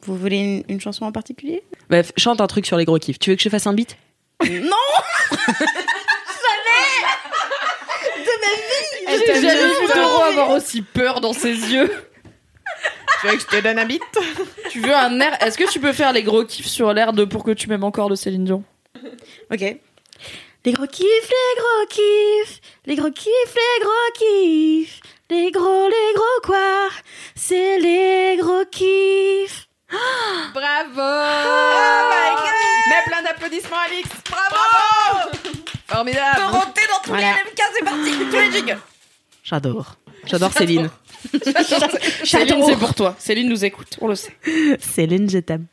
Vous 0.06 0.16
voulez 0.16 0.38
une, 0.38 0.64
une 0.70 0.80
chanson 0.82 1.06
en 1.06 1.12
particulier? 1.12 1.64
Bref, 1.89 2.12
chante 2.18 2.39
un 2.41 2.47
truc 2.47 2.66
sur 2.66 2.78
les 2.78 2.86
gros 2.86 2.99
kiffs. 2.99 3.18
Tu 3.20 3.32
veux 3.32 3.36
que 3.36 3.41
je 3.41 3.49
fasse 3.49 3.66
un 3.68 3.74
beat? 3.74 3.97
J'ai 9.08 9.41
jamais 9.41 9.66
vu 9.68 9.88
Doro 9.95 10.24
avoir 10.24 10.49
aussi 10.51 10.82
peur 10.82 11.22
dans 11.22 11.34
ses 11.34 11.49
yeux. 11.54 11.91
Tu 13.24 13.30
veux 13.30 13.36
que 13.36 13.41
je 13.41 13.47
te 13.47 13.61
donne 13.61 13.80
un 13.80 13.86
beat 13.86 14.01
Tu 14.69 14.82
veux 14.82 14.93
un 14.93 15.17
air? 15.21 15.41
Est-ce 15.41 15.57
que 15.57 15.69
tu 15.71 15.80
peux 15.80 15.93
faire 15.93 16.11
les 16.11 16.24
gros 16.24 16.43
kiffs 16.43 16.67
sur 16.67 16.91
l'air 16.93 17.13
de 17.13 17.24
Pour 17.26 17.43
que 17.43 17.51
tu 17.51 17.69
m'aimes 17.69 17.84
encore 17.86 18.09
de 18.09 18.15
Céline 18.15 18.43
Dion? 18.43 18.63
Ok. 19.51 19.61
Les 20.65 20.71
gros 20.71 20.88
kiffs, 20.88 21.05
les 21.05 21.61
gros 21.61 21.88
kiffs, 21.89 22.61
les 22.86 22.95
gros 22.95 23.11
kiffs, 23.11 23.55
les 23.55 23.84
gros 23.84 24.11
kiffs, 24.17 24.99
les 25.30 25.51
gros, 25.51 25.88
les 25.88 26.13
gros 26.15 26.41
quoi? 26.43 26.89
C'est 27.36 27.80
les 27.80 28.38
gros 28.38 28.63
kiffs. 28.71 29.67
Bravo! 30.53 30.91
Oh 30.97 32.09
my 32.09 32.36
god! 32.36 32.89
Mets 32.89 33.03
plein 33.07 33.21
d'applaudissements, 33.24 33.78
Alix. 33.89 34.09
Bravo, 34.30 35.30
Formidable. 35.88 36.38
Dorothée 36.39 36.82
dans 36.89 36.99
tous 37.03 37.09
Voilà. 37.09 37.28
les 37.28 37.49
LMK, 37.51 37.61
c'est 37.76 37.86
parti. 37.86 38.11
Tous 38.32 38.38
les 38.39 38.51
jingles. 38.51 38.80
J'adore. 39.43 39.95
J'adore 40.26 40.51
Céline. 40.53 40.89
Céline, 42.24 42.63
c'est 42.65 42.78
pour 42.78 42.93
toi. 42.93 43.15
Céline 43.19 43.49
nous 43.49 43.65
écoute, 43.65 43.97
on 44.01 44.07
le 44.07 44.15
sait. 44.15 44.34
Céline, 44.80 45.30
je 45.30 45.39
t'aime. 45.39 45.65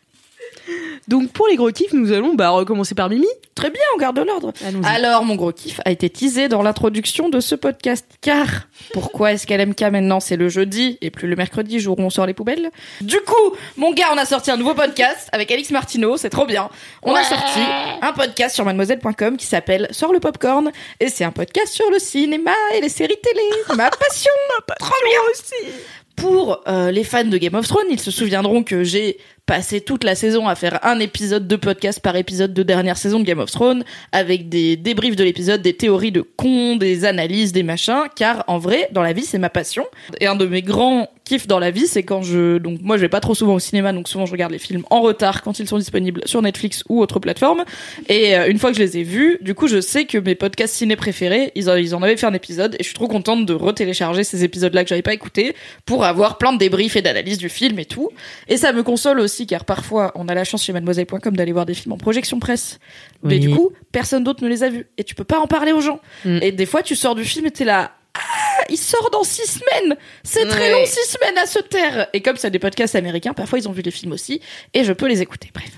Donc 1.09 1.31
pour 1.31 1.49
les 1.49 1.57
gros 1.57 1.71
kiffs, 1.71 1.93
nous 1.93 2.13
allons 2.13 2.35
bah, 2.35 2.51
recommencer 2.51 2.95
par 2.95 3.09
Mimi. 3.09 3.27
Très 3.55 3.71
bien, 3.71 3.83
on 3.95 3.99
garde 3.99 4.19
l'ordre. 4.19 4.53
Alors, 4.85 5.25
mon 5.25 5.35
gros 5.35 5.53
kiff 5.53 5.81
a 5.85 5.91
été 5.91 6.09
teasé 6.09 6.49
dans 6.49 6.63
l'introduction 6.63 7.29
de 7.29 7.41
ce 7.41 7.55
podcast. 7.55 8.07
Car, 8.21 8.69
pourquoi 8.93 9.33
est-ce 9.33 9.47
qu'LMK 9.47 9.81
maintenant? 9.83 10.21
C'est 10.21 10.37
le 10.37 10.49
jeudi 10.49 10.99
et 11.01 11.11
plus 11.11 11.29
le 11.29 11.37
mercredi, 11.37 11.79
jour 11.79 11.99
où 11.99 12.03
on 12.03 12.11
sort 12.11 12.27
les 12.27 12.35
poubelles 12.35 12.71
Du 13.01 13.21
coup, 13.21 13.57
mon 13.77 13.93
gars, 13.93 14.09
on 14.15 14.19
a 14.19 14.25
sorti 14.25 14.51
un 14.51 14.57
nouveau 14.57 14.75
podcast 14.75 15.29
avec 15.33 15.51
Alix 15.51 15.71
Martineau, 15.73 16.17
c'est 16.17 16.31
trop 16.31 16.47
bien. 16.47 16.71
On 17.03 17.15
a 17.15 17.23
sorti 17.23 17.61
un 18.01 18.13
podcast 18.13 18.55
sur 18.55 18.65
mademoiselle.com 18.65 19.37
qui 19.37 19.47
s'appelle 19.47 19.89
Sors 19.91 20.13
le 20.13 20.21
popcorn. 20.21 20.71
Et 21.01 21.09
c'est 21.09 21.25
un 21.25 21.33
podcast 21.33 21.73
sur 21.73 21.91
le 21.91 21.99
cinéma 21.99 22.55
et 22.75 22.81
les 22.81 22.89
séries 22.89 23.19
télé. 23.23 23.43
Ma 23.77 23.91
passion 23.91 24.31
Trop 24.79 24.95
bien 25.05 25.19
aussi 25.31 25.73
pour 26.21 26.61
euh, 26.69 26.91
les 26.91 27.03
fans 27.03 27.25
de 27.25 27.39
Game 27.39 27.55
of 27.55 27.67
Thrones, 27.67 27.87
ils 27.91 28.01
se 28.01 28.11
souviendront 28.11 28.63
que 28.63 28.85
j'ai 28.85 29.19
passé 29.51 29.81
toute 29.81 30.05
la 30.05 30.15
saison 30.15 30.47
à 30.47 30.55
faire 30.55 30.79
un 30.87 31.01
épisode 31.01 31.49
de 31.49 31.57
podcast 31.57 31.99
par 31.99 32.15
épisode 32.15 32.55
de 32.55 32.63
dernière 32.63 32.97
saison 32.97 33.19
de 33.19 33.25
Game 33.25 33.41
of 33.41 33.51
Thrones, 33.51 33.83
avec 34.13 34.49
des 34.49 34.77
débriefs 34.77 35.17
de 35.17 35.25
l'épisode, 35.25 35.61
des 35.61 35.73
théories 35.73 36.13
de 36.13 36.21
cons, 36.21 36.77
des 36.77 37.05
analyses, 37.05 37.51
des 37.51 37.65
machins, 37.65 38.05
car 38.15 38.45
en 38.47 38.59
vrai, 38.59 38.89
dans 38.93 39.03
la 39.03 39.13
vie, 39.13 39.25
c'est 39.25 39.39
ma 39.39 39.51
passion. 39.51 39.85
Et 40.21 40.29
un 40.29 40.37
de 40.37 40.47
mes 40.47 40.63
grands 40.63 41.09
kiffs 41.25 41.49
dans 41.49 41.59
la 41.59 41.73
vie, 41.73 41.89
c'est 41.89 42.05
quand 42.05 42.23
je... 42.23 42.59
Donc 42.59 42.79
moi, 42.81 42.97
je 42.97 43.03
vais 43.03 43.09
pas 43.09 43.19
trop 43.19 43.35
souvent 43.35 43.55
au 43.55 43.59
cinéma, 43.59 43.93
donc 43.93 44.09
souvent 44.09 44.25
je 44.25 44.31
regarde 44.31 44.53
les 44.53 44.59
films 44.61 44.85
en 44.89 45.01
retard 45.01 45.43
quand 45.43 45.59
ils 45.59 45.67
sont 45.67 45.79
disponibles 45.79 46.23
sur 46.27 46.41
Netflix 46.43 46.85
ou 46.89 47.01
autre 47.01 47.19
plateforme. 47.19 47.65
Et 48.09 48.37
euh, 48.37 48.49
une 48.49 48.59
fois 48.61 48.71
que 48.71 48.77
je 48.77 48.83
les 48.85 48.99
ai 48.99 49.03
vus, 49.03 49.39
du 49.41 49.57
coup, 49.57 49.67
je 49.67 49.81
sais 49.81 50.05
que 50.05 50.19
mes 50.19 50.37
podcasts 50.37 50.75
ciné 50.75 50.95
préférés, 50.95 51.51
ils, 51.57 51.69
en- 51.69 52.03
avaient 52.03 52.17
fait 52.17 52.27
un 52.27 52.35
épisode, 52.35 52.77
et 52.77 52.85
je 52.85 52.85
suis 52.85 52.95
trop 52.95 53.09
contente 53.09 53.47
de 53.47 53.55
retélécharger 53.55 54.23
ces 54.23 54.45
épisodes-là 54.45 54.85
que 54.85 54.89
j'avais 54.91 55.03
pas 55.03 55.15
écoutés 55.15 55.57
pour 55.87 56.05
avoir 56.05 56.39
plein 56.39 56.53
de 56.53 56.59
débriefs 56.59 56.95
et 56.95 57.03
d'analyses 57.03 57.39
du 57.39 57.49
film 57.49 57.81
et 57.81 57.85
tout. 57.85 58.11
Et 58.47 58.57
ça 58.57 58.73
me 58.73 58.85
console 58.85 59.19
aussi 59.19 59.40
aussi 59.41 59.47
car 59.47 59.65
parfois 59.65 60.13
on 60.15 60.29
a 60.29 60.35
la 60.35 60.45
chance 60.45 60.63
chez 60.65 60.73
mademoiselle.com 60.73 61.37
d'aller 61.37 61.53
voir 61.53 61.67
des 61.67 61.75
films 61.75 61.93
en 61.93 61.99
projection 61.99 62.39
presse. 62.39 62.79
Mais 63.23 63.35
Oui. 63.35 63.41
du 63.41 63.51
coup, 63.51 63.71
personne 63.93 64.25
d'autre 64.25 64.43
ne 64.45 64.49
les 64.49 64.63
a 64.63 64.69
vus 64.69 64.87
et 64.99 65.05
tu 65.05 65.15
peux 65.15 65.25
pas 65.25 65.39
en 65.39 65.47
parler 65.47 65.73
aux 65.73 65.81
gens. 65.81 66.01
Mm. 66.25 66.39
Et 66.43 66.53
des 66.53 66.67
fois, 66.67 66.83
tu 66.83 66.97
sors 66.97 67.15
du 67.15 67.25
film 67.25 67.47
et 67.47 67.51
t'es 67.51 67.65
là. 67.65 67.93
Ah, 68.13 68.65
il 68.69 68.77
sort 68.77 69.09
dans 69.13 69.23
six 69.23 69.47
semaines. 69.61 69.97
C'est 70.25 70.45
très 70.47 70.73
long, 70.73 70.85
six 70.85 71.09
semaines 71.17 71.39
à 71.39 71.47
se 71.47 71.61
taire. 71.61 72.09
Et 72.13 72.21
comme 72.21 72.37
c'est 72.37 72.51
des 72.51 72.59
podcasts 72.59 72.97
américains, 72.97 73.35
parfois 73.35 73.61
ils 73.61 73.69
ont 73.69 73.73
vu 73.73 73.83
les 73.83 73.93
films 73.93 74.11
aussi 74.13 74.41
et 74.75 74.83
je 74.83 74.93
peux 74.93 75.07
les 75.07 75.23
écouter. 75.23 75.51
Bref. 75.55 75.71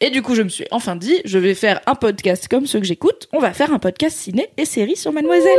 Et 0.00 0.10
du 0.10 0.20
coup, 0.20 0.34
je 0.34 0.42
me 0.42 0.48
suis 0.48 0.64
enfin 0.72 0.96
dit, 0.96 1.20
je 1.24 1.38
vais 1.38 1.54
faire 1.54 1.80
un 1.86 1.94
podcast 1.94 2.48
comme 2.48 2.66
ceux 2.66 2.80
que 2.80 2.86
j'écoute. 2.86 3.28
On 3.32 3.38
va 3.38 3.52
faire 3.52 3.72
un 3.72 3.78
podcast 3.78 4.16
ciné 4.16 4.48
et 4.56 4.64
séries 4.64 4.96
sur 4.96 5.12
Mademoiselle. 5.12 5.58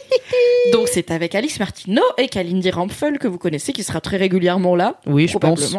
Donc 0.72 0.88
c'est 0.88 1.10
avec 1.10 1.34
Alix 1.34 1.58
Martineau 1.58 2.02
et 2.16 2.28
Kalindi 2.28 2.70
Rampfel 2.70 3.18
que 3.18 3.28
vous 3.28 3.38
connaissez, 3.38 3.74
qui 3.74 3.82
sera 3.84 4.00
très 4.00 4.16
régulièrement 4.16 4.74
là. 4.74 5.00
Oui, 5.06 5.28
je 5.28 5.36
pense. 5.36 5.76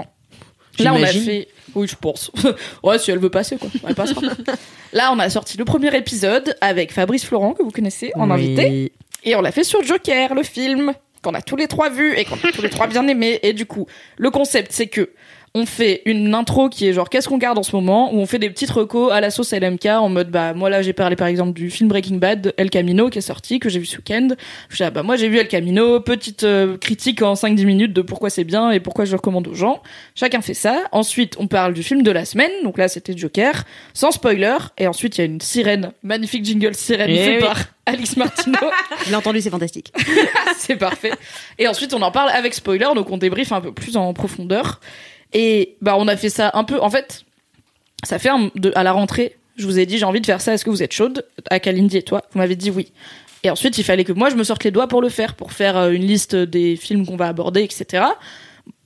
Là, 0.80 0.94
on 0.94 1.02
a 1.04 1.08
fait. 1.08 1.48
Oui, 1.76 1.88
je 1.88 1.96
pense. 1.96 2.32
ouais, 2.84 3.00
si 3.00 3.12
elle 3.12 3.20
veut 3.20 3.30
passer, 3.30 3.58
quoi. 3.58 3.70
Elle 3.88 3.96
passera. 3.96 4.22
Là, 4.94 5.12
on 5.14 5.20
a 5.20 5.30
sorti 5.30 5.58
le 5.58 5.66
premier 5.66 5.96
épisode 5.96 6.56
avec 6.62 6.92
Fabrice 6.92 7.26
Florent, 7.26 7.54
que 7.54 7.64
vous 7.64 7.72
connaissez, 7.72 8.12
en 8.16 8.28
Oui. 8.30 8.34
invité. 8.34 8.92
Et 9.24 9.36
on 9.36 9.42
l'a 9.42 9.52
fait 9.52 9.64
sur 9.64 9.84
Joker, 9.84 10.34
le 10.36 10.44
film, 10.44 10.94
qu'on 11.22 11.34
a 11.34 11.42
tous 11.42 11.56
les 11.56 11.68
trois 11.68 11.90
vu 11.90 12.16
et 12.18 12.26
qu'on 12.26 12.36
a 12.36 12.52
tous 12.52 12.62
les 12.62 12.70
trois 12.70 12.88
bien 12.88 13.08
aimé. 13.08 13.40
Et 13.44 13.54
du 13.54 13.66
coup, 13.66 13.88
le 14.18 14.30
concept, 14.30 14.72
c'est 14.72 14.88
que 14.88 15.10
on 15.56 15.68
fait 15.68 16.02
une 16.06 16.34
intro 16.34 16.68
qui 16.68 16.88
est 16.88 16.94
genre 16.94 17.10
qu'est-ce 17.10 17.30
qu'on 17.30 17.38
garde 17.38 17.60
en 17.60 17.64
ce 17.64 17.76
moment, 17.76 18.12
où 18.12 18.18
on 18.18 18.26
fait 18.26 18.40
des 18.40 18.50
petites 18.50 18.72
recos 18.72 19.12
à 19.12 19.22
la 19.22 19.30
sauce 19.30 19.54
LMK 19.54 19.86
en 19.86 20.10
mode 20.10 20.32
bah 20.32 20.54
moi 20.56 20.68
là 20.72 20.82
j'ai 20.82 20.94
parlé 20.94 21.16
par 21.16 21.28
exemple 21.28 21.54
du 21.54 21.70
film 21.70 21.90
Breaking 21.90 22.16
Bad 22.16 22.56
El 22.58 22.72
Camino 22.72 23.12
qui 23.12 23.20
est 23.20 23.22
sorti 23.22 23.60
que 23.60 23.70
j'ai 23.70 23.80
vu 23.80 23.86
ce 23.86 23.98
week-end. 23.98 24.30
Je 24.70 24.78
dis, 24.78 24.84
ah, 24.84 24.90
bah 24.90 25.04
moi 25.04 25.16
j'ai 25.16 25.30
vu 25.30 25.38
El 25.38 25.48
Camino, 25.48 26.00
petite 26.00 26.44
euh, 26.44 26.78
critique 26.78 27.22
en 27.22 27.36
5-10 27.36 27.66
minutes 27.66 27.94
de 27.94 28.02
pourquoi 28.02 28.32
c'est 28.32 28.44
bien 28.44 28.72
et 28.72 28.80
pourquoi 28.80 29.06
je 29.06 29.12
le 29.12 29.18
recommande 29.18 29.48
aux 29.48 29.54
gens. 29.54 29.84
Chacun 30.16 30.42
fait 30.42 30.56
ça. 30.56 30.86
Ensuite 30.92 31.36
on 31.38 31.46
parle 31.46 31.74
du 31.76 31.84
film 31.84 32.02
de 32.02 32.12
la 32.12 32.26
semaine, 32.26 32.52
donc 32.64 32.80
là 32.80 32.88
c'était 32.88 33.16
Joker, 33.16 33.64
sans 33.94 34.10
spoiler. 34.10 34.58
Et 34.80 34.88
ensuite 34.88 35.18
il 35.18 35.22
y 35.22 35.24
a 35.24 35.26
une 35.26 35.40
sirène, 35.42 35.92
magnifique 36.02 36.46
jingle 36.46 36.74
sirène 36.74 37.12
Eh 37.12 37.24
fait 37.24 37.36
oui. 37.36 37.44
par 37.44 37.58
Alix 37.86 38.18
Martineau. 38.18 38.58
Je 39.06 39.10
l'ai 39.10 39.16
entendu, 39.16 39.42
c'est 39.42 39.50
fantastique. 39.50 39.92
c'est 40.58 40.78
parfait. 40.78 41.12
Et 41.60 41.68
ensuite, 41.68 41.94
on 41.94 42.02
en 42.02 42.12
parle 42.12 42.30
avec 42.30 42.54
spoiler, 42.54 42.88
donc 42.96 43.12
on 43.12 43.18
débriefe 43.18 43.52
un 43.52 43.60
peu 43.62 43.74
plus 43.74 43.98
en 43.98 44.14
profondeur. 44.14 44.80
Et 45.34 45.76
bah, 45.82 45.96
on 45.98 46.08
a 46.08 46.16
fait 46.16 46.30
ça 46.30 46.52
un 46.54 46.64
peu. 46.64 46.80
En 46.80 46.90
fait, 46.90 47.24
ça 48.04 48.20
fait 48.20 48.30
à 48.76 48.84
la 48.84 48.92
rentrée. 48.92 49.36
Je 49.56 49.66
vous 49.66 49.80
ai 49.80 49.86
dit, 49.86 49.98
j'ai 49.98 50.06
envie 50.06 50.22
de 50.22 50.26
faire 50.26 50.42
ça. 50.42 50.54
Est-ce 50.54 50.66
que 50.66 50.70
vous 50.70 50.84
êtes 50.84 50.94
chaude? 50.94 51.26
À 51.50 51.60
Kalindi 51.60 51.98
et 51.98 52.04
toi, 52.04 52.24
vous 52.32 52.40
m'avez 52.40 52.56
dit 52.56 52.72
oui. 52.72 52.92
Et 53.44 53.50
ensuite, 53.50 53.78
il 53.78 53.84
fallait 53.84 54.06
que 54.06 54.14
moi, 54.14 54.30
je 54.30 54.36
me 54.36 54.44
sorte 54.44 54.64
les 54.64 54.72
doigts 54.72 54.88
pour 54.88 55.02
le 55.02 55.10
faire, 55.10 55.36
pour 55.36 55.52
faire 55.52 55.78
euh, 55.78 55.92
une 55.92 56.06
liste 56.06 56.36
des 56.36 56.76
films 56.76 57.06
qu'on 57.06 57.18
va 57.18 57.28
aborder, 57.28 57.62
etc. 57.62 58.04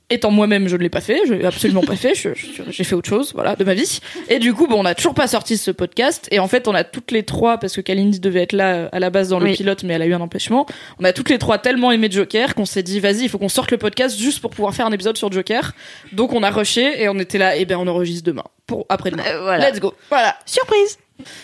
Étant 0.09 0.31
moi-même, 0.31 0.69
je 0.69 0.77
ne 0.77 0.81
l'ai 0.81 0.89
pas 0.89 1.01
fait, 1.01 1.19
je 1.27 1.33
l'ai 1.33 1.45
absolument 1.45 1.81
pas 1.81 1.97
fait, 1.97 2.13
j'ai 2.15 2.83
fait 2.85 2.95
autre 2.95 3.09
chose, 3.09 3.33
voilà, 3.33 3.57
de 3.57 3.63
ma 3.65 3.73
vie. 3.73 3.99
Et 4.29 4.39
du 4.39 4.53
coup, 4.53 4.65
bon, 4.65 4.79
on 4.79 4.83
n'a 4.83 4.95
toujours 4.95 5.13
pas 5.13 5.27
sorti 5.27 5.57
ce 5.57 5.69
podcast. 5.69 6.29
Et 6.31 6.39
en 6.39 6.47
fait, 6.47 6.69
on 6.69 6.73
a 6.73 6.85
toutes 6.85 7.11
les 7.11 7.23
trois, 7.23 7.57
parce 7.57 7.75
que 7.75 7.81
Kalindi 7.81 8.21
devait 8.21 8.43
être 8.43 8.53
là 8.53 8.87
à 8.93 8.99
la 8.99 9.09
base 9.09 9.27
dans 9.27 9.39
le 9.39 9.47
Oui. 9.47 9.53
pilote, 9.57 9.83
mais 9.83 9.95
elle 9.95 10.01
a 10.01 10.05
eu 10.05 10.13
un 10.13 10.21
empêchement. 10.21 10.65
On 11.01 11.03
a 11.03 11.11
toutes 11.11 11.29
les 11.29 11.37
trois 11.37 11.57
tellement 11.57 11.91
aimé 11.91 12.07
Joker 12.09 12.55
qu'on 12.55 12.65
s'est 12.65 12.83
dit, 12.83 13.01
vas-y, 13.01 13.23
il 13.23 13.29
faut 13.29 13.37
qu'on 13.37 13.49
sorte 13.49 13.69
le 13.69 13.77
podcast 13.77 14.17
juste 14.17 14.39
pour 14.39 14.51
pouvoir 14.51 14.73
faire 14.73 14.85
un 14.85 14.93
épisode 14.93 15.17
sur 15.17 15.29
Joker. 15.29 15.73
Donc 16.13 16.31
on 16.31 16.41
a 16.41 16.51
rushé 16.51 17.03
et 17.03 17.09
on 17.09 17.19
était 17.19 17.37
là, 17.37 17.57
et 17.57 17.65
ben 17.65 17.75
on 17.77 17.87
enregistre 17.87 18.23
demain, 18.23 18.45
pour 18.65 18.85
après-demain. 18.87 19.23
Euh, 19.27 19.41
voilà. 19.41 19.69
Let's 19.69 19.81
go. 19.81 19.93
Voilà. 20.07 20.37
Surprise 20.45 20.99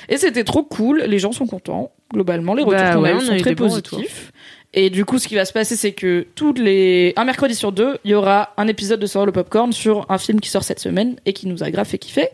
Et 0.10 0.18
c'était 0.18 0.44
trop 0.44 0.64
cool, 0.64 1.02
les 1.08 1.20
gens 1.20 1.32
sont 1.32 1.48
contents, 1.48 1.92
globalement, 2.12 2.54
les 2.54 2.64
retours 2.64 2.80
Bah 2.80 2.94
qu'on 2.94 3.02
ouais, 3.02 3.10
a 3.10 3.14
eu 3.14 3.16
on 3.16 3.20
a 3.20 3.26
sont 3.26 3.34
eu 3.34 3.42
très 3.42 3.56
positifs. 3.56 4.32
Et 4.76 4.90
du 4.90 5.06
coup, 5.06 5.20
ce 5.20 5.28
qui 5.28 5.36
va 5.36 5.46
se 5.46 5.54
passer, 5.54 5.76
c'est 5.76 5.92
que 5.92 6.26
toutes 6.34 6.58
les 6.58 7.14
un 7.16 7.26
mercredi 7.26 7.54
sur 7.54 7.72
deux, 7.72 8.00
il 8.04 8.12
y 8.12 8.14
aura 8.16 8.54
un 8.58 8.68
épisode 8.68 9.00
de 9.00 9.06
Sort 9.06 9.26
le 9.28 9.32
Popcorn 9.32 9.72
sur 9.72 10.06
un 10.10 10.18
film 10.18 10.40
qui 10.40 10.50
sort 10.50 10.64
cette 10.64 10.80
semaine 10.80 11.16
et 11.28 11.34
qui 11.34 11.48
nous 11.48 11.62
a 11.64 11.70
grave 11.70 11.86
fait 11.88 12.00
kiffer. 12.00 12.30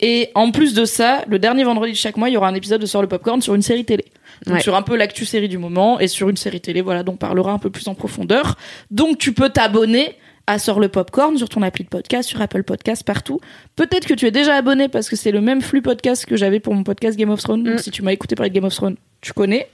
Et 0.00 0.30
en 0.34 0.50
plus 0.50 0.74
de 0.74 0.84
ça, 0.84 1.22
le 1.28 1.38
dernier 1.38 1.62
vendredi 1.62 1.92
de 1.92 1.96
chaque 1.96 2.16
mois, 2.16 2.28
il 2.28 2.32
y 2.32 2.36
aura 2.36 2.48
un 2.48 2.54
épisode 2.54 2.80
de 2.80 2.86
Sort 2.86 3.02
le 3.02 3.08
Popcorn 3.08 3.40
sur 3.40 3.54
une 3.54 3.62
série 3.62 3.84
télé. 3.84 4.04
Donc 4.46 4.56
Ouais. 4.56 4.60
sur 4.60 4.74
un 4.74 4.82
peu 4.82 4.96
l'actu 4.96 5.24
série 5.24 5.48
du 5.48 5.58
moment 5.58 5.98
et 6.00 6.08
sur 6.08 6.28
une 6.28 6.36
série 6.36 6.60
télé, 6.60 6.80
voilà, 6.82 7.02
dont 7.04 7.12
on 7.12 7.16
parlera 7.16 7.52
un 7.52 7.58
peu 7.58 7.70
plus 7.70 7.86
en 7.88 7.94
profondeur. 7.94 8.56
Donc 8.90 9.18
tu 9.18 9.32
peux 9.32 9.48
t'abonner 9.48 10.16
à 10.46 10.58
Sort 10.58 10.78
le 10.80 10.88
Popcorn 10.88 11.36
sur 11.38 11.48
ton 11.48 11.62
appli 11.62 11.82
de 11.84 11.88
podcast, 11.88 12.28
sur 12.28 12.40
Apple 12.40 12.62
Podcast, 12.62 13.02
partout. 13.04 13.40
Peut-être 13.74 14.06
que 14.06 14.14
tu 14.14 14.26
es 14.26 14.30
déjà 14.30 14.54
abonné 14.54 14.88
parce 14.88 15.08
que 15.08 15.16
c'est 15.16 15.32
le 15.32 15.40
même 15.40 15.60
flux 15.60 15.82
podcast 15.82 16.24
que 16.26 16.36
j'avais 16.36 16.60
pour 16.60 16.74
mon 16.74 16.84
podcast 16.84 17.18
Game 17.18 17.30
of 17.30 17.42
Thrones. 17.42 17.64
Donc 17.64 17.74
Mm. 17.74 17.78
si 17.78 17.90
tu 17.90 18.02
m'as 18.02 18.12
écouté 18.12 18.34
parler 18.36 18.50
de 18.50 18.54
Game 18.54 18.64
of 18.64 18.74
Thrones, 18.74 18.96
tu 19.20 19.32
connais. 19.32 19.68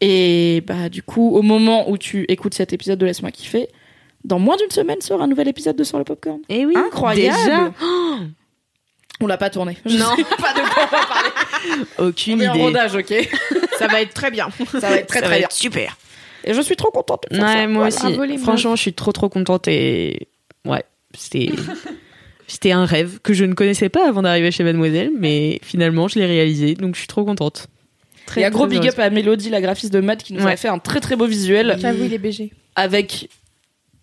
Et 0.00 0.62
bah 0.66 0.88
du 0.88 1.02
coup, 1.02 1.36
au 1.36 1.42
moment 1.42 1.88
où 1.90 1.98
tu 1.98 2.24
écoutes 2.28 2.54
cet 2.54 2.72
épisode 2.72 2.98
de 2.98 3.06
Laisse-moi 3.06 3.30
kiffer, 3.30 3.68
dans 4.24 4.38
moins 4.38 4.56
d'une 4.56 4.70
semaine 4.70 5.00
sort 5.00 5.22
un 5.22 5.26
nouvel 5.28 5.48
épisode 5.48 5.76
de 5.76 5.84
Sur 5.84 5.98
le 5.98 6.04
Popcorn. 6.04 6.40
Et 6.48 6.66
oui, 6.66 6.74
Incroyable. 6.76 7.36
Déjà 7.44 7.72
On 9.20 9.26
l'a 9.26 9.36
pas 9.36 9.50
tourné. 9.50 9.76
Je 9.86 9.98
Non. 9.98 10.14
sais 10.16 10.22
pas 10.24 10.52
de 10.52 10.60
quoi 10.72 10.82
on 10.92 10.96
va 10.96 11.04
parler. 11.06 11.28
Aucune 11.98 12.40
On 12.40 12.44
est 12.44 12.48
en 12.48 12.54
idée. 12.54 12.62
rodage, 12.64 12.94
ok 12.94 13.28
Ça 13.78 13.86
va 13.88 14.00
être 14.00 14.14
très 14.14 14.30
bien. 14.30 14.48
Ça 14.72 14.78
va 14.90 14.96
être 14.96 15.06
très 15.08 15.18
Ça 15.20 15.26
très 15.26 15.30
va 15.30 15.36
bien. 15.38 15.46
être 15.46 15.52
super. 15.52 15.96
Et 16.48 16.54
je 16.54 16.60
suis 16.62 16.74
trop 16.76 16.90
contente 16.90 17.24
de 17.30 17.36
faire 17.36 17.44
Ouais, 17.46 17.52
ça. 17.62 17.66
moi 17.68 17.88
Voilà. 17.90 18.32
aussi. 18.34 18.38
Franchement, 18.38 18.74
je 18.74 18.80
suis 18.82 18.92
trop 18.94 19.12
trop 19.12 19.28
contente 19.28 19.68
et 19.68 20.28
ouais, 20.64 20.82
c'était 21.16 21.50
c'était 22.46 22.72
un 22.72 22.86
rêve 22.86 23.18
que 23.22 23.34
je 23.34 23.44
ne 23.44 23.52
connaissais 23.54 23.88
pas 23.90 24.08
avant 24.08 24.22
d'arriver 24.22 24.50
chez 24.50 24.64
Mademoiselle, 24.64 25.10
mais 25.18 25.60
finalement 25.62 26.08
je 26.08 26.18
l'ai 26.18 26.26
réalisé, 26.26 26.74
donc 26.74 26.94
je 26.94 27.00
suis 27.00 27.06
trop 27.08 27.24
contente. 27.24 27.66
Très, 28.26 28.40
Il 28.40 28.42
y 28.42 28.46
a 28.46 28.50
gros 28.50 28.66
big 28.66 28.86
up 28.86 28.98
à 28.98 29.08
Mélodie, 29.10 29.48
la 29.50 29.60
graphiste 29.60 29.92
de 29.92 30.00
Matt, 30.00 30.22
qui 30.22 30.32
nous 30.34 30.42
Ouais. 30.44 30.52
a 30.52 30.56
fait 30.56 30.68
un 30.68 30.78
très 30.78 31.00
très 31.00 31.16
beau 31.16 31.26
visuel 31.26 31.76
J'avoue, 31.78 32.04
il 32.04 32.12
est 32.14 32.18
BG. 32.18 32.50
avec 32.76 33.28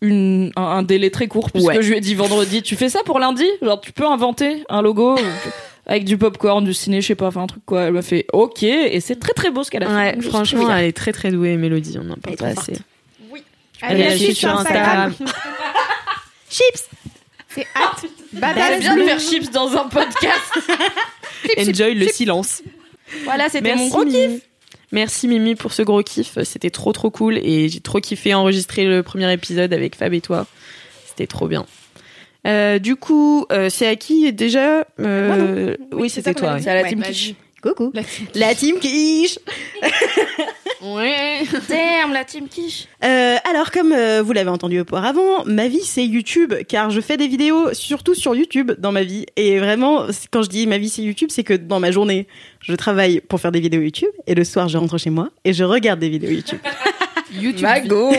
une, 0.02 0.52
un, 0.56 0.62
un 0.62 0.84
délai 0.84 1.10
très 1.10 1.28
court, 1.28 1.50
puisque 1.52 1.68
Ouais. 1.68 1.82
je 1.82 1.90
lui 1.90 1.98
ai 1.98 2.02
dit 2.02 2.14
vendredi, 2.16 2.62
tu 2.62 2.76
fais 2.76 2.90
ça 2.90 3.00
pour 3.06 3.20
lundi? 3.20 3.46
Genre, 3.62 3.80
tu 3.82 3.92
peux 3.92 4.06
inventer 4.06 4.64
un 4.70 4.82
logo 4.82 5.16
avec 5.86 6.06
du 6.06 6.18
popcorn, 6.18 6.64
du 6.64 6.74
ciné, 6.74 7.02
je 7.02 7.08
sais 7.08 7.16
pas, 7.16 7.28
enfin 7.28 7.44
un 7.44 7.48
truc 7.48 7.64
quoi. 7.66 7.84
Elle 7.84 7.94
m'a 7.94 8.02
fait 8.02 8.26
ok, 8.34 8.64
et 8.64 9.00
c'est 9.00 9.18
très 9.18 9.34
très 9.34 9.52
beau 9.52 9.64
ce 9.64 9.72
qu'elle 9.72 9.84
a 9.84 9.88
fait. 9.88 9.94
Ouais, 9.94 10.22
suis 10.22 10.30
franchement, 10.30 10.76
elle 10.76 10.86
est 10.86 10.98
très 10.98 11.12
très 11.12 11.32
douée, 11.32 11.58
Mélodie, 11.58 11.98
on 12.00 12.04
n'en 12.04 12.16
parle 12.16 12.38
pas 12.38 12.48
assez. 12.48 12.74
Allez, 13.82 14.04
Elle 14.04 14.24
est 14.24 14.34
sur 14.34 14.50
Instagram. 14.50 15.14
Chips 16.50 16.86
C'est 17.50 17.68
hâte. 17.76 18.06
C'est 18.32 18.40
Badass 18.40 18.80
bien 18.80 18.96
de 18.96 19.04
faire 19.04 19.20
chips 19.20 19.52
dans 19.52 19.76
un 19.76 19.88
podcast. 19.90 20.60
Enjoy 21.58 21.94
le 21.94 22.08
silence. 22.08 22.64
voilà, 23.26 23.50
c'était 23.50 23.76
mon 23.76 23.88
gros 23.88 24.06
kiff. 24.06 24.42
Merci 24.92 25.28
Mimi 25.28 25.56
pour 25.56 25.74
ce 25.74 25.82
gros 25.82 26.04
kiff, 26.04 26.38
c'était 26.44 26.70
trop 26.70 26.94
trop 26.94 27.10
cool 27.10 27.38
et 27.38 27.68
j'ai 27.70 27.82
trop 27.82 28.00
kiffé 28.00 28.34
enregistrer 28.34 28.86
le 28.86 29.04
premier 29.04 29.32
épisode 29.34 29.74
avec 29.74 29.96
Fab 29.96 30.14
et 30.14 30.22
toi. 30.22 30.48
C'était 31.06 31.28
trop 31.28 31.48
bien. 31.48 31.66
Euh, 32.46 32.80
du 32.80 32.96
coup, 32.96 33.46
euh, 33.52 33.70
c'est 33.70 33.88
à 33.88 33.96
qui 33.96 34.32
déjà 34.34 34.86
euh, 35.00 35.76
Oui, 35.92 36.10
c'est 36.10 36.22
c'était 36.22 36.34
toi. 36.40 36.54
ouais. 36.54 36.62
C'est 36.62 36.70
à 36.70 36.76
la 36.76 36.82
Ouais, 36.84 36.90
team 36.90 37.00
vas-y. 37.00 37.12
quiche. 37.12 37.34
Coucou. 37.62 37.92
La- 37.96 38.02
La 38.36 38.54
team 38.54 38.78
quiche 38.80 39.40
Ouais. 40.82 41.40
Damn, 41.70 42.14
la 42.14 42.24
team 42.26 42.48
quiche. 42.48 42.86
Euh, 43.04 43.38
alors, 43.50 43.72
comme 43.72 43.92
euh, 43.92 44.22
vous 44.22 44.34
l'avez 44.34 44.50
entendu 44.52 44.80
auparavant, 44.80 45.44
ma 45.46 45.68
vie 45.68 45.82
c'est 45.84 46.06
YouTube, 46.06 46.54
car 46.68 46.92
je 46.92 47.02
fais 47.02 47.18
des 47.18 47.28
vidéos 47.28 47.74
surtout 47.74 48.14
sur 48.14 48.36
YouTube 48.36 48.74
dans 48.78 48.92
ma 48.92 49.02
vie. 49.04 49.26
Et 49.36 49.58
vraiment, 49.60 50.06
quand 50.32 50.44
je 50.44 50.50
dis 50.50 50.68
ma 50.68 50.78
vie 50.78 50.90
c'est 50.90 51.02
YouTube, 51.02 51.30
c'est 51.32 51.44
que 51.44 51.54
dans 51.56 51.80
ma 51.80 51.90
journée, 51.92 52.28
je 52.62 52.74
travaille 52.76 53.20
pour 53.22 53.40
faire 53.40 53.52
des 53.52 53.60
vidéos 53.62 53.82
YouTube, 53.82 54.10
et 54.28 54.36
le 54.36 54.44
soir 54.44 54.68
je 54.68 54.78
rentre 54.78 54.98
chez 55.00 55.10
moi 55.10 55.30
et 55.44 55.54
je 55.54 55.64
regarde 55.64 56.00
des 56.00 56.10
vidéos 56.10 56.30
YouTube. 56.32 56.60
YouTube. 57.34 57.64
Mago. 57.64 58.12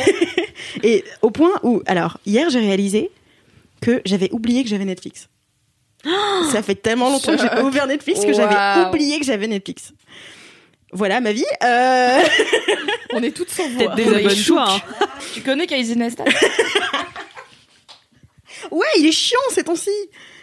et 0.82 1.04
au 1.22 1.30
point 1.30 1.52
où, 1.62 1.82
alors, 1.86 2.18
hier 2.26 2.50
j'ai 2.50 2.58
réalisé 2.60 3.10
que 3.80 4.00
j'avais 4.04 4.30
oublié 4.32 4.62
que 4.62 4.68
j'avais 4.68 4.84
Netflix. 4.84 5.28
Ça 6.52 6.62
fait 6.62 6.76
tellement 6.76 7.10
longtemps 7.10 7.32
que 7.34 7.42
j'ai 7.42 7.48
pas 7.48 7.64
ouvert 7.64 7.86
Netflix 7.86 8.24
que 8.24 8.32
j'avais 8.32 8.86
oublié 8.88 9.18
que 9.18 9.24
j'avais 9.26 9.46
Netflix. 9.48 9.92
Voilà 10.92 11.20
ma 11.20 11.32
vie. 11.32 11.44
Euh... 11.64 12.22
On 13.12 13.22
est 13.22 13.32
toutes 13.32 13.50
sans 13.50 13.68
voix. 13.70 13.94
Peut-être 13.94 14.12
désabonne-toi. 14.12 14.66
hein. 14.68 15.06
tu 15.34 15.40
connais 15.42 15.66
Casey 15.66 15.94
Neistat 15.96 16.24
Ouais, 18.70 18.86
il 18.98 19.06
est 19.06 19.12
chiant 19.12 19.38
ces 19.50 19.64
temps-ci. 19.64 19.90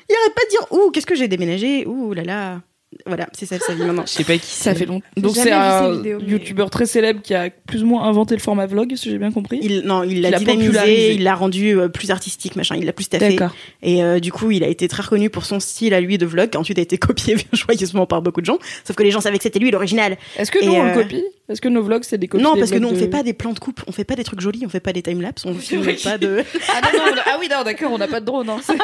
Il 0.09 0.15
arrête 0.15 0.36
pas 0.36 0.43
de 0.45 0.49
dire 0.49 0.67
ouh, 0.71 0.91
qu'est-ce 0.91 1.05
que 1.05 1.15
j'ai 1.15 1.27
déménagé? 1.27 1.86
Ouh 1.88 2.13
là 2.13 2.23
là. 2.23 2.61
Voilà, 3.05 3.27
c'est 3.33 3.45
ça 3.45 3.59
sa 3.59 3.73
vie 3.73 3.83
maintenant. 3.83 4.03
Je 4.05 4.11
sais 4.11 4.23
pas 4.23 4.37
qui 4.37 4.45
Ça 4.47 4.73
fait 4.75 4.85
longtemps. 4.85 5.05
Donc 5.17 5.35
c'est 5.35 5.51
un 5.51 6.01
youtubeur 6.03 6.69
très 6.69 6.85
célèbre 6.85 7.21
qui 7.21 7.33
a 7.33 7.49
plus 7.49 7.83
ou 7.83 7.87
moins 7.87 8.03
inventé 8.03 8.35
le 8.35 8.41
format 8.41 8.65
vlog, 8.65 8.93
si 8.95 9.09
j'ai 9.09 9.17
bien 9.17 9.31
compris. 9.31 9.59
Il, 9.61 9.81
non, 9.81 10.03
il 10.03 10.21
l'a 10.21 10.31
dynamisé, 10.31 11.13
il 11.15 11.23
l'a 11.23 11.35
rendu 11.35 11.77
euh, 11.77 11.87
plus 11.89 12.11
artistique, 12.11 12.55
machin, 12.55 12.75
il 12.77 12.85
l'a 12.85 12.93
plus 12.93 13.07
taffé. 13.07 13.37
Et 13.81 14.03
euh, 14.03 14.19
du 14.19 14.31
coup, 14.31 14.51
il 14.51 14.63
a 14.63 14.67
été 14.67 14.87
très 14.87 15.03
reconnu 15.03 15.29
pour 15.29 15.45
son 15.45 15.59
style 15.59 15.93
à 15.93 16.01
lui 16.01 16.17
de 16.17 16.25
vlog, 16.25 16.49
qui 16.51 16.57
ensuite 16.57 16.79
a 16.79 16.81
été 16.81 16.97
copié 16.99 17.35
joyeusement 17.53 18.05
par 18.05 18.21
beaucoup 18.21 18.41
de 18.41 18.45
gens. 18.45 18.57
Sauf 18.85 18.95
que 18.95 19.03
les 19.03 19.11
gens 19.11 19.21
savaient 19.21 19.37
que 19.37 19.43
c'était 19.43 19.59
lui 19.59 19.71
l'original. 19.71 20.17
Est-ce 20.37 20.51
que 20.51 20.63
Et, 20.63 20.65
nous 20.67 20.73
on 20.73 20.83
euh, 20.85 20.93
le 20.95 21.01
copie? 21.03 21.23
Est-ce 21.49 21.59
que 21.59 21.67
nos 21.67 21.83
vlogs 21.83 22.03
c'est 22.05 22.17
des 22.17 22.27
copies 22.29 22.41
non, 22.43 22.55
parce 22.57 22.71
que 22.71 22.77
nous, 22.77 22.87
on 22.87 22.93
de- 22.93 22.97
fait 22.97 23.09
pas 23.09 23.21
des 23.21 23.33
plans 23.33 23.51
de 23.51 23.59
coupe, 23.59 23.81
on 23.85 23.91
fait 23.91 24.05
pas 24.05 24.15
des 24.15 24.23
trucs 24.23 24.39
jolis, 24.39 24.63
on 24.65 24.69
fait 24.69 24.79
pas 24.79 24.93
des 24.93 25.01
timelapses, 25.01 25.45
on 25.45 25.51
vrai 25.81 25.97
pas 26.01 26.17
de. 26.17 26.41
Ah 26.69 26.79
non, 26.93 26.99
non, 27.15 27.21
ah 27.25 27.37
oui, 27.39 27.47
non, 27.51 27.63
d'accord, 27.65 27.91
on 27.91 27.97
n'a 27.97 28.07
pas 28.07 28.21
de 28.21 28.25
drone. 28.25 28.49
Hein. 28.49 28.59
C'est 28.63 28.77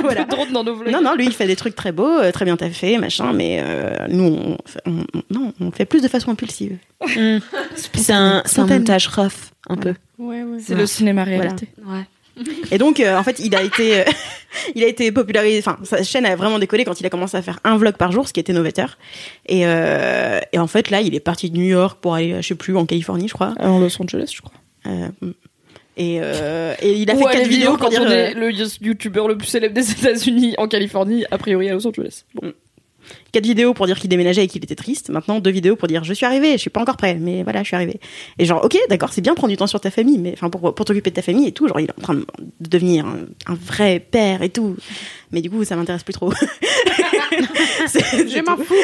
Voilà. 0.00 0.24
pas 0.24 0.24
de 0.24 0.30
drone 0.30 0.52
dans 0.52 0.64
nos 0.64 0.74
vlogs. 0.74 0.90
Non, 0.90 1.02
non, 1.02 1.14
lui, 1.14 1.26
il 1.26 1.32
fait 1.32 1.46
des 1.46 1.54
trucs 1.56 1.74
très 1.76 1.92
beaux, 1.92 2.08
euh, 2.08 2.32
très 2.32 2.46
bien 2.46 2.56
taffés, 2.56 2.96
machin, 2.96 3.32
mais 3.34 3.47
euh, 3.60 4.06
nous, 4.08 4.56
on, 4.86 4.92
non, 5.30 5.52
on 5.60 5.70
fait 5.70 5.84
plus 5.84 6.02
de 6.02 6.08
façon 6.08 6.30
impulsive. 6.30 6.76
Hmm. 7.00 7.38
C'est 7.74 8.12
un, 8.12 8.42
un 8.56 8.66
montage 8.66 9.06
rough, 9.08 9.52
un 9.68 9.76
peu. 9.76 9.94
Ouais, 10.18 10.42
ouais. 10.42 10.58
C'est 10.60 10.74
le 10.74 10.86
cinéma 10.86 11.24
réalité. 11.24 11.68
Ouais. 11.86 12.04
Et 12.70 12.78
donc, 12.78 13.00
euh, 13.00 13.16
en 13.16 13.22
fait, 13.24 13.40
il 13.40 13.54
a 13.56 13.62
été, 13.62 14.00
euh, 14.00 14.04
il 14.74 14.84
a 14.84 14.86
été 14.86 15.10
popularisé. 15.10 15.58
Enfin, 15.58 15.78
sa 15.82 16.02
chaîne 16.02 16.26
a 16.26 16.36
vraiment 16.36 16.58
décollé 16.58 16.84
quand 16.84 17.00
il 17.00 17.06
a 17.06 17.10
commencé 17.10 17.36
à 17.36 17.42
faire 17.42 17.58
un 17.64 17.76
vlog 17.76 17.96
par 17.96 18.12
jour, 18.12 18.28
ce 18.28 18.32
qui 18.32 18.40
était 18.40 18.52
novateur. 18.52 18.98
Et, 19.46 19.66
euh, 19.66 20.40
et 20.52 20.58
en 20.58 20.66
fait, 20.66 20.90
là, 20.90 21.00
il 21.00 21.14
est 21.14 21.20
parti 21.20 21.50
de 21.50 21.56
New 21.56 21.64
York 21.64 21.98
pour 22.00 22.14
aller, 22.14 22.40
je 22.42 22.46
sais 22.46 22.54
plus, 22.54 22.76
en 22.76 22.86
Californie, 22.86 23.28
je 23.28 23.34
crois. 23.34 23.54
En 23.58 23.80
Los 23.80 24.00
Angeles, 24.00 24.32
je 24.34 24.40
crois. 24.40 24.52
Euh, 24.86 25.08
et, 25.98 26.20
euh, 26.22 26.74
et 26.80 26.92
il 26.92 27.10
a 27.10 27.14
Ou 27.14 27.18
fait 27.18 27.24
quatre 27.24 27.48
vidéos 27.48 27.70
pour 27.70 27.80
quand 27.80 27.88
dire. 27.88 28.02
on 28.02 28.10
euh, 28.10 28.30
le 28.34 28.52
youtubeur 28.86 29.26
le 29.26 29.36
plus 29.36 29.48
célèbre 29.48 29.74
des 29.74 29.90
États-Unis 29.90 30.54
en 30.56 30.68
Californie, 30.68 31.24
a 31.30 31.38
priori 31.38 31.68
à 31.68 31.72
Los 31.74 31.86
Angeles. 31.86 32.24
Bon. 32.34 32.52
Quatre 33.32 33.44
vidéos 33.44 33.74
pour 33.74 33.86
dire 33.86 33.98
qu'il 33.98 34.08
déménageait 34.08 34.44
et 34.44 34.48
qu'il 34.48 34.62
était 34.62 34.74
triste. 34.74 35.10
Maintenant, 35.10 35.40
deux 35.40 35.50
vidéos 35.50 35.76
pour 35.76 35.88
dire 35.88 36.04
je 36.04 36.12
suis 36.14 36.26
arrivé, 36.26 36.52
je 36.52 36.58
suis 36.58 36.70
pas 36.70 36.80
encore 36.80 36.96
prêt, 36.96 37.14
mais 37.20 37.42
voilà, 37.42 37.62
je 37.62 37.66
suis 37.68 37.76
arrivé. 37.76 38.00
Et 38.38 38.44
genre, 38.44 38.64
ok, 38.64 38.76
d'accord, 38.88 39.12
c'est 39.12 39.20
bien 39.20 39.34
prendre 39.34 39.50
du 39.50 39.56
temps 39.56 39.66
sur 39.66 39.80
ta 39.80 39.90
famille, 39.90 40.18
mais 40.18 40.32
enfin 40.34 40.50
pour, 40.50 40.74
pour 40.74 40.84
t'occuper 40.86 41.10
de 41.10 41.14
ta 41.16 41.22
famille 41.22 41.46
et 41.48 41.52
tout. 41.52 41.68
Genre, 41.68 41.80
il 41.80 41.86
est 41.86 41.98
en 41.98 42.02
train 42.02 42.14
de 42.14 42.24
devenir 42.60 43.06
un, 43.06 43.18
un 43.46 43.54
vrai 43.54 44.00
père 44.00 44.42
et 44.42 44.48
tout. 44.50 44.76
Mais 45.32 45.40
du 45.42 45.50
coup, 45.50 45.64
ça 45.64 45.76
m'intéresse 45.76 46.02
plus 46.04 46.14
trop. 46.14 46.32
Je 47.32 48.42
m'en 48.44 48.56
fous. 48.56 48.74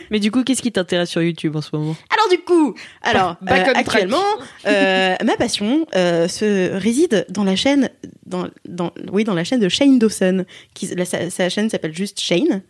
Mais 0.10 0.18
du 0.18 0.30
coup, 0.30 0.42
qu'est-ce 0.44 0.62
qui 0.62 0.72
t'intéresse 0.72 1.10
sur 1.10 1.22
YouTube 1.22 1.56
en 1.56 1.60
ce 1.60 1.70
moment? 1.72 1.96
Alors 2.10 2.28
du 2.30 2.38
coup, 2.38 2.74
alors 3.02 3.36
Back 3.42 3.66
on 3.66 3.70
euh, 3.70 3.74
actuellement, 3.74 4.24
euh, 4.66 5.14
ma 5.24 5.36
passion 5.36 5.86
euh, 5.94 6.28
se 6.28 6.72
réside 6.74 7.26
dans 7.28 7.44
la 7.44 7.56
chaîne, 7.56 7.90
dans, 8.26 8.46
dans, 8.66 8.92
oui, 9.12 9.24
dans 9.24 9.34
la 9.34 9.44
chaîne 9.44 9.60
de 9.60 9.68
Shane 9.68 9.98
Dawson. 9.98 10.44
Qui, 10.74 10.86
la- 10.94 11.04
sa, 11.04 11.30
sa 11.30 11.48
chaîne 11.48 11.70
s'appelle 11.70 11.94
juste 11.94 12.20
Shane. 12.20 12.62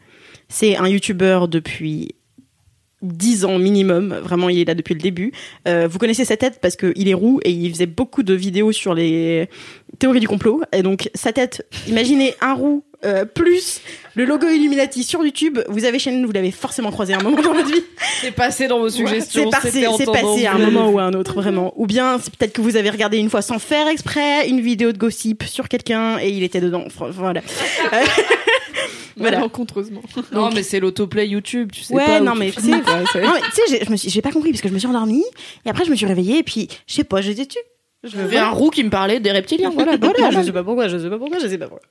C'est 0.53 0.77
un 0.77 0.87
YouTuber 0.87 1.41
depuis 1.49 2.15
10 3.01 3.47
ans 3.47 3.59
minimum. 3.59 4.15
Vraiment, 4.23 4.51
il 4.51 4.59
est 4.61 4.65
là 4.67 4.75
depuis 4.75 4.93
le 4.93 5.01
début. 5.01 5.33
Euh, 5.67 5.89
vous 5.91 5.99
connaissez 5.99 6.27
sa 6.27 6.37
tête 6.37 6.59
parce 6.61 6.77
qu'il 6.77 7.09
est 7.09 7.15
roux 7.15 7.41
et 7.43 7.51
il 7.51 7.73
faisait 7.73 7.87
beaucoup 7.87 8.23
de 8.23 8.35
vidéos 8.35 8.71
sur 8.71 8.93
les 8.93 9.49
théories 9.99 10.21
du 10.21 10.29
complot. 10.29 10.63
Et 10.73 10.83
donc, 10.83 11.11
sa 11.15 11.33
tête, 11.33 11.67
imaginez 11.89 12.35
un 12.43 12.53
roux 12.53 12.85
euh, 13.05 13.25
plus 13.25 13.81
le 14.15 14.27
logo 14.27 14.47
Illuminati 14.47 15.03
sur 15.05 15.25
YouTube. 15.25 15.59
Vous 15.69 15.87
avez 15.87 15.99
Shane, 15.99 16.25
vous 16.25 16.33
l'avez 16.33 16.53
forcément 16.53 16.93
croisé 16.93 17.15
à 17.15 17.19
un 17.19 17.23
moment 17.23 17.41
dans 17.41 17.55
votre 17.55 17.73
vie. 17.73 17.83
C'est 18.21 18.31
passé 18.31 18.69
dans 18.69 18.79
vos 18.79 18.91
suggestions. 18.91 19.51
C'est 19.51 19.63
passé, 19.63 20.05
passé 20.05 20.47
à 20.47 20.53
un 20.55 20.59
moment 20.59 20.91
ou 20.91 20.99
à 20.99 21.05
un 21.05 21.15
autre, 21.15 21.35
vraiment. 21.35 21.73
Ou 21.77 21.87
bien 21.87 22.19
c'est 22.23 22.33
peut-être 22.37 22.53
que 22.53 22.61
vous 22.61 22.77
avez 22.77 22.91
regardé 22.91 23.17
une 23.17 23.31
fois 23.31 23.43
sans 23.43 23.59
faire 23.59 23.89
exprès 23.89 24.49
une 24.49 24.61
vidéo 24.61 24.93
de 24.93 24.99
gossip 24.99 25.43
sur 25.45 25.69
quelqu'un 25.69 26.19
et 26.19 26.29
il 26.29 26.43
était 26.45 26.61
dedans. 26.61 26.85
Voilà. 27.11 27.41
Malencontreusement. 29.17 30.03
Non, 30.33 30.51
mais 30.55 30.63
c'est 30.63 30.81
l'autoplay 30.81 31.29
YouTube, 31.29 31.71
tu 31.73 31.83
sais 31.83 31.95
Ouais, 31.95 32.05
pas. 32.07 32.21
non, 32.21 32.35
mais 32.35 32.51
tu 32.51 32.61
sais- 32.61 32.81
quoi, 32.81 33.01
c'est- 33.13 33.23
Non, 33.23 33.33
mais 33.35 33.41
tu 33.41 33.51
sais, 33.53 33.63
j'ai- 33.79 33.85
je 33.85 33.91
me 33.91 33.97
suis, 33.97 34.09
j'ai 34.11 34.23
pas 34.23 34.33
compris 34.33 34.51
parce 34.51 34.61
que 34.63 34.69
je 34.69 34.75
me 34.75 34.79
suis 34.79 34.89
endormie 34.89 35.25
et 35.65 35.71
après 35.71 35.85
je 35.85 35.91
me 35.91 35.97
suis 35.97 36.07
réveillée 36.07 36.39
et 36.39 36.43
puis 36.43 36.69
je 36.87 36.95
sais 36.95 37.05
pas, 37.05 37.21
j'étais 37.21 37.47
tu. 37.47 37.59
Je 38.05 38.19
avait 38.19 38.37
un 38.37 38.51
roux 38.51 38.71
qui 38.71 38.83
me 38.83 38.91
parlait 38.91 39.21
des 39.21 39.31
reptiliens, 39.31 39.71
voilà. 39.75 39.97
Voilà, 39.97 40.31
je 40.33 40.43
sais 40.43 40.51
pas 40.51 40.65
pourquoi, 40.65 40.89
je 40.89 40.99
sais 40.99 41.09
pas 41.09 41.19
pourquoi, 41.19 41.39
je 41.39 41.47
sais 41.47 41.57
pas 41.57 41.69
pourquoi. 41.69 41.87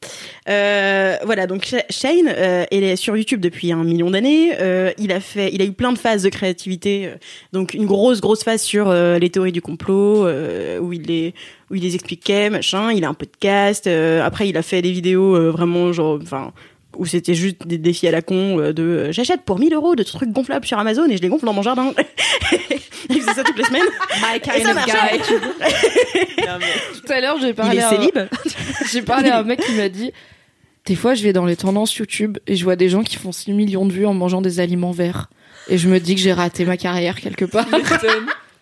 Euh, 0.49 1.15
voilà, 1.23 1.47
donc 1.47 1.63
Sha- 1.63 1.85
Shane, 1.89 2.27
euh, 2.27 2.65
il 2.69 2.83
est 2.83 2.97
sur 2.97 3.15
YouTube 3.15 3.39
depuis 3.39 3.71
un 3.71 3.83
million 3.85 4.11
d'années. 4.11 4.51
Euh, 4.59 4.91
il 4.97 5.13
a 5.13 5.21
fait, 5.21 5.51
il 5.53 5.61
a 5.61 5.65
eu 5.65 5.71
plein 5.71 5.93
de 5.93 5.97
phases 5.97 6.23
de 6.23 6.29
créativité. 6.29 7.11
donc 7.53 7.73
une 7.73 7.85
grosse, 7.85 8.19
grosse 8.19 8.43
phase 8.43 8.61
sur 8.61 8.91
les 8.91 9.29
théories 9.29 9.53
du 9.53 9.61
complot, 9.61 10.27
où 10.81 10.91
il 10.91 11.03
les, 11.03 11.33
où 11.69 11.75
il 11.75 11.81
les 11.83 11.95
expliquait, 11.95 12.49
machin. 12.49 12.91
Il 12.91 13.05
a 13.05 13.09
un 13.09 13.13
podcast. 13.13 13.87
après, 13.87 14.49
il 14.49 14.57
a 14.57 14.63
fait 14.63 14.81
des 14.81 14.91
vidéos 14.91 15.51
vraiment 15.53 15.93
genre, 15.93 16.19
enfin. 16.21 16.51
Où 16.97 17.05
c'était 17.05 17.35
juste 17.35 17.65
des 17.65 17.77
défis 17.77 18.07
à 18.07 18.11
la 18.11 18.21
con 18.21 18.59
euh, 18.59 18.73
de 18.73 18.83
euh, 18.83 19.11
j'achète 19.11 19.43
pour 19.43 19.59
1000 19.59 19.73
euros 19.73 19.95
de 19.95 20.03
trucs 20.03 20.29
gonflables 20.29 20.65
sur 20.65 20.77
Amazon 20.77 21.07
et 21.09 21.15
je 21.17 21.21
les 21.21 21.29
gonfle 21.29 21.45
dans 21.45 21.53
mon 21.53 21.61
jardin. 21.61 21.93
il 23.09 23.21
faisait 23.21 23.33
ça 23.33 23.43
toutes 23.43 23.57
les 23.57 23.63
semaines. 23.63 23.81
Et 24.55 24.61
ça 24.61 24.73
marchait. 24.73 25.19
Tout 25.19 27.11
à 27.11 27.21
l'heure, 27.21 27.37
j'ai 27.39 27.49
Il 27.49 27.55
parlé, 27.55 27.77
est 27.77 27.83
à... 27.83 27.89
célib 27.89 28.17
j'ai 28.91 29.01
parlé 29.01 29.29
à 29.29 29.39
un 29.39 29.43
mec 29.43 29.61
qui 29.61 29.71
m'a 29.73 29.87
dit 29.89 30.11
Des 30.85 30.95
fois, 30.95 31.13
je 31.13 31.23
vais 31.23 31.33
dans 31.33 31.45
les 31.45 31.55
tendances 31.55 31.95
YouTube 31.95 32.37
et 32.45 32.55
je 32.55 32.63
vois 32.63 32.75
des 32.75 32.89
gens 32.89 33.03
qui 33.03 33.15
font 33.15 33.31
6 33.31 33.53
millions 33.53 33.85
de 33.85 33.93
vues 33.93 34.05
en 34.05 34.13
mangeant 34.13 34.41
des 34.41 34.59
aliments 34.59 34.91
verts. 34.91 35.29
Et 35.69 35.77
je 35.77 35.87
me 35.87 35.99
dis 35.99 36.15
que 36.15 36.21
j'ai 36.21 36.33
raté 36.33 36.65
ma 36.65 36.75
carrière 36.77 37.19
quelque 37.19 37.45
part. 37.45 37.67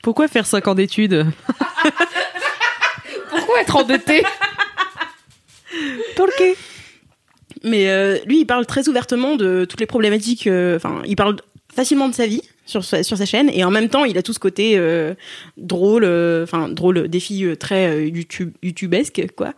Pourquoi 0.03 0.27
faire 0.27 0.45
5 0.45 0.67
ans 0.67 0.75
d'études? 0.75 1.25
Pourquoi 3.29 3.61
être 3.61 3.75
endetté 3.75 4.23
Tolkien. 6.15 6.53
Mais 7.63 7.89
euh, 7.89 8.17
lui, 8.25 8.41
il 8.41 8.45
parle 8.45 8.65
très 8.65 8.87
ouvertement 8.89 9.35
de 9.35 9.65
toutes 9.65 9.79
les 9.79 9.85
problématiques. 9.85 10.47
euh, 10.47 10.75
Enfin, 10.77 11.01
il 11.05 11.15
parle 11.15 11.35
facilement 11.73 12.09
de 12.09 12.15
sa 12.15 12.25
vie 12.25 12.41
sur 12.65 12.83
sa, 12.83 13.03
sur 13.03 13.17
sa 13.17 13.25
chaîne 13.25 13.49
et 13.53 13.63
en 13.63 13.71
même 13.71 13.89
temps, 13.89 14.05
il 14.05 14.17
a 14.17 14.23
tout 14.23 14.33
ce 14.33 14.39
côté 14.39 14.73
euh, 14.75 15.13
drôle, 15.57 16.03
euh, 16.03 16.43
enfin 16.43 16.67
drôle, 16.67 17.07
défi 17.07 17.45
euh, 17.45 17.55
très 17.55 17.87
euh, 17.89 18.07
YouTube, 18.07 18.51
YouTubesque 18.63 19.27
quoi. 19.35 19.53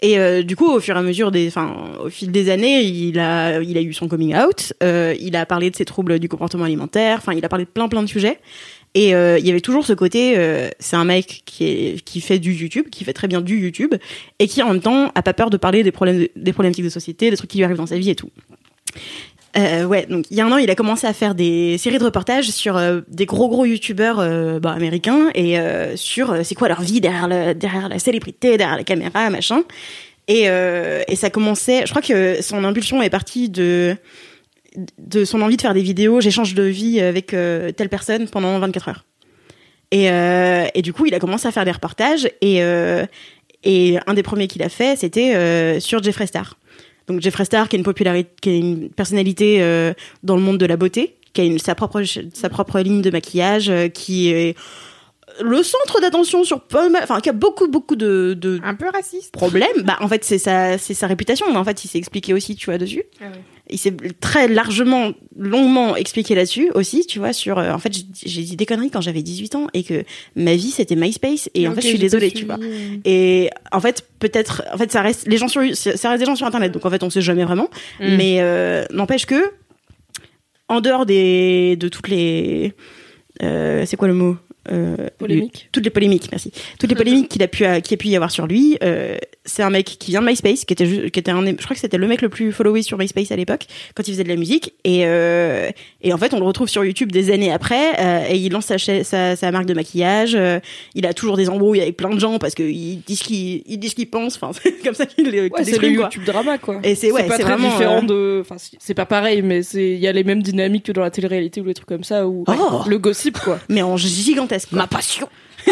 Et 0.00 0.44
du 0.44 0.54
coup, 0.54 0.70
au 0.70 0.78
fur 0.78 0.94
et 0.94 0.98
à 0.98 1.02
mesure 1.02 1.32
des, 1.32 1.48
enfin, 1.48 1.74
au 2.00 2.08
fil 2.08 2.30
des 2.30 2.50
années, 2.50 2.82
il 2.82 3.18
a, 3.18 3.60
il 3.60 3.76
a 3.76 3.80
eu 3.80 3.92
son 3.92 4.06
coming 4.06 4.36
out. 4.36 4.72
il 4.80 5.34
a 5.34 5.44
parlé 5.44 5.70
de 5.70 5.76
ses 5.76 5.84
troubles 5.84 6.20
du 6.20 6.28
comportement 6.28 6.64
alimentaire. 6.64 7.18
Enfin, 7.18 7.32
il 7.32 7.44
a 7.44 7.48
parlé 7.48 7.64
de 7.64 7.70
plein 7.70 7.88
plein 7.88 8.02
de 8.04 8.08
sujets. 8.08 8.38
Et 8.94 9.14
euh, 9.14 9.38
il 9.38 9.46
y 9.46 9.50
avait 9.50 9.60
toujours 9.60 9.84
ce 9.84 9.92
côté, 9.92 10.34
euh, 10.36 10.70
c'est 10.78 10.96
un 10.96 11.04
mec 11.04 11.42
qui 11.44 12.00
qui 12.04 12.20
fait 12.20 12.38
du 12.38 12.52
YouTube, 12.52 12.88
qui 12.90 13.04
fait 13.04 13.12
très 13.12 13.28
bien 13.28 13.40
du 13.40 13.58
YouTube, 13.58 13.94
et 14.38 14.48
qui 14.48 14.62
en 14.62 14.72
même 14.72 14.80
temps 14.80 15.12
a 15.14 15.22
pas 15.22 15.34
peur 15.34 15.50
de 15.50 15.56
parler 15.56 15.82
des 15.82 15.92
problèmes 15.92 16.26
des 16.34 16.52
problématiques 16.52 16.84
de 16.84 16.90
société, 16.90 17.30
des 17.30 17.36
trucs 17.36 17.50
qui 17.50 17.58
lui 17.58 17.64
arrivent 17.64 17.76
dans 17.76 17.86
sa 17.86 17.98
vie 17.98 18.10
et 18.10 18.14
tout. 18.16 18.30
Euh, 19.56 19.84
ouais, 19.84 20.06
donc 20.06 20.26
il 20.30 20.36
y 20.36 20.40
a 20.40 20.46
un 20.46 20.52
an, 20.52 20.56
il 20.56 20.70
a 20.70 20.74
commencé 20.74 21.06
à 21.06 21.12
faire 21.12 21.34
des 21.34 21.78
séries 21.78 21.98
de 21.98 22.04
reportages 22.04 22.50
sur 22.50 22.80
des 23.08 23.26
gros 23.26 23.48
gros 23.48 23.64
youtubeurs 23.64 24.16
bah, 24.60 24.72
américains 24.72 25.30
et 25.34 25.56
sur 25.96 26.44
c'est 26.44 26.54
quoi 26.54 26.68
leur 26.68 26.82
vie 26.82 27.00
derrière, 27.00 27.54
derrière 27.54 27.88
la 27.88 27.98
célébrité, 27.98 28.56
derrière 28.56 28.76
la 28.76 28.84
caméra, 28.84 29.30
machin. 29.30 29.62
Et, 30.28 30.44
et 30.44 31.16
ça 31.16 31.30
commençait, 31.30 31.82
je 31.86 31.90
crois 31.90 32.02
que 32.02 32.42
son 32.42 32.64
impulsion 32.64 33.02
est 33.02 33.10
partie 33.10 33.48
de 33.48 33.96
de 34.98 35.24
son 35.24 35.40
envie 35.42 35.56
de 35.56 35.62
faire 35.62 35.74
des 35.74 35.82
vidéos, 35.82 36.20
j'échange 36.20 36.54
de 36.54 36.62
vie 36.62 37.00
avec 37.00 37.34
euh, 37.34 37.72
telle 37.72 37.88
personne 37.88 38.28
pendant 38.28 38.58
24 38.58 38.88
heures. 38.88 39.04
Et, 39.90 40.10
euh, 40.10 40.66
et 40.74 40.82
du 40.82 40.92
coup, 40.92 41.06
il 41.06 41.14
a 41.14 41.18
commencé 41.18 41.48
à 41.48 41.52
faire 41.52 41.64
des 41.64 41.70
reportages 41.72 42.28
et 42.40 42.62
euh, 42.62 43.06
et 43.64 43.98
un 44.06 44.14
des 44.14 44.22
premiers 44.22 44.46
qu'il 44.46 44.62
a 44.62 44.68
fait, 44.68 44.96
c'était 44.96 45.80
sur 45.80 46.00
Jeffree 46.02 46.28
Star. 46.28 46.56
Donc 47.08 47.20
Jeffree 47.20 47.44
Star, 47.46 47.68
qui 47.68 47.74
est 47.74 47.78
une 47.78 47.84
popularité, 47.84 48.30
qui 48.40 48.50
est 48.50 48.58
une 48.58 48.88
personnalité 48.90 49.58
dans 50.22 50.36
le 50.36 50.42
monde 50.42 50.58
de 50.58 50.66
la 50.66 50.76
beauté, 50.76 51.16
qui 51.32 51.40
a 51.40 51.44
une, 51.44 51.58
sa 51.58 51.74
propre 51.74 52.02
sa 52.34 52.48
propre 52.50 52.78
ligne 52.78 53.02
de 53.02 53.10
maquillage, 53.10 53.72
qui 53.94 54.28
est 54.30 54.56
le 55.42 55.62
centre 55.62 56.00
d'attention 56.00 56.44
sur 56.44 56.60
enfin 56.72 57.20
qui 57.20 57.28
a 57.28 57.32
beaucoup 57.32 57.68
beaucoup 57.68 57.96
de, 57.96 58.34
de 58.38 58.60
Un 58.62 58.74
peu 58.74 58.88
raciste. 58.92 59.32
problèmes. 59.32 59.82
Bah 59.82 59.96
en 60.00 60.08
fait 60.08 60.24
c'est 60.24 60.38
sa 60.38 60.78
c'est 60.78 60.94
sa 60.94 61.06
réputation, 61.06 61.46
mais 61.50 61.56
en 61.58 61.64
fait 61.64 61.84
il 61.84 61.88
s'est 61.88 61.98
expliqué 61.98 62.34
aussi, 62.34 62.54
tu 62.54 62.66
vois 62.66 62.78
dessus. 62.78 63.02
Ah 63.20 63.24
ouais. 63.24 63.30
Il 63.70 63.78
s'est 63.78 63.94
très 64.20 64.48
largement, 64.48 65.12
longuement 65.36 65.94
expliqué 65.96 66.34
là-dessus 66.34 66.70
aussi, 66.74 67.06
tu 67.06 67.18
vois, 67.18 67.32
sur. 67.32 67.58
euh, 67.58 67.72
en 67.72 67.78
fait, 67.78 67.92
j'ai- 68.24 68.42
dit 68.42 68.56
des 68.56 68.66
conneries 68.66 68.90
quand 68.90 69.00
j'avais 69.00 69.22
18 69.22 69.54
ans 69.54 69.66
et 69.74 69.82
que 69.82 70.04
ma 70.36 70.54
vie 70.54 70.70
c'était 70.70 70.96
MySpace 70.96 71.50
et 71.54 71.68
en 71.68 71.74
fait 71.74 71.82
je 71.82 71.86
suis 71.88 71.98
désolée, 71.98 72.30
tu 72.30 72.44
vois. 72.46 72.56
suivi. 72.56 73.00
Et 73.04 73.50
en 73.72 73.80
fait, 73.80 74.06
peut-être, 74.18 74.62
en 74.72 74.78
fait, 74.78 74.90
ça 74.90 75.02
reste 75.02 75.26
les 75.28 75.36
gens 75.36 75.48
sur, 75.48 75.62
ça 75.76 76.10
reste 76.10 76.20
des 76.20 76.26
gens 76.26 76.36
sur 76.36 76.46
Internet, 76.46 76.72
donc 76.72 76.84
en 76.86 76.90
fait, 76.90 77.02
on 77.02 77.10
sait 77.10 77.20
jamais 77.22 77.44
vraiment. 77.44 77.68
Mm. 78.00 78.16
Mais 78.16 78.36
euh, 78.40 78.84
n'empêche 78.90 79.26
que, 79.26 79.42
en 80.68 80.80
dehors 80.80 81.06
des, 81.06 81.76
de 81.76 81.88
toutes 81.88 82.08
les, 82.08 82.72
euh, 83.42 83.84
c'est 83.86 83.96
quoi 83.96 84.08
le 84.08 84.14
mot 84.14 84.36
Euh, 84.70 84.96
Polémique. 85.18 85.68
toutes 85.72 85.84
les 85.84 85.90
polémiques, 85.90 86.28
merci. 86.30 86.52
Toutes 86.78 86.90
les 86.90 86.96
polémiques 86.96 87.28
qu'il 87.30 87.42
a 87.42 87.48
pu, 87.48 87.64
qu'il 87.82 87.94
a 87.94 87.96
pu 87.96 88.08
y 88.08 88.16
avoir 88.16 88.30
sur 88.30 88.46
lui. 88.46 88.76
euh, 88.82 89.16
c'est 89.48 89.62
un 89.64 89.70
mec 89.70 89.86
qui 89.86 90.12
vient 90.12 90.20
de 90.22 90.26
MySpace, 90.26 90.64
qui 90.64 90.72
était, 90.72 91.10
qui 91.10 91.18
était 91.18 91.30
un, 91.32 91.44
je 91.44 91.52
crois 91.54 91.74
que 91.74 91.80
c'était 91.80 91.96
le 91.98 92.06
mec 92.06 92.22
le 92.22 92.28
plus 92.28 92.52
followé 92.52 92.82
sur 92.82 92.96
MySpace 92.98 93.32
à 93.32 93.36
l'époque, 93.36 93.66
quand 93.94 94.06
il 94.06 94.12
faisait 94.12 94.22
de 94.24 94.28
la 94.28 94.36
musique. 94.36 94.74
Et, 94.84 95.02
euh, 95.06 95.70
et 96.02 96.12
en 96.12 96.18
fait, 96.18 96.32
on 96.34 96.38
le 96.38 96.44
retrouve 96.46 96.68
sur 96.68 96.84
YouTube 96.84 97.10
des 97.10 97.32
années 97.32 97.50
après, 97.52 97.98
euh, 97.98 98.26
et 98.30 98.36
il 98.36 98.52
lance 98.52 98.66
sa, 98.66 98.78
sa, 98.78 99.34
sa 99.36 99.50
marque 99.50 99.66
de 99.66 99.74
maquillage. 99.74 100.34
euh, 100.36 100.60
il 100.94 101.06
a 101.06 101.14
toujours 101.14 101.36
des 101.36 101.48
embrouilles 101.48 101.80
avec 101.80 101.96
plein 101.96 102.10
de 102.10 102.20
gens 102.20 102.38
parce 102.38 102.54
qu'ils 102.54 103.00
disent 103.02 103.18
ce 103.20 103.24
qu'ils, 103.24 103.62
ils 103.66 103.78
disent 103.78 103.90
ce 103.90 103.96
qu'ils 103.96 104.10
pensent. 104.10 104.36
Enfin, 104.40 104.50
c'est 104.62 104.72
comme 104.84 104.94
ça 104.94 105.06
qu'il 105.06 105.28
les 105.30 105.48
Ouais, 105.48 105.64
c'est 105.64 105.72
le 105.80 105.94
quoi. 105.96 106.04
YouTube 106.04 106.24
drama, 106.24 106.58
quoi. 106.58 106.80
Et 106.84 106.94
c'est 106.94 107.10
ouais, 107.10 107.24
pas 107.26 107.34
très 107.34 107.42
vraiment 107.44 107.70
différent 107.70 108.02
euh, 108.04 108.06
de. 108.06 108.40
Enfin, 108.42 108.56
c'est 108.78 108.94
pas 108.94 109.06
pareil, 109.06 109.42
mais 109.42 109.62
c'est 109.62 109.92
il 109.92 109.98
y 110.00 110.06
a 110.06 110.12
les 110.12 110.24
mêmes 110.24 110.42
dynamiques 110.42 110.84
que 110.84 110.92
dans 110.92 111.00
la 111.02 111.10
télé-réalité 111.10 111.60
ou 111.60 111.64
les 111.64 111.74
trucs 111.74 111.88
comme 111.88 112.04
ça 112.04 112.26
où 112.28 112.44
Oh. 112.46 112.82
le 112.86 112.98
gossip, 112.98 113.38
quoi. 113.38 113.58
mais 113.68 113.82
en 113.82 113.96
gigantesque. 113.96 114.68
quoi. 114.70 114.86
passion. 114.86 115.28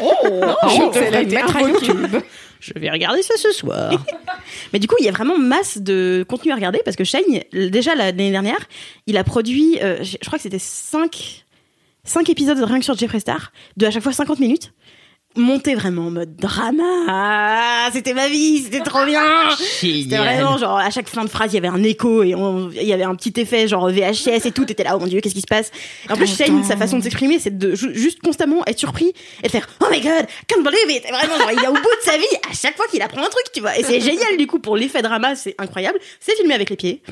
Oh, 0.00 0.12
je 0.22 1.24
le 1.24 1.34
mettre 1.34 1.56
à 1.56 1.62
YouTube. 1.62 2.16
Je 2.60 2.72
vais 2.74 2.90
regarder 2.90 3.22
ça 3.22 3.34
ce 3.36 3.52
soir. 3.52 3.92
Mais 4.72 4.78
du 4.78 4.86
coup, 4.86 4.96
il 5.00 5.04
y 5.04 5.08
a 5.08 5.12
vraiment 5.12 5.38
masse 5.38 5.78
de 5.78 6.24
contenu 6.28 6.52
à 6.52 6.54
regarder 6.54 6.80
parce 6.84 6.96
que 6.96 7.04
Shane, 7.04 7.22
déjà 7.52 7.94
l'année 7.94 8.30
dernière, 8.30 8.66
il 9.06 9.16
a 9.16 9.24
produit, 9.24 9.78
euh, 9.82 10.02
je 10.02 10.16
je 10.20 10.26
crois 10.26 10.38
que 10.38 10.42
c'était 10.42 10.58
5, 10.58 11.44
cinq 12.04 12.30
épisodes 12.30 12.58
rien 12.58 12.78
que 12.78 12.84
sur 12.84 12.96
Jeffree 12.96 13.20
Star, 13.20 13.52
de 13.76 13.86
à 13.86 13.90
chaque 13.90 14.02
fois 14.02 14.12
50 14.12 14.40
minutes. 14.40 14.72
Monté 15.36 15.74
vraiment 15.74 16.06
en 16.06 16.10
mode 16.10 16.36
drama. 16.36 16.82
Ah, 17.08 17.88
c'était 17.92 18.14
ma 18.14 18.28
vie, 18.28 18.62
c'était 18.64 18.80
trop 18.80 19.04
bien. 19.04 19.22
C'était 19.58 20.16
vraiment 20.16 20.56
genre 20.58 20.78
à 20.78 20.90
chaque 20.90 21.08
fin 21.08 21.24
de 21.24 21.28
phrase 21.30 21.52
il 21.52 21.54
y 21.54 21.58
avait 21.58 21.68
un 21.68 21.82
écho 21.82 22.22
et 22.22 22.34
il 22.80 22.82
y 22.86 22.92
avait 22.92 23.04
un 23.04 23.14
petit 23.14 23.38
effet 23.40 23.68
genre 23.68 23.88
VHS 23.90 24.46
et 24.46 24.52
tout. 24.52 24.64
T'étais 24.64 24.84
là 24.84 24.92
oh 24.96 24.98
mon 25.00 25.06
dieu 25.06 25.20
qu'est-ce 25.20 25.34
qui 25.34 25.40
se 25.40 25.46
passe? 25.46 25.70
Et 26.08 26.12
en 26.12 26.16
plus 26.16 26.26
Shane 26.34 26.64
sa 26.64 26.76
façon 26.76 26.98
de 26.98 27.02
s'exprimer 27.02 27.38
c'est 27.38 27.56
de 27.56 27.74
ju- 27.74 27.94
juste 27.94 28.20
constamment 28.22 28.62
être 28.66 28.78
surpris 28.78 29.12
et 29.42 29.46
de 29.46 29.50
faire 29.52 29.68
oh 29.82 29.86
my 29.90 30.00
god 30.00 30.26
can't 30.48 30.62
believe 30.62 30.90
it. 30.96 31.02
Vraiment 31.10 31.38
genre 31.38 31.50
il 31.52 31.62
est 31.64 31.68
au 31.68 31.72
bout 31.74 31.80
de 31.80 32.04
sa 32.10 32.16
vie 32.16 32.24
à 32.50 32.54
chaque 32.54 32.76
fois 32.76 32.86
qu'il 32.90 33.02
apprend 33.02 33.20
un 33.22 33.28
truc 33.28 33.44
tu 33.54 33.60
vois. 33.60 33.78
Et 33.78 33.82
c'est 33.82 34.00
génial 34.00 34.36
du 34.38 34.46
coup 34.46 34.58
pour 34.58 34.76
l'effet 34.76 35.02
drama 35.02 35.34
c'est 35.36 35.54
incroyable. 35.58 35.98
C'est 36.20 36.34
filmé 36.36 36.54
avec 36.54 36.70
les 36.70 36.76
pieds. 36.76 37.02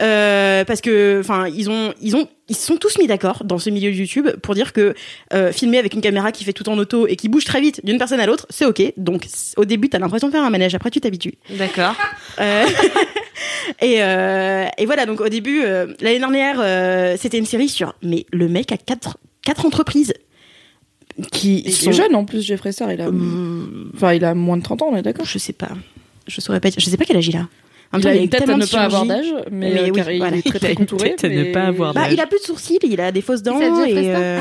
Euh, 0.00 0.64
parce 0.64 0.80
que 0.80 1.18
enfin 1.20 1.46
ils 1.48 1.68
ont 1.70 1.92
ils 2.00 2.16
ont 2.16 2.26
ils 2.48 2.56
se 2.56 2.66
sont 2.66 2.76
tous 2.76 2.98
mis 2.98 3.06
d'accord 3.06 3.44
dans 3.44 3.58
ce 3.58 3.70
milieu 3.70 3.90
de 3.90 3.96
YouTube 3.96 4.28
pour 4.42 4.54
dire 4.54 4.72
que 4.72 4.94
euh, 5.32 5.52
filmer 5.52 5.78
avec 5.78 5.94
une 5.94 6.00
caméra 6.00 6.32
qui 6.32 6.44
fait 6.44 6.52
tout 6.52 6.68
en 6.68 6.76
auto 6.76 7.06
et 7.06 7.16
qui 7.16 7.28
bouge 7.28 7.44
très 7.44 7.60
vite 7.60 7.80
d'une 7.84 7.98
personne 7.98 8.20
à 8.20 8.26
l'autre 8.26 8.46
c'est 8.50 8.64
ok. 8.66 8.82
Donc 8.96 9.26
au 9.56 9.64
début 9.64 9.88
t'as 9.88 9.98
l'impression 10.00 10.26
de 10.28 10.32
faire 10.32 10.42
un 10.42 10.50
manège. 10.50 10.74
Après 10.74 10.90
tu 10.90 11.00
t'habitues. 11.00 11.34
D'accord. 11.50 11.94
euh, 12.40 12.64
et, 13.80 14.02
euh, 14.02 14.66
et 14.76 14.86
voilà. 14.86 15.06
Donc 15.06 15.20
au 15.20 15.28
début 15.28 15.62
euh, 15.64 15.86
l'année 16.00 16.18
dernière 16.18 16.56
euh, 16.58 17.16
c'était 17.18 17.38
une 17.38 17.46
série 17.46 17.68
sur 17.68 17.94
mais 18.02 18.26
le 18.32 18.48
mec 18.48 18.72
a 18.72 18.76
quatre 18.76 19.18
quatre 19.44 19.64
entreprises 19.64 20.12
qui 21.30 21.62
Il 21.66 21.72
sont 21.72 21.90
est 21.90 21.92
jeune 21.94 22.14
en 22.14 22.24
plus, 22.24 22.42
Jeffrey 22.42 22.72
Star, 22.72 22.90
il 22.92 23.00
a. 23.00 23.08
Enfin, 23.94 24.14
il 24.14 24.24
a 24.24 24.34
moins 24.34 24.56
de 24.56 24.62
30 24.62 24.80
ans, 24.82 24.88
on 24.92 24.96
est 24.96 25.02
d'accord. 25.02 25.26
Je 25.26 25.36
sais 25.38 25.52
pas. 25.52 25.68
Je 26.26 26.40
saurais 26.40 26.58
pas 26.60 26.70
dire- 26.70 26.80
je 26.80 26.88
sais 26.88 26.96
pas 26.96 27.04
quel 27.04 27.16
âge 27.18 27.28
il 27.28 27.36
a 27.36 27.48
En 27.92 27.98
Il 27.98 28.02
temps, 28.02 28.08
a 28.08 28.12
il 28.14 28.16
a 28.16 28.20
une 28.20 28.26
eu 28.26 28.28
tête 28.30 28.48
à 28.48 28.56
ne 28.56 28.64
pas 28.66 28.80
avoir 28.80 29.04
d'âge, 29.06 29.26
mais, 29.50 29.70
Mais 29.70 29.80
euh, 29.80 29.84
oui, 29.84 29.92
car 29.92 30.10
il 30.10 30.22
est 30.38 30.42
très 30.46 30.58
très 30.58 30.74
contouré. 30.76 31.14
ne 31.22 31.52
pas 31.52 31.64
avoir 31.64 31.92
bah, 31.92 32.10
il 32.10 32.18
a 32.20 32.26
plus 32.26 32.38
de 32.40 32.44
sourcils 32.44 32.78
il 32.82 33.00
a 33.00 33.12
des 33.12 33.20
fausses 33.20 33.42
dents 33.42 33.60
et, 33.60 33.64
euh, 34.14 34.38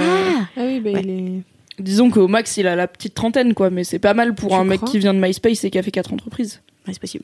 Ah 0.55 0.61
oui, 0.65 0.79
bah 0.79 0.91
ouais. 0.91 1.01
il 1.03 1.09
est. 1.09 1.41
Disons 1.83 2.09
qu'au 2.11 2.27
max, 2.27 2.57
il 2.57 2.67
a 2.67 2.75
la 2.75 2.87
petite 2.87 3.13
trentaine, 3.15 3.53
quoi, 3.53 3.69
mais 3.69 3.83
c'est 3.83 3.99
pas 3.99 4.13
mal 4.13 4.35
pour 4.35 4.49
Tu 4.49 4.55
un 4.55 4.63
mec 4.63 4.81
qui 4.85 4.99
vient 4.99 5.13
de 5.13 5.19
MySpace 5.19 5.63
et 5.63 5.71
qui 5.71 5.79
a 5.79 5.83
fait 5.83 5.91
quatre 5.91 6.13
entreprises. 6.13 6.61
ouais, 6.87 6.93
c'est 6.93 7.01
possible 7.01 7.23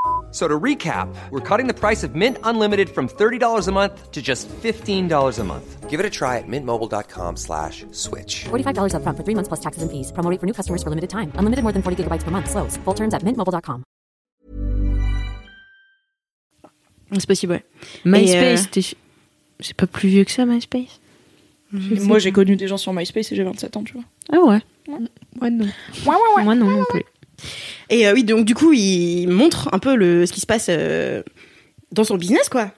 F- 0.31 0.33
So 0.33 0.47
to 0.47 0.59
recap, 0.59 1.09
we're 1.29 1.41
cutting 1.41 1.67
the 1.67 1.73
price 1.73 2.03
of 2.07 2.15
Mint 2.15 2.37
Unlimited 2.43 2.89
from 2.89 3.09
$30 3.09 3.67
a 3.67 3.71
month 3.73 4.11
to 4.11 4.21
just 4.21 4.47
$15 4.63 5.39
a 5.39 5.43
month. 5.43 5.89
Give 5.89 5.99
it 5.99 6.05
a 6.05 6.09
try 6.09 6.37
at 6.37 6.47
mintmobile.com 6.47 7.35
slash 7.35 7.85
switch. 7.91 8.45
$45 8.49 8.93
upfront 8.95 9.17
for 9.17 9.23
three 9.25 9.35
months 9.35 9.49
plus 9.49 9.59
taxes 9.59 9.83
and 9.83 9.91
fees. 9.91 10.11
Promo 10.13 10.31
for 10.39 10.45
new 10.45 10.53
customers 10.53 10.81
for 10.81 10.89
limited 10.89 11.09
time. 11.09 11.33
Unlimited 11.35 11.63
more 11.63 11.73
than 11.73 11.81
40 11.83 12.03
gigabytes 12.05 12.23
per 12.23 12.31
month. 12.31 12.49
Slows. 12.49 12.77
Full 12.85 12.93
terms 12.95 13.13
at 13.13 13.23
mintmobile.com. 13.25 13.83
c'est 17.19 17.27
possible 17.27 17.51
ouais 17.53 17.63
MySpace, 18.05 18.69
t'es- 18.71 18.95
c'est 19.59 19.75
pas 19.75 19.85
plus 19.85 20.07
vieux 20.07 20.23
que 20.23 20.31
ça, 20.31 20.45
MySpace 20.45 21.01
Moi, 21.73 22.19
j'ai 22.19 22.31
connu 22.31 22.55
des 22.55 22.67
gens 22.69 22.77
sur 22.77 22.93
MySpace 22.93 23.31
et 23.31 23.35
j'ai 23.35 23.43
27 23.43 23.77
ans, 23.77 23.83
tu 23.83 23.93
vois. 23.93 24.03
Ah 24.31 24.39
ouais. 24.39 24.59
Ouais, 24.87 25.49
non. 25.49 25.67
Moi 26.05 26.55
non 26.55 26.65
non 26.69 26.83
plus. 26.89 27.03
Et 27.89 28.07
euh, 28.07 28.13
oui, 28.13 28.23
donc 28.23 28.45
du 28.45 28.55
coup, 28.55 28.73
il 28.73 29.27
montre 29.27 29.69
un 29.71 29.79
peu 29.79 29.95
le, 29.95 30.25
ce 30.25 30.33
qui 30.33 30.39
se 30.39 30.45
passe 30.45 30.67
euh, 30.69 31.23
dans 31.91 32.03
son 32.03 32.17
business, 32.17 32.49
quoi. 32.49 32.71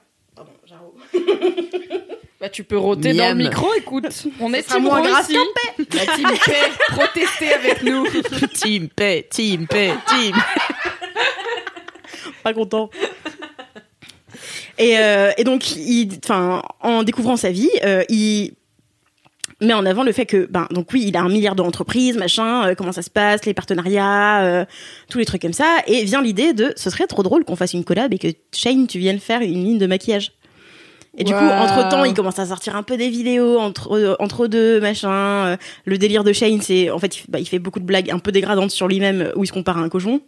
Bah, 2.40 2.50
tu 2.50 2.62
peux 2.62 2.76
roter 2.76 3.14
dans 3.14 3.30
le 3.30 3.34
micro, 3.36 3.72
écoute. 3.74 4.04
On 4.38 4.52
est 4.52 4.64
team 4.64 4.82
moins 4.82 5.00
grave 5.00 5.24
ici. 5.30 5.38
La 5.78 6.14
team 6.14 6.28
paix, 6.44 6.70
protestez 6.88 7.54
avec 7.54 7.82
nous. 7.82 8.06
team 8.54 8.88
paix, 8.88 9.26
team 9.30 9.66
paix, 9.66 9.94
team. 10.08 10.36
Pas 12.42 12.52
content. 12.52 12.90
Et, 14.76 14.98
euh, 14.98 15.32
et 15.38 15.44
donc, 15.44 15.76
il, 15.76 16.18
en 16.28 17.02
découvrant 17.02 17.36
sa 17.36 17.50
vie, 17.50 17.70
euh, 17.84 18.02
il 18.08 18.52
met 19.64 19.72
en 19.74 19.84
avant 19.86 20.02
le 20.02 20.12
fait 20.12 20.26
que, 20.26 20.46
ben, 20.50 20.66
donc 20.70 20.88
oui, 20.92 21.04
il 21.08 21.16
a 21.16 21.22
un 21.22 21.28
milliard 21.28 21.54
d'entreprises, 21.54 22.16
machin, 22.16 22.66
euh, 22.68 22.74
comment 22.74 22.92
ça 22.92 23.02
se 23.02 23.10
passe, 23.10 23.44
les 23.46 23.54
partenariats, 23.54 24.42
euh, 24.42 24.64
tous 25.10 25.18
les 25.18 25.24
trucs 25.24 25.42
comme 25.42 25.52
ça, 25.52 25.78
et 25.86 26.04
vient 26.04 26.22
l'idée 26.22 26.52
de, 26.52 26.72
ce 26.76 26.90
serait 26.90 27.06
trop 27.06 27.22
drôle 27.22 27.44
qu'on 27.44 27.56
fasse 27.56 27.72
une 27.74 27.84
collab 27.84 28.12
et 28.14 28.18
que 28.18 28.28
Shane, 28.54 28.86
tu 28.86 28.98
viennes 28.98 29.18
faire 29.20 29.40
une 29.40 29.64
ligne 29.64 29.78
de 29.78 29.86
maquillage. 29.86 30.32
Et 31.16 31.22
du 31.22 31.32
coup, 31.32 31.38
entre 31.38 31.88
temps, 31.90 32.04
il 32.04 32.12
commence 32.12 32.40
à 32.40 32.46
sortir 32.46 32.74
un 32.74 32.82
peu 32.82 32.96
des 32.96 33.08
vidéos 33.08 33.56
entre 33.60 33.92
euh, 33.96 34.16
entre 34.18 34.48
deux, 34.48 34.80
machin. 34.80 35.56
le 35.84 35.96
délire 35.96 36.24
de 36.24 36.32
Shane, 36.32 36.60
c'est 36.60 36.90
en 36.90 36.98
fait, 36.98 37.18
il, 37.18 37.24
bah, 37.30 37.38
il 37.38 37.46
fait 37.46 37.60
beaucoup 37.60 37.78
de 37.78 37.84
blagues 37.84 38.10
un 38.10 38.18
peu 38.18 38.32
dégradantes 38.32 38.72
sur 38.72 38.88
lui-même 38.88 39.30
où 39.36 39.44
il 39.44 39.46
se 39.46 39.52
compare 39.52 39.78
à 39.78 39.80
un 39.82 39.88
cochon. 39.88 40.22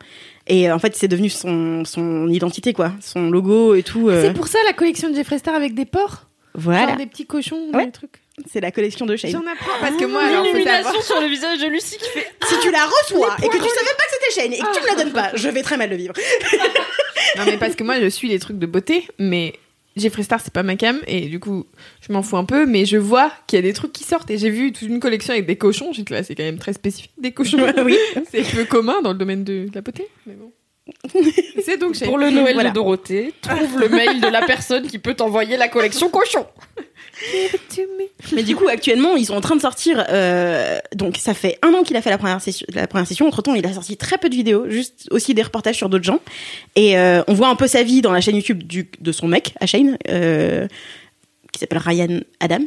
Et 0.46 0.70
en 0.70 0.78
fait, 0.78 0.94
c'est 0.94 1.08
devenu 1.08 1.28
son 1.28 1.84
son 1.84 2.28
identité, 2.28 2.72
quoi, 2.72 2.92
son 3.00 3.30
logo 3.30 3.74
et 3.74 3.82
tout. 3.82 4.08
euh, 4.08 4.22
C'est 4.22 4.32
pour 4.32 4.46
ça 4.46 4.58
la 4.64 4.72
collection 4.74 5.10
de 5.10 5.16
Jeffrey 5.16 5.38
Star 5.38 5.56
avec 5.56 5.74
des 5.74 5.86
porcs? 5.86 6.28
Voilà, 6.54 6.86
Genre 6.90 6.96
des 6.98 7.06
petits 7.06 7.26
cochons, 7.26 7.58
Ouais. 7.74 7.86
des 7.86 7.90
trucs. 7.90 8.20
C'est 8.50 8.60
la 8.60 8.70
collection 8.70 9.06
de 9.06 9.16
Shane. 9.16 9.30
J'en 9.30 9.46
apprends 9.46 9.78
parce 9.80 9.96
que 9.96 10.04
moi, 10.04 10.22
alors, 10.22 10.44
faut 10.44 10.50
Illumination 10.50 10.84
savoir. 10.84 11.02
sur 11.04 11.20
le 11.20 11.26
visage 11.26 11.58
de 11.60 11.66
Lucie 11.68 11.96
qui 11.96 12.08
fait 12.10 12.30
Si 12.46 12.58
tu 12.60 12.70
la 12.70 12.84
reçois 12.84 13.34
et 13.42 13.48
que 13.48 13.56
tu 13.56 13.62
savais 13.62 13.96
pas 13.96 14.04
que 14.04 14.12
c'était 14.20 14.40
Shane 14.40 14.52
et 14.52 14.58
que 14.58 14.76
tu 14.76 14.82
me 14.82 14.86
la 14.86 14.94
donnes 15.04 15.12
pas, 15.12 15.30
je 15.34 15.48
vais 15.48 15.62
très 15.62 15.76
mal 15.76 15.90
le 15.90 15.96
vivre. 15.96 16.14
Non, 17.38 17.44
mais 17.46 17.56
parce 17.56 17.74
que 17.74 17.82
moi, 17.84 18.00
je 18.00 18.06
suis 18.06 18.28
les 18.28 18.38
trucs 18.38 18.58
de 18.58 18.66
beauté, 18.66 19.08
mais 19.18 19.54
Jeffrey 19.96 20.22
Star, 20.22 20.40
c'est 20.40 20.52
pas 20.52 20.62
ma 20.62 20.76
cam, 20.76 21.00
et 21.06 21.22
du 21.22 21.40
coup, 21.40 21.66
je 22.06 22.12
m'en 22.12 22.22
fous 22.22 22.36
un 22.36 22.44
peu, 22.44 22.66
mais 22.66 22.84
je 22.84 22.98
vois 22.98 23.32
qu'il 23.46 23.56
y 23.56 23.60
a 23.60 23.62
des 23.62 23.72
trucs 23.72 23.92
qui 23.92 24.04
sortent, 24.04 24.30
et 24.30 24.36
j'ai 24.38 24.50
vu 24.50 24.72
toute 24.72 24.88
une 24.88 25.00
collection 25.00 25.32
avec 25.32 25.46
des 25.46 25.56
cochons, 25.56 25.92
j'étais 25.92 26.14
là, 26.14 26.22
c'est 26.22 26.34
quand 26.34 26.42
même 26.42 26.58
très 26.58 26.74
spécifique, 26.74 27.12
des 27.18 27.32
cochons. 27.32 27.58
oui. 27.84 27.96
C'est 28.30 28.42
peu 28.42 28.64
commun 28.66 29.00
dans 29.02 29.12
le 29.12 29.18
domaine 29.18 29.44
de, 29.44 29.66
de 29.68 29.74
la 29.74 29.80
beauté, 29.80 30.06
mais 30.26 30.34
bon. 30.34 30.52
C'est 31.64 31.78
donc 31.78 31.98
pour 32.04 32.18
le 32.18 32.30
Noël 32.30 32.54
Voilà. 32.54 32.70
de 32.70 32.74
Dorothée, 32.74 33.32
trouve 33.40 33.78
le 33.80 33.88
mail 33.88 34.20
de 34.20 34.28
la 34.28 34.42
personne 34.42 34.86
qui 34.86 34.98
peut 34.98 35.14
t'envoyer 35.14 35.56
la 35.56 35.68
collection 35.68 36.08
cochon. 36.08 36.46
Mais 38.32 38.42
du 38.42 38.54
coup, 38.56 38.68
actuellement, 38.68 39.16
ils 39.16 39.24
sont 39.26 39.34
en 39.34 39.40
train 39.40 39.56
de 39.56 39.60
sortir. 39.60 40.04
euh, 40.10 40.78
donc, 40.94 41.16
ça 41.16 41.32
fait 41.34 41.58
un 41.62 41.72
an 41.72 41.82
qu'il 41.82 41.96
a 41.96 42.02
fait 42.02 42.10
la 42.10 42.18
première 42.18 42.40
session. 42.40 42.66
La 42.74 42.86
première 42.86 43.06
session. 43.06 43.26
Entre 43.26 43.42
temps, 43.42 43.54
il 43.54 43.64
a 43.66 43.72
sorti 43.72 43.96
très 43.96 44.18
peu 44.18 44.28
de 44.28 44.34
vidéos, 44.34 44.68
juste 44.68 45.06
aussi 45.10 45.32
des 45.34 45.42
reportages 45.42 45.76
sur 45.76 45.88
d'autres 45.88 46.04
gens. 46.04 46.20
Et 46.74 46.98
euh, 46.98 47.22
on 47.26 47.32
voit 47.34 47.48
un 47.48 47.56
peu 47.56 47.66
sa 47.66 47.82
vie 47.82 48.02
dans 48.02 48.12
la 48.12 48.20
chaîne 48.20 48.36
YouTube 48.36 48.62
du, 48.62 48.88
de 49.00 49.12
son 49.12 49.28
mec, 49.28 49.54
à 49.60 49.66
Shane, 49.66 49.96
euh, 50.10 50.68
qui 51.56 51.60
s'appelle 51.60 51.78
Ryan 51.78 52.20
Adams, 52.40 52.66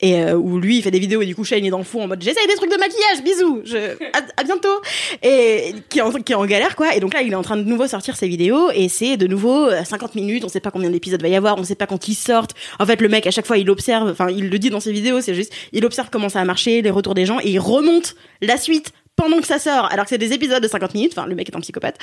et 0.00 0.22
euh, 0.22 0.34
où 0.34 0.58
lui 0.58 0.78
il 0.78 0.82
fait 0.82 0.90
des 0.90 0.98
vidéos 0.98 1.22
et 1.22 1.26
du 1.26 1.34
coup 1.34 1.44
Shane 1.44 1.64
est 1.64 1.70
dans 1.70 1.78
le 1.78 1.84
fond 1.84 2.02
en 2.02 2.08
mode 2.08 2.22
j'essaye 2.22 2.46
des 2.46 2.54
trucs 2.54 2.70
de 2.70 2.76
maquillage, 2.76 3.22
bisous, 3.24 3.62
je, 3.64 3.96
à, 4.36 4.44
bientôt, 4.44 4.80
et 5.22 5.74
qui 5.88 5.98
est, 5.98 6.02
en, 6.02 6.12
qui 6.12 6.34
en 6.34 6.46
galère 6.46 6.76
quoi. 6.76 6.94
Et 6.94 7.00
donc 7.00 7.14
là, 7.14 7.22
il 7.22 7.32
est 7.32 7.36
en 7.36 7.42
train 7.42 7.56
de 7.56 7.64
nouveau 7.64 7.86
sortir 7.86 8.16
ses 8.16 8.28
vidéos 8.28 8.70
et 8.70 8.88
c'est 8.88 9.16
de 9.16 9.26
nouveau 9.26 9.66
euh, 9.66 9.84
50 9.84 10.14
minutes. 10.14 10.44
On 10.44 10.48
sait 10.48 10.60
pas 10.60 10.70
combien 10.70 10.90
d'épisodes 10.90 11.20
va 11.20 11.28
y 11.28 11.36
avoir, 11.36 11.58
on 11.58 11.64
sait 11.64 11.74
pas 11.74 11.86
quand 11.86 12.08
ils 12.08 12.14
sortent. 12.14 12.54
En 12.78 12.86
fait, 12.86 13.00
le 13.00 13.08
mec 13.08 13.26
à 13.26 13.30
chaque 13.30 13.46
fois 13.46 13.58
il 13.58 13.68
observe, 13.70 14.08
enfin 14.08 14.28
il 14.30 14.48
le 14.48 14.58
dit 14.58 14.70
dans 14.70 14.80
ses 14.80 14.92
vidéos, 14.92 15.20
c'est 15.20 15.34
juste 15.34 15.52
il 15.72 15.84
observe 15.84 16.08
comment 16.10 16.28
ça 16.28 16.40
a 16.40 16.44
marché, 16.44 16.82
les 16.82 16.90
retours 16.90 17.14
des 17.14 17.26
gens 17.26 17.38
et 17.40 17.50
il 17.50 17.58
remonte 17.58 18.14
la 18.40 18.56
suite 18.56 18.92
pendant 19.18 19.40
que 19.40 19.46
ça 19.48 19.58
sort, 19.58 19.90
alors 19.90 20.04
que 20.04 20.10
c'est 20.10 20.18
des 20.18 20.32
épisodes 20.32 20.62
de 20.62 20.68
50 20.68 20.94
minutes. 20.94 21.12
Enfin, 21.16 21.26
le 21.26 21.34
mec 21.34 21.48
est 21.48 21.56
un 21.56 21.60
psychopathe. 21.60 21.98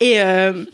Et 0.00 0.20
euh, 0.22 0.64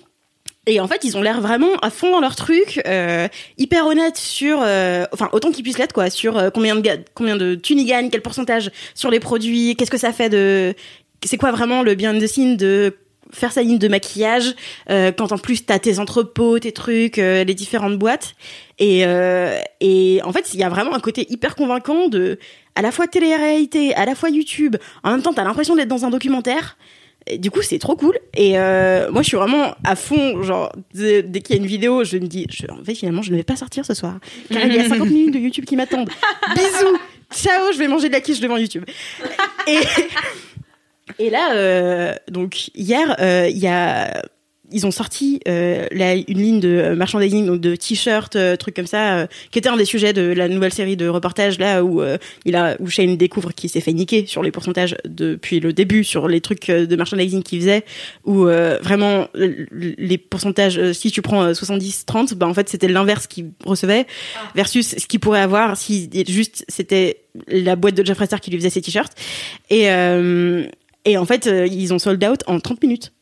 et 0.66 0.78
en 0.80 0.86
fait, 0.86 1.04
ils 1.04 1.16
ont 1.16 1.22
l'air 1.22 1.40
vraiment 1.40 1.74
à 1.82 1.90
fond 1.90 2.10
dans 2.10 2.20
leur 2.20 2.36
truc, 2.36 2.80
euh, 2.86 3.28
hyper 3.56 3.86
honnêtes 3.86 4.18
sur, 4.18 4.60
euh, 4.62 5.04
enfin 5.12 5.28
autant 5.32 5.50
qu'ils 5.50 5.62
puissent 5.62 5.78
l'être 5.78 5.92
quoi, 5.92 6.10
sur 6.10 6.36
euh, 6.36 6.50
combien 6.50 6.76
de 6.76 6.82
combien 7.14 7.36
de 7.36 7.54
thunes 7.54 7.84
gagnent, 7.84 8.10
quel 8.10 8.22
pourcentage 8.22 8.70
sur 8.94 9.10
les 9.10 9.20
produits, 9.20 9.74
qu'est-ce 9.76 9.90
que 9.90 9.98
ça 9.98 10.12
fait 10.12 10.28
de, 10.28 10.74
c'est 11.24 11.38
quoi 11.38 11.50
vraiment 11.50 11.82
le 11.82 11.94
behind 11.94 12.22
the 12.22 12.26
scene 12.26 12.56
de 12.56 12.94
faire 13.32 13.52
sa 13.52 13.62
ligne 13.62 13.78
de 13.78 13.88
maquillage 13.88 14.54
euh, 14.90 15.12
quand 15.12 15.32
en 15.32 15.38
plus 15.38 15.64
t'as 15.64 15.78
tes 15.78 15.98
entrepôts, 15.98 16.58
tes 16.58 16.72
trucs, 16.72 17.18
euh, 17.18 17.44
les 17.44 17.54
différentes 17.54 17.98
boîtes 17.98 18.34
et 18.78 19.04
euh, 19.06 19.58
et 19.80 20.20
en 20.24 20.32
fait 20.32 20.52
il 20.54 20.60
y 20.60 20.64
a 20.64 20.68
vraiment 20.68 20.94
un 20.94 21.00
côté 21.00 21.26
hyper 21.30 21.54
convaincant 21.54 22.08
de 22.08 22.38
à 22.74 22.82
la 22.82 22.92
fois 22.92 23.06
télé-réalité, 23.06 23.94
à 23.94 24.06
la 24.06 24.14
fois 24.14 24.30
YouTube. 24.30 24.76
En 25.02 25.10
même 25.10 25.22
temps, 25.22 25.32
t'as 25.32 25.44
l'impression 25.44 25.74
d'être 25.74 25.88
dans 25.88 26.04
un 26.04 26.10
documentaire. 26.10 26.76
Et 27.26 27.38
du 27.38 27.50
coup, 27.50 27.62
c'est 27.62 27.78
trop 27.78 27.96
cool. 27.96 28.18
Et 28.36 28.58
euh, 28.58 29.10
moi, 29.10 29.22
je 29.22 29.28
suis 29.28 29.36
vraiment 29.36 29.74
à 29.84 29.94
fond. 29.96 30.42
Genre, 30.42 30.72
dès, 30.94 31.22
dès 31.22 31.40
qu'il 31.40 31.56
y 31.56 31.58
a 31.58 31.62
une 31.62 31.68
vidéo, 31.68 32.04
je 32.04 32.16
me 32.16 32.26
dis, 32.26 32.46
je, 32.50 32.66
en 32.70 32.84
fait, 32.84 32.94
finalement, 32.94 33.22
je 33.22 33.30
ne 33.30 33.36
vais 33.36 33.42
pas 33.44 33.56
sortir 33.56 33.84
ce 33.84 33.94
soir. 33.94 34.18
Car 34.50 34.64
il 34.64 34.74
y 34.74 34.78
a 34.78 34.88
50 34.88 35.08
minutes 35.10 35.34
de 35.34 35.38
YouTube 35.38 35.64
qui 35.64 35.76
m'attendent. 35.76 36.10
Bisous. 36.54 36.98
Ciao, 37.32 37.72
je 37.72 37.78
vais 37.78 37.88
manger 37.88 38.08
de 38.08 38.14
la 38.14 38.20
quiche 38.20 38.40
devant 38.40 38.56
YouTube. 38.56 38.84
Et, 39.66 39.78
et 41.18 41.30
là, 41.30 41.54
euh, 41.54 42.14
donc, 42.28 42.68
hier, 42.74 43.16
euh, 43.20 43.48
il 43.48 43.58
y 43.58 43.68
a 43.68 44.22
ils 44.72 44.86
ont 44.86 44.90
sorti 44.90 45.40
euh, 45.48 45.86
la- 45.92 46.14
une 46.14 46.24
ligne 46.28 46.60
de 46.60 46.68
euh, 46.68 46.94
merchandising, 46.96 47.46
donc 47.46 47.60
de 47.60 47.74
t-shirts, 47.76 48.36
euh, 48.36 48.56
trucs 48.56 48.74
comme 48.76 48.86
ça, 48.86 49.18
euh, 49.18 49.26
qui 49.50 49.58
était 49.58 49.68
un 49.68 49.76
des 49.76 49.84
sujets 49.84 50.12
de 50.12 50.22
la 50.22 50.48
nouvelle 50.48 50.72
série 50.72 50.96
de 50.96 51.08
reportages 51.08 51.58
là 51.58 51.84
où 51.84 52.00
euh, 52.02 52.18
il 52.44 52.56
a 52.56 52.76
où 52.80 52.88
Shane 52.88 53.16
découvre 53.16 53.52
qu'il 53.52 53.68
s'est 53.70 53.80
fait 53.80 53.92
niquer 53.92 54.26
sur 54.26 54.42
les 54.42 54.50
pourcentages 54.50 54.96
depuis 55.06 55.60
le 55.60 55.72
début 55.72 56.04
sur 56.04 56.28
les 56.28 56.40
trucs 56.40 56.68
euh, 56.70 56.86
de 56.86 56.96
merchandising 56.96 57.42
qu'il 57.42 57.60
faisait, 57.60 57.84
où 58.24 58.46
euh, 58.46 58.78
vraiment 58.82 59.28
les 59.34 60.18
pourcentages, 60.18 60.78
euh, 60.78 60.92
si 60.92 61.10
tu 61.10 61.22
prends 61.22 61.50
70-30, 61.52 62.34
bah 62.34 62.46
en 62.46 62.54
fait 62.54 62.68
c'était 62.68 62.88
l'inverse 62.88 63.26
qu'il 63.26 63.50
recevait 63.64 64.06
versus 64.54 64.96
ce 64.98 65.06
qu'il 65.06 65.20
pourrait 65.20 65.40
avoir 65.40 65.76
si 65.76 66.08
juste 66.28 66.64
c'était 66.68 67.18
la 67.48 67.76
boîte 67.76 67.94
de 67.96 68.04
Jeffree 68.04 68.26
Star 68.26 68.40
qui 68.40 68.50
lui 68.50 68.58
faisait 68.58 68.70
ses 68.70 68.80
t-shirts. 68.82 69.12
Et 69.70 69.90
euh, 69.90 70.64
et 71.04 71.16
en 71.16 71.24
fait 71.24 71.46
ils 71.70 71.92
ont 71.94 71.98
sold 71.98 72.22
out 72.24 72.40
en 72.46 72.60
30 72.60 72.82
minutes 72.82 73.12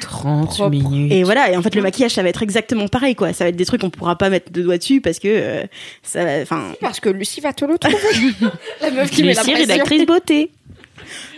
30 0.00 0.48
Propre. 0.48 0.70
minutes. 0.70 1.12
et 1.12 1.22
voilà, 1.24 1.50
et 1.50 1.56
en 1.56 1.62
fait 1.62 1.74
le 1.74 1.82
maquillage 1.82 2.12
ça 2.12 2.22
va 2.22 2.28
être 2.28 2.42
exactement 2.42 2.86
pareil 2.88 3.14
quoi. 3.14 3.32
Ça 3.32 3.44
va 3.44 3.48
être 3.50 3.56
des 3.56 3.64
trucs 3.66 3.80
qu'on 3.80 3.90
pourra 3.90 4.16
pas 4.16 4.30
mettre 4.30 4.52
de 4.52 4.62
doigts 4.62 4.78
dessus 4.78 5.00
parce 5.00 5.18
que 5.18 5.28
euh, 5.28 5.64
ça 6.02 6.24
va- 6.24 6.40
enfin 6.42 6.72
Parce 6.80 7.00
que 7.00 7.08
Lucie 7.08 7.40
va 7.40 7.52
te 7.52 7.64
le 7.64 7.76
trouver. 7.78 7.96
la 8.80 8.90
meuf 8.92 9.10
qui 9.10 9.22
met 9.22 9.34
la 9.34 9.42
Lucie, 9.42 9.52
pression. 9.52 9.72
rédactrice 9.72 10.06
beauté. 10.06 10.50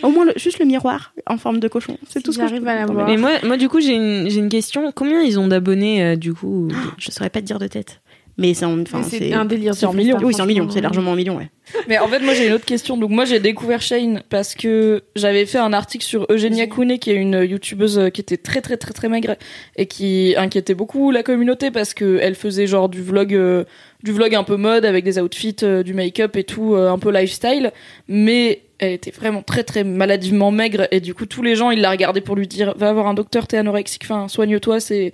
au 0.03 0.11
moins 0.11 0.27
le- 0.27 0.35
juste 0.37 0.59
le 0.59 0.67
miroir 0.67 1.13
en 1.27 1.39
forme 1.39 1.59
de 1.61 1.69
cochon. 1.69 1.97
C'est 2.09 2.23
tout 2.23 2.33
ce 2.33 2.39
que 2.39 2.47
j'arrive 2.47 2.63
je 2.65 2.69
à 2.69 2.75
la 2.75 2.87
peux- 2.87 2.93
voir. 2.93 3.07
Mais 3.09 3.17
moi, 3.17 3.33
moi, 3.45 3.57
du 3.57 3.69
coup, 3.69 3.81
j'ai 3.81 3.95
une, 3.95 4.29
j'ai 4.31 4.39
une 4.39 4.49
question. 4.51 4.93
Combien 4.95 5.23
ils 5.23 5.39
ont 5.39 5.49
d'abonnés, 5.49 6.03
euh, 6.05 6.17
du 6.17 6.33
coup? 6.35 6.69
Je 6.99 7.11
saurais 7.11 7.31
pas 7.31 7.41
te 7.41 7.47
dire 7.47 7.59
de 7.59 7.67
tête. 7.67 8.01
Mais 8.39 8.55
c'est 8.55 8.65
un 8.65 9.45
délire. 9.45 9.75
c'est 9.75 9.85
en 9.85 9.93
millions. 9.93 10.17
Oui, 10.23 10.33
c'est 10.33 10.43
en 10.43 10.47
millions, 10.47 10.71
c'est 10.71 10.81
largement 10.81 11.11
en 11.11 11.17
millions 11.17 11.37
ouais. 11.37 11.51
Mais 11.89 11.99
en 11.99 12.07
fait, 12.07 12.21
moi, 12.21 12.35
j'ai 12.35 12.47
une 12.47 12.53
autre 12.53 12.65
question. 12.65 12.97
Donc, 12.97 13.11
moi, 13.11 13.25
j'ai 13.25 13.41
découvert 13.41 13.83
Shane 13.83 14.23
parce 14.31 14.55
que 14.55 15.03
j'avais 15.17 15.45
fait 15.45 15.59
un 15.59 15.73
article 15.73 16.05
sur 16.05 16.25
Eugenia 16.31 16.67
Kouné, 16.67 16.99
qui 16.99 17.11
est 17.11 17.17
une 17.17 17.43
youtubeuse 17.43 17.99
euh, 17.99 18.09
qui 18.11 18.21
était 18.21 18.37
très, 18.37 18.61
très, 18.61 18.77
très, 18.77 18.93
très 18.93 19.09
maigre 19.09 19.37
et 19.77 19.87
qui 19.87 20.35
inquiétait 20.37 20.75
beaucoup 20.75 21.11
la 21.11 21.23
communauté 21.23 21.71
parce 21.71 21.95
que 21.95 22.19
elle 22.23 22.37
faisait 22.37 22.67
genre 22.67 22.89
du 22.89 23.03
vlog, 23.03 23.35
euh, 23.35 23.65
du 24.03 24.13
vlog 24.13 24.35
un 24.35 24.45
peu 24.45 24.57
mode 24.57 24.85
avec 24.85 25.05
des 25.05 25.19
outfits, 25.19 25.57
euh, 25.63 25.83
du 25.83 25.93
make-up 25.93 26.37
et 26.37 26.45
tout, 26.45 26.75
euh, 26.75 26.91
un 26.91 26.99
peu 26.99 27.11
lifestyle. 27.11 27.73
Mais 28.07 28.63
elle 28.79 28.93
était 28.93 29.11
vraiment 29.11 29.43
très, 29.43 29.65
très 29.65 29.83
maladivement 29.83 30.53
maigre 30.53 30.87
et 30.93 31.01
du 31.01 31.13
coup, 31.13 31.27
tous 31.27 31.43
les 31.43 31.57
gens, 31.57 31.71
ils 31.71 31.81
la 31.81 31.91
regardaient 31.91 32.21
pour 32.21 32.37
lui 32.37 32.47
dire, 32.47 32.75
va 32.77 32.93
voir 32.93 33.09
un 33.09 33.15
docteur, 33.15 33.49
t'es 33.49 33.57
anorexique, 33.57 34.03
enfin, 34.05 34.29
soigne-toi, 34.29 34.79
c'est, 34.79 35.13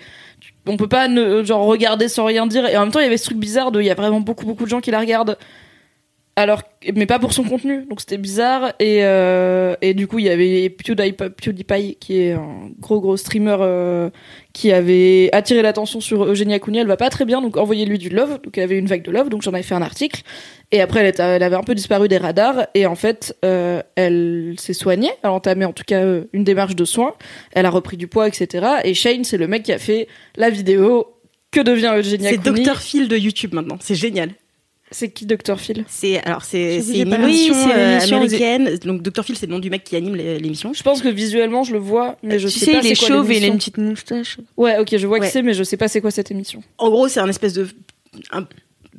on 0.67 0.77
peut 0.77 0.89
pas 0.89 1.09
ne, 1.09 1.45
genre 1.45 1.65
regarder 1.67 2.09
sans 2.09 2.25
rien 2.25 2.47
dire. 2.47 2.67
Et 2.67 2.77
en 2.77 2.83
même 2.83 2.93
temps 2.93 3.01
il 3.01 3.05
y 3.05 3.07
avait 3.07 3.17
ce 3.17 3.25
truc 3.25 3.39
bizarre 3.39 3.73
de 3.73 3.81
il 3.81 3.87
y 3.87 3.91
a 3.91 3.95
vraiment 3.95 4.21
beaucoup 4.21 4.47
beaucoup 4.47 4.65
de 4.65 4.71
gens 4.71 4.81
qui 4.81 4.91
la 4.91 5.01
regardent 5.01 5.37
alors 6.37 6.63
mais 6.97 7.07
pas 7.07 7.19
pour 7.19 7.33
son 7.33 7.45
contenu. 7.45 7.85
Donc 7.89 8.01
c'était 8.01 8.19
bizarre. 8.19 8.73
Et 8.81 9.05
euh, 9.05 9.77
et 9.83 9.95
du 9.95 10.07
coup 10.09 10.19
il 10.19 10.25
y 10.25 10.31
avait 10.31 10.69
PewDiePie, 10.69 11.13
PewDiePie 11.13 11.97
qui 12.01 12.19
est 12.21 12.33
un 12.33 12.71
gros 12.81 13.01
gros 13.01 13.17
streamer 13.17 13.57
euh, 13.61 14.11
qui 14.53 14.73
avait 14.73 15.29
attiré 15.33 15.63
l'attention 15.63 16.01
sur 16.01 16.25
Eugenia 16.25 16.59
Cooney 16.59 16.81
elle 16.81 16.87
va 16.89 16.97
pas 16.97 17.09
très 17.11 17.25
bien. 17.25 17.41
Donc 17.41 17.57
envoyez-lui 17.57 17.99
du 17.99 18.09
love. 18.09 18.41
Donc 18.43 18.57
y 18.57 18.61
avait 18.61 18.79
une 18.79 18.87
vague 18.87 19.03
de 19.03 19.11
love. 19.13 19.29
Donc 19.29 19.43
j'en 19.43 19.53
avais 19.53 19.63
fait 19.63 19.75
un 19.77 19.83
article. 19.83 20.23
Et 20.73 20.81
après 20.81 21.01
elle, 21.01 21.07
était- 21.07 21.23
elle 21.23 21.43
avait 21.45 21.55
un 21.57 21.63
peu 21.63 21.75
disparu 21.75 22.09
des 22.09 22.19
radars. 22.19 22.67
Et 22.75 22.87
en 22.87 22.97
fait 22.97 23.37
euh, 23.45 23.81
elle 23.95 24.55
s'est 24.59 24.73
soignée. 24.73 25.11
Elle 25.23 25.31
a 25.31 25.33
entamé 25.33 25.65
en 25.65 25.73
tout 25.73 25.85
cas 25.87 26.03
une 26.33 26.43
démarche 26.45 26.75
de 26.75 26.85
soins. 26.85 27.15
Elle 27.53 27.67
a 27.67 27.71
repris 27.71 27.97
du 27.97 28.09
poids 28.09 28.27
etc 28.27 28.67
et 28.83 28.95
Shane 28.95 29.23
c'est 29.25 29.39
le 29.39 29.47
mec 29.47 29.63
qui 29.63 29.73
a 29.73 29.79
fait 29.79 30.09
la 30.37 30.51
vidéo 30.51 31.07
que 31.53 31.61
devient 31.61 31.93
Eugenia 31.97 32.31
C'est 32.31 32.39
Cooney 32.43 32.65
Dr 32.65 32.81
Phil 32.81 33.07
de 33.07 33.17
YouTube 33.17 33.55
maintenant, 33.55 33.77
c'est 33.81 33.95
génial. 33.95 34.31
C'est 34.95 35.11
qui 35.11 35.27
Dr 35.27 35.59
Phil 35.59 35.85
C'est 35.89 36.23
alors 36.25 36.45
c'est 36.45 36.77
une 36.79 37.13
émission 37.13 37.55
euh, 37.71 37.99
l'émission, 37.99 38.17
américaine. 38.17 38.79
Donc 38.85 39.03
Dr 39.03 39.25
Phil 39.25 39.37
c'est 39.37 39.47
le 39.47 39.53
nom 39.53 39.59
du 39.59 39.69
mec 39.71 39.85
qui 39.85 39.97
anime 39.97 40.15
l'émission. 40.17 40.73
je 40.73 40.83
pense 40.83 41.03
que 41.03 41.09
visuellement 41.09 41.63
je 41.65 41.73
le 41.73 41.79
vois 41.79 42.17
mais 42.23 42.39
je 42.39 42.49
Tu 42.49 42.59
sais 42.59 42.65
sais, 42.67 42.73
pas 42.73 42.79
il 42.83 42.93
est 42.93 42.99
quoi 42.99 43.09
chauve 43.09 43.31
et 43.33 43.37
il 43.39 43.45
a 43.45 43.49
une 43.49 43.57
petite 43.59 43.79
moustache. 43.79 44.39
ouais 44.57 44.79
ok 44.79 44.97
je 44.97 45.07
vois 45.07 45.19
Ouais. 45.19 45.27
qui 45.27 45.33
c'est 45.33 45.43
mais 45.43 45.55
je 45.55 45.63
sais 45.65 45.77
pas 45.77 45.89
c'est 45.89 46.01
quoi 46.01 46.11
cette 46.11 46.31
émission 46.31 46.63
En 46.79 46.89
gros, 46.91 47.09
c'est 47.09 47.21
un 47.21 47.29
espèce 47.29 47.53
de 47.53 47.69
un- 48.33 48.47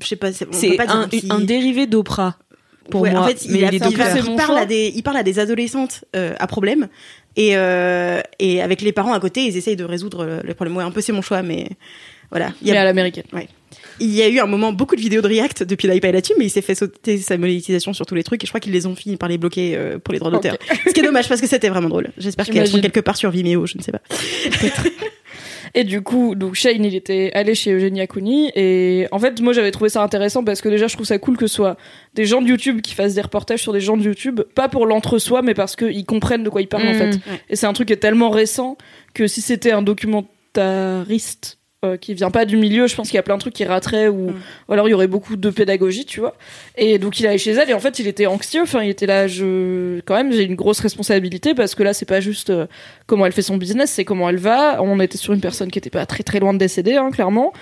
je 0.02 0.08
sais 0.08 0.16
pas, 0.18 0.32
c'est 0.34 0.46
un, 0.90 1.08
un 1.30 1.40
dérivé 1.40 1.88
d'Oprah. 1.88 2.38
Pour 2.92 3.02
Ouais, 3.02 3.12
moi, 3.12 3.22
en 3.22 3.28
fait, 3.28 3.46
mais 3.50 3.58
il, 3.60 3.64
a 3.66 3.70
il 3.70 3.74
il 3.76 3.80
parle- 3.80 3.94
il 4.54 4.58
à 4.58 4.66
des, 4.66 4.92
il 4.96 5.02
parle 5.02 5.18
à 5.18 5.24
des 5.24 5.40
adolescentes 5.40 6.04
euh, 6.16 6.36
à 6.38 6.46
problème 6.46 6.88
et 7.36 7.58
euh, 7.58 8.22
et 8.38 8.62
avec 8.62 8.82
les 8.82 8.92
parents 8.92 9.14
à 9.14 9.20
côté, 9.20 9.44
ils 9.46 9.58
essayent 9.58 9.76
de 9.76 9.86
résoudre 9.86 10.24
le, 10.24 10.42
le 10.44 10.54
problème. 10.54 10.78
Ouais, 10.78 10.84
un 10.84 10.92
peu 10.92 11.02
c'est 11.02 11.12
mon 11.14 11.24
choix, 11.24 11.42
mais 11.42 11.70
voilà. 12.30 12.52
Il 12.62 12.68
y 12.68 12.72
mais 12.72 12.78
a, 12.78 12.82
à 12.82 12.84
l'américaine 12.84 13.24
il 14.00 14.10
y 14.14 14.22
a 14.22 14.28
eu 14.30 14.40
un 14.40 14.46
moment 14.46 14.72
beaucoup 14.74 14.96
de 14.96 15.02
vidéos 15.02 15.22
de 15.22 15.28
React 15.28 15.64
depuis 15.64 15.88
l'iPad 15.88 16.14
là-dessus, 16.14 16.34
mais 16.38 16.46
il 16.46 16.50
s'est 16.50 16.62
fait 16.62 16.76
sauter 16.76 17.18
sa 17.18 17.38
monétisation 17.38 17.94
sur 17.94 18.06
tous 18.06 18.16
les 18.16 18.24
trucs 18.24 18.44
et 18.44 18.46
je 18.48 18.52
crois 18.52 18.60
qu'ils 18.60 18.74
les 18.74 18.86
ont 18.86 18.96
fini 18.96 19.16
par 19.18 19.30
les 19.30 19.38
bloquer 19.38 19.76
euh, 19.76 19.98
pour 20.00 20.14
les 20.14 20.20
droits 20.20 20.32
d'auteur. 20.32 20.58
Ce 20.88 20.92
qui 20.94 21.00
est 21.00 21.04
dommage 21.04 21.28
parce 21.30 21.42
que 21.42 21.48
c'était 21.48 21.70
vraiment 21.70 21.90
drôle. 21.90 22.10
J'espère 22.18 22.46
qu'elles 22.46 22.68
sont 22.68 22.82
quelque 22.82 23.00
part 23.00 23.18
sur 23.18 23.30
Vimeo, 23.32 23.66
je 23.66 23.78
ne 23.78 23.84
sais 23.84 23.92
pas. 23.92 24.02
Et 25.78 25.84
du 25.84 26.02
coup, 26.02 26.36
donc 26.36 26.56
Shane, 26.56 26.86
il 26.86 26.96
était 26.96 27.32
allé 27.34 27.54
chez 27.54 27.74
Eugenia 27.74 28.08
Cooney 28.08 28.50
et 28.56 29.08
en 29.12 29.20
fait, 29.20 29.42
moi 29.42 29.52
j'avais 29.52 29.72
trouvé 29.72 29.90
ça 29.90 30.02
intéressant 30.02 30.42
parce 30.44 30.62
que 30.62 30.70
déjà 30.70 30.88
je 30.88 30.94
trouve 30.96 31.06
ça 31.06 31.18
cool 31.18 31.36
que 31.36 31.48
ce 31.48 31.56
soit 31.56 31.76
des 32.14 32.24
gens 32.26 32.42
de 32.42 32.48
YouTube 32.48 32.80
qui 32.82 32.94
fassent 32.94 33.16
des 33.16 33.22
reportages 33.22 33.62
sur 33.62 33.74
des 33.74 33.82
gens 33.82 33.98
de 33.98 34.04
YouTube, 34.04 34.40
pas 34.54 34.70
pour 34.70 34.86
l'entre-soi, 34.86 35.42
mais 35.42 35.54
parce 35.54 35.76
qu'ils 35.76 36.06
comprennent 36.06 36.44
de 36.44 36.50
quoi 36.50 36.62
ils 36.62 36.68
parlent 36.68 36.88
en 36.88 36.94
Mm. 36.94 36.98
fait. 36.98 37.16
Ouais. 37.30 37.42
Et 37.50 37.56
c'est 37.58 37.66
un 37.66 37.74
truc 37.74 37.88
qui 37.88 37.94
est 37.94 37.98
tellement 37.98 38.30
récent 38.30 38.78
que 39.14 39.28
si 39.28 39.42
c'était 39.42 39.72
un 39.72 39.82
documentariste 39.82 41.58
euh, 41.86 41.98
qui 41.98 42.14
vient 42.14 42.32
pas 42.32 42.46
du 42.46 42.58
milieu, 42.58 42.88
je 42.88 42.96
pense 42.96 43.08
qu'il 43.08 43.16
y 43.16 43.20
a 43.20 43.24
plein 43.24 43.36
de 43.36 43.40
trucs 43.42 43.54
qui 43.54 43.64
rateraient 43.64 44.08
ou, 44.08 44.32
Mm. 44.32 44.42
ou 44.68 44.74
alors 44.74 44.88
il 44.88 44.92
y 44.92 44.94
aurait 44.94 45.08
beaucoup 45.08 45.36
de 45.36 45.50
pédagogie, 45.50 46.06
tu 46.06 46.20
vois. 46.20 46.36
Et 46.78 46.98
donc 46.98 47.20
il 47.20 47.28
allait 47.28 47.38
chez 47.38 47.52
elle 47.52 47.70
et 47.70 47.74
en 47.74 47.80
fait 47.80 48.00
il 48.00 48.08
était 48.08 48.26
anxieux, 48.26 48.62
enfin 48.62 48.84
il 48.84 48.90
était 48.90 49.06
là, 49.06 49.28
je 49.28 50.00
quand 50.06 50.16
même 50.16 50.32
j'ai 50.32 50.44
une 50.44 50.56
grosse 50.56 50.80
responsabilité 50.80 51.54
parce 51.54 51.76
que 51.76 51.84
là 51.84 51.94
c'est 51.94 52.06
pas 52.06 52.20
juste 52.20 52.50
euh, 52.50 52.68
comment 53.08 53.26
elle 53.26 53.32
fait 53.32 53.42
son 53.42 53.58
business, 53.58 53.92
c'est 53.92 54.06
comment 54.06 54.30
elle 54.30 54.38
va. 54.38 54.82
On 54.82 55.00
était 55.00 55.18
sur 55.18 55.34
une 55.34 55.42
personne 55.42 55.72
qui 55.72 55.80
était 55.80 55.90
pas 55.90 56.06
très 56.06 56.24
très 56.24 56.40
loin 56.40 56.54
de 56.54 56.58
décéder, 56.58 56.96
hein, 56.96 57.12
clairement. 57.12 57.54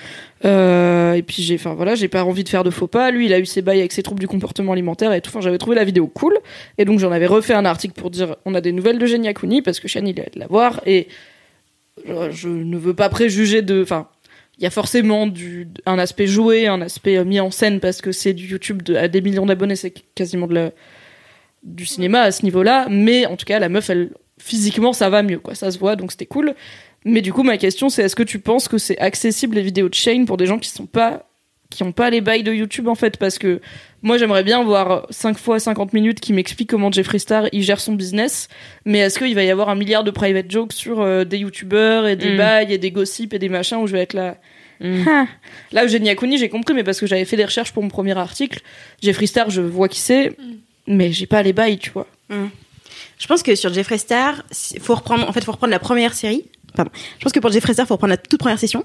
Euh, 0.45 1.14
et 1.14 1.24
puis 1.24 1.41
j'ai, 1.41 1.56
enfin 1.56 1.74
voilà, 1.74 1.95
j'ai 1.95 2.08
pas 2.08 2.24
envie 2.24 2.44
de 2.44 2.50
faire 2.50 2.64
de 2.64 2.70
faux 2.70 2.88
pas. 2.88 3.12
Lui, 3.12 3.28
il 3.28 3.34
a 3.34 3.40
eu 3.40 3.45
ses 3.45 3.62
bails 3.62 3.80
avec 3.80 3.94
ses 3.94 4.04
troubles 4.04 4.20
du 4.20 4.28
comportement 4.28 4.74
alimentaire 4.74 5.14
et 5.14 5.22
tout. 5.22 5.30
Enfin, 5.30 5.41
j'avais 5.41 5.58
trouvé 5.58 5.76
la 5.76 5.84
vidéo 5.84 6.08
cool. 6.08 6.38
Et 6.78 6.86
donc 6.86 7.00
j'en 7.00 7.12
avais 7.12 7.28
refait 7.28 7.54
un 7.54 7.66
article 7.66 7.94
pour 7.94 8.10
dire, 8.10 8.36
on 8.45 8.54
a 8.56 8.62
des 8.62 8.72
nouvelles 8.72 9.00
de 9.00 9.06
Genia 9.06 9.34
Cooney 9.34 9.62
parce 9.62 9.80
que 9.80 9.88
Shane 9.88 10.08
il 10.08 10.20
allait 10.20 10.32
la 10.36 10.48
voir 10.48 10.82
et 10.86 11.08
euh, 12.10 12.30
je 12.32 12.50
ne 12.50 12.78
veux 12.78 12.94
pas 12.94 13.10
préjuger 13.10 13.62
de, 13.62 13.84
enfin. 13.84 14.08
Il 14.58 14.64
y 14.64 14.68
a 14.68 14.70
forcément 14.70 15.28
un 15.86 16.00
aspect 16.00 16.28
joué, 16.28 16.68
un 16.68 16.82
aspect 16.82 17.18
euh, 17.18 17.26
mis 17.26 17.40
en 17.40 17.52
scène 17.52 17.80
parce 17.80 18.02
que 18.02 18.12
c'est 18.12 18.34
du 18.34 18.48
YouTube 18.48 18.82
à 18.96 19.08
des 19.08 19.22
millions 19.22 19.46
d'abonnés, 19.46 19.76
c'est 19.76 19.94
quasiment 20.14 20.48
du 21.64 21.86
cinéma 21.86 22.22
à 22.22 22.32
ce 22.32 22.44
niveau-là. 22.44 22.88
Mais 22.90 23.26
en 23.26 23.36
tout 23.36 23.46
cas, 23.46 23.60
la 23.60 23.70
meuf, 23.70 23.90
elle, 23.90 24.12
physiquement, 24.38 24.94
ça 24.94 25.10
va 25.10 25.24
mieux, 25.24 25.40
quoi. 25.40 25.56
Ça 25.56 25.72
se 25.72 25.80
voit, 25.80 25.96
donc 25.96 26.12
c'était 26.12 26.26
cool. 26.26 26.54
Mais 27.06 27.22
du 27.22 27.34
coup, 27.34 27.44
ma 27.44 27.58
question, 27.58 27.90
c'est 27.90 28.04
est-ce 28.04 28.16
que 28.16 28.24
tu 28.24 28.40
penses 28.40 28.68
que 28.68 28.78
c'est 28.78 28.98
accessible 29.00 29.56
les 29.56 29.64
vidéos 29.64 29.90
de 29.90 29.94
Shane 29.94 30.26
pour 30.26 30.38
des 30.38 30.46
gens 30.46 30.60
qui 30.60 30.70
sont 30.70 30.86
pas, 30.86 31.28
qui 31.70 31.84
ont 31.84 31.92
pas 31.92 32.10
les 32.10 32.22
bails 32.22 32.44
de 32.44 32.54
YouTube, 32.54 32.88
en 32.88 32.96
fait? 32.96 33.18
Parce 33.18 33.40
que 33.40 33.60
moi, 34.04 34.18
j'aimerais 34.18 34.44
bien 34.44 34.64
voir 34.64 35.08
5 35.10 35.38
fois 35.38 35.60
50 35.60 35.94
minutes 35.94 36.20
qui 36.20 36.34
m'explique 36.34 36.70
comment 36.70 36.92
Jeffree 36.92 37.20
Star, 37.20 37.46
il 37.52 37.64
gère 37.64 37.80
son 37.80 37.94
business. 37.94 38.50
Mais 38.86 39.00
est-ce 39.00 39.18
qu'il 39.18 39.34
va 39.34 39.44
y 39.44 39.50
avoir 39.50 39.70
un 39.70 39.76
milliard 39.76 40.04
de 40.04 40.12
private 40.12 40.52
jokes 40.52 40.74
sur 40.74 41.02
euh, 41.02 41.24
des 41.24 41.38
YouTubeurs 41.40 42.06
et 42.08 42.16
des 42.16 42.34
Mm. 42.34 42.38
bails 42.38 42.74
et 42.74 42.78
des 42.78 42.92
gossips 42.92 43.34
et 43.34 43.40
des 43.40 43.50
machins 43.50 43.78
où 43.78 43.88
je 43.88 43.94
vais 43.94 44.02
être 44.02 44.14
là? 44.14 44.36
Mm. 44.82 45.04
Ah. 45.08 45.26
Là, 45.72 45.86
Eugenia 45.86 46.16
Cooney, 46.16 46.38
j'ai 46.38 46.50
compris, 46.50 46.74
mais 46.74 46.84
parce 46.84 47.00
que 47.00 47.08
j'avais 47.08 47.26
fait 47.26 47.38
des 47.38 47.46
recherches 47.46 47.72
pour 47.72 47.82
mon 47.82 47.90
premier 47.90 48.18
article. 48.18 48.60
Jeffree 49.02 49.28
Star, 49.28 49.50
je 49.50 49.62
vois 49.62 49.88
qui 49.88 50.00
c'est, 50.00 50.36
mais 50.86 51.12
j'ai 51.12 51.26
pas 51.26 51.42
les 51.42 51.54
bails, 51.54 51.78
tu 51.80 51.90
vois. 51.92 52.08
Je 53.18 53.28
pense 53.28 53.42
que 53.44 53.56
sur 53.56 53.72
Jeffree 53.74 54.00
Star, 54.00 54.44
il 54.74 54.80
faut 54.82 54.96
reprendre, 54.96 55.28
en 55.28 55.32
fait, 55.32 55.44
faut 55.44 55.52
reprendre 55.54 55.72
la 55.72 55.80
première 55.80 56.14
série. 56.14 56.46
Pardon. 56.76 56.92
Je 57.20 57.24
pense 57.24 57.32
que 57.32 57.40
pour 57.40 57.52
Jeffree 57.52 57.74
Star, 57.74 57.88
faut 57.88 57.94
reprendre 57.94 58.12
la 58.12 58.18
toute 58.18 58.40
première 58.40 58.58
session 58.60 58.84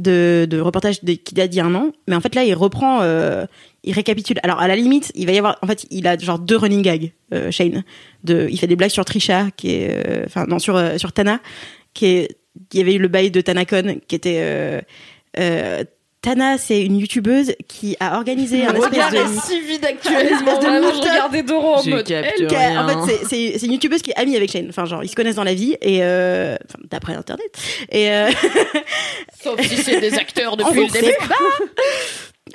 de, 0.00 0.46
de 0.50 0.60
reportage 0.60 1.02
de, 1.04 1.12
qui 1.12 1.34
date 1.34 1.50
d'il 1.50 1.58
y 1.58 1.60
a 1.60 1.64
un 1.64 1.74
an. 1.74 1.92
Mais 2.08 2.16
en 2.16 2.20
fait, 2.20 2.34
là, 2.34 2.42
il 2.44 2.54
reprend, 2.54 3.00
euh, 3.02 3.46
il 3.84 3.92
récapitule. 3.94 4.38
Alors, 4.42 4.60
à 4.60 4.68
la 4.68 4.76
limite, 4.76 5.10
il 5.14 5.26
va 5.26 5.32
y 5.32 5.38
avoir, 5.38 5.58
en 5.62 5.66
fait, 5.66 5.86
il 5.90 6.06
a 6.06 6.16
genre 6.18 6.38
deux 6.38 6.56
running 6.56 6.82
gags, 6.82 7.12
euh, 7.32 7.50
Shane. 7.50 7.82
De, 8.24 8.46
il 8.50 8.58
fait 8.58 8.66
des 8.66 8.76
blagues 8.76 8.90
sur 8.90 9.04
Trisha, 9.04 9.46
qui 9.56 9.70
est, 9.74 9.88
euh, 9.90 10.24
enfin, 10.26 10.44
non, 10.46 10.58
sur, 10.58 10.76
euh, 10.76 10.98
sur 10.98 11.12
Tana, 11.12 11.40
qui 11.94 12.06
est, 12.06 12.36
il 12.72 12.78
y 12.78 12.82
avait 12.82 12.94
eu 12.94 12.98
le 12.98 13.08
bail 13.08 13.30
de 13.30 13.40
Tanacon, 13.40 14.00
qui 14.08 14.14
était, 14.16 14.38
euh, 14.40 14.80
euh, 15.38 15.84
Tana, 16.22 16.58
c'est 16.58 16.82
une 16.82 16.98
youtubeuse 16.98 17.54
qui 17.66 17.96
a 17.98 18.16
organisé 18.18 18.66
un 18.66 18.74
espèce 18.74 19.10
de, 19.12 19.40
si 19.42 19.58
vite 19.62 19.82
Un 20.06 20.18
espèce 20.18 20.58
de 20.58 20.66
Vraiment, 20.66 20.92
je 20.92 21.00
regardais 21.00 21.42
Doro 21.42 21.76
en 21.76 21.82
J'ai 21.82 21.90
mode. 21.92 22.10
elle- 22.10 22.54
a- 22.54 22.94
en 22.98 23.06
fait, 23.06 23.24
c'est- 23.26 23.64
une 23.64 23.72
youtubeuse 23.72 24.02
qui 24.02 24.10
est 24.10 24.16
amie 24.18 24.36
avec 24.36 24.50
Shane. 24.52 24.66
Enfin, 24.68 24.84
genre, 24.84 25.02
ils 25.02 25.08
se 25.08 25.16
connaissent 25.16 25.36
dans 25.36 25.44
la 25.44 25.54
vie 25.54 25.76
et 25.80 26.00
euh, 26.02 26.56
enfin, 26.68 26.78
d'après 26.90 27.14
internet. 27.14 27.46
Et 27.90 28.10
euh, 28.10 28.28
Sauf 29.42 29.58
si 29.62 29.76
c'est 29.78 29.98
des 30.00 30.12
acteurs 30.18 30.56
depuis 30.58 30.80
le 30.86 30.92
début. 30.92 31.14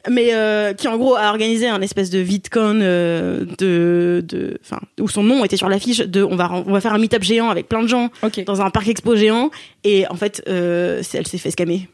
Mais 0.10 0.34
euh, 0.34 0.74
qui 0.74 0.88
en 0.88 0.98
gros 0.98 1.16
a 1.16 1.30
organisé 1.30 1.68
un 1.68 1.82
espèce 1.82 2.10
de 2.10 2.20
VidCon 2.20 2.80
euh, 2.82 3.46
de 3.60 4.24
de 4.28 4.58
enfin 4.62 4.80
où 5.00 5.08
son 5.08 5.24
nom 5.24 5.46
était 5.46 5.58
sur 5.58 5.70
l'affiche 5.70 6.00
de 6.00 6.22
on 6.24 6.36
va 6.36 6.52
on 6.52 6.72
va 6.72 6.82
faire 6.82 6.94
un 6.94 6.98
meet-up 6.98 7.24
géant 7.24 7.50
avec 7.50 7.70
plein 7.70 7.82
de 7.82 7.88
gens 7.88 8.10
dans 8.46 8.62
un 8.62 8.70
parc 8.72 8.88
expo 8.90 9.16
géant 9.16 9.52
et 9.84 10.06
en 10.10 10.16
fait 10.16 10.44
euh, 10.50 11.02
elle 11.14 11.28
s'est 11.28 11.38
fait 11.38 11.52
scammer. 11.52 11.88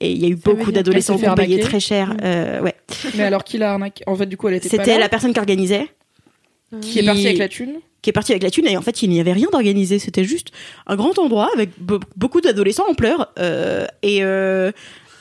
Et 0.00 0.10
il 0.12 0.18
y 0.18 0.26
a 0.26 0.28
eu 0.28 0.32
Ça 0.42 0.50
veut 0.50 0.56
beaucoup 0.56 0.72
d'adolescents 0.72 1.16
qui 1.16 1.26
ont 1.28 1.34
payé 1.34 1.60
très 1.60 1.80
cher. 1.80 2.14
Euh, 2.22 2.60
ouais. 2.60 2.74
Mais 3.14 3.22
alors 3.22 3.44
qui 3.44 3.56
l'a 3.58 3.72
arnaqué? 3.72 4.02
En 4.06 4.16
fait, 4.16 4.26
du 4.26 4.36
coup, 4.36 4.48
elle 4.48 4.54
était 4.56 4.68
C'était 4.68 4.98
la 4.98 5.08
personne 5.08 5.32
qui 5.32 5.38
organisait. 5.38 5.86
qui 6.82 6.98
est 6.98 7.04
partie 7.04 7.26
avec 7.26 7.38
la 7.38 7.48
thune. 7.48 7.74
qui 8.02 8.10
est 8.10 8.12
parti 8.12 8.32
avec 8.32 8.42
la 8.42 8.50
thune 8.50 8.66
et 8.66 8.76
en 8.76 8.82
fait 8.82 9.02
il 9.02 9.08
n'y 9.08 9.20
avait 9.20 9.32
rien 9.32 9.46
d'organisé. 9.50 9.98
C'était 9.98 10.24
juste 10.24 10.48
un 10.88 10.96
grand 10.96 11.16
endroit 11.18 11.48
avec 11.54 11.70
be- 11.80 12.02
beaucoup 12.16 12.40
d'adolescents 12.42 12.84
en 12.90 12.94
pleurs 12.94 13.32
euh, 13.38 13.86
et 14.02 14.18
euh, 14.24 14.72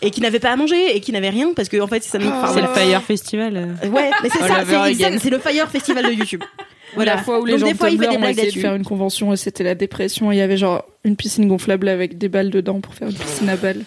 et 0.03 0.11
qui 0.11 0.21
n'avaient 0.21 0.39
pas 0.39 0.51
à 0.51 0.55
manger 0.55 0.95
et 0.95 0.99
qui 0.99 1.11
n'avaient 1.11 1.29
rien 1.29 1.53
parce 1.55 1.69
que 1.69 1.79
en 1.81 1.87
fait 1.87 2.03
ça 2.03 2.17
nous. 2.19 2.27
enfin, 2.29 2.53
C'est 2.53 2.61
le. 2.61 2.67
Fire 2.67 3.01
Festival. 3.01 3.57
euh. 3.57 3.87
Ouais, 3.89 4.11
mais 4.21 4.29
c'est 4.29 4.41
All 4.41 4.49
ça, 4.49 5.19
c'est 5.19 5.29
le 5.29 5.39
Fire 5.39 5.69
Festival 5.69 6.05
de 6.05 6.11
YouTube. 6.11 6.43
Voilà. 6.95 7.15
La 7.15 7.23
fois 7.23 7.39
où 7.39 7.45
les 7.45 7.53
Donc, 7.53 7.61
gens 7.61 7.65
des 7.65 7.73
de 7.73 7.77
fois, 7.79 7.89
il 7.89 7.97
fait 7.97 8.03
Tumblr 8.05 8.11
des 8.11 8.17
ont 8.17 8.19
blagues 8.19 8.37
essayé 8.37 8.51
de 8.51 8.59
faire 8.59 8.75
une 8.75 8.85
convention 8.85 9.33
et 9.33 9.35
c'était 9.37 9.63
la 9.63 9.73
dépression. 9.73 10.31
Il 10.31 10.37
y 10.37 10.41
avait 10.41 10.57
genre 10.57 10.85
une 11.03 11.15
piscine 11.15 11.47
gonflable 11.47 11.89
avec 11.89 12.19
des 12.19 12.29
balles 12.29 12.51
dedans 12.51 12.81
pour 12.81 12.93
faire 12.93 13.07
une 13.07 13.15
piscine 13.15 13.49
à 13.49 13.55
balles. 13.55 13.81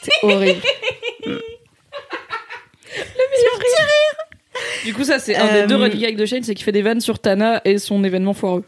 C'était 0.00 0.16
horrible. 0.22 0.62
Du 4.84 4.94
coup, 4.94 5.04
ça, 5.04 5.18
c'est 5.18 5.36
un 5.36 5.46
des 5.52 5.58
Euh, 5.60 5.66
deux 5.66 5.76
running 5.76 6.00
gags 6.00 6.16
de 6.16 6.24
Shane, 6.26 6.42
c'est 6.42 6.54
qu'il 6.54 6.64
fait 6.64 6.72
des 6.72 6.82
vannes 6.82 7.00
sur 7.02 7.18
Tana 7.18 7.60
et 7.64 7.78
son 7.78 8.02
événement 8.04 8.32
foireux. 8.32 8.64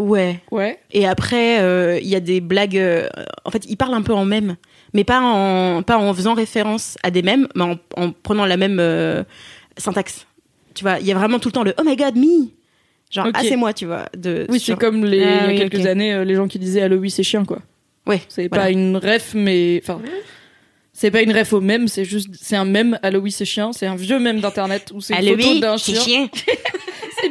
Ouais. 0.00 0.40
Ouais. 0.50 0.78
Et 0.92 1.06
après, 1.06 1.60
euh, 1.60 1.98
il 2.00 2.08
y 2.08 2.14
a 2.14 2.20
des 2.20 2.40
blagues. 2.40 2.78
euh, 2.78 3.08
en 3.44 3.50
fait, 3.50 3.64
il 3.68 3.76
parle 3.76 3.94
un 3.94 4.02
peu 4.02 4.12
en 4.14 4.24
mème, 4.24 4.56
mais 4.94 5.02
pas 5.04 5.20
en 5.20 5.82
pas 5.82 5.98
en 5.98 6.14
faisant 6.14 6.34
référence 6.34 6.96
à 7.02 7.10
des 7.10 7.22
mèmes, 7.22 7.48
mais 7.56 7.64
en, 7.64 7.76
en 7.96 8.12
prenant 8.12 8.46
la 8.46 8.56
même 8.56 8.78
euh, 8.80 9.24
syntaxe. 9.76 10.26
Tu 10.74 10.84
vois, 10.84 11.00
il 11.00 11.06
y 11.06 11.10
a 11.12 11.14
vraiment 11.16 11.38
tout 11.40 11.48
le 11.48 11.52
temps 11.52 11.64
le 11.64 11.74
Oh 11.78 11.82
my 11.84 11.96
God, 11.96 12.14
me. 12.16 12.48
Genre, 13.10 13.26
Ok. 13.26 13.32
ah 13.36 13.40
c'est 13.42 13.56
moi, 13.56 13.72
tu 13.72 13.86
vois. 13.86 14.04
De, 14.16 14.46
Oui, 14.50 14.60
sur- 14.60 14.74
c'est 14.76 14.80
comme 14.80 15.04
les, 15.04 15.24
Ah 15.24 15.46
il 15.46 15.50
y 15.52 15.54
oui, 15.54 15.56
a 15.62 15.68
quelques 15.68 15.80
ok. 15.82 15.86
années, 15.86 16.12
euh, 16.14 16.24
les 16.24 16.34
gens 16.36 16.46
qui 16.46 16.58
disaient 16.58 16.82
Allo, 16.82 16.96
oui, 16.98 17.10
c'est 17.10 17.22
chien, 17.24 17.44
quoi. 17.44 17.58
Ouais. 18.06 18.20
C'est 18.28 18.48
voilà. 18.48 18.64
pas 18.64 18.70
une 18.70 18.96
ref, 18.96 19.32
mais. 19.34 19.80
Enfin. 19.82 20.00
C'est 20.92 21.10
pas 21.10 21.22
une 21.22 21.32
ref 21.32 21.52
au 21.52 21.60
même, 21.60 21.86
c'est 21.88 22.04
juste. 22.04 22.28
C'est 22.40 22.56
un 22.56 22.64
mème, 22.64 22.98
Allo, 23.02 23.20
oui, 23.20 23.30
c'est 23.32 23.44
chien. 23.44 23.72
C'est 23.72 23.86
un 23.86 23.94
vieux 23.96 24.18
mème 24.18 24.40
d'internet 24.40 24.90
où 24.94 25.00
c'est 25.00 25.14
une 25.14 25.40
photo 25.40 25.58
d'un 25.60 25.76
chien. 25.76 25.94
C'est 26.04 26.12
une 26.14 26.28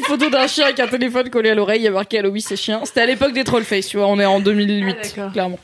photo 0.08 0.30
d'un 0.30 0.48
chien 0.48 0.66
avec 0.66 0.80
un 0.80 0.88
téléphone 0.88 1.30
collé 1.30 1.50
à 1.50 1.56
l'oreille, 1.56 1.82
il 1.82 1.86
y 1.86 1.88
a 1.88 1.92
marqué 1.92 2.20
Allo, 2.20 2.30
oui, 2.30 2.42
c'est 2.42 2.56
chien. 2.56 2.82
C'était 2.86 3.02
à 3.02 3.06
l'époque 3.06 3.34
des 3.34 3.44
Trollface, 3.44 3.88
tu 3.88 3.98
vois, 3.98 4.08
on 4.08 4.20
est 4.20 4.26
en 4.26 4.40
2008, 4.40 5.16
clairement. 5.34 5.60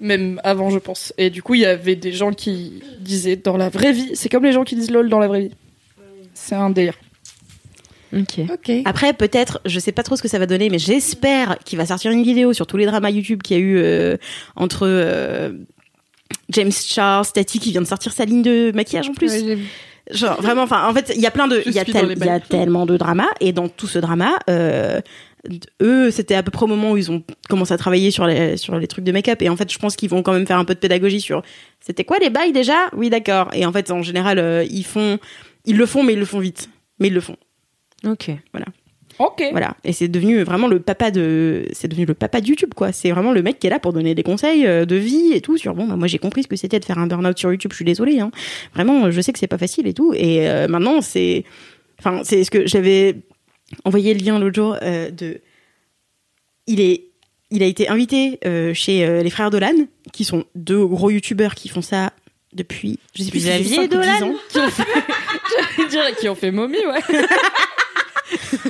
Même 0.00 0.40
avant, 0.44 0.70
je 0.70 0.78
pense. 0.78 1.12
Et 1.18 1.30
du 1.30 1.42
coup, 1.42 1.54
il 1.54 1.62
y 1.62 1.66
avait 1.66 1.96
des 1.96 2.12
gens 2.12 2.32
qui 2.32 2.82
disaient 3.00 3.36
dans 3.36 3.56
la 3.56 3.68
vraie 3.68 3.92
vie, 3.92 4.10
c'est 4.14 4.28
comme 4.28 4.44
les 4.44 4.52
gens 4.52 4.64
qui 4.64 4.76
disent 4.76 4.90
lol 4.90 5.08
dans 5.08 5.18
la 5.18 5.28
vraie 5.28 5.40
vie. 5.40 5.54
C'est 6.34 6.54
un 6.54 6.70
délire. 6.70 6.94
Ok. 8.16 8.40
Ok. 8.52 8.72
Après, 8.84 9.12
peut-être, 9.12 9.60
je 9.64 9.78
sais 9.78 9.92
pas 9.92 10.02
trop 10.02 10.16
ce 10.16 10.22
que 10.22 10.28
ça 10.28 10.38
va 10.38 10.46
donner, 10.46 10.68
mais 10.68 10.78
j'espère 10.78 11.58
qu'il 11.64 11.78
va 11.78 11.86
sortir 11.86 12.10
une 12.10 12.22
vidéo 12.22 12.52
sur 12.52 12.66
tous 12.66 12.76
les 12.76 12.86
dramas 12.86 13.10
YouTube 13.10 13.42
qu'il 13.42 13.56
y 13.56 13.60
a 13.60 13.62
eu 13.62 13.76
euh, 13.78 14.16
entre 14.56 14.86
euh, 14.86 15.52
James 16.50 16.72
Charles, 16.72 17.26
Tati 17.32 17.60
qui 17.60 17.70
vient 17.70 17.82
de 17.82 17.86
sortir 17.86 18.12
sa 18.12 18.24
ligne 18.24 18.42
de 18.42 18.72
maquillage 18.74 19.08
en 19.08 19.14
plus. 19.14 19.32
Ouais. 19.32 19.58
Genre 20.12 20.40
vraiment, 20.40 20.62
enfin, 20.62 20.88
en 20.88 20.94
fait, 20.94 21.12
il 21.14 21.20
y 21.20 21.26
a 21.26 21.30
plein 21.30 21.48
de, 21.48 21.62
il 21.66 21.72
y 21.72 21.78
a, 21.78 21.82
y 21.82 22.40
tellement 22.42 22.86
de 22.86 22.96
dramas 22.96 23.28
et 23.40 23.52
dans 23.52 23.68
tout 23.68 23.86
ce 23.86 23.98
drama, 23.98 24.38
euh, 24.48 25.00
eux, 25.80 26.10
c'était 26.10 26.34
à 26.34 26.42
peu 26.42 26.50
près 26.50 26.64
au 26.64 26.68
moment 26.68 26.92
où 26.92 26.96
ils 26.96 27.10
ont 27.10 27.22
commencé 27.48 27.72
à 27.72 27.78
travailler 27.78 28.10
sur 28.10 28.26
les 28.26 28.56
sur 28.56 28.78
les 28.78 28.86
trucs 28.86 29.04
de 29.04 29.12
make-up 29.12 29.40
et 29.42 29.48
en 29.48 29.56
fait, 29.56 29.72
je 29.72 29.78
pense 29.78 29.96
qu'ils 29.96 30.10
vont 30.10 30.22
quand 30.22 30.32
même 30.32 30.46
faire 30.46 30.58
un 30.58 30.64
peu 30.64 30.74
de 30.74 30.80
pédagogie 30.80 31.20
sur. 31.20 31.42
C'était 31.80 32.04
quoi 32.04 32.18
les 32.18 32.30
bails 32.30 32.52
déjà? 32.52 32.76
Oui, 32.94 33.10
d'accord. 33.10 33.48
Et 33.52 33.64
en 33.64 33.72
fait, 33.72 33.90
en 33.90 34.02
général, 34.02 34.38
euh, 34.38 34.64
ils 34.64 34.84
font, 34.84 35.18
ils 35.64 35.76
le 35.76 35.86
font, 35.86 36.02
mais 36.02 36.12
ils 36.12 36.18
le 36.18 36.24
font 36.24 36.40
vite. 36.40 36.68
Mais 36.98 37.08
ils 37.08 37.14
le 37.14 37.20
font. 37.20 37.36
Ok. 38.06 38.30
Ok. 39.20 39.44
Voilà. 39.50 39.76
Et 39.84 39.92
c'est 39.92 40.08
devenu 40.08 40.42
vraiment 40.44 40.66
le 40.66 40.80
papa 40.80 41.10
de, 41.10 41.66
c'est 41.72 41.88
devenu 41.88 42.06
le 42.06 42.14
papa 42.14 42.40
de 42.40 42.46
YouTube, 42.46 42.72
quoi. 42.74 42.90
C'est 42.90 43.10
vraiment 43.10 43.32
le 43.32 43.42
mec 43.42 43.58
qui 43.58 43.66
est 43.66 43.70
là 43.70 43.78
pour 43.78 43.92
donner 43.92 44.14
des 44.14 44.22
conseils 44.22 44.66
euh, 44.66 44.86
de 44.86 44.96
vie 44.96 45.32
et 45.34 45.42
tout 45.42 45.58
sur, 45.58 45.74
bon, 45.74 45.86
bah, 45.86 45.96
moi, 45.96 46.06
j'ai 46.06 46.18
compris 46.18 46.42
ce 46.42 46.48
que 46.48 46.56
c'était 46.56 46.80
de 46.80 46.86
faire 46.86 46.96
un 46.96 47.06
burn-out 47.06 47.38
sur 47.38 47.50
YouTube, 47.50 47.70
je 47.72 47.76
suis 47.76 47.84
désolée, 47.84 48.18
hein. 48.18 48.30
Vraiment, 48.74 49.10
je 49.10 49.20
sais 49.20 49.34
que 49.34 49.38
c'est 49.38 49.46
pas 49.46 49.58
facile 49.58 49.86
et 49.86 49.92
tout. 49.92 50.14
Et 50.14 50.48
euh, 50.48 50.68
maintenant, 50.68 51.02
c'est, 51.02 51.44
enfin, 51.98 52.22
c'est 52.24 52.44
ce 52.44 52.50
que 52.50 52.66
j'avais 52.66 53.16
envoyé 53.84 54.14
le 54.14 54.24
lien 54.24 54.38
l'autre 54.38 54.54
jour 54.54 54.78
euh, 54.80 55.10
de, 55.10 55.42
il 56.66 56.80
est, 56.80 57.08
il 57.50 57.62
a 57.62 57.66
été 57.66 57.90
invité 57.90 58.38
euh, 58.46 58.72
chez 58.72 59.22
les 59.22 59.30
frères 59.30 59.50
Dolan, 59.50 59.86
qui 60.14 60.24
sont 60.24 60.44
deux 60.54 60.86
gros 60.86 61.10
YouTubeurs 61.10 61.54
qui 61.54 61.68
font 61.68 61.82
ça 61.82 62.14
depuis, 62.54 62.98
je 63.14 63.24
sais 63.24 63.30
plus, 63.30 63.40
si 63.40 63.46
Xavier 63.48 63.76
5 63.76 63.82
ou 63.82 63.86
10 63.86 63.88
Dolan 63.88 64.22
ans. 64.22 64.34
Je 65.76 65.88
dirais 65.90 66.14
qu'ils 66.18 66.30
ont 66.30 66.34
fait 66.34 66.50
momie, 66.50 66.78
ouais. 66.86 67.18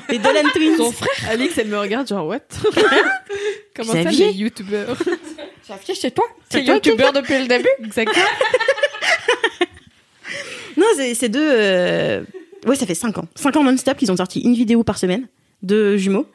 Les 0.09 0.19
Dolan 0.19 0.49
Twins. 0.55 0.77
Son 0.77 0.93
frère. 0.93 1.31
Alix, 1.31 1.57
elle 1.59 1.69
me 1.69 1.79
regarde 1.79 2.09
genre 2.09 2.27
what? 2.27 2.39
Comment 3.77 3.93
ça 3.93 4.11
les 4.11 4.33
youtubeurs? 4.33 4.97
Xavier, 5.67 5.95
c'est 5.95 6.11
toi 6.11 6.25
C'est 6.51 6.63
youtubeur 6.65 7.13
depuis 7.13 7.39
le 7.39 7.47
début? 7.47 7.69
Exactement. 7.85 8.25
Non, 10.77 10.87
c'est 10.97 11.15
c'est 11.15 11.29
deux. 11.29 11.41
euh, 11.51 12.23
Ouais, 12.67 12.77
ça 12.77 12.87
fait 12.87 12.95
5 12.95 13.17
ans. 13.19 13.27
5 13.35 13.57
ans 13.57 13.65
non-stop 13.65 13.97
qu'ils 13.97 14.13
ont 14.13 14.17
sorti 14.17 14.41
une 14.41 14.55
vidéo 14.55 14.85
par 14.85 14.99
semaine 14.99 15.27
de 15.63 15.97
jumeaux. 15.97 16.27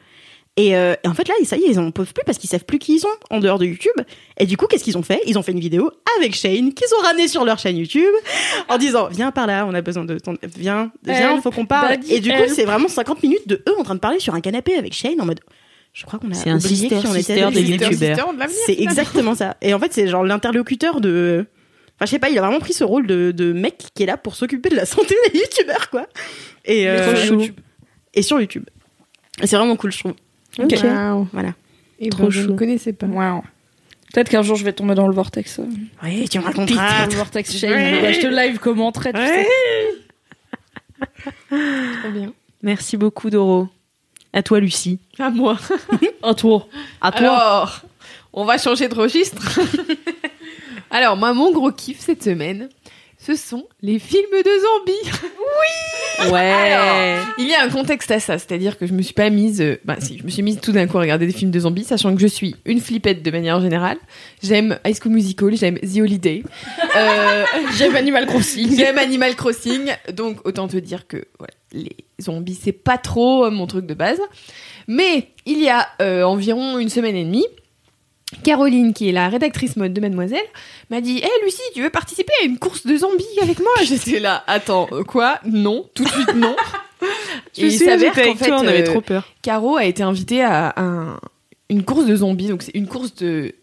Et, 0.58 0.74
euh, 0.74 0.94
et 1.04 1.08
en 1.08 1.12
fait, 1.12 1.28
là, 1.28 1.34
ça 1.44 1.56
y 1.58 1.64
est, 1.64 1.70
ils 1.70 1.78
en 1.78 1.90
peuvent 1.90 2.14
plus 2.14 2.24
parce 2.24 2.38
qu'ils 2.38 2.48
savent 2.48 2.64
plus 2.64 2.78
qui 2.78 2.94
ils 2.94 3.00
sont 3.00 3.08
en 3.28 3.40
dehors 3.40 3.58
de 3.58 3.66
YouTube. 3.66 3.92
Et 4.38 4.46
du 4.46 4.56
coup, 4.56 4.66
qu'est-ce 4.66 4.84
qu'ils 4.84 4.96
ont 4.96 5.02
fait? 5.02 5.20
Ils 5.26 5.38
ont 5.38 5.42
fait 5.42 5.52
une 5.52 5.60
vidéo 5.60 5.90
avec 6.18 6.34
Shane 6.34 6.72
qu'ils 6.72 6.88
ont 6.98 7.02
ramené 7.02 7.28
sur 7.28 7.44
leur 7.44 7.58
chaîne 7.58 7.76
YouTube 7.76 8.12
en 8.68 8.78
disant 8.78 9.08
Viens 9.08 9.32
par 9.32 9.46
là, 9.46 9.66
on 9.66 9.74
a 9.74 9.82
besoin 9.82 10.04
de 10.06 10.18
ton. 10.18 10.34
Viens, 10.56 10.90
viens, 11.04 11.40
faut 11.42 11.50
qu'on 11.50 11.66
parle. 11.66 11.98
Et 12.08 12.20
du 12.20 12.30
coup, 12.30 12.44
c'est 12.48 12.64
vraiment 12.64 12.88
50 12.88 13.22
minutes 13.22 13.46
de 13.46 13.62
eux 13.68 13.74
en 13.78 13.82
train 13.82 13.94
de 13.94 14.00
parler 14.00 14.18
sur 14.18 14.34
un 14.34 14.40
canapé 14.40 14.74
avec 14.76 14.94
Shane 14.94 15.20
en 15.20 15.26
mode. 15.26 15.40
Je 15.92 16.04
crois 16.04 16.18
qu'on 16.18 16.30
a 16.30 16.34
C'est 16.34 16.50
un 16.50 16.56
oublié 16.56 16.74
sister, 16.76 16.98
qui 17.00 17.06
on 17.06 17.10
était 17.14 17.22
sister 17.22 17.42
avec 17.42 17.54
de 17.54 17.60
lui. 17.60 17.70
YouTubeurs. 17.72 18.28
C'est 18.66 18.80
exactement 18.80 19.34
ça. 19.34 19.56
Et 19.62 19.72
en 19.72 19.78
fait, 19.78 19.92
c'est 19.92 20.08
genre 20.08 20.24
l'interlocuteur 20.24 21.00
de. 21.00 21.46
Enfin, 21.96 22.04
je 22.06 22.10
sais 22.10 22.18
pas, 22.18 22.28
il 22.28 22.38
a 22.38 22.42
vraiment 22.42 22.60
pris 22.60 22.74
ce 22.74 22.84
rôle 22.84 23.06
de, 23.06 23.30
de 23.30 23.52
mec 23.54 23.78
qui 23.94 24.02
est 24.02 24.06
là 24.06 24.18
pour 24.18 24.36
s'occuper 24.36 24.68
de 24.68 24.76
la 24.76 24.84
santé 24.84 25.14
des 25.32 25.38
youtubeurs, 25.38 25.88
quoi. 25.90 26.06
Et, 26.66 26.86
euh, 26.88 27.12
Trop 27.12 27.38
chou. 27.38 27.42
et 28.12 28.20
sur 28.22 28.38
YouTube. 28.38 28.64
Et 29.42 29.46
c'est 29.46 29.56
vraiment 29.56 29.76
cool, 29.76 29.90
je 29.92 29.98
trouve. 30.00 30.12
Ok. 30.58 30.72
Wow. 30.82 31.28
Voilà. 31.32 31.52
Et 31.98 32.08
Trop 32.10 32.24
ben, 32.24 32.30
je 32.30 32.42
ne 32.42 32.56
connaissais 32.56 32.92
pas. 32.92 33.06
Wow. 33.06 33.42
Peut-être 34.12 34.28
qu'un 34.30 34.42
jour 34.42 34.56
je 34.56 34.64
vais 34.64 34.72
tomber 34.72 34.94
dans 34.94 35.08
le 35.08 35.14
vortex. 35.14 35.58
Ouais, 36.02 36.26
tu 36.28 36.38
me 36.38 36.42
Dans 36.42 36.48
raconteras. 36.48 37.06
le 37.06 37.14
vortex 37.14 37.56
Shane. 37.56 38.00
Bah, 38.02 38.12
je 38.12 38.20
te 38.20 38.26
live 38.26 38.58
commenterai. 38.58 39.12
tu 39.12 39.18
sais. 39.20 39.46
Trop 41.48 42.10
bien. 42.12 42.32
Merci 42.62 42.96
beaucoup, 42.96 43.30
Doro. 43.30 43.68
À 44.32 44.42
toi, 44.42 44.60
Lucie. 44.60 44.98
À 45.18 45.30
moi. 45.30 45.58
À 46.22 46.34
toi. 46.34 46.66
À 47.00 47.12
toi. 47.12 47.18
Alors, 47.20 47.80
on 48.32 48.44
va 48.44 48.58
changer 48.58 48.88
de 48.88 48.94
registre. 48.94 49.60
Alors, 50.90 51.16
moi, 51.16 51.32
mon 51.34 51.52
gros 51.52 51.70
kiff 51.72 52.00
cette 52.00 52.22
semaine, 52.22 52.68
ce 53.26 53.34
sont 53.34 53.66
les 53.82 53.98
films 53.98 54.22
de 54.30 54.50
zombies. 54.60 56.30
ouais. 56.32 56.52
Alors, 56.52 57.26
il 57.38 57.48
y 57.48 57.54
a 57.54 57.62
un 57.64 57.68
contexte 57.68 58.10
à 58.12 58.20
ça, 58.20 58.38
c'est-à-dire 58.38 58.78
que 58.78 58.86
je 58.86 58.92
me 58.92 59.02
suis 59.02 59.14
pas 59.14 59.30
mise, 59.30 59.60
euh, 59.60 59.80
bah 59.84 59.96
si, 59.98 60.18
je 60.18 60.22
me 60.22 60.28
suis 60.28 60.42
mise 60.42 60.60
tout 60.60 60.70
d'un 60.70 60.86
coup 60.86 60.96
à 60.98 61.00
regarder 61.00 61.26
des 61.26 61.32
films 61.32 61.50
de 61.50 61.58
zombies, 61.58 61.82
sachant 61.82 62.14
que 62.14 62.20
je 62.20 62.28
suis 62.28 62.54
une 62.64 62.80
flippette 62.80 63.24
de 63.24 63.30
manière 63.32 63.60
générale. 63.60 63.98
J'aime 64.44 64.78
High 64.86 64.96
School 65.00 65.12
Musical, 65.12 65.56
j'aime 65.56 65.76
The 65.80 65.98
Holiday, 65.98 66.44
euh, 66.96 67.44
J'aime 67.76 67.96
Animal 67.96 68.26
Crossing. 68.26 68.76
j'aime 68.76 68.98
Animal 68.98 69.34
Crossing, 69.34 69.90
donc 70.12 70.46
autant 70.46 70.68
te 70.68 70.76
dire 70.76 71.08
que 71.08 71.24
les 71.72 71.96
zombies 72.22 72.58
c'est 72.60 72.72
pas 72.72 72.96
trop 72.96 73.46
euh, 73.46 73.50
mon 73.50 73.66
truc 73.66 73.86
de 73.86 73.94
base. 73.94 74.20
Mais 74.86 75.30
il 75.46 75.60
y 75.60 75.68
a 75.68 75.88
euh, 76.00 76.22
environ 76.22 76.78
une 76.78 76.90
semaine 76.90 77.16
et 77.16 77.24
demie, 77.24 77.46
Caroline, 78.44 78.92
qui 78.94 79.08
est 79.08 79.12
la 79.12 79.28
rédactrice 79.28 79.76
mode 79.76 79.92
de 79.92 80.00
Mademoiselle, 80.00 80.44
m'a 80.90 81.00
dit 81.00 81.18
Hé 81.18 81.28
Lucie, 81.44 81.60
tu 81.74 81.82
veux 81.82 81.90
participer 81.90 82.32
à 82.42 82.44
une 82.44 82.58
course 82.58 82.86
de 82.86 82.96
zombies 82.96 83.24
avec 83.42 83.58
moi? 83.60 83.70
J'étais 83.84 84.20
là, 84.20 84.44
attends, 84.46 84.88
euh, 84.92 85.02
quoi? 85.04 85.40
Non, 85.44 85.88
tout 85.94 86.04
de 86.04 86.08
suite 86.10 86.34
non. 86.34 86.54
Je 87.56 87.62
Et 87.62 87.66
il 87.66 87.78
s'avère 87.78 88.12
qu'en 88.14 88.34
fait, 88.34 88.46
toi, 88.48 88.60
on 88.62 88.66
avait 88.66 88.82
euh, 88.88 88.92
trop 88.92 89.00
peur. 89.00 89.28
Caro 89.42 89.76
a 89.76 89.84
été 89.84 90.02
invitée 90.02 90.42
à 90.42 90.72
un- 90.76 91.18
une 91.68 91.84
course 91.84 92.06
de 92.06 92.16
zombies, 92.16 92.48
donc 92.48 92.62
c'est 92.62 92.74
une 92.74 92.86
course 92.86 93.14
de 93.16 93.54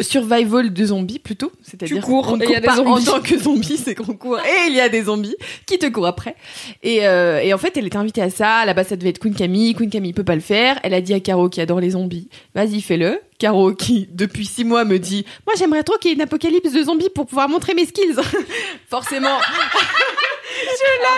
survival 0.00 0.72
de 0.72 0.84
zombies 0.84 1.18
plutôt, 1.18 1.52
c'est-à-dire 1.62 2.02
qu'on 2.02 2.38
y 2.38 2.44
court 2.44 2.54
a 2.56 2.60
des 2.60 2.66
pas 2.66 2.80
en 2.80 3.00
tant 3.00 3.20
que 3.20 3.38
zombie, 3.38 3.76
c'est 3.76 3.94
qu'on 3.94 4.14
court 4.14 4.38
et 4.38 4.68
il 4.68 4.74
y 4.74 4.80
a 4.80 4.88
des 4.88 5.04
zombies 5.04 5.36
qui 5.66 5.78
te 5.78 5.86
courent 5.86 6.06
après. 6.06 6.36
Et, 6.82 7.06
euh, 7.06 7.40
et 7.40 7.52
en 7.54 7.58
fait, 7.58 7.76
elle 7.76 7.86
était 7.86 7.96
invitée 7.96 8.22
à 8.22 8.30
ça. 8.30 8.64
Là-bas, 8.64 8.84
ça 8.84 8.96
devait 8.96 9.10
être 9.10 9.18
Queen 9.18 9.34
Camille. 9.34 9.74
Queen 9.74 9.90
Camille 9.90 10.12
peut 10.12 10.24
pas 10.24 10.34
le 10.34 10.40
faire. 10.40 10.78
Elle 10.82 10.94
a 10.94 11.00
dit 11.00 11.14
à 11.14 11.20
Caro 11.20 11.48
qui 11.48 11.60
adore 11.60 11.80
les 11.80 11.90
zombies, 11.90 12.28
vas-y 12.54 12.80
fais-le. 12.80 13.20
Caro 13.38 13.74
qui 13.74 14.08
depuis 14.12 14.46
six 14.46 14.64
mois 14.64 14.84
me 14.84 14.98
dit, 14.98 15.24
moi 15.46 15.54
j'aimerais 15.58 15.82
trop 15.82 15.98
qu'il 15.98 16.10
y 16.10 16.12
ait 16.12 16.14
une 16.14 16.22
apocalypse 16.22 16.72
de 16.72 16.82
zombies 16.84 17.10
pour 17.10 17.26
pouvoir 17.26 17.48
montrer 17.48 17.74
mes 17.74 17.86
skills. 17.86 18.14
Forcément, 18.88 19.38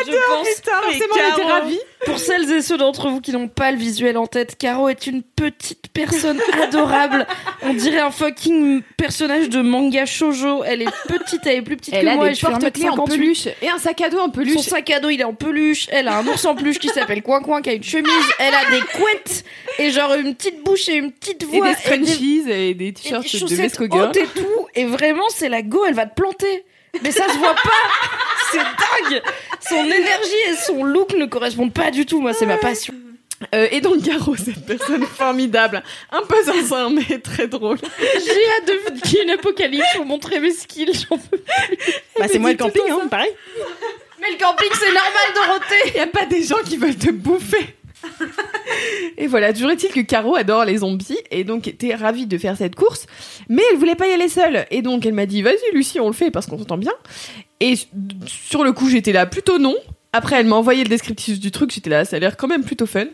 Je 0.07 0.13
pense, 0.27 0.49
forcément, 0.83 1.15
elle 1.19 1.33
était 1.33 1.43
ravie. 1.51 1.79
pour 2.05 2.19
celles 2.19 2.51
et 2.53 2.63
ceux 2.63 2.77
d'entre 2.77 3.09
vous 3.09 3.21
qui 3.21 3.33
n'ont 3.33 3.49
pas 3.49 3.71
le 3.71 3.77
visuel 3.79 4.17
en 4.19 4.27
tête, 4.27 4.57
Caro 4.59 4.89
est 4.89 5.07
une 5.07 5.23
petite 5.23 5.89
personne 5.93 6.41
adorable. 6.63 7.27
On 7.63 7.73
dirait 7.75 8.01
un 8.01 8.11
fucking 8.11 8.83
personnage 8.97 9.49
de 9.49 9.63
manga 9.63 10.05
shoujo. 10.07 10.65
Elle 10.65 10.83
est 10.83 10.89
petite, 11.09 11.47
elle 11.47 11.57
est 11.59 11.63
plus 11.63 11.77
petite 11.77 11.95
Elle 11.95 12.05
que 12.07 12.11
a 12.11 12.15
moi. 12.17 12.27
et 12.27 12.31
des 12.31 12.35
je 12.35 12.41
fais 12.41 12.53
porte-clés 12.53 12.89
en 12.89 12.97
1m58. 12.97 13.09
peluche 13.09 13.47
et 13.63 13.69
un 13.69 13.79
sac 13.79 14.01
à 14.01 14.11
dos 14.11 14.19
en 14.19 14.29
peluche. 14.31 14.55
Son 14.55 14.63
sac 14.63 14.91
à 14.91 15.01
dos, 15.01 15.11
il 15.11 15.21
est 15.21 15.25
en 15.25 15.35
peluche. 15.35 15.87
Elle 15.91 16.09
a 16.09 16.19
un 16.19 16.27
ours 16.27 16.45
en 16.45 16.55
peluche 16.55 16.79
qui 16.79 16.89
s'appelle 16.89 17.23
Coin 17.23 17.41
Coin, 17.41 17.63
qui 17.63 17.71
a 17.71 17.75
une 17.75 17.83
chemise. 17.85 18.13
Elle 18.39 18.55
a 18.55 18.71
des 18.71 18.81
couettes 18.99 19.45
et 19.79 19.91
genre 19.91 20.15
une 20.15 20.35
petite 20.35 20.63
bouche 20.63 20.89
et 20.89 20.95
une 20.97 21.13
petite 21.13 21.43
et 21.43 21.47
voix. 21.47 21.69
des 21.69 21.75
scrunchies 21.75 22.43
et 22.51 22.75
des 22.75 22.89
et 22.89 22.93
t-shirts 22.93 23.23
des 23.23 23.29
de 23.31 23.39
chaussettes 23.39 23.59
Vesco 23.79 23.87
Girl. 23.91 24.09
hautes 24.09 24.17
et 24.17 24.27
tout. 24.27 24.67
Et 24.75 24.85
vraiment, 24.85 25.25
c'est 25.31 25.49
la 25.49 25.63
go, 25.63 25.85
elle 25.87 25.95
va 25.95 26.07
te 26.07 26.15
planter. 26.15 26.65
Mais 27.03 27.11
ça 27.11 27.29
se 27.29 27.39
voit 27.39 27.55
pas. 27.55 27.71
C'est 28.51 28.59
dingue. 28.59 29.23
Son 29.69 29.85
énergie 29.85 30.51
et 30.51 30.57
son 30.67 30.85
look 30.85 31.15
ne 31.15 31.27
correspondent 31.27 31.73
pas 31.73 31.91
du 31.91 32.07
tout. 32.07 32.21
Moi, 32.21 32.33
c'est 32.33 32.47
ma 32.47 32.57
passion. 32.57 32.95
Euh, 33.55 33.69
et 33.71 33.81
donc 33.81 34.01
Garo, 34.01 34.37
cette 34.37 34.65
personne 34.65 35.05
formidable, 35.05 35.83
un 36.13 36.23
peu 36.23 36.43
zinzin 36.45 36.91
mais 36.91 37.19
très 37.19 37.47
drôle. 37.47 37.79
J'ai 38.01 38.31
hâte 38.31 38.67
de 38.67 39.01
qu'il 39.01 39.19
y 39.19 39.21
ait 39.21 39.25
une 39.25 39.31
apocalypse 39.31 39.87
pour 39.97 40.07
montrer 40.07 40.41
mes 40.41 40.53
skills. 40.53 40.93
j'en 41.09 41.19
peux 41.19 41.39
plus. 41.39 41.93
Bah, 42.19 42.27
c'est 42.31 42.39
moi 42.39 42.53
le 42.53 42.57
camping, 42.57 42.83
hein, 42.91 43.09
pareil. 43.11 43.31
Mais 44.21 44.31
le 44.31 44.39
camping, 44.39 44.69
c'est 44.73 44.93
normal, 44.93 45.35
Dorothée. 45.35 45.91
Il 45.95 45.97
y 45.97 46.01
a 46.01 46.07
pas 46.07 46.25
des 46.27 46.43
gens 46.43 46.63
qui 46.65 46.77
veulent 46.77 46.97
te 46.97 47.11
bouffer. 47.11 47.77
et 49.19 49.27
voilà, 49.27 49.53
toujours 49.53 49.71
est-il 49.71 49.91
que 49.91 50.01
Caro 50.01 50.37
adore 50.37 50.65
les 50.65 50.79
zombies 50.79 51.19
et 51.31 51.45
donc 51.45 51.69
était 51.69 51.95
ravie 51.95 52.27
de 52.27 52.39
faire 52.39 52.57
cette 52.57 52.75
course, 52.75 53.07
mais 53.49 53.63
elle 53.71 53.79
voulait 53.79 53.95
pas 53.95 54.07
y 54.09 54.13
aller 54.13 54.29
seule. 54.29 54.67
Et 54.71 54.83
donc 54.83 55.07
elle 55.07 55.15
m'a 55.15 55.27
dit 55.27 55.43
"Vas-y 55.43 55.75
Lucie, 55.75 56.01
on 56.01 56.07
le 56.07 56.13
fait 56.13 56.31
parce 56.31 56.47
qu'on 56.47 56.59
s'entend 56.59 56.79
bien." 56.79 56.93
Et 57.61 57.75
sur 58.27 58.65
le 58.65 58.73
coup, 58.73 58.89
j'étais 58.89 59.13
là 59.13 59.27
plutôt 59.27 59.59
non. 59.59 59.77
Après, 60.13 60.37
elle 60.37 60.47
m'a 60.47 60.57
envoyé 60.57 60.85
le 60.85 60.89
descriptif 60.89 61.41
du 61.41 61.51
truc, 61.51 61.73
j'étais 61.73 61.91
là, 61.91 62.05
ça 62.05 62.17
a 62.17 62.19
l'air 62.19 62.37
quand 62.37 62.47
même 62.47 62.65
plutôt 62.65 62.87
fun. 62.87 63.07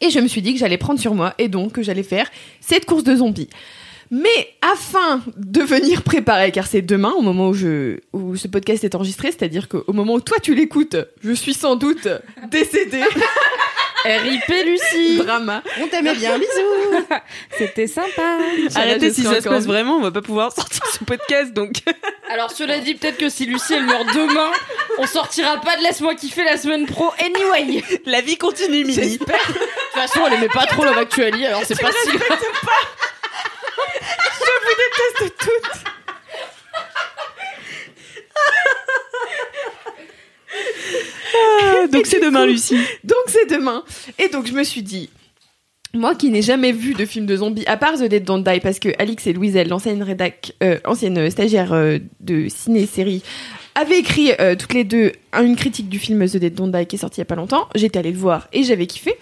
Et 0.00 0.10
je 0.10 0.18
me 0.18 0.28
suis 0.28 0.42
dit 0.42 0.52
que 0.52 0.58
j'allais 0.58 0.78
prendre 0.78 0.98
sur 0.98 1.14
moi 1.14 1.34
et 1.38 1.48
donc 1.48 1.72
que 1.72 1.82
j'allais 1.82 2.02
faire 2.02 2.30
cette 2.60 2.86
course 2.86 3.04
de 3.04 3.16
zombies. 3.16 3.48
Mais 4.10 4.54
afin 4.62 5.20
de 5.36 5.62
venir 5.62 6.02
préparer, 6.02 6.52
car 6.52 6.66
c'est 6.66 6.82
demain 6.82 7.12
au 7.18 7.22
moment 7.22 7.48
où, 7.48 7.54
je, 7.54 7.98
où 8.12 8.36
ce 8.36 8.46
podcast 8.46 8.84
est 8.84 8.94
enregistré, 8.94 9.32
c'est-à-dire 9.32 9.68
qu'au 9.68 9.92
moment 9.92 10.14
où 10.14 10.20
toi 10.20 10.38
tu 10.40 10.54
l'écoutes, 10.54 10.96
je 11.22 11.32
suis 11.32 11.54
sans 11.54 11.76
doute 11.76 12.08
décédée. 12.50 13.02
RIP 14.04 14.48
Lucie. 14.64 15.16
Drama. 15.18 15.62
On 15.80 15.86
t'aimait 15.88 16.14
bien, 16.14 16.38
bisous. 16.38 17.04
C'était 17.58 17.86
sympa. 17.86 18.38
Arrêtez, 18.74 19.08
je 19.08 19.14
si 19.14 19.22
ça 19.22 19.40
se 19.40 19.48
passe 19.48 19.66
vraiment, 19.66 19.96
on 19.96 20.02
va 20.02 20.10
pas 20.10 20.22
pouvoir 20.22 20.52
sortir 20.52 20.84
ce 20.86 21.04
podcast, 21.04 21.52
donc. 21.52 21.72
Alors 22.30 22.50
cela 22.50 22.78
dit, 22.78 22.94
peut-être 22.94 23.18
que 23.18 23.28
si 23.28 23.46
Lucie 23.46 23.74
elle 23.74 23.84
meurt 23.84 24.06
demain, 24.14 24.50
on 24.98 25.06
sortira 25.06 25.60
pas 25.60 25.76
de 25.76 25.82
Laisse-moi 25.82 26.14
kiffer 26.14 26.44
la 26.44 26.56
semaine 26.56 26.86
pro 26.86 27.12
anyway. 27.18 27.82
De 28.04 28.10
La 28.10 28.20
vie 28.20 28.36
continue, 28.36 28.84
Mimi. 28.84 29.18
toute 29.18 29.28
façon, 29.94 30.20
elle 30.26 30.34
aimait 30.34 30.48
pas 30.48 30.66
trop 30.66 30.84
Love 30.84 30.98
Actually, 30.98 31.46
alors 31.46 31.62
c'est 31.64 31.80
pas 31.80 31.90
si 31.92 32.16
grave. 32.16 32.38
Ah, 41.34 41.86
donc 41.88 42.06
c'est 42.06 42.20
demain, 42.20 42.46
Lucie. 42.46 42.78
Donc 43.04 43.18
c'est 43.26 43.50
demain. 43.50 43.84
Et 44.18 44.28
donc 44.28 44.46
je 44.46 44.52
me 44.52 44.64
suis 44.64 44.82
dit, 44.82 45.10
moi 45.96 46.14
qui 46.14 46.30
n'ai 46.30 46.42
jamais 46.42 46.72
vu 46.72 46.94
de 46.94 47.04
film 47.04 47.26
de 47.26 47.36
zombies, 47.36 47.66
à 47.66 47.76
part 47.76 47.94
The 47.94 48.04
Dead 48.04 48.24
Don't 48.24 48.42
Die, 48.42 48.60
parce 48.60 48.78
que 48.78 48.90
Alix 48.98 49.26
et 49.26 49.32
Louiselle, 49.32 49.68
l'ancienne 49.68 50.02
rédac, 50.02 50.52
euh, 50.62 50.78
ancienne 50.84 51.30
stagiaire 51.30 51.72
euh, 51.72 51.98
de 52.20 52.48
ciné-série, 52.48 53.22
avaient 53.74 53.98
écrit 53.98 54.32
euh, 54.40 54.54
toutes 54.56 54.72
les 54.72 54.84
deux 54.84 55.12
une 55.34 55.56
critique 55.56 55.88
du 55.88 55.98
film 55.98 56.26
The 56.26 56.36
Dead 56.36 56.54
Don't 56.54 56.70
Die 56.70 56.86
qui 56.86 56.96
est 56.96 56.98
sorti 56.98 57.18
il 57.18 57.20
y 57.20 57.22
a 57.22 57.26
pas 57.26 57.34
longtemps. 57.34 57.68
J'étais 57.74 57.98
allée 57.98 58.12
le 58.12 58.18
voir 58.18 58.48
et 58.52 58.62
j'avais 58.62 58.86
kiffé. 58.86 59.16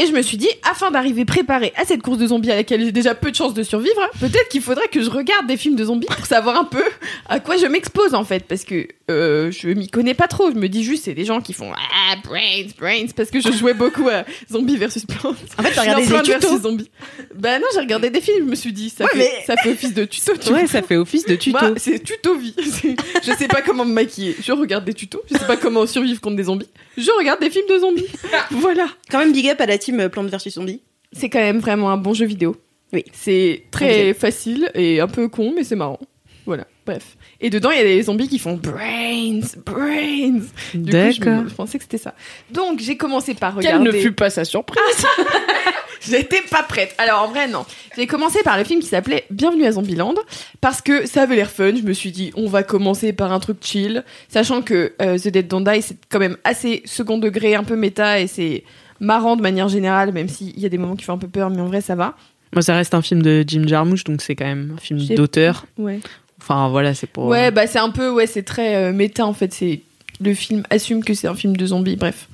Et 0.00 0.06
je 0.06 0.12
me 0.12 0.22
suis 0.22 0.36
dit, 0.36 0.48
afin 0.62 0.92
d'arriver 0.92 1.24
préparée 1.24 1.72
à 1.76 1.84
cette 1.84 2.02
course 2.02 2.18
de 2.18 2.26
zombies 2.28 2.52
à 2.52 2.54
laquelle 2.56 2.80
j'ai 2.84 2.92
déjà 2.92 3.16
peu 3.16 3.32
de 3.32 3.36
chances 3.36 3.52
de 3.52 3.64
survivre, 3.64 4.00
peut-être 4.20 4.48
qu'il 4.48 4.60
faudrait 4.62 4.86
que 4.86 5.02
je 5.02 5.10
regarde 5.10 5.48
des 5.48 5.56
films 5.56 5.74
de 5.74 5.84
zombies 5.84 6.06
pour 6.06 6.24
savoir 6.24 6.56
un 6.56 6.62
peu 6.64 6.84
à 7.28 7.40
quoi 7.40 7.56
je 7.56 7.66
m'expose 7.66 8.14
en 8.14 8.22
fait, 8.24 8.44
parce 8.46 8.62
que 8.62 8.86
euh, 9.10 9.50
je 9.50 9.68
m'y 9.70 9.88
connais 9.88 10.14
pas 10.14 10.28
trop. 10.28 10.52
Je 10.52 10.56
me 10.56 10.68
dis 10.68 10.84
juste, 10.84 11.06
c'est 11.06 11.14
des 11.14 11.24
gens 11.24 11.40
qui 11.40 11.52
font 11.52 11.72
ah 11.74 12.14
brains, 12.22 12.66
brains, 12.78 13.06
parce 13.16 13.30
que 13.30 13.40
je 13.40 13.50
jouais 13.50 13.74
beaucoup 13.74 14.08
à 14.08 14.24
Zombies 14.52 14.76
versus 14.76 15.04
Plants. 15.04 15.34
En 15.58 15.62
fait, 15.64 15.72
t'as 15.74 15.80
regardé 15.80 16.06
des 16.06 16.22
tutos. 16.22 16.58
Zombies. 16.60 16.90
Bah 17.34 17.58
non, 17.58 17.66
j'ai 17.74 17.80
regardé 17.80 18.10
des 18.10 18.20
films. 18.20 18.44
Je 18.44 18.50
me 18.50 18.54
suis 18.54 18.72
dit, 18.72 18.90
ça, 18.90 19.02
Ouais, 19.04 19.10
fait, 19.10 19.18
mais- 19.18 19.44
ça 19.46 19.56
fait 19.56 19.70
office 19.70 19.94
de 19.94 20.04
tuto. 20.04 20.32
Tu 20.40 20.52
Ouais, 20.52 20.60
vois. 20.60 20.68
ça 20.68 20.82
fait 20.82 20.96
office 20.96 21.24
de 21.26 21.34
tuto. 21.34 21.58
Moi, 21.58 21.72
c'est 21.76 21.98
tuto 22.04 22.36
vie. 22.36 22.54
Je 23.24 23.32
sais 23.36 23.48
pas 23.48 23.62
comment 23.62 23.84
me 23.84 23.92
maquiller. 23.94 24.36
Je 24.40 24.52
regarde 24.52 24.84
des 24.84 24.94
tutos. 24.94 25.22
Je 25.32 25.36
sais 25.38 25.46
pas 25.46 25.56
comment 25.56 25.86
survivre 25.86 26.20
contre 26.20 26.36
des 26.36 26.44
zombies. 26.44 26.68
Je 26.96 27.10
regarde 27.18 27.40
des 27.40 27.50
films 27.50 27.66
de 27.68 27.78
zombies. 27.78 28.06
voilà. 28.52 28.86
Quand 29.10 29.18
même, 29.18 29.32
big 29.32 29.48
up 29.48 29.60
à 29.60 29.66
la 29.66 29.78
team 29.96 30.08
Plante 30.08 30.28
versus 30.28 30.54
Zombie. 30.54 30.82
C'est 31.12 31.28
quand 31.30 31.38
même 31.40 31.58
vraiment 31.58 31.90
un 31.90 31.96
bon 31.96 32.14
jeu 32.14 32.26
vidéo. 32.26 32.56
Oui. 32.92 33.04
C'est 33.12 33.64
très 33.70 34.14
facile 34.14 34.70
et 34.74 35.00
un 35.00 35.08
peu 35.08 35.28
con, 35.28 35.52
mais 35.54 35.64
c'est 35.64 35.76
marrant. 35.76 35.98
Voilà. 36.46 36.66
Bref. 36.86 37.16
Et 37.42 37.50
dedans, 37.50 37.70
il 37.70 37.76
y 37.76 37.80
a 37.80 37.84
des 37.84 38.02
zombies 38.02 38.28
qui 38.28 38.38
font 38.38 38.54
brains, 38.54 39.40
brains. 39.66 40.30
Du 40.32 40.40
coup, 40.40 40.48
je, 40.74 40.78
D'accord. 41.20 41.42
me- 41.42 41.48
je 41.50 41.54
pensais 41.54 41.76
que 41.76 41.84
c'était 41.84 41.98
ça. 41.98 42.14
Donc, 42.50 42.80
j'ai 42.80 42.96
commencé 42.96 43.34
par 43.34 43.54
Quelle 43.58 43.76
regarder. 43.76 43.98
ne 43.98 44.02
fut 44.02 44.12
pas 44.12 44.30
sa 44.30 44.44
surprise 44.46 44.80
J'étais 46.00 46.40
pas 46.50 46.62
prête. 46.62 46.94
Alors 46.96 47.24
en 47.24 47.28
vrai 47.28 47.48
non. 47.48 47.66
J'ai 47.96 48.06
commencé 48.06 48.42
par 48.44 48.56
le 48.56 48.64
film 48.64 48.80
qui 48.80 48.86
s'appelait 48.86 49.24
Bienvenue 49.30 49.64
à 49.66 49.72
Zombieland 49.72 50.14
parce 50.60 50.80
que 50.80 51.06
ça 51.06 51.22
avait 51.22 51.34
l'air 51.36 51.50
fun. 51.50 51.74
Je 51.74 51.82
me 51.82 51.92
suis 51.92 52.12
dit 52.12 52.30
on 52.36 52.46
va 52.46 52.62
commencer 52.62 53.12
par 53.12 53.32
un 53.32 53.40
truc 53.40 53.58
chill, 53.60 54.04
sachant 54.28 54.62
que 54.62 54.92
euh, 55.02 55.18
The 55.18 55.28
Dead 55.28 55.48
Don't 55.48 55.64
Die 55.64 55.82
c'est 55.82 55.96
quand 56.08 56.20
même 56.20 56.36
assez 56.44 56.82
second 56.84 57.18
degré, 57.18 57.56
un 57.56 57.64
peu 57.64 57.74
méta 57.76 58.20
et 58.20 58.28
c'est 58.28 58.62
marrant 59.00 59.36
de 59.36 59.42
manière 59.42 59.68
générale, 59.68 60.12
même 60.12 60.28
s'il 60.28 60.58
y 60.58 60.66
a 60.66 60.68
des 60.68 60.78
moments 60.78 60.96
qui 60.96 61.04
font 61.04 61.14
un 61.14 61.18
peu 61.18 61.28
peur, 61.28 61.50
mais 61.50 61.60
en 61.60 61.66
vrai 61.66 61.80
ça 61.80 61.94
va. 61.94 62.14
Moi, 62.52 62.62
ça 62.62 62.74
reste 62.74 62.94
un 62.94 63.02
film 63.02 63.20
de 63.20 63.44
Jim 63.46 63.64
Jarmusch, 63.66 64.04
donc 64.04 64.22
c'est 64.22 64.34
quand 64.34 64.46
même 64.46 64.72
un 64.76 64.80
film 64.80 64.98
d'auteur. 65.14 65.66
Ouais. 65.76 66.00
Enfin, 66.40 66.68
voilà, 66.68 66.94
c'est 66.94 67.06
pour. 67.06 67.26
Ouais 67.26 67.50
bah 67.50 67.66
c'est 67.66 67.78
un 67.78 67.90
peu 67.90 68.10
ouais 68.10 68.26
c'est 68.26 68.42
très 68.42 68.76
euh, 68.76 68.92
méta 68.92 69.26
en 69.26 69.34
fait. 69.34 69.52
C'est 69.52 69.82
le 70.20 70.34
film 70.34 70.62
assume 70.70 71.04
que 71.04 71.14
c'est 71.14 71.28
un 71.28 71.34
film 71.34 71.56
de 71.56 71.66
zombies. 71.66 71.96
Bref. 71.96 72.28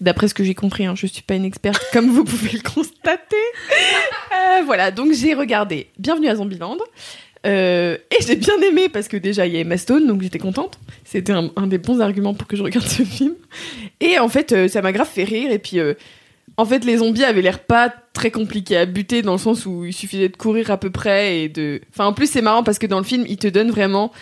D'après 0.00 0.28
ce 0.28 0.34
que 0.34 0.44
j'ai 0.44 0.54
compris, 0.54 0.86
hein, 0.86 0.94
je 0.94 1.08
suis 1.08 1.22
pas 1.22 1.34
une 1.34 1.44
experte, 1.44 1.84
comme 1.92 2.08
vous 2.08 2.22
pouvez 2.22 2.52
le 2.52 2.60
constater. 2.60 3.36
Euh, 4.32 4.62
voilà, 4.64 4.92
donc 4.92 5.12
j'ai 5.12 5.34
regardé 5.34 5.88
Bienvenue 5.98 6.28
à 6.28 6.36
Zombieland. 6.36 6.76
Euh, 7.46 7.96
et 8.10 8.22
j'ai 8.24 8.36
bien 8.36 8.60
aimé 8.60 8.88
parce 8.88 9.08
que 9.08 9.16
déjà 9.16 9.46
il 9.46 9.54
y 9.54 9.56
a 9.56 9.60
Emma 9.60 9.76
Stone, 9.76 10.06
donc 10.06 10.22
j'étais 10.22 10.38
contente. 10.38 10.78
C'était 11.04 11.32
un, 11.32 11.66
des 11.66 11.78
bons 11.78 12.00
arguments 12.00 12.34
pour 12.34 12.46
que 12.46 12.56
je 12.56 12.62
regarde 12.62 12.86
ce 12.86 13.02
film. 13.02 13.34
Et 14.00 14.18
en 14.18 14.28
fait, 14.28 14.52
euh, 14.52 14.68
ça 14.68 14.82
m'a 14.82 14.92
grave 14.92 15.08
fait 15.08 15.24
rire. 15.24 15.50
Et 15.50 15.58
puis, 15.58 15.78
euh, 15.78 15.94
en 16.56 16.64
fait, 16.64 16.84
les 16.84 16.98
zombies 16.98 17.24
avaient 17.24 17.42
l'air 17.42 17.60
pas 17.60 17.92
très 18.12 18.30
compliqués 18.30 18.76
à 18.76 18.86
buter 18.86 19.22
dans 19.22 19.32
le 19.32 19.38
sens 19.38 19.66
où 19.66 19.84
il 19.84 19.92
suffisait 19.92 20.28
de 20.28 20.36
courir 20.36 20.70
à 20.70 20.78
peu 20.78 20.90
près 20.90 21.40
et 21.42 21.48
de. 21.48 21.80
Enfin, 21.90 22.06
en 22.06 22.12
plus, 22.12 22.28
c'est 22.28 22.42
marrant 22.42 22.62
parce 22.62 22.78
que 22.78 22.86
dans 22.86 22.98
le 22.98 23.04
film, 23.04 23.24
il 23.28 23.36
te 23.36 23.48
donne 23.48 23.70
vraiment 23.70 24.12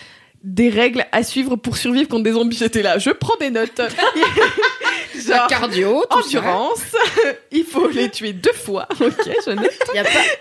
des 0.44 0.68
règles 0.68 1.06
à 1.12 1.22
suivre 1.22 1.56
pour 1.56 1.76
survivre 1.76 2.08
contre 2.08 2.24
des 2.24 2.32
zombies. 2.32 2.56
J'étais 2.56 2.82
là, 2.82 2.98
je 2.98 3.10
prends 3.10 3.36
des 3.40 3.50
notes. 3.50 3.80
Genre, 5.20 5.46
Cardio, 5.46 6.04
endurance, 6.10 6.82
il 7.50 7.64
faut 7.64 7.88
les 7.88 8.10
tuer 8.10 8.32
deux 8.32 8.52
fois. 8.52 8.88
Ok, 9.00 9.30
je 9.46 9.50
note. 9.50 9.70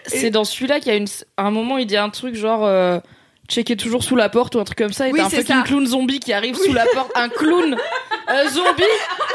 C'est 0.06 0.30
dans 0.30 0.44
celui-là 0.44 0.80
qu'il 0.80 0.92
y 0.92 0.96
a 0.96 0.98
une... 0.98 1.08
un 1.38 1.52
moment, 1.52 1.78
il 1.78 1.86
dit 1.86 1.98
un 1.98 2.10
truc 2.10 2.36
genre. 2.36 2.66
Euh... 2.66 3.00
Checker 3.48 3.76
toujours 3.76 4.04
sous 4.04 4.16
la 4.16 4.30
porte 4.30 4.56
ou 4.56 4.60
un 4.60 4.64
truc 4.64 4.78
comme 4.80 4.92
ça, 4.94 5.08
et 5.08 5.12
Oui, 5.12 5.20
t'as 5.20 5.26
un 5.28 5.30
fucking 5.30 5.46
ça. 5.58 5.62
clown 5.66 5.86
zombie 5.86 6.20
qui 6.20 6.34
arrive 6.34 6.56
sous 6.56 6.74
la 6.74 6.86
porte, 6.86 7.12
un 7.16 7.30
clown 7.30 7.76
euh, 8.32 8.50
zombie 8.50 8.84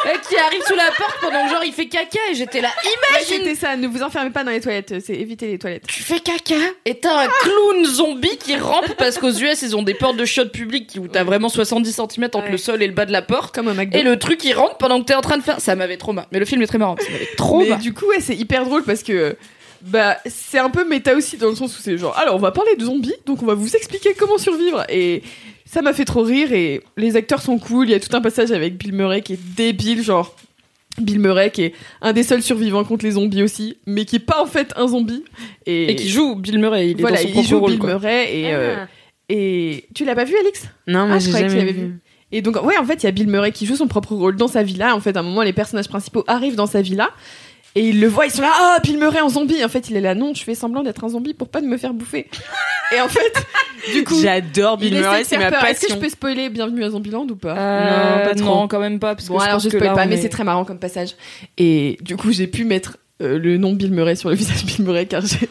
euh, 0.06 0.08
qui 0.28 0.36
arrive 0.36 0.62
sous 0.66 0.74
la 0.74 0.90
porte 0.96 1.16
pendant 1.20 1.44
que 1.44 1.50
genre 1.50 1.62
il 1.64 1.72
fait 1.72 1.86
caca 1.86 2.18
et 2.30 2.34
j'étais 2.34 2.60
là, 2.60 2.70
Ouais, 2.84 2.90
imagine 3.20 3.44
C'était 3.44 3.54
ça, 3.54 3.76
ne 3.76 3.86
vous 3.86 4.02
enfermez 4.02 4.30
pas 4.30 4.42
dans 4.42 4.50
les 4.50 4.60
toilettes, 4.60 4.94
c'est 5.04 5.14
éviter 5.14 5.46
les 5.46 5.58
toilettes. 5.58 5.86
tu 5.86 6.02
fais 6.02 6.18
caca 6.18 6.56
et 6.84 6.98
t'as 6.98 7.24
un 7.24 7.28
clown 7.28 7.84
zombie 7.84 8.36
qui 8.36 8.56
rampe 8.56 8.92
parce 8.98 9.16
qu'aux 9.18 9.30
US 9.32 9.62
ils 9.62 9.76
ont 9.76 9.82
des 9.82 9.94
portes 9.94 10.16
de 10.16 10.24
chiottes 10.24 10.52
publiques 10.52 10.98
où 11.00 11.06
t'as 11.06 11.22
vraiment 11.22 11.48
70 11.48 11.92
cm 11.92 12.24
entre 12.24 12.40
Ouais. 12.46 12.50
le 12.50 12.58
sol 12.58 12.82
et 12.82 12.86
le 12.88 12.92
bas 12.94 13.06
de 13.06 13.12
la 13.12 13.22
porte 13.22 13.54
Comme 13.54 13.68
au 13.68 13.74
McDo. 13.74 13.96
et 13.96 14.02
le 14.02 14.18
truc 14.18 14.42
il 14.44 14.54
rentre 14.54 14.76
pendant 14.78 15.00
que 15.00 15.04
t'es 15.06 15.14
en 15.14 15.20
train 15.20 15.36
de 15.38 15.42
faire 15.42 15.60
ça 15.60 15.76
m'avait 15.76 15.98
trop 15.98 16.12
marre 16.12 16.26
mais 16.32 16.38
le 16.40 16.44
film 16.46 16.60
est 16.62 16.66
très 16.66 16.78
marrant 16.78 16.96
ça 16.98 17.10
m'avait 17.12 17.28
trop 17.36 17.60
Mais 17.60 17.68
marre 17.68 17.78
du 17.78 17.92
coup, 17.94 18.06
ouais, 18.08 18.20
c'est 18.20 18.34
hyper 18.36 18.64
drôle 18.64 18.82
parce 18.82 19.02
que 19.04 19.36
bah 19.82 20.18
c'est 20.26 20.58
un 20.58 20.70
peu 20.70 20.86
méta 20.88 21.14
aussi 21.14 21.36
dans 21.36 21.48
le 21.48 21.54
sens 21.54 21.76
où 21.78 21.80
c'est 21.82 21.96
genre 21.96 22.16
alors 22.18 22.34
on 22.36 22.38
va 22.38 22.50
parler 22.52 22.76
de 22.76 22.84
zombies 22.84 23.14
donc 23.26 23.42
on 23.42 23.46
va 23.46 23.54
vous 23.54 23.74
expliquer 23.76 24.14
comment 24.14 24.36
survivre 24.38 24.84
et 24.90 25.22
ça 25.64 25.80
m'a 25.82 25.92
fait 25.92 26.04
trop 26.04 26.22
rire 26.22 26.52
et 26.52 26.82
les 26.96 27.16
acteurs 27.16 27.40
sont 27.40 27.58
cool 27.58 27.88
il 27.88 27.92
y 27.92 27.94
a 27.94 28.00
tout 28.00 28.14
un 28.14 28.20
passage 28.20 28.50
avec 28.52 28.76
Bill 28.76 28.92
Murray 28.92 29.22
qui 29.22 29.34
est 29.34 29.40
débile 29.56 30.02
genre 30.02 30.34
Bill 31.00 31.18
Murray 31.20 31.50
qui 31.50 31.62
est 31.62 31.74
un 32.02 32.12
des 32.12 32.22
seuls 32.24 32.42
survivants 32.42 32.84
contre 32.84 33.04
les 33.04 33.12
zombies 33.12 33.42
aussi 33.42 33.78
mais 33.86 34.04
qui 34.04 34.16
est 34.16 34.18
pas 34.18 34.42
en 34.42 34.46
fait 34.46 34.72
un 34.76 34.88
zombie 34.88 35.24
et, 35.66 35.92
et 35.92 35.96
qui 35.96 36.08
joue 36.10 36.34
Bill 36.34 36.58
Murray 36.58 36.90
il 36.90 36.98
est 36.98 37.00
voilà 37.00 37.22
dans 37.22 37.32
son 37.32 37.40
il 37.40 37.46
joue 37.46 37.58
rôle 37.60 37.70
Bill 37.70 37.78
quoi. 37.80 37.88
Murray 37.90 38.36
et 38.38 38.54
euh, 38.54 38.84
et 39.28 39.86
tu 39.94 40.04
l'as 40.04 40.16
pas 40.16 40.24
vu 40.24 40.34
Alex? 40.36 40.64
Non, 40.88 41.06
mais 41.06 41.14
Ah, 41.14 41.18
je 41.20 41.24
j'ai 41.26 41.30
croyais 41.30 41.46
que 41.46 41.52
tu 41.52 41.58
jamais 41.58 41.70
l'avais 41.70 41.80
vu. 41.80 41.86
vu. 41.92 42.00
Et 42.32 42.42
donc, 42.42 42.60
ouais, 42.64 42.76
en 42.76 42.84
fait, 42.84 42.94
il 42.94 43.04
y 43.04 43.06
a 43.06 43.12
Bill 43.12 43.28
Murray 43.28 43.52
qui 43.52 43.64
joue 43.64 43.76
son 43.76 43.86
propre 43.86 44.16
rôle 44.16 44.34
dans 44.34 44.48
sa 44.48 44.64
villa. 44.64 44.92
En 44.96 44.98
fait, 44.98 45.16
à 45.16 45.20
un 45.20 45.22
moment, 45.22 45.42
les 45.42 45.52
personnages 45.52 45.88
principaux 45.88 46.24
arrivent 46.26 46.56
dans 46.56 46.66
sa 46.66 46.82
villa. 46.82 47.10
Et 47.76 47.88
ils 47.90 48.00
le 48.00 48.08
voient, 48.08 48.26
ils 48.26 48.32
sont 48.32 48.42
là, 48.42 48.50
ah, 48.52 48.78
Bill 48.82 48.98
Murray 48.98 49.20
en 49.20 49.28
zombie. 49.28 49.64
En 49.64 49.68
fait, 49.68 49.88
il 49.90 49.96
est 49.96 50.00
là, 50.00 50.14
non, 50.16 50.34
je 50.34 50.42
fais 50.42 50.56
semblant 50.56 50.82
d'être 50.82 51.04
un 51.04 51.08
zombie 51.08 51.34
pour 51.34 51.48
pas 51.48 51.60
de 51.60 51.66
me 51.66 51.76
faire 51.76 51.92
bouffer. 51.94 52.28
Et 52.96 53.00
en 53.00 53.06
fait, 53.08 53.32
du 53.94 54.02
coup, 54.02 54.20
J'adore 54.20 54.76
il 54.80 54.90
Bill 54.90 55.00
Murray, 55.00 55.22
c'est 55.24 55.38
ma 55.38 55.50
peur. 55.50 55.64
Est-ce 55.64 55.80
que 55.82 55.86
je 55.86 55.92
passion. 55.94 56.00
peux 56.00 56.08
spoiler 56.08 56.48
Bienvenue 56.48 56.82
à 56.82 56.90
Zombieland 56.90 57.26
ou 57.30 57.36
pas 57.36 57.56
Euh, 57.56 57.84
Non, 58.24 58.28
pas 58.28 58.34
trop. 58.34 58.44
non 58.46 58.68
quand 58.68 58.80
même 58.80 58.98
pas 58.98 59.14
parce 59.14 59.28
que 59.28 59.32
Bon, 59.32 59.38
je 59.38 59.44
alors 59.44 59.54
pense 59.56 59.64
je 59.64 59.68
que 59.68 59.76
spoil 59.76 59.90
là, 59.90 59.94
pas, 59.94 60.06
mais 60.06 60.16
est- 60.16 60.22
c'est 60.22 60.28
très 60.30 60.42
marrant 60.42 60.64
comme 60.64 60.80
passage. 60.80 61.10
Et 61.58 61.96
du 62.00 62.16
coup, 62.16 62.32
j'ai 62.32 62.48
pu 62.48 62.64
mettre 62.64 62.96
euh, 63.22 63.38
le 63.38 63.56
nom 63.56 63.72
Bill 63.74 63.92
Murray 63.92 64.16
sur 64.16 64.30
le 64.30 64.34
visage 64.36 64.62
de 64.64 64.66
Bill 64.66 64.84
Murray 64.84 65.06
car 65.06 65.22
j'ai, 65.24 65.38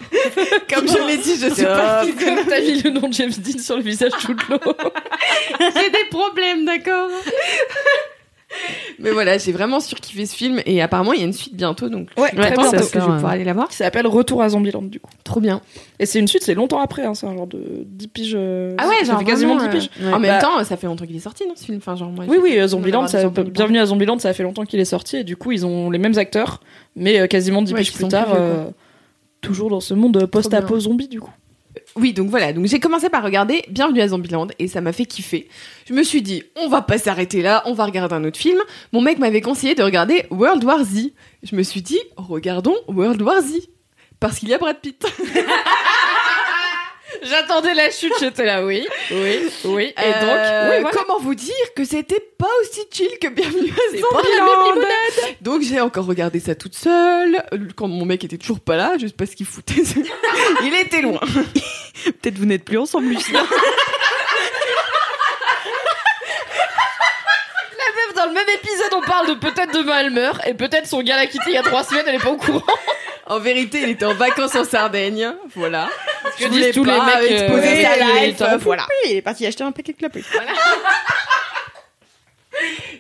comme 0.74 0.90
je 0.90 1.08
l'ai 1.08 1.18
dit, 1.18 1.36
je 1.42 1.50
sais 1.54 1.64
pas. 1.66 2.04
C'est 2.04 2.26
comme 2.26 2.46
t'as 2.50 2.60
mis 2.60 2.82
le 2.82 2.90
nom 2.90 3.08
de 3.08 3.14
James 3.14 3.32
Dean 3.38 3.60
sur 3.60 3.78
le 3.78 3.84
visage 3.84 4.12
tout 4.22 4.34
de 4.34 4.42
l'eau. 4.50 4.60
J'ai 5.74 5.90
des 5.90 6.10
problèmes, 6.12 6.66
d'accord 6.66 7.10
Mais 9.00 9.12
voilà, 9.12 9.38
j'ai 9.38 9.52
vraiment 9.52 9.80
surkiffé 9.80 10.26
ce 10.26 10.36
film 10.36 10.60
et 10.66 10.82
apparemment 10.82 11.14
il 11.14 11.20
y 11.20 11.22
a 11.22 11.26
une 11.26 11.34
suite 11.34 11.56
bientôt 11.56 11.88
donc 11.88 12.10
je 12.18 12.22
Ouais, 12.22 12.30
très 12.32 12.52
que 12.52 13.00
je 13.00 13.06
vais 13.06 13.12
pouvoir 13.14 13.32
aller 13.32 13.44
la 13.44 13.54
voir. 13.54 13.68
Qui 13.70 13.76
s'appelle 13.76 14.08
Retour 14.08 14.42
à 14.42 14.50
Zombieland, 14.50 14.82
du 14.82 15.00
coup. 15.00 15.12
Trop 15.24 15.40
bien. 15.40 15.62
Et 16.00 16.06
c'est 16.06 16.20
une 16.20 16.28
suite, 16.28 16.44
c'est 16.44 16.56
longtemps 16.56 16.82
après, 16.82 17.06
hein, 17.06 17.14
c'est 17.14 17.28
un 17.28 17.36
genre 17.36 17.48
de 17.48 17.84
10 17.86 18.08
piges. 18.08 18.34
euh, 18.36 18.76
Ah 18.78 18.88
ouais, 18.88 18.96
ça 19.02 19.06
genre 19.06 19.20
fait 19.20 19.26
quasiment 19.26 19.56
vraiment, 19.56 19.72
10 19.72 19.78
piges. 19.80 19.90
euh, 20.02 20.14
En 20.14 20.20
même 20.20 20.32
Bah, 20.32 20.40
temps, 20.42 20.64
ça 20.64 20.78
fait 20.78 20.88
longtemps 20.88 21.06
qu'il 21.06 21.16
est 21.16 21.20
sorti 21.20 21.48
non 21.48 21.54
ce 21.56 21.66
film. 21.66 21.78
Enfin 21.78 21.96
genre 21.96 22.10
moi. 22.10 22.26
Oui, 22.28 22.38
oui, 22.42 22.58
euh, 22.60 22.68
Zombieland, 22.68 23.08
ça, 23.08 23.30
bienvenue 23.30 23.80
à 23.80 23.86
Zombieland, 23.86 24.18
ça 24.20 24.34
fait 24.34 24.44
longtemps 24.44 24.66
qu'il 24.66 24.80
est 24.80 24.86
sorti 24.86 25.18
et 25.18 25.24
du 25.24 25.38
coup 25.38 25.52
ils 25.52 25.66
ont 25.66 25.90
les 25.92 26.00
mêmes 26.00 26.18
acteurs, 26.18 26.62
mais 26.96 27.20
euh, 27.20 27.28
quasiment 27.28 27.62
10 27.62 27.74
Ouais, 27.74 27.80
piges 27.82 27.94
plus 27.94 28.08
tard, 28.08 28.32
plus 28.32 28.36
vieux, 28.42 28.74
toujours 29.42 29.70
dans 29.70 29.80
ce 29.80 29.94
monde 29.94 30.26
post-apo 30.26 30.80
zombie 30.80 31.08
du 31.08 31.22
coup. 31.22 31.32
Oui, 31.96 32.14
donc 32.14 32.30
voilà. 32.30 32.54
Donc 32.54 32.66
j'ai 32.66 32.80
commencé 32.80 33.10
par 33.10 33.24
regarder 33.24 33.64
Bienvenue 33.70 34.02
à 34.02 34.08
Zombieland 34.08 34.48
et 34.60 34.68
ça 34.68 34.82
m'a 34.82 34.94
fait 34.94 35.06
kiffer. 35.06 35.48
Je 35.88 35.94
me 35.94 36.04
suis 36.04 36.22
dit, 36.22 36.44
on 36.56 36.70
va 36.70 36.82
pas 36.82 36.98
s'arrêter 36.98 37.42
là, 37.42 37.64
on 37.66 37.74
va 37.74 37.86
regarder 37.86 38.16
un 38.16 38.24
autre 38.24 38.38
film. 38.38 38.60
Mon 38.94 39.02
mec 39.02 39.20
m'avait 39.20 39.42
conseillé 39.42 39.76
de 39.76 39.84
regarder 39.84 40.26
World 40.30 40.64
War 40.64 40.84
Z. 40.84 41.12
Je 41.44 41.56
me 41.56 41.64
suis 41.64 41.82
dit, 41.82 42.00
regardons 42.16 42.76
World 42.88 43.22
War 43.22 43.42
Z 43.42 43.70
parce 44.20 44.40
qu'il 44.40 44.50
y 44.50 44.54
a 44.54 44.58
Brad 44.58 44.80
Pitt. 44.80 45.06
J'attendais 47.22 47.74
la 47.74 47.90
chute, 47.92 48.14
j'étais 48.20 48.46
là, 48.46 48.64
oui, 48.66 48.88
oui, 49.12 49.50
oui. 49.66 49.84
Et 49.86 49.94
Euh, 49.98 50.22
donc, 50.22 50.72
oui, 50.72 50.82
voilà. 50.82 50.90
comment 50.98 51.20
vous 51.20 51.36
dire 51.36 51.54
que 51.76 51.84
c'était 51.84 52.20
pas 52.38 52.48
aussi 52.62 52.82
chill 52.92 53.10
que 53.22 53.28
Bienvenue 53.28 53.72
à 53.72 53.98
Zombieland 53.98 54.88
Donc 55.42 55.62
j'ai 55.62 55.82
encore 55.82 56.06
regardé 56.06 56.40
ça 56.40 56.56
toute 56.56 56.76
seule 56.76 57.44
quand 57.76 57.88
mon 57.88 58.06
mec 58.06 58.24
était 58.24 58.38
toujours 58.38 58.60
pas 58.62 58.78
là, 58.78 58.94
je 59.00 59.08
sais 59.08 59.14
pas 59.14 59.26
ce 59.26 59.36
qu'il 59.36 59.46
foutait. 59.46 59.82
Il 60.64 60.74
était 60.76 61.02
loin. 61.02 61.20
Peut-être 62.22 62.38
vous 62.38 62.46
n'êtes 62.46 62.64
plus 62.64 62.78
ensemble, 62.78 63.08
Lucien. 63.08 63.46
Meuf, 67.96 68.14
dans 68.16 68.26
le 68.28 68.34
même 68.34 68.48
épisode, 68.56 68.94
on 68.94 69.02
parle 69.02 69.28
de 69.28 69.34
peut-être 69.36 69.74
demain 69.74 70.00
elle 70.00 70.12
meurt 70.12 70.46
et 70.48 70.54
peut-être 70.54 70.88
son 70.88 71.02
gars 71.02 71.16
l'a 71.18 71.26
quitté 71.28 71.46
il 71.48 71.54
y 71.54 71.58
a 71.58 71.64
trois 71.64 71.84
semaines, 71.84 72.06
elle 72.08 72.16
est 72.16 72.20
pas 72.20 72.30
au 72.32 72.38
courant. 72.38 72.64
En 73.30 73.40
vérité, 73.40 73.82
il 73.84 73.90
était 73.90 74.06
en 74.06 74.16
vacances 74.16 74.56
en 74.56 74.64
Sardaigne, 74.66 75.34
voilà. 75.56 75.88
Que 76.38 76.44
Je 76.46 76.48
disent 76.50 76.58
voulais 76.60 76.72
tous 76.72 76.84
les 76.84 76.92
mecs, 76.92 77.32
exposer 77.32 77.86
euh, 77.86 77.96
sa 77.96 78.26
life, 78.26 78.42
en 78.42 78.58
voilà. 78.58 78.88
Il 79.06 79.12
est 79.18 79.22
parti 79.22 79.46
acheter 79.46 79.64
un 79.64 79.72
paquet 79.72 79.94
de 79.94 79.98
clopes. 79.98 80.18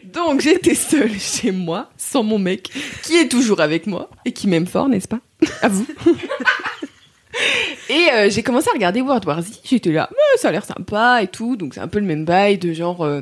Donc 0.03 0.39
j'étais 0.41 0.75
seule 0.75 1.19
chez 1.19 1.51
moi, 1.51 1.89
sans 1.97 2.23
mon 2.23 2.39
mec, 2.39 2.71
qui 3.03 3.17
est 3.17 3.27
toujours 3.27 3.59
avec 3.59 3.87
moi 3.87 4.09
et 4.25 4.31
qui 4.31 4.47
m'aime 4.47 4.67
fort, 4.67 4.87
n'est-ce 4.87 5.07
pas? 5.07 5.19
À 5.61 5.67
vous. 5.67 5.85
et 7.89 8.07
euh, 8.13 8.29
j'ai 8.29 8.43
commencé 8.43 8.69
à 8.69 8.73
regarder 8.73 9.01
World 9.01 9.25
War 9.25 9.41
Z. 9.41 9.59
J'étais 9.63 9.91
là, 9.91 10.09
ça 10.37 10.49
a 10.49 10.51
l'air 10.51 10.63
sympa 10.65 11.21
et 11.23 11.27
tout. 11.27 11.55
Donc 11.55 11.73
c'est 11.73 11.79
un 11.81 11.87
peu 11.87 11.99
le 11.99 12.05
même 12.05 12.25
bail 12.25 12.57
de 12.57 12.71
genre. 12.73 13.03
euh, 13.03 13.21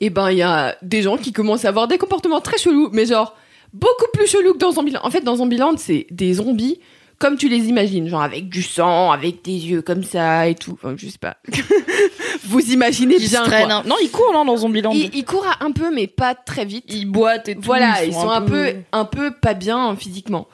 Eh 0.00 0.10
ben 0.10 0.30
il 0.30 0.38
y 0.38 0.42
a 0.42 0.76
des 0.82 1.02
gens 1.02 1.16
qui 1.16 1.32
commencent 1.32 1.64
à 1.64 1.68
avoir 1.68 1.88
des 1.88 1.98
comportements 1.98 2.40
très 2.40 2.58
chelous, 2.58 2.90
mais 2.92 3.06
genre 3.06 3.34
beaucoup 3.76 4.06
plus 4.12 4.26
chelous 4.26 4.54
que 4.54 4.58
dans 4.58 4.72
Zombieland. 4.72 5.00
En 5.02 5.10
fait, 5.10 5.20
dans 5.22 5.36
Zombieland, 5.36 5.76
c'est 5.76 6.06
des 6.10 6.34
zombies 6.34 6.80
comme 7.18 7.36
tu 7.36 7.48
les 7.48 7.68
imagines, 7.68 8.08
genre 8.08 8.20
avec 8.22 8.48
du 8.50 8.62
sang, 8.62 9.10
avec 9.10 9.42
des 9.42 9.52
yeux 9.52 9.80
comme 9.80 10.04
ça 10.04 10.48
et 10.48 10.54
tout. 10.54 10.72
Enfin, 10.72 10.94
je 10.98 11.08
sais 11.08 11.18
pas. 11.18 11.38
vous 12.44 12.60
imaginez 12.72 13.16
Ils 13.18 13.28
bien. 13.30 13.44
quoi. 13.44 13.56
hein. 13.56 13.82
Non, 13.86 13.96
ils 14.02 14.10
courent 14.10 14.32
non, 14.34 14.44
dans 14.44 14.56
Zombieland. 14.58 14.92
Ils, 14.92 15.14
ils 15.14 15.24
courent 15.24 15.46
un 15.60 15.72
peu, 15.72 15.90
mais 15.90 16.06
pas 16.08 16.34
très 16.34 16.66
vite. 16.66 16.84
Ils 16.90 17.06
boitent 17.06 17.48
et 17.48 17.54
tout. 17.54 17.62
Voilà, 17.62 18.04
ils 18.04 18.12
sont, 18.12 18.28
un, 18.28 18.42
peu... 18.42 18.74
un 18.92 19.04
peu 19.06 19.30
pas 19.30 19.54
bien 19.54 19.92
euh, 19.92 19.96
physiquement. 19.96 20.46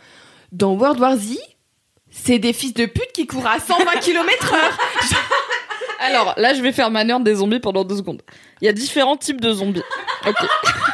Dans 0.53 0.75
World 0.75 1.01
War 1.01 1.17
Z, 1.17 1.37
c'est 2.11 2.39
des 2.39 2.53
fils 2.53 2.75
de 2.75 2.87
pute 2.87 3.11
qui 3.13 3.27
courent 3.27 3.47
à 3.49 3.59
120 3.59 3.85
km 4.01 4.53
heure. 4.55 4.79
Alors 5.99 6.35
là, 6.37 6.55
je 6.55 6.63
vais 6.63 6.73
faire 6.73 6.91
ma 6.91 7.03
nerd 7.05 7.25
des 7.25 7.37
zombies 7.37 7.61
pendant 7.61 7.85
deux 7.85 7.97
secondes. 7.97 8.23
Il 8.61 8.67
y 8.67 8.69
a 8.69 8.73
différents 8.73 9.17
types 9.17 9.41
de 9.41 9.53
zombies. 9.53 9.83
Ok. 10.27 10.37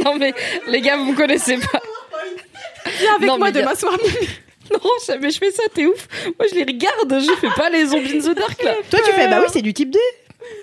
non 0.04 0.16
mais 0.16 0.34
les 0.66 0.80
gars, 0.80 0.96
vous 0.96 1.12
me 1.12 1.16
connaissez 1.16 1.56
pas. 1.58 1.80
Viens 3.00 3.14
avec 3.16 3.28
Non, 3.28 3.38
moi 3.38 3.50
mais 3.50 3.58
y 3.58 3.58
a- 3.58 3.62
demain 3.62 3.74
soir. 3.74 3.96
Non, 4.72 4.78
jamais 5.04 5.32
je 5.32 5.38
fais 5.38 5.50
ça, 5.50 5.64
t'es 5.74 5.84
ouf. 5.84 6.06
Moi, 6.38 6.46
je 6.48 6.54
les 6.54 6.62
regarde, 6.62 7.20
je 7.20 7.32
fais 7.40 7.48
pas 7.56 7.68
les 7.70 7.86
zombies 7.86 8.18
in 8.18 8.20
the 8.20 8.36
dark 8.36 8.62
là. 8.62 8.74
Toi, 8.88 9.00
tu 9.04 9.10
fais, 9.10 9.26
bah 9.26 9.40
oui, 9.42 9.48
c'est 9.52 9.62
du 9.62 9.74
type 9.74 9.90
2. 9.90 9.98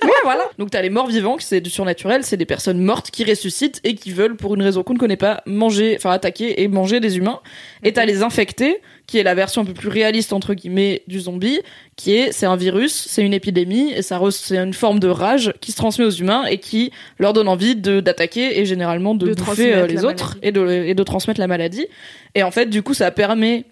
Ouais, 0.03 0.09
voilà. 0.23 0.49
Donc 0.57 0.71
t'as 0.71 0.81
les 0.81 0.89
morts 0.89 1.07
vivants, 1.07 1.37
c'est 1.39 1.61
du 1.61 1.69
surnaturel, 1.69 2.23
c'est 2.23 2.37
des 2.37 2.45
personnes 2.45 2.79
mortes 2.79 3.11
qui 3.11 3.23
ressuscitent 3.23 3.79
et 3.83 3.95
qui 3.95 4.11
veulent, 4.11 4.35
pour 4.35 4.55
une 4.55 4.61
raison 4.61 4.83
qu'on 4.83 4.93
ne 4.93 4.99
connaît 4.99 5.17
pas, 5.17 5.41
manger, 5.45 5.95
enfin 5.97 6.11
attaquer 6.11 6.61
et 6.61 6.67
manger 6.67 6.99
des 6.99 7.17
humains. 7.17 7.39
Et 7.83 7.93
t'as 7.93 8.05
les 8.05 8.23
infectés, 8.23 8.81
qui 9.07 9.17
est 9.17 9.23
la 9.23 9.35
version 9.35 9.61
un 9.61 9.65
peu 9.65 9.73
plus 9.73 9.89
réaliste 9.89 10.33
entre 10.33 10.53
guillemets 10.53 11.03
du 11.07 11.19
zombie, 11.19 11.61
qui 11.95 12.15
est 12.15 12.31
c'est 12.31 12.45
un 12.45 12.55
virus, 12.55 13.07
c'est 13.09 13.23
une 13.23 13.33
épidémie 13.33 13.91
et 13.93 14.01
ça 14.01 14.19
c'est 14.31 14.57
une 14.57 14.73
forme 14.73 14.99
de 14.99 15.07
rage 15.07 15.53
qui 15.61 15.71
se 15.71 15.77
transmet 15.77 16.05
aux 16.05 16.11
humains 16.11 16.45
et 16.45 16.57
qui 16.57 16.91
leur 17.19 17.33
donne 17.33 17.47
envie 17.47 17.75
de 17.75 17.99
d'attaquer 17.99 18.59
et 18.59 18.65
généralement 18.65 19.15
de, 19.15 19.27
De 19.27 19.33
bouffer 19.33 19.73
euh, 19.73 19.87
les 19.87 20.03
autres 20.05 20.37
et 20.41 20.51
de 20.51 20.67
et 20.67 20.93
de 20.93 21.03
transmettre 21.03 21.39
la 21.39 21.47
maladie. 21.47 21.87
Et 22.35 22.43
en 22.43 22.51
fait, 22.51 22.67
du 22.67 22.83
coup, 22.83 22.93
ça 22.93 23.11
permet 23.11 23.65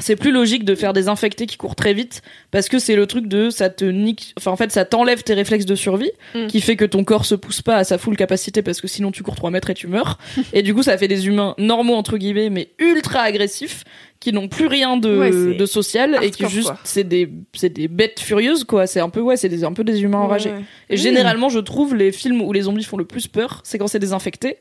c'est 0.00 0.16
plus 0.16 0.30
logique 0.30 0.64
de 0.64 0.74
faire 0.74 0.92
des 0.92 1.08
infectés 1.08 1.46
qui 1.46 1.56
courent 1.56 1.74
très 1.74 1.92
vite 1.92 2.22
parce 2.50 2.68
que 2.68 2.78
c'est 2.78 2.94
le 2.94 3.06
truc 3.06 3.26
de 3.26 3.50
ça 3.50 3.68
te 3.68 3.84
nique 3.84 4.32
enfin 4.38 4.50
en 4.52 4.56
fait 4.56 4.70
ça 4.70 4.84
t'enlève 4.84 5.22
tes 5.22 5.34
réflexes 5.34 5.66
de 5.66 5.74
survie 5.74 6.10
Mm. 6.34 6.46
qui 6.46 6.60
fait 6.60 6.76
que 6.76 6.84
ton 6.84 7.04
corps 7.04 7.24
se 7.24 7.34
pousse 7.34 7.62
pas 7.62 7.76
à 7.76 7.84
sa 7.84 7.96
full 7.98 8.16
capacité 8.16 8.62
parce 8.62 8.80
que 8.80 8.86
sinon 8.88 9.10
tu 9.10 9.22
cours 9.22 9.34
3 9.36 9.50
mètres 9.50 9.70
et 9.70 9.74
tu 9.74 9.86
meurs. 9.86 10.18
Et 10.52 10.62
du 10.62 10.74
coup 10.74 10.82
ça 10.82 10.96
fait 10.98 11.08
des 11.08 11.26
humains 11.26 11.54
normaux 11.58 11.94
entre 11.94 12.16
guillemets 12.18 12.50
mais 12.50 12.68
ultra 12.78 13.20
agressifs 13.20 13.84
qui 14.20 14.32
n'ont 14.32 14.48
plus 14.48 14.66
rien 14.66 14.96
de, 14.96 15.16
Ouais, 15.18 15.30
de 15.56 15.66
social 15.66 16.18
et 16.22 16.30
qui 16.30 16.48
juste 16.48 16.72
c'est 16.84 17.04
des 17.04 17.30
c'est 17.54 17.70
des 17.72 17.88
bêtes 17.88 18.20
furieuses 18.20 18.64
quoi. 18.64 18.86
C'est 18.86 19.00
un 19.00 19.08
peu 19.10 19.20
ouais 19.20 19.36
c'est 19.36 19.48
des, 19.48 19.64
un 19.64 19.72
peu 19.72 19.84
des 19.84 20.02
humains 20.02 20.18
enragés. 20.18 20.50
Ouais. 20.50 20.62
et 20.90 20.96
généralement 20.96 21.48
je 21.48 21.58
trouve 21.60 21.94
les 21.94 22.12
films 22.12 22.42
où 22.42 22.52
les 22.52 22.62
zombies 22.62 22.84
font 22.84 22.96
le 22.96 23.04
plus 23.04 23.26
peur 23.26 23.60
c'est 23.64 23.78
quand 23.78 23.86
c'est 23.86 23.98
des 24.00 24.12
infectés 24.12 24.58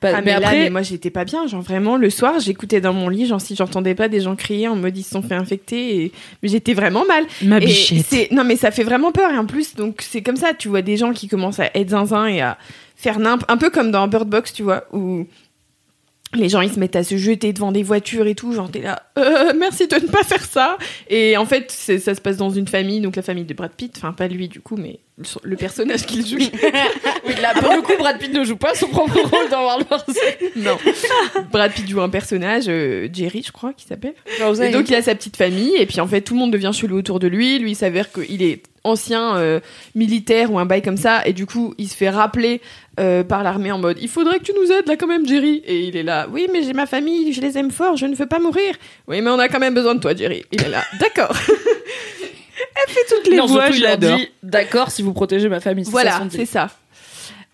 Pas- 0.00 0.10
Ah, 0.14 0.20
mais, 0.20 0.26
mais, 0.26 0.30
là, 0.40 0.46
après 0.48 0.60
mais 0.60 0.70
moi 0.70 0.82
j'étais 0.82 1.10
pas 1.10 1.24
bien, 1.24 1.46
genre 1.48 1.60
vraiment 1.60 1.96
le 1.96 2.08
soir 2.08 2.38
j'écoutais 2.38 2.80
dans 2.80 2.92
mon 2.92 3.08
lit, 3.08 3.26
genre 3.26 3.40
si 3.40 3.56
j'entendais 3.56 3.96
pas 3.96 4.08
des 4.08 4.20
gens 4.20 4.36
crier 4.36 4.68
en 4.68 4.76
mode 4.76 4.96
ils 4.96 5.02
se 5.02 5.10
sont 5.10 5.22
fait 5.22 5.34
infecter, 5.34 6.04
et... 6.04 6.12
mais 6.42 6.48
j'étais 6.48 6.72
vraiment 6.74 7.04
mal. 7.04 7.24
Ma 7.42 7.56
Et 7.56 7.66
bichette. 7.66 8.30
non 8.30 8.44
mais 8.44 8.54
ça 8.56 8.70
fait 8.70 8.84
vraiment 8.84 9.10
peur 9.10 9.32
et 9.32 9.36
en 9.38 9.44
plus 9.46 9.74
donc 9.74 9.96
c'est 10.00 10.22
comme 10.22 10.36
ça, 10.36 10.54
tu 10.54 10.68
vois 10.68 10.82
des 10.82 10.96
gens 10.96 11.12
qui 11.12 11.26
commencent 11.26 11.58
à 11.60 11.70
être 11.74 11.90
zinzin 11.90 12.26
et 12.26 12.40
à 12.40 12.58
faire 12.94 13.18
nimp, 13.18 13.44
un 13.48 13.56
peu 13.56 13.70
comme 13.70 13.90
dans 13.90 14.06
Bird 14.08 14.28
Box, 14.28 14.52
tu 14.52 14.62
vois, 14.62 14.84
où 14.92 15.26
les 16.34 16.48
gens 16.48 16.60
ils 16.60 16.72
se 16.72 16.78
mettent 16.78 16.96
à 16.96 17.04
se 17.04 17.16
jeter 17.16 17.52
devant 17.52 17.72
des 17.72 17.82
voitures 17.82 18.26
et 18.26 18.34
tout, 18.34 18.52
genre 18.52 18.70
t'es 18.70 18.80
là, 18.80 19.02
euh, 19.18 19.52
merci 19.58 19.86
de 19.88 19.94
ne 19.96 20.08
pas 20.08 20.22
faire 20.22 20.44
ça. 20.44 20.78
Et 21.08 21.36
en 21.36 21.46
fait 21.46 21.70
ça 21.70 22.14
se 22.14 22.20
passe 22.20 22.36
dans 22.36 22.50
une 22.50 22.68
famille, 22.68 23.00
donc 23.00 23.16
la 23.16 23.22
famille 23.22 23.44
de 23.44 23.54
Brad 23.54 23.72
Pitt, 23.72 23.94
enfin 23.96 24.12
pas 24.12 24.28
lui 24.28 24.48
du 24.48 24.60
coup, 24.60 24.76
mais 24.76 25.00
le, 25.42 25.56
personnage 25.56 26.06
qu'il 26.06 26.26
joue. 26.26 26.36
oui, 27.26 27.34
là 27.40 27.54
pour 27.54 27.72
le 27.72 27.82
coup 27.82 27.92
Brad 27.98 28.18
Pitt 28.18 28.32
ne 28.32 28.44
joue 28.44 28.56
pas 28.56 28.74
son 28.74 28.88
propre 28.88 29.18
rôle 29.18 29.48
dans 29.50 29.62
World 29.62 29.86
War 29.90 30.04
Z 30.08 30.18
non, 30.56 30.76
Brad 31.50 31.72
Pitt 31.72 31.88
joue 31.88 32.00
un 32.00 32.08
personnage, 32.08 32.64
euh, 32.68 33.08
Jerry 33.12 33.42
je 33.44 33.52
crois 33.52 33.72
qu'il 33.72 33.88
s'appelle. 33.88 34.14
Et 34.62 34.70
donc 34.70 34.88
il 34.88 34.94
a 34.94 35.02
sa 35.02 35.14
petite 35.14 35.36
famille 35.36 35.74
et 35.76 35.86
puis 35.86 36.00
en 36.00 36.06
fait 36.06 36.20
tout 36.20 36.34
le 36.34 36.40
monde 36.40 36.52
devient 36.52 36.72
chelou 36.72 36.98
autour 36.98 37.18
de 37.18 37.26
lui. 37.26 37.58
Lui 37.58 37.72
il 37.72 37.76
s'avère 37.76 38.12
qu'il 38.12 38.42
est 38.42 38.62
ancien 38.88 39.36
euh, 39.36 39.60
militaire 39.94 40.52
ou 40.52 40.58
un 40.58 40.66
bail 40.66 40.82
comme 40.82 40.96
ça 40.96 41.26
et 41.26 41.32
du 41.32 41.46
coup 41.46 41.74
il 41.78 41.88
se 41.88 41.96
fait 41.96 42.10
rappeler 42.10 42.60
euh, 42.98 43.22
par 43.22 43.42
l'armée 43.42 43.70
en 43.70 43.78
mode 43.78 43.98
il 44.00 44.08
faudrait 44.08 44.38
que 44.38 44.44
tu 44.44 44.52
nous 44.60 44.72
aides 44.72 44.86
là 44.86 44.96
quand 44.96 45.06
même 45.06 45.26
Jerry. 45.26 45.62
Et 45.66 45.80
il 45.80 45.96
est 45.96 46.02
là 46.02 46.26
oui 46.32 46.48
mais 46.52 46.62
j'ai 46.62 46.72
ma 46.72 46.86
famille 46.86 47.32
je 47.32 47.40
les 47.40 47.56
aime 47.58 47.70
fort 47.70 47.96
je 47.96 48.06
ne 48.06 48.14
veux 48.14 48.26
pas 48.26 48.38
mourir. 48.38 48.74
Oui 49.06 49.20
mais 49.20 49.30
on 49.30 49.38
a 49.38 49.48
quand 49.48 49.60
même 49.60 49.74
besoin 49.74 49.94
de 49.94 50.00
toi 50.00 50.14
Jerry. 50.14 50.44
Il 50.52 50.62
est 50.62 50.68
là. 50.68 50.82
D'accord. 51.00 51.34
Toutes 53.08 53.28
les 53.28 53.36
non, 53.36 53.46
voix, 53.46 53.66
surtout, 53.66 53.78
je 53.78 53.82
l'adore. 53.82 54.16
dit, 54.16 54.28
D'accord, 54.42 54.90
si 54.90 55.02
vous 55.02 55.12
protégez 55.12 55.48
ma 55.48 55.60
famille. 55.60 55.84
c'est 55.84 55.90
ça 55.90 56.02
voilà 56.02 56.20
c'est 56.30 56.46
ça. 56.46 56.68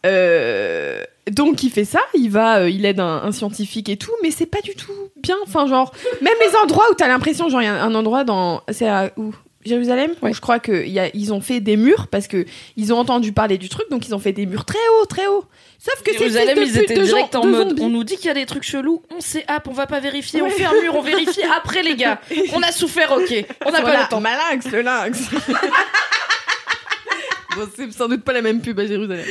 Euh, 0.04 1.02
donc 1.30 1.62
il 1.62 1.70
fait 1.70 1.84
ça, 1.84 2.00
il 2.14 2.30
va, 2.30 2.60
euh, 2.60 2.70
il 2.70 2.84
aide 2.84 3.00
un, 3.00 3.22
un 3.24 3.32
scientifique 3.32 3.88
et 3.88 3.96
tout, 3.96 4.12
mais 4.22 4.30
c'est 4.30 4.46
pas 4.46 4.60
du 4.60 4.74
tout 4.74 4.92
bien. 5.22 5.36
Enfin 5.46 5.66
genre, 5.66 5.92
même 6.20 6.34
les 6.40 6.54
endroits 6.56 6.84
où 6.90 6.94
t'as 6.94 7.08
l'impression, 7.08 7.48
genre 7.48 7.62
il 7.62 7.66
y 7.66 7.68
a 7.68 7.82
un 7.82 7.94
endroit 7.94 8.24
dans, 8.24 8.62
c'est 8.70 8.88
à 8.88 9.10
où? 9.16 9.34
Jérusalem, 9.64 10.12
Ouais. 10.22 10.30
où 10.30 10.34
je 10.34 10.40
crois 10.40 10.58
que 10.58 10.84
il 10.84 10.92
y 10.92 10.98
a, 10.98 11.08
ils 11.14 11.32
ont 11.32 11.40
fait 11.40 11.60
des 11.60 11.76
murs 11.76 12.06
parce 12.08 12.26
que 12.28 12.44
ils 12.76 12.92
ont 12.92 12.98
entendu 12.98 13.32
parler 13.32 13.58
du 13.58 13.68
truc, 13.68 13.88
donc 13.90 14.06
ils 14.06 14.14
ont 14.14 14.18
fait 14.18 14.32
des 14.32 14.46
murs 14.46 14.64
très 14.64 14.78
hauts, 15.00 15.06
très 15.06 15.26
hauts. 15.26 15.44
Sauf 15.78 16.02
que 16.02 16.12
Jérusalem, 16.12 16.58
ils 16.60 16.78
étaient 16.78 16.96
gens- 16.96 17.02
direct 17.04 17.34
en 17.34 17.44
de 17.44 17.50
mode 17.50 17.68
zombies. 17.70 17.82
on 17.82 17.90
nous 17.90 18.04
dit 18.04 18.16
qu'il 18.16 18.26
y 18.26 18.30
a 18.30 18.34
des 18.34 18.46
trucs 18.46 18.62
chelous, 18.64 19.02
on 19.14 19.20
sait 19.20 19.44
app, 19.48 19.68
on 19.68 19.72
va 19.72 19.86
pas 19.86 20.00
vérifier, 20.00 20.40
on 20.42 20.50
fait 20.50 20.64
un 20.64 20.72
mur, 20.80 20.94
on 20.96 21.02
vérifie 21.02 21.42
après 21.56 21.82
les 21.82 21.94
gars. 21.96 22.20
On 22.54 22.62
a 22.62 22.72
souffert, 22.72 23.12
ok. 23.12 23.44
On 23.66 23.70
n'a 23.70 23.80
Voilà, 23.80 23.96
pas 23.96 24.02
le 24.04 24.08
temps. 24.08 24.20
Malinx, 24.20 24.70
le 24.70 24.82
lynx. 24.82 25.18
bon, 27.56 27.68
c'est 27.76 27.92
sans 27.92 28.08
doute 28.08 28.22
pas 28.22 28.32
la 28.32 28.42
même 28.42 28.60
pub 28.60 28.78
à 28.80 28.86
Jérusalem. 28.86 29.24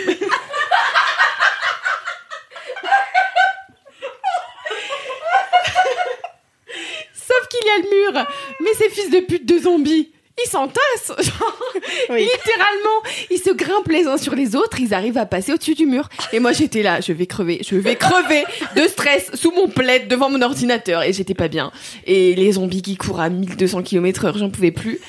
Sauf 7.13 7.47
qu'il 7.49 7.67
y 7.67 7.69
a 7.69 7.77
le 7.77 8.11
mur. 8.13 8.25
Mais 8.61 8.73
ces 8.77 8.89
fils 8.89 9.09
de 9.09 9.19
pute 9.19 9.45
de 9.45 9.59
zombies, 9.59 10.11
ils 10.41 10.49
s'entassent. 10.49 11.11
Oui. 12.09 12.21
Littéralement, 12.21 13.01
ils 13.31 13.39
se 13.39 13.51
grimpent 13.51 13.87
les 13.87 14.07
uns 14.07 14.17
sur 14.17 14.35
les 14.35 14.55
autres, 14.55 14.79
ils 14.79 14.93
arrivent 14.93 15.17
à 15.17 15.25
passer 15.25 15.53
au-dessus 15.53 15.73
du 15.73 15.85
mur. 15.85 16.09
Et 16.31 16.39
moi, 16.39 16.51
j'étais 16.51 16.83
là, 16.83 17.01
je 17.01 17.13
vais 17.13 17.25
crever, 17.25 17.61
je 17.67 17.75
vais 17.75 17.95
crever 17.95 18.43
de 18.75 18.81
stress 18.87 19.31
sous 19.35 19.51
mon 19.51 19.67
plaid 19.67 20.07
devant 20.07 20.29
mon 20.29 20.41
ordinateur. 20.41 21.03
Et 21.03 21.13
j'étais 21.13 21.33
pas 21.33 21.47
bien. 21.47 21.71
Et 22.05 22.35
les 22.35 22.53
zombies 22.53 22.81
qui 22.81 22.95
courent 22.97 23.21
à 23.21 23.29
1200 23.29 23.83
km 23.83 24.25
heure, 24.25 24.37
j'en 24.37 24.49
pouvais 24.49 24.71
plus. 24.71 24.99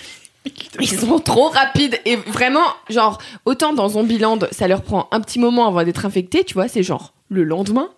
Ils 0.80 0.88
sont 0.88 1.18
trop 1.18 1.48
rapides 1.48 1.98
et 2.04 2.16
vraiment, 2.16 2.66
genre, 2.88 3.18
autant 3.44 3.72
dans 3.72 3.88
Zombieland, 3.88 4.38
ça 4.52 4.68
leur 4.68 4.82
prend 4.82 5.08
un 5.10 5.20
petit 5.20 5.38
moment 5.38 5.66
avant 5.66 5.82
d'être 5.84 6.04
infectés, 6.04 6.44
tu 6.44 6.54
vois, 6.54 6.68
c'est 6.68 6.82
genre 6.82 7.14
le 7.28 7.44
lendemain, 7.44 7.90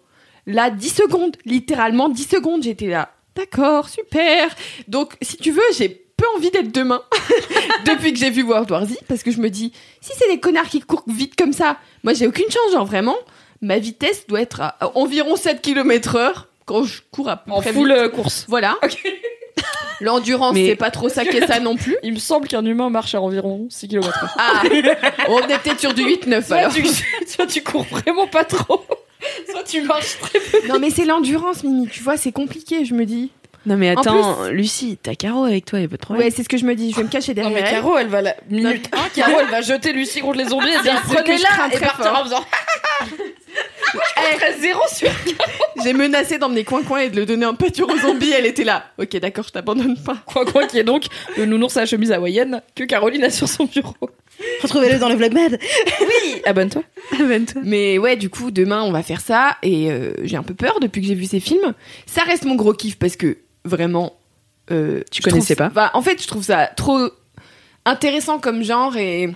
là, 0.46 0.70
10 0.70 0.88
secondes, 0.88 1.36
littéralement 1.44 2.08
10 2.08 2.22
secondes, 2.28 2.62
j'étais 2.62 2.86
là. 2.86 3.10
D'accord, 3.34 3.88
super. 3.88 4.48
Donc, 4.86 5.14
si 5.20 5.36
tu 5.36 5.50
veux, 5.50 5.60
j'ai 5.76 6.05
peu 6.32 6.36
envie 6.38 6.50
d'être 6.50 6.72
demain 6.72 7.02
depuis 7.86 8.12
que 8.12 8.18
j'ai 8.18 8.30
vu 8.30 8.42
World 8.42 8.70
War 8.70 8.84
Z 8.86 8.96
parce 9.08 9.22
que 9.22 9.30
je 9.30 9.40
me 9.40 9.50
dis, 9.50 9.72
si 10.00 10.12
c'est 10.18 10.28
des 10.28 10.40
connards 10.40 10.68
qui 10.68 10.80
courent 10.80 11.04
vite 11.06 11.36
comme 11.36 11.52
ça, 11.52 11.76
moi 12.04 12.12
j'ai 12.14 12.26
aucune 12.26 12.50
chance, 12.50 12.72
genre 12.72 12.84
vraiment, 12.86 13.16
ma 13.60 13.78
vitesse 13.78 14.26
doit 14.26 14.40
être 14.40 14.60
à 14.60 14.76
environ 14.94 15.36
7 15.36 15.60
km 15.62 16.16
heure 16.16 16.48
quand 16.64 16.82
je 16.84 17.00
cours 17.10 17.28
à 17.28 17.36
peu 17.36 17.52
En 17.52 17.60
près 17.60 17.72
full 17.72 17.88
vite. 17.88 17.96
euh, 17.98 18.08
course. 18.08 18.44
Voilà. 18.48 18.76
L'endurance, 20.00 20.52
Mais- 20.54 20.66
c'est 20.68 20.76
pas 20.76 20.90
trop 20.90 21.08
ça 21.08 21.24
qu'est 21.24 21.46
ça 21.46 21.58
non 21.60 21.76
plus. 21.76 21.96
Il 22.02 22.12
me 22.12 22.18
semble 22.18 22.48
qu'un 22.48 22.64
humain 22.64 22.90
marche 22.90 23.14
à 23.14 23.20
environ 23.20 23.66
6 23.70 23.88
km 23.88 24.26
Ah, 24.36 24.62
on 25.28 25.38
est 25.38 25.58
peut-être 25.58 25.80
sur 25.80 25.94
du 25.94 26.02
8-9 26.02 26.44
Soit 26.46 26.56
alors. 26.56 26.72
tu, 26.74 26.84
soit 27.26 27.46
tu 27.46 27.62
cours 27.62 27.84
vraiment 27.84 28.26
pas 28.26 28.44
trop, 28.44 28.84
soit 29.50 29.62
tu 29.64 29.80
marches 29.82 30.18
très 30.20 30.38
peu. 30.38 30.68
Non 30.68 30.78
mais 30.78 30.90
c'est 30.90 31.06
l'endurance, 31.06 31.64
Mimi, 31.64 31.88
tu 31.88 32.02
vois, 32.02 32.18
c'est 32.18 32.32
compliqué, 32.32 32.84
je 32.84 32.92
me 32.94 33.06
dis. 33.06 33.30
Non 33.66 33.76
mais 33.76 33.94
En 33.94 34.00
attends, 34.00 34.44
Lucie, 34.48 34.96
t'as 35.02 35.14
Caro 35.14 35.44
avec 35.44 35.64
toi, 35.64 35.80
y 35.80 35.84
a 35.84 35.88
pas 35.88 35.96
de 35.96 36.00
problème. 36.00 36.24
Ouais, 36.24 36.30
c'est 36.30 36.42
ce 36.44 36.48
que 36.48 36.56
je 36.56 36.64
me 36.64 36.74
dis, 36.74 36.92
je 36.92 36.96
vais 36.96 37.02
me 37.02 37.08
cacher 37.08 37.34
Non 37.34 37.50
derrière 37.50 37.52
mais 37.62 37.68
elle. 37.68 37.74
Caro, 37.74 37.98
elle 37.98 38.06
va 38.08 38.22
la 38.22 38.34
minute 38.48 38.88
1, 38.92 39.08
Caro, 39.20 39.32
elle 39.40 39.50
va 39.50 39.60
jeter 39.60 39.92
Lucie 39.92 40.20
contre 40.20 40.38
les 40.38 40.46
zombies 40.48 40.68
et 40.68 40.82
dire 40.82 41.02
je 41.08 41.14
prenez-la 41.14 41.76
et 41.76 41.78
partir 41.80 42.04
fort. 42.12 42.20
en 42.20 42.24
faisant. 42.24 42.44
Elle 44.16 44.38
ferait 44.38 44.58
zéro 44.60 44.80
sur. 44.92 45.08
J'ai 45.82 45.92
menacé 45.92 46.38
d'emmener 46.38 46.64
Coin 46.64 46.82
Coin 46.82 47.00
et 47.00 47.08
de 47.08 47.16
le 47.16 47.24
donner 47.24 47.46
en 47.46 47.54
pâture 47.54 47.88
aux 47.88 47.96
zombies, 47.98 48.32
elle 48.32 48.44
était 48.44 48.64
là. 48.64 48.84
Ok, 48.98 49.16
d'accord, 49.18 49.44
je 49.46 49.52
t'abandonne 49.52 49.96
pas. 50.02 50.16
Quoi 50.26 50.44
quoi 50.44 50.66
qui 50.66 50.78
est 50.78 50.84
donc 50.84 51.04
le 51.38 51.46
nounours 51.46 51.76
à 51.76 51.80
la 51.80 51.86
chemise 51.86 52.12
hawaïenne 52.12 52.62
que 52.74 52.84
Caroline 52.84 53.24
a 53.24 53.30
sur 53.30 53.48
son 53.48 53.64
bureau. 53.64 53.94
Retrouvez-le 54.62 54.98
dans 54.98 55.08
le 55.08 55.14
vlog 55.14 55.32
mad. 55.32 55.58
Abonne-toi. 56.44 56.82
Mais 57.62 57.96
ouais, 57.98 58.16
du 58.16 58.28
coup, 58.28 58.50
demain, 58.50 58.82
on 58.82 58.92
va 58.92 59.02
faire 59.02 59.20
ça 59.20 59.56
et 59.62 59.90
euh, 59.90 60.12
j'ai 60.24 60.36
un 60.36 60.42
peu 60.42 60.54
peur 60.54 60.78
depuis 60.80 61.00
que 61.00 61.06
j'ai 61.06 61.14
vu 61.14 61.24
ces 61.24 61.40
films. 61.40 61.72
Ça 62.06 62.22
reste 62.22 62.44
mon 62.44 62.56
gros 62.56 62.72
kiff 62.74 62.98
parce 62.98 63.16
que 63.16 63.38
vraiment. 63.66 64.14
euh, 64.70 65.02
Tu 65.10 65.22
connaissais 65.22 65.54
trouve- 65.54 65.68
pas 65.68 65.72
bah, 65.74 65.90
En 65.94 66.02
fait, 66.02 66.22
je 66.22 66.26
trouve 66.26 66.42
ça 66.44 66.66
trop 66.76 67.08
intéressant 67.84 68.38
comme 68.38 68.62
genre 68.62 68.96
et. 68.96 69.30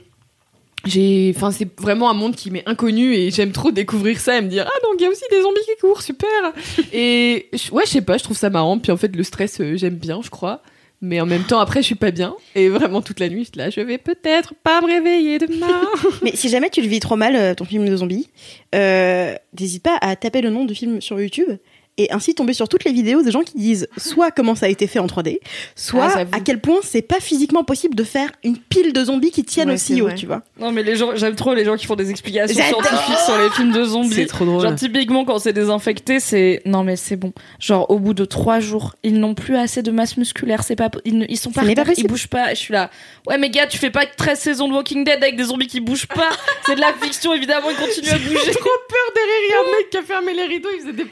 J'ai, 0.87 1.31
enfin, 1.37 1.51
c'est 1.51 1.69
vraiment 1.79 2.09
un 2.09 2.15
monde 2.15 2.35
qui 2.35 2.51
m'est 2.51 2.67
inconnu 2.67 3.13
et 3.15 3.31
j'aime 3.31 3.53
trop 3.53 3.71
découvrir 3.71 4.19
ça 4.19 4.39
et 4.39 4.41
me 4.41 4.49
dire 4.49 4.65
ah 4.67 4.79
donc 4.83 4.95
il 4.99 5.03
y 5.03 5.07
a 5.07 5.11
aussi 5.11 5.25
des 5.31 5.43
zombies 5.43 5.61
qui 5.67 5.79
courent 5.79 6.01
super 6.01 6.27
et 6.95 7.51
ouais 7.71 7.83
je 7.85 7.91
sais 7.91 8.01
pas 8.01 8.17
je 8.17 8.25
trouve 8.25 8.39
ça 8.39 8.49
marrant 8.49 8.79
puis 8.79 8.91
en 8.91 8.97
fait 8.97 9.15
le 9.15 9.23
stress 9.23 9.61
euh, 9.61 9.77
j'aime 9.77 9.97
bien 9.97 10.21
je 10.25 10.31
crois 10.31 10.63
mais 11.03 11.21
en 11.21 11.27
même 11.27 11.43
temps 11.45 11.61
après 11.61 11.83
je 11.83 11.87
suis 11.87 11.97
pas 11.97 12.13
bien 12.13 12.35
et 12.55 12.71
vraiment 12.71 13.03
toute 13.03 13.21
la 13.21 13.29
nuit 13.29 13.41
je 13.45 13.49
suis 13.51 13.59
là 13.59 13.69
je 13.69 13.83
vais 13.83 13.99
peut-être 13.99 14.55
pas 14.63 14.81
me 14.81 14.87
réveiller 14.87 15.39
demain 15.39 15.83
Mais 16.23 16.35
si 16.35 16.49
jamais 16.49 16.71
tu 16.71 16.81
le 16.81 16.89
vis 16.89 17.01
trop 17.01 17.17
mal, 17.17 17.37
euh, 17.37 17.55
ton 17.55 17.67
film 17.67 17.87
de 17.87 17.95
zombie, 17.95 18.31
euh, 18.75 19.35
n'hésite 19.61 19.83
pas 19.83 19.99
à 20.01 20.17
taper 20.17 20.41
le 20.41 20.49
nom 20.49 20.65
du 20.65 20.75
film 20.75 21.03
sur 21.03 21.21
YouTube 21.21 21.59
et 21.99 22.11
ainsi 22.13 22.35
tomber 22.35 22.53
sur 22.55 22.69
toutes 22.69 22.85
les 22.85 22.93
vidéos 22.93 23.23
de 23.23 23.31
gens 23.31 23.43
qui 23.43 23.59
disent 23.59 23.87
soit 23.99 24.31
comment 24.31 24.55
ça 24.55 24.67
a 24.67 24.69
été 24.69 24.87
fait 24.87 24.99
en 24.99 25.07
3D, 25.07 25.39
soit 25.77 26.09
Ah, 26.17 26.25
à 26.33 26.41
quel 26.41 26.61
point 26.61 26.79
c'est 26.83 27.03
pas 27.03 27.21
physiquement 27.21 27.65
possible 27.65 27.95
de 27.95 28.05
faire 28.05 28.31
une 28.45 28.57
pile 28.57 28.93
de 28.93 29.05
zombies 29.05 29.31
qui 29.31 29.45
tiennent 29.45 29.69
Ouais, 29.69 29.75
aussi 29.75 30.01
haut, 30.01 30.07
vrai. 30.07 30.15
tu 30.15 30.27
vois. 30.27 30.43
Non 30.59 30.73
mais 30.73 30.83
les 30.83 30.97
gens, 30.97 31.15
j'aime 31.15 31.35
trop 31.37 31.53
les 31.55 31.65
gens 31.65 31.77
qui 31.77 31.87
font 31.87 31.97
des 31.97 32.11
explications 32.11 32.55
scientifiques 32.63 33.19
sur 33.27 33.37
les 33.39 33.51
films 33.51 33.73
de 33.73 33.85
zombies. 33.85 34.15
C'est 34.15 34.27
trop 34.27 34.45
drôle. 34.45 34.63
Genre 34.63 34.75
typiquement 34.75 35.25
quand 35.25 35.39
c'est 35.39 35.53
désinfecté, 35.53 36.21
c'est 36.21 36.63
non 36.65 36.85
mais 36.85 36.97
c'est 36.97 37.17
bon. 37.17 37.33
Genre 37.59 37.91
au 37.91 37.99
bout 37.99 38.15
de 38.15 38.25
trois 38.25 38.61
jours, 38.61 38.95
ils 39.03 39.19
n'ont 39.19 39.35
plus 39.35 39.57
assez 39.57 39.83
de 39.83 39.91
masse 39.91 40.17
musculaire, 40.17 40.63
c'est 40.63 40.77
pas, 40.77 40.91
ils, 41.05 41.19
ne- 41.19 41.27
ils 41.29 41.37
sont 41.37 41.51
pas, 41.53 41.63
pas 41.63 41.93
ils 41.97 42.07
bougent 42.07 42.29
pas. 42.29 42.53
Et 42.53 42.55
je 42.55 42.61
suis 42.61 42.73
là, 42.73 42.91
ouais 43.27 43.37
mais 43.37 43.51
gars, 43.51 43.67
tu 43.67 43.77
fais 43.79 43.91
pas 43.91 44.07
13 44.07 44.39
saisons 44.39 44.69
de 44.69 44.73
Walking 44.75 45.05
Dead 45.05 45.23
avec 45.23 45.37
des 45.37 45.45
zombies 45.45 45.67
qui 45.67 45.81
bougent 45.81 46.07
pas. 46.07 46.31
c'est 46.65 46.77
de 46.77 46.81
la 46.81 46.93
fiction 47.01 47.35
évidemment, 47.35 47.69
ils 47.71 47.77
continuent 47.77 48.09
à 48.15 48.19
bouger. 48.19 48.51
trop 48.53 48.71
peur 48.89 49.13
derrière 49.15 49.41
il 49.43 49.51
y 49.51 49.55
a 49.55 49.59
un 49.59 49.77
mec 49.79 49.91
qui 49.91 49.97
a 49.99 50.03
fermé 50.03 50.33
les 50.35 50.45
rideaux 50.45 50.69
il 50.75 50.81
faisait 50.81 50.93
des 50.93 51.05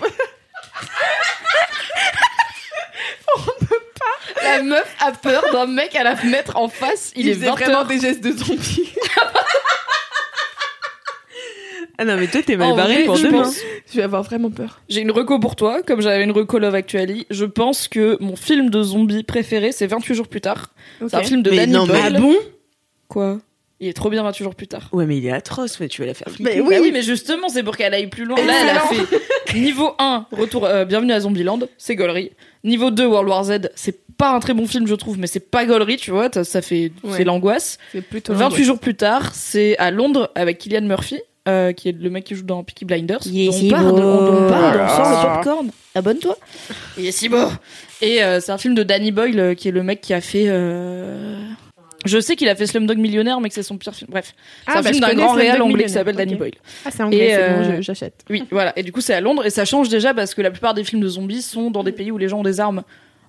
La 4.43 4.63
meuf 4.63 4.97
a 5.01 5.13
peur 5.13 5.43
d'un 5.53 5.67
mec 5.67 5.95
à 5.97 6.03
la 6.05 6.17
fenêtre 6.17 6.57
en 6.57 6.69
face. 6.69 7.13
Il, 7.17 7.27
il, 7.27 7.31
est 7.31 7.35
faisait 7.35 7.47
20 7.47 7.53
vraiment 7.55 7.79
heures. 7.81 7.87
des 7.87 8.01
gestes 8.01 8.23
de 8.23 8.33
zombie 8.33 8.93
Ah 12.01 12.05
non 12.05 12.17
mais 12.17 12.29
toi 12.29 12.41
t'es 12.47 12.57
mal 12.57 12.69
En 12.69 12.77
barré 12.77 12.95
vrai, 12.95 13.05
pour 13.07 13.17
je 13.17 13.27
demain. 13.27 13.43
pense- 13.43 13.59
je 13.91 13.97
vais 13.97 14.05
avoir 14.05 14.23
vraiment 14.23 14.51
peur 14.53 14.81
J'ai 14.89 15.01
une 15.01 15.11
reco 15.11 15.41
pour 15.41 15.57
toi, 15.57 15.83
comme 15.83 16.01
j'avais 16.01 16.23
une 16.23 16.31
reco 16.31 16.61
Love 16.61 16.77
Actually. 16.77 17.27
Je 17.31 17.45
pense 17.45 17.89
que 17.89 18.17
mon 18.21 18.37
film 18.37 18.71
de 18.71 18.83
zombies 18.85 19.25
préféré, 19.25 19.73
c'est 19.73 19.89
28 19.89 20.15
jours 20.15 20.29
plus 20.29 20.41
tard. 20.41 20.69
C'est 21.01 21.15
un 21.17 21.25
film 21.25 21.43
de 21.43 21.51
Mais 21.51 21.57
Danny 21.57 21.73
non, 21.73 21.87
mais 21.87 21.93
Boyle. 22.01 22.17
Ah 22.17 22.21
bon? 22.21 22.37
Quoi? 23.09 23.39
Il 23.81 23.87
est 23.89 23.93
trop 23.93 24.11
bien 24.11 24.23
28 24.25 24.43
jours 24.43 24.55
plus 24.57 24.67
tard. 24.67 24.89
Ouais 24.93 25.07
mais 25.07 25.17
il 25.19 25.27
est 25.27 25.31
atroce, 25.31 25.79
ouais, 25.79 25.87
tu 25.89 26.01
vas 26.03 26.07
la 26.09 26.15
faire 26.15 26.29
flipper. 26.29 26.55
Mais 26.57 26.61
oui, 26.61 26.75
Bah 26.77 26.81
oui, 26.83 26.91
mais 26.93 27.03
justement, 27.03 27.49
c'est 27.49 27.63
pour 27.63 27.77
qu'elle 27.77 27.95
aille 27.95 28.09
plus 28.09 28.25
loin. 28.25 28.37
Là, 28.45 28.53
elle 28.63 28.77
a 28.77 28.81
fait 28.81 29.55
niveau 29.59 29.93
1, 29.99 30.27
retour, 30.33 30.65
euh, 30.65 30.85
bienvenue 30.85 31.13
à 31.13 31.21
Zombieland, 31.21 31.61
c'est 31.79 31.95
gaulerie. 31.95 32.33
Niveau 32.65 32.91
2, 32.91 33.07
World 33.07 33.29
War 33.29 33.45
Z, 33.45 33.71
c'est 33.77 34.01
pas 34.17 34.31
un 34.35 34.41
très 34.41 34.53
bon 34.53 34.67
film, 34.67 34.89
je 34.89 34.95
trouve, 34.97 35.17
mais 35.19 35.29
c'est 35.29 35.49
pas 35.51 35.65
gaulerie, 35.65 35.97
tu 35.97 36.11
vois, 36.11 36.29
ça, 36.43 36.61
fait, 36.61 36.91
Ouais. 37.05 37.19
c'est 37.19 37.25
l'angoisse. 37.25 37.79
c'est 37.93 38.03
plutôt 38.03 38.35
28 38.35 38.65
jours 38.65 38.81
plus 38.81 38.97
tard, 38.97 39.33
c'est 39.35 39.79
à 39.79 39.93
Londres 39.93 40.33
avec 40.35 40.59
Killian 40.59 40.83
Murphy, 40.83 41.21
euh, 41.47 41.73
qui 41.73 41.89
est 41.89 41.93
le 41.97 42.11
mec 42.11 42.25
qui 42.25 42.35
joue 42.35 42.43
dans 42.43 42.65
Peaky 42.65 42.85
Blinders. 42.85 43.21
Il 43.27 43.41
est 43.43 43.47
dont 43.47 43.53
si 43.53 43.67
on 43.67 43.71
parle, 43.71 43.91
beau. 43.93 43.97
on 44.01 44.45
en 44.47 44.49
parle, 44.51 44.77
on 44.81 44.85
Ah. 44.87 44.97
sort 44.97 45.09
le 45.31 45.35
popcorn. 45.37 45.71
Abonne-toi. 45.95 46.37
Il 46.99 47.07
est 47.07 47.13
si 47.13 47.29
beau. 47.29 47.47
Et 48.03 48.25
euh, 48.25 48.41
c'est 48.41 48.51
un 48.51 48.59
film 48.59 48.75
de 48.75 48.83
Danny 48.83 49.13
Boyle, 49.13 49.55
qui 49.57 49.69
est 49.69 49.73
le 49.73 49.85
mec 49.85 50.01
qui 50.01 50.13
a 50.15 50.21
fait. 50.21 50.47
Euh, 52.05 52.09
Je 52.09 52.19
sais 52.21 52.37
qu'il 52.37 52.49
a 52.49 52.55
fait 52.55 52.67
Slumdog 52.67 52.99
Millionnaire, 52.99 53.41
mais 53.41 53.49
que 53.49 53.55
c'est 53.55 53.63
son 53.63 53.77
pire 53.77 53.95
film. 53.95 54.11
Bref, 54.11 54.35
c'est 54.67 54.73
Ah, 54.73 54.79
un 54.79 54.83
bah, 54.83 54.91
film 54.91 55.01
d'un 55.01 55.15
grand 55.15 55.33
réal 55.33 55.61
anglais 55.63 55.85
qui 55.85 55.91
s'appelle 55.91 56.17
Danny. 56.17 56.35
Boyle. 56.37 56.53
ah 56.85 56.91
c'est 56.93 57.03
anglais 57.03 57.29
c'est 57.31 57.43
euh, 57.43 57.57
bon 57.63 57.77
je- 57.77 57.83
j'achète 57.83 58.25
Oui, 58.31 58.45
voilà. 58.51 58.73
Et 58.79 58.83
du 58.83 58.93
coup, 58.93 59.01
c'est 59.01 59.15
à 59.15 59.21
Londres 59.21 59.45
et 59.47 59.51
ça 59.51 59.65
change 59.65 59.89
déjà 59.89 60.15
parce 60.15 60.35
que 60.35 60.43
la 60.43 60.51
plupart 60.51 60.75
des 60.75 60.85
films 60.85 61.03
de 61.03 61.09
zombies 61.09 61.43
sont 61.43 61.71
dans 61.71 61.83
des 61.85 61.93
pays 61.93 62.11
où 62.11 62.19
les 62.19 62.29
gens 62.29 62.41
ont 62.41 62.45
des 62.45 62.61
armes. 62.61 62.83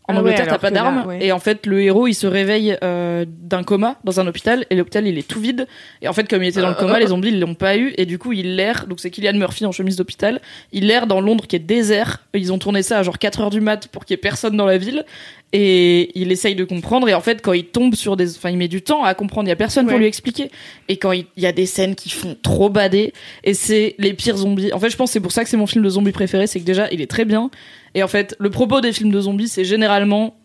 En 0.10 0.14
Ah 0.14 0.16
ouais, 0.16 0.20
Angleterre, 0.32 0.46
t'as 0.46 0.50
alors 0.52 0.60
pas 0.60 0.72
d'armes. 0.72 1.06
ouais. 1.08 1.20
Et 1.26 1.32
en 1.32 1.40
fait, 1.40 1.66
le 1.66 1.82
héros, 1.82 2.08
il 2.08 2.14
se 2.14 2.28
réveille 2.28 2.76
euh, 2.84 3.26
d'un 3.28 3.64
coma 3.64 3.98
dans 4.04 4.20
un 4.20 4.28
hôpital 4.28 4.66
et 4.70 4.76
l'hôpital, 4.76 5.08
il 5.08 5.18
est 5.18 5.28
tout 5.28 5.40
vide. 5.40 5.68
Et 6.02 6.08
en 6.08 6.14
fait, 6.14 6.28
comme 6.28 6.44
il 6.44 6.48
était 6.50 6.62
dans 6.62 6.70
le 6.70 6.76
coma, 6.76 7.00
les 7.00 7.08
zombies, 7.08 7.30
ils 7.30 7.40
l'ont 7.40 7.54
pas 7.56 7.78
eu. 7.78 7.94
Et 7.98 8.06
du 8.06 8.18
coup, 8.18 8.34
il 8.34 8.56
l'air. 8.56 8.86
Donc, 8.88 9.00
c'est 9.00 9.12
Killian 9.12 9.34
Murphy 9.34 9.66
en 9.66 9.72
chemise 9.72 9.96
d'hôpital. 9.96 10.42
Il 10.72 10.88
l'air 10.88 11.08
dans 11.08 11.22
Londres 11.22 11.46
qui 11.48 11.56
est 11.56 11.60
désert. 11.60 12.26
Ils 12.34 12.52
ont 12.52 12.58
tourné 12.60 12.82
ça 12.84 12.98
à 13.00 13.04
genre 13.04 13.18
4 13.20 13.42
heures 13.42 13.50
du 13.52 13.62
mat 13.62 13.88
pour 13.88 14.04
qu'il 14.06 14.14
y 14.14 14.16
ait 14.16 14.22
personne 14.22 14.58
dans 14.58 14.66
la 14.66 14.78
ville. 14.78 15.06
Et 15.52 16.12
il 16.20 16.32
essaye 16.32 16.56
de 16.56 16.64
comprendre. 16.64 17.10
Et 17.10 17.14
en 17.14 17.22
fait, 17.22 17.42
quand 17.42 17.54
il 17.54 17.66
tombe 17.66 17.96
sur 17.96 18.16
des. 18.18 18.36
Enfin, 18.38 18.50
il 18.52 18.58
met 18.58 18.68
du 18.68 18.82
temps 18.82 19.04
à 19.04 19.14
comprendre. 19.16 19.48
Il 19.48 19.50
y 19.50 19.54
a 19.54 19.56
personne 19.56 19.86
pour 19.86 19.94
Ouais. 19.94 20.00
lui 20.00 20.06
expliquer. 20.08 20.52
Et 20.90 20.98
quand 20.98 21.12
il 21.12 21.26
il 21.38 21.44
y 21.44 21.48
a 21.48 21.52
des 21.52 21.66
scènes 21.66 21.96
qui 21.96 22.10
font 22.10 22.36
trop 22.42 22.70
bader. 22.70 23.14
Et 23.44 23.54
c'est 23.54 23.96
les 24.00 24.14
pires 24.14 24.38
zombies. 24.38 24.72
En 24.74 24.80
fait, 24.80 24.90
je 24.90 24.98
pense 24.98 25.10
que 25.10 25.14
c'est 25.14 25.20
pour 25.20 25.32
ça 25.32 25.44
que 25.44 25.50
c'est 25.50 25.58
mon 25.58 25.68
film 25.68 25.84
de 25.84 25.90
zombies 25.90 26.12
préféré. 26.12 26.48
C'est 26.48 26.60
que 26.60 26.66
déjà, 26.66 26.88
il 26.92 27.02
est 27.02 27.08
très 27.10 27.26
bien. 27.26 27.50
Et 27.96 28.04
en 28.04 28.08
fait, 28.08 28.36
le 28.40 28.50
propos 28.50 28.82
des 28.82 28.92
films 28.92 29.12
de 29.12 29.22
zombies, 29.22 29.48
c'est 29.48 29.66
généralement. 29.66 30.36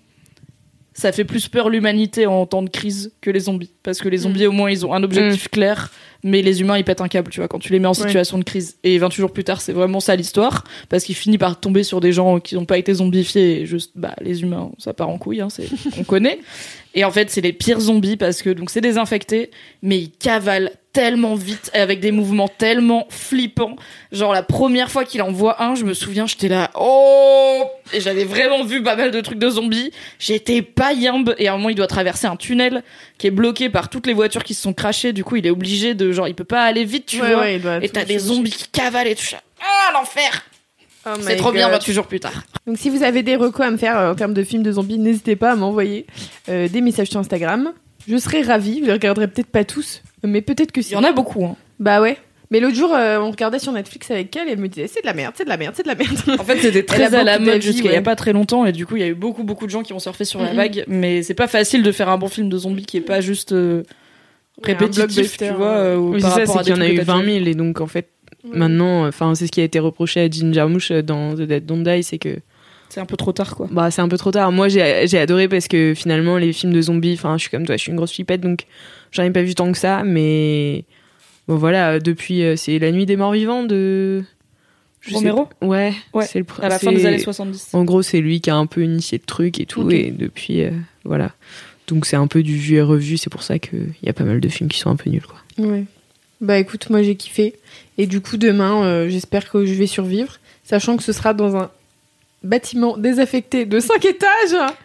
Ça 0.96 1.10
fait 1.10 1.24
plus 1.24 1.48
peur 1.48 1.70
l'humanité 1.70 2.26
en 2.26 2.46
temps 2.46 2.62
de 2.62 2.70
crise 2.70 3.12
que 3.20 3.30
les 3.30 3.40
zombies. 3.40 3.72
Parce 3.82 4.00
que 4.00 4.08
les 4.08 4.18
zombies, 4.18 4.46
au 4.46 4.52
moins, 4.52 4.70
ils 4.70 4.86
ont 4.86 4.94
un 4.94 5.02
objectif 5.02 5.48
clair. 5.48 5.90
Mais 6.24 6.40
les 6.40 6.62
humains, 6.62 6.78
ils 6.78 6.84
pètent 6.84 7.02
un 7.02 7.08
câble, 7.08 7.30
tu 7.30 7.40
vois, 7.40 7.48
quand 7.48 7.58
tu 7.58 7.70
les 7.70 7.78
mets 7.78 7.86
en 7.86 7.94
situation 7.94 8.38
de 8.38 8.44
crise. 8.44 8.78
Et 8.82 8.96
28 8.98 9.20
jours 9.20 9.32
plus 9.32 9.44
tard, 9.44 9.60
c'est 9.60 9.74
vraiment 9.74 10.00
ça 10.00 10.16
l'histoire. 10.16 10.64
Parce 10.88 11.04
qu'il 11.04 11.14
finit 11.14 11.36
par 11.36 11.60
tomber 11.60 11.84
sur 11.84 12.00
des 12.00 12.12
gens 12.12 12.40
qui 12.40 12.54
n'ont 12.54 12.64
pas 12.64 12.78
été 12.78 12.94
zombifiés. 12.94 13.60
Et 13.60 13.66
juste, 13.66 13.92
bah, 13.94 14.14
les 14.22 14.42
humains, 14.42 14.72
ça 14.78 14.94
part 14.94 15.10
en 15.10 15.18
couille, 15.18 15.42
hein, 15.42 15.50
c'est, 15.50 15.68
on 15.98 16.02
connaît. 16.04 16.40
Et 16.94 17.04
en 17.04 17.10
fait, 17.10 17.30
c'est 17.30 17.42
les 17.42 17.52
pires 17.52 17.80
zombies 17.80 18.16
parce 18.16 18.40
que, 18.40 18.50
donc, 18.50 18.70
c'est 18.70 18.80
désinfecté, 18.80 19.50
mais 19.82 19.98
ils 19.98 20.10
cavalent 20.10 20.70
tellement 20.94 21.34
vite, 21.34 21.72
et 21.74 21.78
avec 21.78 21.98
des 21.98 22.12
mouvements 22.12 22.46
tellement 22.46 23.06
flippants. 23.10 23.74
Genre, 24.12 24.32
la 24.32 24.44
première 24.44 24.90
fois 24.92 25.04
qu'il 25.04 25.20
en 25.22 25.32
voit 25.32 25.60
un, 25.60 25.74
je 25.74 25.84
me 25.84 25.92
souviens, 25.92 26.24
j'étais 26.24 26.48
là, 26.48 26.70
oh! 26.78 27.64
Et 27.92 28.00
j'avais 28.00 28.24
vraiment 28.24 28.64
vu 28.64 28.82
pas 28.82 28.94
mal 28.94 29.10
de 29.10 29.20
trucs 29.20 29.40
de 29.40 29.50
zombies. 29.50 29.90
J'étais 30.18 30.62
pas 30.62 30.92
yimbe. 30.92 31.34
Et 31.38 31.48
à 31.48 31.54
un 31.54 31.56
moment, 31.56 31.68
il 31.68 31.74
doit 31.74 31.88
traverser 31.88 32.26
un 32.26 32.36
tunnel 32.36 32.82
qui 33.18 33.26
est 33.26 33.32
bloqué 33.32 33.68
par 33.68 33.90
toutes 33.90 34.06
les 34.06 34.14
voitures 34.14 34.44
qui 34.44 34.54
se 34.54 34.62
sont 34.62 34.72
crachées. 34.72 35.12
Du 35.12 35.24
coup, 35.24 35.36
il 35.36 35.46
est 35.46 35.50
obligé 35.50 35.94
de, 35.94 36.12
genre, 36.14 36.28
il 36.28 36.34
peut 36.34 36.44
pas 36.44 36.62
aller 36.62 36.84
vite, 36.84 37.06
tu 37.06 37.18
vois. 37.18 37.48
Et 37.50 37.88
t'as 37.88 38.04
des 38.04 38.18
zombies 38.18 38.50
qui 38.52 38.68
cavalent 38.68 39.08
et 39.10 39.14
tout 39.14 39.24
ça. 39.24 39.38
Ah, 39.60 39.92
l'enfer! 39.92 40.44
Oh 41.06 41.10
C'est 41.20 41.36
trop 41.36 41.52
bien 41.52 41.68
28 41.68 41.92
jours 41.92 42.06
plus 42.06 42.18
tard. 42.20 42.32
Donc 42.66 42.78
si 42.78 42.88
vous 42.88 43.02
avez 43.02 43.22
des 43.22 43.36
recos 43.36 43.66
à 43.66 43.70
me 43.70 43.76
faire 43.76 43.98
euh, 43.98 44.12
en 44.12 44.14
termes 44.14 44.32
de 44.32 44.42
films 44.42 44.62
de 44.62 44.72
zombies, 44.72 44.96
n'hésitez 44.98 45.36
pas 45.36 45.52
à 45.52 45.54
m'envoyer 45.54 46.06
euh, 46.48 46.66
des 46.66 46.80
messages 46.80 47.08
sur 47.10 47.20
Instagram. 47.20 47.74
Je 48.08 48.16
serai 48.16 48.40
ravie. 48.40 48.78
Je 48.80 48.86
les 48.86 48.92
regarderai 48.92 49.28
peut-être 49.28 49.48
pas 49.50 49.64
tous, 49.64 50.02
mais 50.22 50.40
peut-être 50.40 50.72
que 50.72 50.80
si. 50.80 50.92
Il 50.92 50.94
y 50.94 50.96
en 50.96 51.04
a 51.04 51.12
beaucoup, 51.12 51.44
hein. 51.44 51.56
Bah 51.78 52.00
ouais. 52.00 52.16
Mais 52.50 52.60
l'autre 52.60 52.76
jour, 52.76 52.94
euh, 52.94 53.18
on 53.18 53.30
regardait 53.30 53.58
sur 53.58 53.72
Netflix 53.72 54.10
avec 54.10 54.34
elle 54.36 54.48
et 54.48 54.52
elle 54.52 54.58
me 54.58 54.68
disait 54.68 54.86
c'est 54.86 55.00
de 55.02 55.06
la 55.06 55.12
merde, 55.12 55.34
c'est 55.36 55.44
de 55.44 55.48
la 55.50 55.56
merde, 55.58 55.74
c'est 55.76 55.82
de 55.82 55.88
la 55.88 55.94
merde. 55.94 56.16
En 56.38 56.44
fait, 56.44 56.58
c'était 56.58 56.84
très 56.84 57.14
à 57.14 57.22
la 57.24 57.38
mode 57.38 57.60
jusqu'à 57.60 57.88
il 57.90 57.92
y 57.94 57.96
a 57.96 58.02
pas 58.02 58.16
très 58.16 58.32
longtemps 58.32 58.64
et 58.64 58.72
du 58.72 58.86
coup, 58.86 58.96
il 58.96 59.00
y 59.00 59.04
a 59.04 59.08
eu 59.08 59.14
beaucoup 59.14 59.44
beaucoup 59.44 59.66
de 59.66 59.70
gens 59.70 59.82
qui 59.82 59.92
ont 59.92 59.98
surfé 59.98 60.24
sur 60.24 60.40
la 60.40 60.50
Mhm. 60.50 60.56
vague, 60.56 60.84
mais 60.86 61.22
c'est 61.22 61.34
pas 61.34 61.48
facile 61.48 61.82
de 61.82 61.92
faire 61.92 62.08
un 62.08 62.16
bon 62.18 62.28
film 62.28 62.48
de 62.48 62.56
zombies 62.56 62.86
qui 62.86 62.96
est 62.98 63.02
pas 63.02 63.20
juste 63.20 63.52
répétitif, 64.62 65.36
tu 65.36 65.50
vois, 65.50 65.66
euh, 65.76 65.96
ou 65.96 66.14
Oui, 66.14 66.20
par 66.20 66.32
c'est 66.32 66.46
ça, 66.46 66.52
rapport 66.52 66.54
c'est 66.54 66.60
à 66.60 66.74
qu'il 66.74 66.74
y 66.74 66.78
en 66.78 66.80
a 66.80 66.88
eu 66.88 66.94
trucs 66.94 67.00
que 67.00 67.06
t'as 67.06 67.12
20 67.14 67.20
déjà 67.22 67.34
000 67.38 67.46
et 67.46 67.54
donc 67.54 67.80
en 67.80 67.86
fait 67.86 68.08
maintenant, 68.52 69.06
enfin 69.06 69.34
c'est 69.34 69.46
ce 69.46 69.52
qui 69.52 69.60
a 69.60 69.64
été 69.64 69.78
reproché 69.78 70.20
à 70.20 70.30
Ginger 70.30 70.52
Jarmusch 70.54 70.92
dans 70.92 71.34
The 71.34 71.42
Dead 71.42 71.66
Don't 71.66 71.82
Die, 71.82 72.02
c'est 72.02 72.18
que. 72.18 72.38
C'est 72.90 73.00
un 73.00 73.06
peu 73.06 73.16
trop 73.16 73.32
tard, 73.32 73.56
quoi. 73.56 73.66
bah 73.72 73.90
c'est 73.90 74.02
un 74.02 74.08
peu 74.08 74.16
trop 74.18 74.30
tard. 74.30 74.52
Moi 74.52 74.68
j'ai 74.68 75.06
j'ai 75.08 75.18
adoré 75.18 75.48
parce 75.48 75.66
que 75.66 75.94
finalement 75.96 76.36
les 76.38 76.52
films 76.52 76.72
de 76.72 76.80
zombies, 76.82 77.14
enfin 77.14 77.36
je 77.36 77.42
suis 77.42 77.50
comme 77.50 77.66
toi, 77.66 77.76
je 77.76 77.82
suis 77.82 77.90
une 77.90 77.96
grosse 77.96 78.12
flippette 78.12 78.40
donc 78.40 78.66
j'en 79.10 79.24
ai 79.24 79.30
pas 79.30 79.42
vu 79.42 79.54
tant 79.54 79.72
que 79.72 79.78
ça, 79.78 80.04
mais 80.04 80.84
bon 81.48 81.56
voilà 81.56 81.98
depuis 81.98 82.42
euh, 82.44 82.54
c'est 82.56 82.78
La 82.78 82.92
Nuit 82.92 83.06
des 83.06 83.16
Morts 83.16 83.32
Vivants 83.32 83.64
de 83.64 84.22
Je 85.00 85.10
sais 85.10 85.16
Romero 85.16 85.46
pas. 85.60 85.66
Ouais, 85.66 85.92
Ouais, 86.12 86.24
c'est 86.26 86.38
le 86.38 86.46
À 86.62 86.68
la 86.68 86.78
fin 86.78 86.92
des 86.92 87.04
années 87.06 87.18
70. 87.18 87.70
En 87.72 87.82
gros, 87.84 88.02
c'est 88.02 88.20
lui 88.20 88.40
qui 88.40 88.50
a 88.50 88.54
un 88.56 88.66
peu 88.66 88.82
initié 88.84 89.18
le 89.18 89.24
truc 89.26 89.58
et 89.58 89.66
tout, 89.66 89.90
et 89.90 90.10
depuis, 90.12 90.62
euh, 90.62 90.70
voilà. 91.04 91.32
Donc 91.86 92.06
c'est 92.06 92.16
un 92.16 92.26
peu 92.26 92.42
du 92.42 92.56
vu 92.56 92.76
et 92.76 92.82
revu, 92.82 93.16
c'est 93.16 93.30
pour 93.30 93.42
ça 93.42 93.58
qu'il 93.58 93.92
y 94.02 94.08
a 94.08 94.12
pas 94.12 94.24
mal 94.24 94.40
de 94.40 94.48
films 94.48 94.68
qui 94.68 94.78
sont 94.78 94.90
un 94.90 94.96
peu 94.96 95.10
nuls, 95.10 95.26
quoi. 95.26 95.38
Ouais. 95.58 95.84
Bah 96.40 96.58
écoute, 96.58 96.90
moi 96.90 97.02
j'ai 97.02 97.14
kiffé. 97.14 97.54
Et 97.98 98.06
du 98.06 98.20
coup, 98.20 98.36
demain, 98.36 98.84
euh, 98.84 99.08
j'espère 99.08 99.50
que 99.50 99.64
je 99.64 99.74
vais 99.74 99.86
survivre, 99.86 100.38
sachant 100.64 100.96
que 100.96 101.02
ce 101.02 101.12
sera 101.12 101.32
dans 101.34 101.56
un 101.56 101.70
bâtiment 102.42 102.98
désaffecté 102.98 103.64
de 103.64 103.80
5 103.80 104.04
étages. 104.04 104.28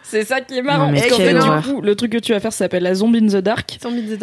C'est 0.02 0.24
ça 0.24 0.40
qui 0.40 0.56
est 0.56 0.62
marrant. 0.62 0.92
Parce 0.92 1.08
qu'en 1.08 1.16
fait, 1.16 1.34
horreur. 1.34 1.62
du 1.62 1.68
coup, 1.68 1.80
le 1.82 1.94
truc 1.94 2.12
que 2.12 2.18
tu 2.18 2.32
vas 2.32 2.40
faire 2.40 2.52
ça 2.52 2.60
s'appelle 2.64 2.82
la 2.84 2.94
Zombie 2.94 3.18
in 3.18 3.26
the 3.26 3.42
Dark. 3.42 3.78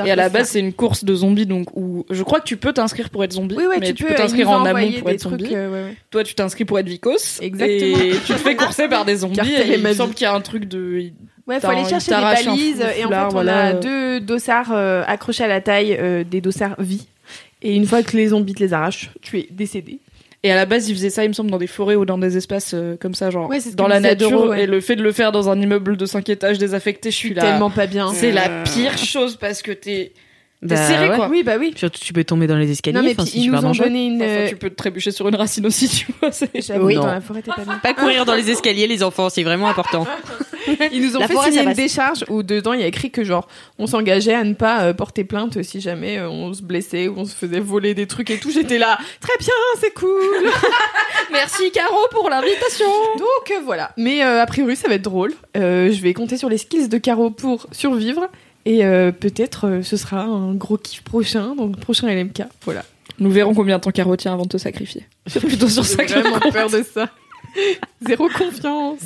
Et 0.06 0.12
à 0.12 0.16
la 0.16 0.30
base, 0.30 0.50
c'est 0.50 0.60
une 0.60 0.74
course 0.74 1.04
de 1.04 1.14
zombies, 1.14 1.46
donc 1.46 1.68
où 1.76 2.06
je 2.10 2.24
crois 2.24 2.40
que 2.40 2.48
tu 2.48 2.58
peux 2.58 2.74
t'inscrire 2.74 3.10
pour 3.12 3.24
être 3.24 3.34
zombie, 3.34 3.56
oui, 3.56 3.66
ouais, 3.68 3.78
mais 3.80 3.88
tu, 3.88 3.94
tu 3.96 4.04
peux 4.06 4.16
t'inscrire 4.16 4.50
en 4.50 4.62
ont 4.62 4.66
amont 4.66 4.92
pour 5.00 5.10
être 5.12 5.20
trucs, 5.20 5.40
zombie. 5.42 5.56
euh, 5.56 5.72
ouais, 5.72 5.90
ouais. 5.90 5.96
Toi, 6.10 6.24
tu 6.24 6.34
t'inscris 6.34 6.66
pour 6.66 6.80
être 6.80 6.88
vicos. 6.90 7.40
Exactement. 7.42 7.98
Et 8.00 8.12
tu 8.26 8.34
te 8.34 8.40
fais 8.40 8.56
courser 8.56 8.88
par 8.88 9.06
des 9.06 9.16
zombies. 9.18 9.40
Et 9.54 9.76
il 9.76 9.84
me 9.84 9.94
semble 9.94 10.14
qu'il 10.16 10.24
y 10.24 10.28
a 10.28 10.34
un 10.34 10.42
truc 10.42 10.66
de. 10.66 11.12
Ouais, 11.48 11.60
faut 11.60 11.68
aller 11.68 11.88
chercher 11.88 12.12
des 12.12 12.22
balises 12.22 12.84
et 12.98 13.06
en 13.06 13.10
fait 13.10 13.16
on 13.16 13.30
voilà. 13.30 13.68
a 13.68 13.74
deux 13.74 14.20
dossards 14.20 14.72
euh, 14.72 15.04
accrochés 15.08 15.46
à 15.46 15.48
la 15.48 15.62
taille, 15.62 15.96
euh, 16.00 16.24
des 16.24 16.42
dossards 16.42 16.76
vie. 16.80 17.08
Et 17.62 17.76
une 17.76 17.86
fois 17.86 18.04
que 18.04 18.16
les 18.18 18.28
zombies 18.28 18.54
te 18.54 18.64
les 18.64 18.74
arrachent, 18.74 19.12
tu 19.22 19.40
es 19.40 19.48
décédé. 19.50 20.00
Et 20.44 20.52
à 20.52 20.56
la 20.56 20.66
base, 20.66 20.88
ils 20.88 20.96
faisaient 20.96 21.10
ça, 21.10 21.26
il 21.26 21.30
me 21.30 21.34
semble, 21.34 21.50
dans 21.50 21.58
des 21.58 21.68
forêts 21.68 21.96
ou 21.96 22.06
dans 22.06 22.18
des 22.18 22.38
espaces 22.38 22.72
euh, 22.74 22.96
comme 23.00 23.16
ça, 23.16 23.32
genre 23.32 23.50
Ouais, 23.50 23.58
dans 23.76 23.88
la 23.88 24.00
nature. 24.00 24.50
Ouais. 24.50 24.64
Et 24.64 24.68
le 24.68 24.80
fait 24.82 24.96
de 24.96 25.02
le 25.02 25.12
faire 25.12 25.32
dans 25.32 25.50
un 25.50 25.60
immeuble 25.60 25.98
de 25.98 26.06
5 26.06 26.30
étages 26.30 26.60
désaffecté, 26.60 27.10
je 27.10 27.16
suis 27.16 27.34
là. 27.34 27.42
Tellement 27.42 27.72
pas 27.72 27.88
bien. 27.88 28.14
C'est 28.14 28.32
la 28.32 28.64
pire 28.64 28.98
chose 28.98 29.36
parce 29.36 29.62
que 29.62 29.72
T'es 29.72 30.14
Bah, 30.62 30.76
serré, 30.76 31.10
ouais. 31.10 31.16
quoi. 31.16 31.28
Oui, 31.30 31.44
bah 31.44 31.58
oui. 31.60 31.74
Surtout, 31.76 32.00
tu 32.00 32.14
peux 32.14 32.24
tomber 32.24 32.48
dans 32.48 32.56
les 32.56 32.72
escaliers. 32.72 32.98
Non 32.98 33.04
mais 33.04 33.14
puis 33.14 33.32
ils 33.36 33.52
nous 33.52 33.64
ont 33.64 33.72
donné 33.72 34.08
une. 34.08 34.16
Enfin, 34.16 34.26
euh, 34.26 34.50
tu 34.50 34.56
peux 34.56 34.72
te 34.72 34.76
trébucher 34.76 35.12
sur 35.12 35.28
une 35.28 35.36
racine 35.36 35.66
aussi, 35.68 35.88
tu 35.88 36.08
vois. 36.20 36.32
Oui. 36.80 36.96
dans 36.96 37.06
la 37.06 37.22
forêt, 37.22 37.42
t'es 37.42 37.52
pas 37.52 37.64
bien. 37.64 37.78
Pas 37.78 37.94
courir 37.94 38.26
dans 38.26 38.34
les 38.34 38.50
escaliers, 38.50 38.88
les 38.88 39.04
enfants, 39.04 39.30
c'est 39.30 39.44
vraiment 39.44 39.68
important. 39.68 40.08
Ils 40.92 41.02
nous 41.02 41.16
ont 41.16 41.20
La 41.20 41.28
fait 41.28 41.34
forêt, 41.34 41.52
signer 41.52 41.64
ça 41.64 41.70
une 41.70 41.76
décharge 41.76 42.26
où 42.28 42.44
dedans 42.44 42.74
il 42.74 42.82
y 42.82 42.84
a 42.84 42.88
écrit 42.88 43.10
que 43.10 43.24
genre 43.24 43.48
on 43.80 43.88
s'engageait 43.88 44.34
à 44.34 44.44
ne 44.44 44.54
pas 44.54 44.82
euh, 44.82 44.94
porter 44.94 45.24
plainte 45.24 45.62
si 45.64 45.80
jamais 45.80 46.18
euh, 46.18 46.30
on 46.30 46.54
se 46.54 46.62
blessait 46.62 47.08
ou 47.08 47.14
on 47.18 47.26
se 47.26 47.34
faisait 47.34 47.62
voler 47.62 47.94
des 47.94 48.06
trucs 48.06 48.30
et 48.32 48.38
tout. 48.38 48.52
J'étais 48.52 48.78
là, 48.78 48.98
très 49.22 49.38
bien, 49.40 49.54
c'est 49.80 49.94
cool. 49.94 50.52
Merci 51.32 51.72
Caro 51.72 52.08
pour 52.12 52.30
l'invitation. 52.30 52.86
Donc 53.18 53.52
euh, 53.52 53.62
voilà. 53.64 53.92
Mais 53.98 54.24
euh, 54.24 54.42
a 54.42 54.46
priori 54.46 54.76
ça 54.76 54.88
va 54.88 54.96
être 54.96 55.04
drôle. 55.04 55.34
Euh, 55.56 55.92
je 55.92 56.02
vais 56.02 56.14
compter 56.14 56.38
sur 56.38 56.50
les 56.50 56.58
skills 56.58 56.90
de 56.90 56.98
Caro 56.98 57.30
pour 57.30 57.68
survivre 57.72 58.28
et 58.70 58.86
euh, 58.86 59.12
peut-être 59.12 59.68
euh, 59.68 59.82
ce 59.84 59.96
sera 59.98 60.22
un 60.24 60.54
gros 60.54 60.78
kiff 60.78 61.02
prochain 61.04 61.56
le 61.58 61.72
prochain 61.80 62.08
LMK. 62.14 62.44
Voilà. 62.66 62.84
Nous 63.20 63.32
verrons 63.32 63.54
combien 63.56 63.78
de 63.78 63.82
temps 63.84 63.92
Caro 63.92 64.16
tient 64.16 64.34
avant 64.34 64.44
de 64.44 64.50
te 64.50 64.58
sacrifier. 64.58 65.06
C'est 65.28 65.40
plutôt 65.40 65.70
sur 65.70 65.86
ça 65.86 65.98
J'ai 66.00 66.06
que 66.06 66.14
je 66.14 66.20
vraiment 66.20 66.40
compte. 66.40 66.54
peur 66.54 66.70
de 66.70 66.84
ça. 66.84 67.10
Zéro 68.08 68.28
confiance. 68.30 69.00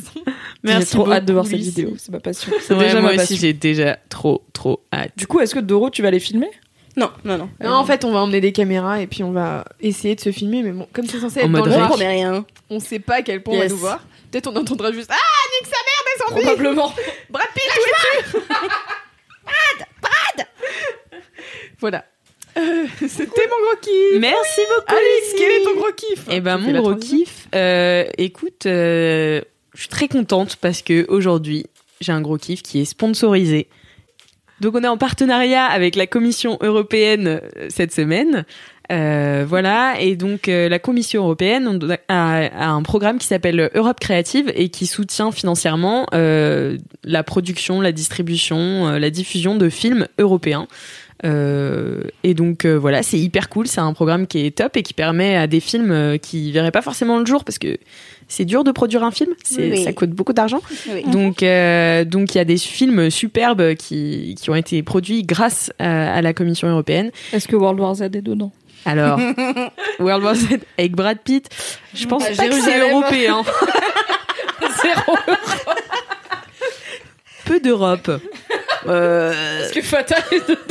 J'ai 0.63 0.85
trop 0.85 1.09
hâte 1.11 1.25
de 1.25 1.33
voir 1.33 1.45
cette 1.45 1.59
vidéo. 1.59 1.93
C'est 1.97 2.11
ma 2.11 2.19
passion. 2.19 2.51
C'est 2.59 2.75
déjà 2.77 2.99
moi 3.01 3.13
ma 3.15 3.21
aussi, 3.23 3.37
j'ai 3.37 3.53
déjà 3.53 3.97
trop, 4.09 4.43
trop 4.51 4.81
hâte. 4.91 5.11
Du 5.15 5.27
coup, 5.27 5.39
est-ce 5.39 5.53
que 5.55 5.59
Doro, 5.59 5.89
tu 5.89 6.01
vas 6.01 6.11
les 6.11 6.19
filmer? 6.19 6.49
Non, 6.97 7.09
non, 7.23 7.37
non. 7.37 7.49
Non, 7.63 7.71
en 7.75 7.85
fait, 7.85 8.03
on 8.03 8.11
va 8.11 8.19
emmener 8.19 8.41
des 8.41 8.51
caméras 8.51 8.99
et 9.01 9.07
puis 9.07 9.23
on 9.23 9.31
va 9.31 9.63
essayer 9.79 10.15
de 10.15 10.19
se 10.19 10.31
filmer. 10.33 10.63
Mais 10.63 10.71
bon, 10.71 10.87
comme 10.91 11.05
c'est 11.07 11.19
censé 11.19 11.41
En 11.43 11.45
être 11.45 11.51
dans 11.51 11.65
le 11.65 11.71
noir, 11.71 11.95
rien. 11.97 12.45
on 12.69 12.79
sait 12.81 12.99
pas 12.99 13.17
à 13.17 13.21
quel 13.21 13.41
point 13.43 13.53
on 13.53 13.57
Yes. 13.57 13.67
va 13.69 13.75
nous 13.75 13.79
voir. 13.79 14.05
Peut-être 14.31 14.47
on 14.47 14.55
entendra 14.57 14.91
juste 14.91 15.09
Ah, 15.09 15.15
nique 15.61 15.69
sa 15.71 15.77
mère 15.85 16.03
des 16.05 16.35
zombies 16.43 16.45
Probablement. 16.57 16.93
Brad 17.29 17.47
Pitt, 17.53 18.43
Brad 19.51 19.87
Brad 20.01 20.47
Voilà. 21.79 22.05
Euh, 22.57 22.85
C'était 23.07 23.25
mon 23.25 23.65
gros 23.65 23.79
kiff 23.81 24.19
Merci 24.19 24.61
beaucoup, 24.69 24.95
Alice, 24.95 25.33
quel 25.37 25.51
est 25.51 25.63
ton 25.63 25.75
gros 25.75 25.93
kiff 25.95 26.25
Eh 26.29 26.41
ben, 26.41 26.57
mon 26.57 26.81
gros 26.81 26.95
kiff, 26.95 27.47
euh, 27.55 28.05
écoute, 28.17 28.65
euh, 28.65 29.41
je 29.73 29.79
suis 29.79 29.89
très 29.89 30.07
contente 30.07 30.57
parce 30.57 30.81
que 30.81 31.05
aujourd'hui, 31.09 31.65
j'ai 32.01 32.11
un 32.11 32.21
gros 32.21 32.37
kiff 32.37 32.61
qui 32.61 32.81
est 32.81 32.85
sponsorisé. 32.85 33.67
Donc, 34.59 34.75
on 34.75 34.83
est 34.83 34.87
en 34.87 34.97
partenariat 34.97 35.65
avec 35.65 35.95
la 35.95 36.05
Commission 36.07 36.57
européenne 36.61 37.41
cette 37.69 37.91
semaine. 37.91 38.45
Euh, 38.91 39.45
voilà, 39.47 39.95
et 39.99 40.15
donc 40.15 40.49
euh, 40.49 40.67
la 40.67 40.79
Commission 40.79 41.23
européenne 41.23 41.79
a, 42.09 42.47
a 42.47 42.69
un 42.69 42.81
programme 42.83 43.19
qui 43.19 43.27
s'appelle 43.27 43.69
Europe 43.73 43.99
Créative 43.99 44.51
et 44.55 44.69
qui 44.69 44.85
soutient 44.85 45.31
financièrement 45.31 46.07
euh, 46.13 46.77
la 47.03 47.23
production, 47.23 47.79
la 47.79 47.93
distribution, 47.93 48.87
euh, 48.87 48.99
la 48.99 49.09
diffusion 49.09 49.55
de 49.55 49.69
films 49.69 50.07
européens. 50.17 50.67
Euh, 51.23 52.03
et 52.23 52.33
donc 52.33 52.65
euh, 52.65 52.77
voilà, 52.77 53.03
c'est 53.03 53.19
hyper 53.19 53.49
cool. 53.49 53.67
C'est 53.67 53.79
un 53.79 53.93
programme 53.93 54.27
qui 54.27 54.45
est 54.45 54.57
top 54.57 54.75
et 54.77 54.83
qui 54.83 54.93
permet 54.93 55.35
à 55.35 55.47
des 55.47 55.59
films 55.59 55.91
euh, 55.91 56.17
qui 56.17 56.51
verraient 56.51 56.71
pas 56.71 56.81
forcément 56.81 57.19
le 57.19 57.25
jour 57.25 57.43
parce 57.43 57.59
que 57.59 57.77
c'est 58.27 58.45
dur 58.45 58.63
de 58.63 58.71
produire 58.71 59.03
un 59.03 59.11
film. 59.11 59.31
Oui. 59.57 59.83
Ça 59.83 59.93
coûte 59.93 60.11
beaucoup 60.11 60.33
d'argent. 60.33 60.61
Oui. 60.91 61.03
Donc 61.11 61.43
euh, 61.43 62.05
donc 62.05 62.33
il 62.33 62.37
y 62.37 62.41
a 62.41 62.45
des 62.45 62.57
films 62.57 63.09
superbes 63.09 63.75
qui 63.75 64.35
qui 64.39 64.49
ont 64.49 64.55
été 64.55 64.81
produits 64.83 65.23
grâce 65.23 65.71
à, 65.79 66.15
à 66.15 66.21
la 66.21 66.33
Commission 66.33 66.67
européenne. 66.67 67.11
Est-ce 67.33 67.47
que 67.47 67.55
World 67.55 67.79
War 67.79 67.95
Z 67.95 68.01
est 68.03 68.09
dedans? 68.21 68.51
Alors 68.85 69.19
World 69.99 70.23
War 70.23 70.35
Z 70.35 70.47
avec 70.77 70.91
Brad 70.93 71.19
Pitt, 71.19 71.49
je 71.93 72.05
pense 72.07 72.23
pas 72.23 72.29
que 72.29 72.35
c'est 72.35 72.43
Jérusalem. 72.51 72.91
européen. 72.91 73.43
Zéro. 74.81 75.17
Peu 77.45 77.59
d'Europe. 77.59 78.11
Euh, 78.87 79.63
Est-ce 79.65 79.73
que 79.73 79.81
Fatal 79.81 80.23
est 80.31 80.47
dedans 80.49 80.61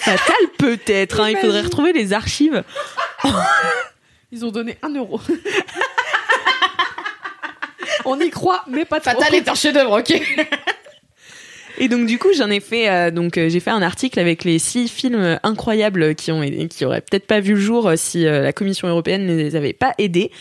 fatal 0.00 0.36
peut-être. 0.58 1.20
hein. 1.20 1.30
Il 1.30 1.36
faudrait 1.36 1.60
retrouver 1.62 1.92
les 1.92 2.12
archives. 2.12 2.62
Ils 4.32 4.44
ont 4.44 4.50
donné 4.50 4.76
un 4.82 4.90
euro. 4.94 5.20
on 8.04 8.18
y 8.20 8.30
croit, 8.30 8.64
mais 8.68 8.84
pas 8.84 9.00
trop. 9.00 9.10
Fatal 9.20 9.34
est 9.34 9.48
un 9.48 9.54
chef-d'œuvre, 9.54 9.98
ok. 10.00 10.20
Et 11.80 11.88
donc 11.88 12.06
du 12.06 12.18
coup 12.18 12.28
j'en 12.36 12.50
ai 12.50 12.58
fait 12.58 12.90
euh, 12.90 13.10
donc 13.12 13.38
euh, 13.38 13.48
j'ai 13.48 13.60
fait 13.60 13.70
un 13.70 13.82
article 13.82 14.18
avec 14.18 14.42
les 14.42 14.58
six 14.58 14.88
films 14.88 15.38
incroyables 15.44 16.16
qui 16.16 16.32
ont 16.32 16.42
qui 16.68 16.84
auraient 16.84 17.00
peut-être 17.00 17.26
pas 17.26 17.38
vu 17.38 17.54
le 17.54 17.60
jour 17.60 17.86
euh, 17.86 17.94
si 17.96 18.26
euh, 18.26 18.42
la 18.42 18.52
Commission 18.52 18.88
européenne 18.88 19.26
ne 19.26 19.36
les 19.36 19.54
avait 19.54 19.72
pas 19.72 19.94
aidés. 19.98 20.32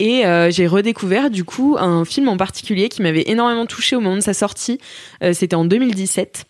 Et 0.00 0.26
euh, 0.26 0.50
j'ai 0.50 0.66
redécouvert 0.66 1.30
du 1.30 1.44
coup 1.44 1.76
un 1.78 2.04
film 2.04 2.28
en 2.28 2.36
particulier 2.36 2.88
qui 2.88 3.02
m'avait 3.02 3.24
énormément 3.28 3.66
touché 3.66 3.94
au 3.94 4.00
moment 4.00 4.16
de 4.16 4.22
sa 4.22 4.34
sortie. 4.34 4.80
Euh, 5.22 5.32
c'était 5.32 5.54
en 5.54 5.64
2017 5.64 6.46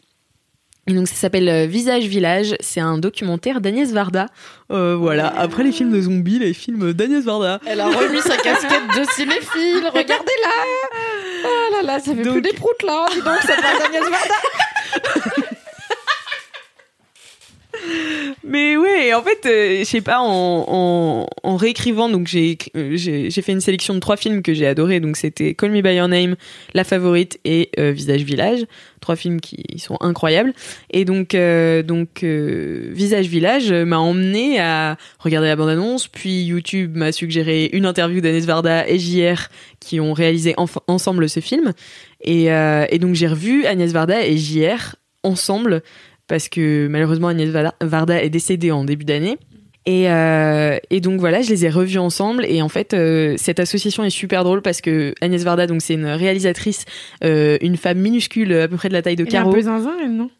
et 0.89 0.95
donc 0.95 1.07
ça 1.07 1.15
s'appelle 1.15 1.69
Visage 1.69 2.05
Village, 2.07 2.57
c'est 2.59 2.81
un 2.81 2.99
documentaire 2.99 3.61
d'Agnès 3.61 3.93
Varda. 3.93 4.27
Euh, 4.73 4.97
voilà, 4.97 5.29
après 5.29 5.63
les 5.63 5.71
films 5.71 5.93
de 5.93 6.01
zombies, 6.01 6.41
les 6.41 6.55
films 6.55 6.93
d'Agnès 6.93 7.23
Varda. 7.25 7.61
Elle 7.67 7.81
a 7.81 7.89
remis 7.89 8.21
sa 8.21 8.37
casquette 8.37 8.89
de 8.99 9.05
cinéphile, 9.13 9.85
regardez-la 9.95 11.22
là 11.73 11.83
là, 11.83 11.99
ça 12.01 12.15
fait 12.15 12.23
Donc- 12.23 12.33
plus 12.35 12.43
des 12.43 12.53
proutes 12.53 12.83
là, 12.83 13.07
dis 13.13 13.21
donc, 13.23 13.39
ça 13.43 13.55
parle 13.61 13.79
d'Agnès 13.79 14.03
Varda 14.09 14.35
Mais 18.45 18.77
ouais, 18.77 19.15
en 19.15 19.23
fait, 19.23 19.47
euh, 19.47 19.79
je 19.81 19.85
sais 19.85 20.01
pas, 20.01 20.19
en, 20.21 21.27
en, 21.43 21.57
réécrivant, 21.57 22.09
donc 22.09 22.27
j'ai 22.27 22.59
euh, 22.77 22.97
j'ai 22.97 23.31
j'ai 23.31 23.43
fait 23.43 23.53
une 23.53 23.61
sélection 23.61 23.95
de 23.95 24.01
trois 24.01 24.17
films 24.17 24.43
que 24.43 24.53
j'ai 24.53 24.67
adorés. 24.67 25.01
Donc 25.01 25.17
c'était 25.17 25.55
Call 25.55 25.71
Me 25.71 25.81
by 25.81 25.95
Your 25.95 26.09
Name, 26.09 26.37
La 26.75 26.85
Favorite 26.85 27.39
et 27.45 27.71
euh, 27.79 27.93
Visage 27.93 28.23
Village, 28.23 28.67
trois 29.01 29.17
films 29.17 29.41
qui 29.41 29.65
sont 29.79 29.97
incroyables. 30.01 30.53
Et 30.91 31.05
donc 31.05 31.35
euh, 31.35 31.83
donc 31.83 32.23
Visage 32.25 33.27
Village 33.27 33.73
m'a 33.73 33.99
emmené 33.99 34.59
à 34.61 34.97
regarder 35.19 35.49
la 35.49 35.57
bande-annonce, 35.57 36.09
puis 36.09 36.45
YouTube 36.45 36.97
m'a 36.97 37.13
suggéré 37.13 37.71
une 37.73 37.87
interview 37.87 38.21
d'Agnès 38.21 38.45
Varda 38.45 38.89
et 38.89 38.99
JR 38.99 39.49
qui 39.81 40.01
ont 40.01 40.13
réalisé 40.13 40.55
ensemble 40.87 41.29
ce 41.29 41.41
film. 41.41 41.73
Et, 42.23 42.47
et 42.47 42.99
donc 42.99 43.15
j'ai 43.15 43.27
revu 43.29 43.67
Agnès 43.67 43.93
Varda 43.93 44.25
et 44.25 44.37
JR 44.37 44.97
ensemble 45.23 45.83
parce 46.29 46.49
que 46.49 46.87
malheureusement 46.89 47.29
Agnès 47.29 47.51
Varda- 47.51 48.23
est 48.23 48.31
décédée 48.31 48.71
en 48.71 48.85
début 48.85 49.05
d'année. 49.05 49.39
Et, 49.85 50.09
euh, 50.09 50.79
et 50.91 51.01
donc 51.01 51.19
voilà, 51.19 51.43
je 51.43 51.51
les 51.51 51.65
ai 51.67 51.69
revus 51.69 51.99
ensemble 51.99 52.45
et 52.47 52.63
en 52.63 52.69
fait 52.69 52.95
euh, 52.95 53.35
cette 53.37 53.59
association 53.59 54.05
est 54.05 54.11
super 54.11 54.45
drôle 54.45 54.63
parce 54.63 54.81
que 54.81 55.13
Agnès 55.21 55.43
Varda 55.43 55.67
donc 55.67 55.83
c'est 55.83 55.95
une 55.95 56.07
réalisatrice, 56.07 56.85
euh, 57.25 57.59
une 57.63 57.77
femme 57.77 57.99
minuscule 57.99 58.53
à 58.53 58.69
peu 58.69 58.77
près 58.77 58.89
de 58.89 58.95
la 58.95 59.03
taille 59.03 59.17
de 59.17 59.25
Elle 59.27 59.35
est 59.35 59.39
un 59.39 59.43
Caro. 59.43 59.53
peu 59.53 59.63
zinzin, 59.63 59.93
elle, 60.05 60.13
non? 60.15 60.31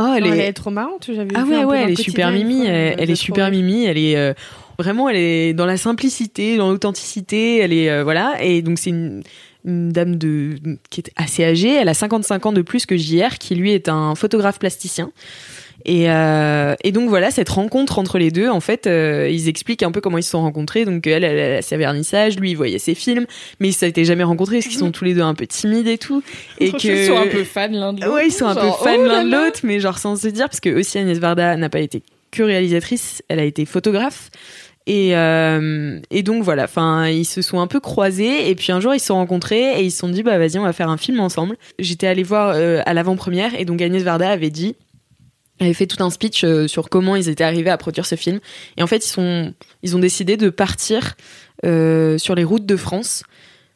Oh, 0.00 0.14
elle 0.16 0.24
Non, 0.24 0.32
est, 0.32 0.38
elle 0.38 0.48
est 0.48 0.52
trop 0.52 0.70
marrante, 0.70 1.08
j'avais 1.14 1.30
ah 1.36 1.44
ouais 1.44 1.64
ouais, 1.64 1.80
elle 1.82 1.86
le 1.86 1.92
est 1.92 2.02
super 2.02 2.32
mimi, 2.32 2.66
elle, 2.66 3.08
est 3.08 3.14
super 3.14 3.50
mimi, 3.52 3.84
elle 3.84 3.98
est 3.98 4.34
vraiment 4.80 5.08
elle 5.08 5.16
est 5.16 5.54
dans 5.54 5.66
la 5.66 5.76
simplicité, 5.76 6.56
dans 6.56 6.70
l'authenticité, 6.72 7.58
elle 7.58 7.72
est 7.72 8.02
voilà 8.02 8.36
et 8.42 8.62
donc 8.62 8.80
c'est 8.80 8.90
une, 8.90 9.22
une 9.64 9.90
dame 9.90 10.16
de 10.16 10.56
qui 10.90 11.00
est 11.00 11.10
assez 11.16 11.44
âgée, 11.44 11.74
elle 11.74 11.88
a 11.88 11.94
55 11.94 12.46
ans 12.46 12.52
de 12.52 12.62
plus 12.62 12.86
que 12.86 12.96
JR 12.96 13.38
qui 13.38 13.54
lui 13.54 13.72
est 13.72 13.88
un 13.88 14.14
photographe 14.14 14.58
plasticien. 14.58 15.10
Et, 15.84 16.10
euh, 16.10 16.74
et 16.82 16.90
donc 16.90 17.08
voilà 17.08 17.30
cette 17.30 17.48
rencontre 17.48 18.00
entre 18.00 18.18
les 18.18 18.32
deux 18.32 18.48
en 18.48 18.58
fait 18.58 18.88
euh, 18.88 19.28
ils 19.30 19.48
expliquent 19.48 19.84
un 19.84 19.92
peu 19.92 20.00
comment 20.00 20.18
ils 20.18 20.24
se 20.24 20.30
sont 20.30 20.40
rencontrés 20.40 20.84
donc 20.84 21.06
elle 21.06 21.22
elle 21.22 21.58
a 21.58 21.62
ses 21.62 21.76
vernissages 21.76 22.36
lui 22.36 22.50
il 22.50 22.56
voyait 22.56 22.80
ses 22.80 22.96
films 22.96 23.26
mais 23.60 23.68
ils 23.68 23.72
s'étaient 23.72 24.04
jamais 24.04 24.24
rencontrés 24.24 24.56
parce 24.56 24.66
qu'ils 24.66 24.78
sont 24.78 24.90
tous 24.90 25.04
les 25.04 25.14
deux 25.14 25.22
un 25.22 25.34
peu 25.34 25.46
timides 25.46 25.86
et 25.86 25.96
tout 25.96 26.20
et 26.58 26.72
que 26.72 26.88
Ils 26.88 27.06
sont 27.06 27.16
un 27.16 27.28
peu 27.28 27.44
fans 27.44 27.68
l'un 27.70 27.92
de 27.92 28.00
l'autre. 28.00 28.12
Ouais, 28.12 28.26
ils 28.26 28.32
sont 28.32 28.46
un 28.46 28.56
peu 28.56 28.70
fans 28.72 28.96
oh 28.98 29.04
l'un 29.04 29.24
de 29.24 29.30
l'autre, 29.30 29.60
mais 29.62 29.78
genre 29.78 29.98
sans 29.98 30.16
se 30.16 30.28
dire, 30.28 30.48
parce 30.48 30.60
que 30.60 30.70
aussi 30.70 30.98
Agnès 30.98 31.18
Varda 31.18 31.56
n'a 31.56 31.68
pas 31.68 31.80
été 31.80 32.02
que 32.30 32.42
réalisatrice, 32.42 33.22
elle 33.28 33.38
a 33.38 33.44
été 33.44 33.64
photographe. 33.64 34.30
Et, 34.88 35.14
euh, 35.14 36.00
et 36.10 36.22
donc 36.22 36.42
voilà, 36.42 36.64
enfin 36.64 37.08
ils 37.08 37.26
se 37.26 37.42
sont 37.42 37.60
un 37.60 37.66
peu 37.66 37.78
croisés 37.78 38.48
et 38.48 38.54
puis 38.54 38.72
un 38.72 38.80
jour 38.80 38.94
ils 38.94 39.00
se 39.00 39.08
sont 39.08 39.16
rencontrés 39.16 39.78
et 39.78 39.84
ils 39.84 39.90
se 39.90 39.98
sont 39.98 40.08
dit 40.08 40.22
bah 40.22 40.38
vas-y 40.38 40.58
on 40.58 40.62
va 40.62 40.72
faire 40.72 40.88
un 40.88 40.96
film 40.96 41.20
ensemble. 41.20 41.58
J'étais 41.78 42.06
allée 42.06 42.22
voir 42.22 42.54
euh, 42.54 42.80
à 42.86 42.94
l'avant-première 42.94 43.54
et 43.60 43.66
donc 43.66 43.82
Agnès 43.82 44.02
Varda 44.02 44.30
avait 44.30 44.48
dit 44.48 44.76
avait 45.60 45.74
fait 45.74 45.86
tout 45.86 46.02
un 46.02 46.08
speech 46.08 46.42
euh, 46.42 46.66
sur 46.68 46.88
comment 46.88 47.16
ils 47.16 47.28
étaient 47.28 47.44
arrivés 47.44 47.68
à 47.68 47.76
produire 47.76 48.06
ce 48.06 48.14
film. 48.14 48.40
Et 48.78 48.82
en 48.82 48.86
fait, 48.86 49.04
ils, 49.06 49.54
ils 49.82 49.94
ont 49.94 49.98
décidé 49.98 50.38
de 50.38 50.48
partir 50.48 51.16
sur 51.62 52.34
les 52.34 52.44
routes 52.44 52.64
de 52.64 52.76
France, 52.76 53.24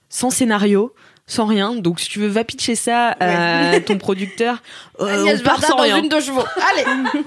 sans 0.09 0.31
scénario, 0.31 0.95
sans 1.27 1.47
rien. 1.47 1.75
Donc, 1.75 2.01
si 2.01 2.09
tu 2.09 2.19
veux, 2.19 2.29
va 2.29 2.45
pitcher 2.45 2.75
ça 2.75 3.17
à 3.21 3.81
ton 3.87 3.99
producteur. 3.99 4.63
Euh, 5.01 5.25
on 5.27 5.39
part 5.43 5.65
sans 5.65 5.77
dans 5.77 5.83
rien. 5.83 5.99
une 5.99 6.09
de 6.09 6.21
chevaux. 6.21 6.45
Allez, 6.73 6.85
bon. 7.15 7.21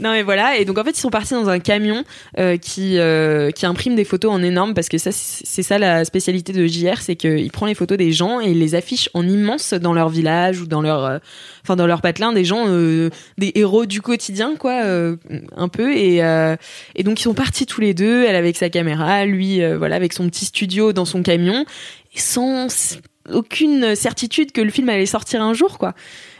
Non 0.00 0.10
mais 0.12 0.22
voilà 0.22 0.56
et 0.56 0.64
donc 0.64 0.78
en 0.78 0.84
fait 0.84 0.90
ils 0.92 1.00
sont 1.00 1.10
partis 1.10 1.34
dans 1.34 1.48
un 1.48 1.60
camion 1.60 2.02
euh, 2.38 2.56
qui 2.56 2.98
euh, 2.98 3.50
qui 3.50 3.66
imprime 3.66 3.94
des 3.94 4.04
photos 4.04 4.32
en 4.32 4.42
énorme 4.42 4.74
parce 4.74 4.88
que 4.88 4.98
ça 4.98 5.10
c'est 5.12 5.62
ça 5.62 5.78
la 5.78 6.04
spécialité 6.04 6.52
de 6.52 6.66
JR 6.66 7.00
c'est 7.00 7.14
qu'il 7.14 7.50
prend 7.52 7.66
les 7.66 7.74
photos 7.74 7.98
des 7.98 8.10
gens 8.10 8.40
et 8.40 8.50
il 8.50 8.58
les 8.58 8.74
affiche 8.74 9.08
en 9.14 9.28
immense 9.28 9.74
dans 9.74 9.92
leur 9.92 10.08
village 10.08 10.60
ou 10.60 10.66
dans 10.66 10.80
leur 10.80 11.04
euh, 11.04 11.18
enfin 11.62 11.76
dans 11.76 11.86
leur 11.86 12.00
patelin 12.00 12.32
des 12.32 12.44
gens 12.44 12.64
euh, 12.66 13.10
des 13.38 13.52
héros 13.54 13.86
du 13.86 14.00
quotidien 14.00 14.56
quoi 14.56 14.82
euh, 14.84 15.16
un 15.56 15.68
peu 15.68 15.94
et 15.94 16.24
euh, 16.24 16.56
et 16.96 17.04
donc 17.04 17.20
ils 17.20 17.24
sont 17.24 17.34
partis 17.34 17.66
tous 17.66 17.80
les 17.80 17.94
deux 17.94 18.24
elle 18.24 18.36
avec 18.36 18.56
sa 18.56 18.70
caméra 18.70 19.24
lui 19.26 19.62
euh, 19.62 19.78
voilà 19.78 19.96
avec 19.96 20.12
son 20.14 20.26
petit 20.28 20.46
studio 20.46 20.92
dans 20.92 21.04
son 21.04 21.22
camion 21.22 21.64
et 22.14 22.18
sans 22.18 22.68
aucune 23.30 23.94
certitude 23.94 24.52
que 24.52 24.60
le 24.60 24.70
film 24.70 24.88
allait 24.88 25.06
sortir 25.06 25.42
un 25.42 25.54
jour 25.54 25.78
quoi 25.78 25.94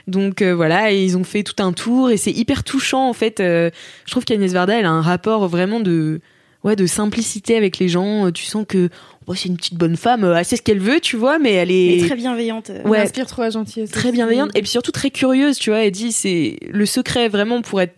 donc 0.08 0.42
euh, 0.42 0.54
voilà, 0.54 0.92
et 0.92 1.02
ils 1.02 1.16
ont 1.16 1.24
fait 1.24 1.42
tout 1.42 1.62
un 1.62 1.72
tour 1.72 2.10
et 2.10 2.16
c'est 2.16 2.32
hyper 2.32 2.64
touchant 2.64 3.08
en 3.08 3.12
fait. 3.12 3.40
Euh, 3.40 3.70
je 4.04 4.10
trouve 4.10 4.24
qu'Agnès 4.24 4.52
Varda, 4.52 4.78
elle 4.78 4.86
a 4.86 4.90
un 4.90 5.00
rapport 5.00 5.46
vraiment 5.48 5.80
de 5.80 6.20
ouais 6.64 6.76
de 6.76 6.86
simplicité 6.86 7.56
avec 7.56 7.78
les 7.78 7.88
gens. 7.88 8.26
Euh, 8.26 8.30
Tu 8.32 8.44
sens 8.44 8.64
que 8.66 8.88
bon, 9.26 9.34
c'est 9.34 9.48
une 9.48 9.56
petite 9.56 9.74
bonne 9.74 9.96
femme, 9.96 10.24
elle 10.24 10.44
sait 10.44 10.56
ce 10.56 10.62
qu'elle 10.62 10.80
veut, 10.80 11.00
tu 11.00 11.16
vois, 11.16 11.38
mais 11.38 11.52
elle 11.52 11.70
est 11.70 11.98
est 11.98 12.06
très 12.06 12.16
bienveillante. 12.16 12.70
Ouais. 12.84 12.98
Elle 12.98 13.04
inspire 13.04 13.26
trop 13.26 13.42
la 13.42 13.50
gentillesse. 13.50 13.90
très 13.90 14.12
bienveillante 14.12 14.50
et 14.56 14.60
puis 14.60 14.70
surtout 14.70 14.92
très 14.92 15.10
curieuse, 15.10 15.58
tu 15.58 15.70
vois. 15.70 15.84
Elle 15.84 15.92
dit 15.92 16.12
c'est 16.12 16.58
le 16.68 16.86
secret 16.86 17.28
vraiment 17.28 17.62
pour 17.62 17.80
être 17.80 17.94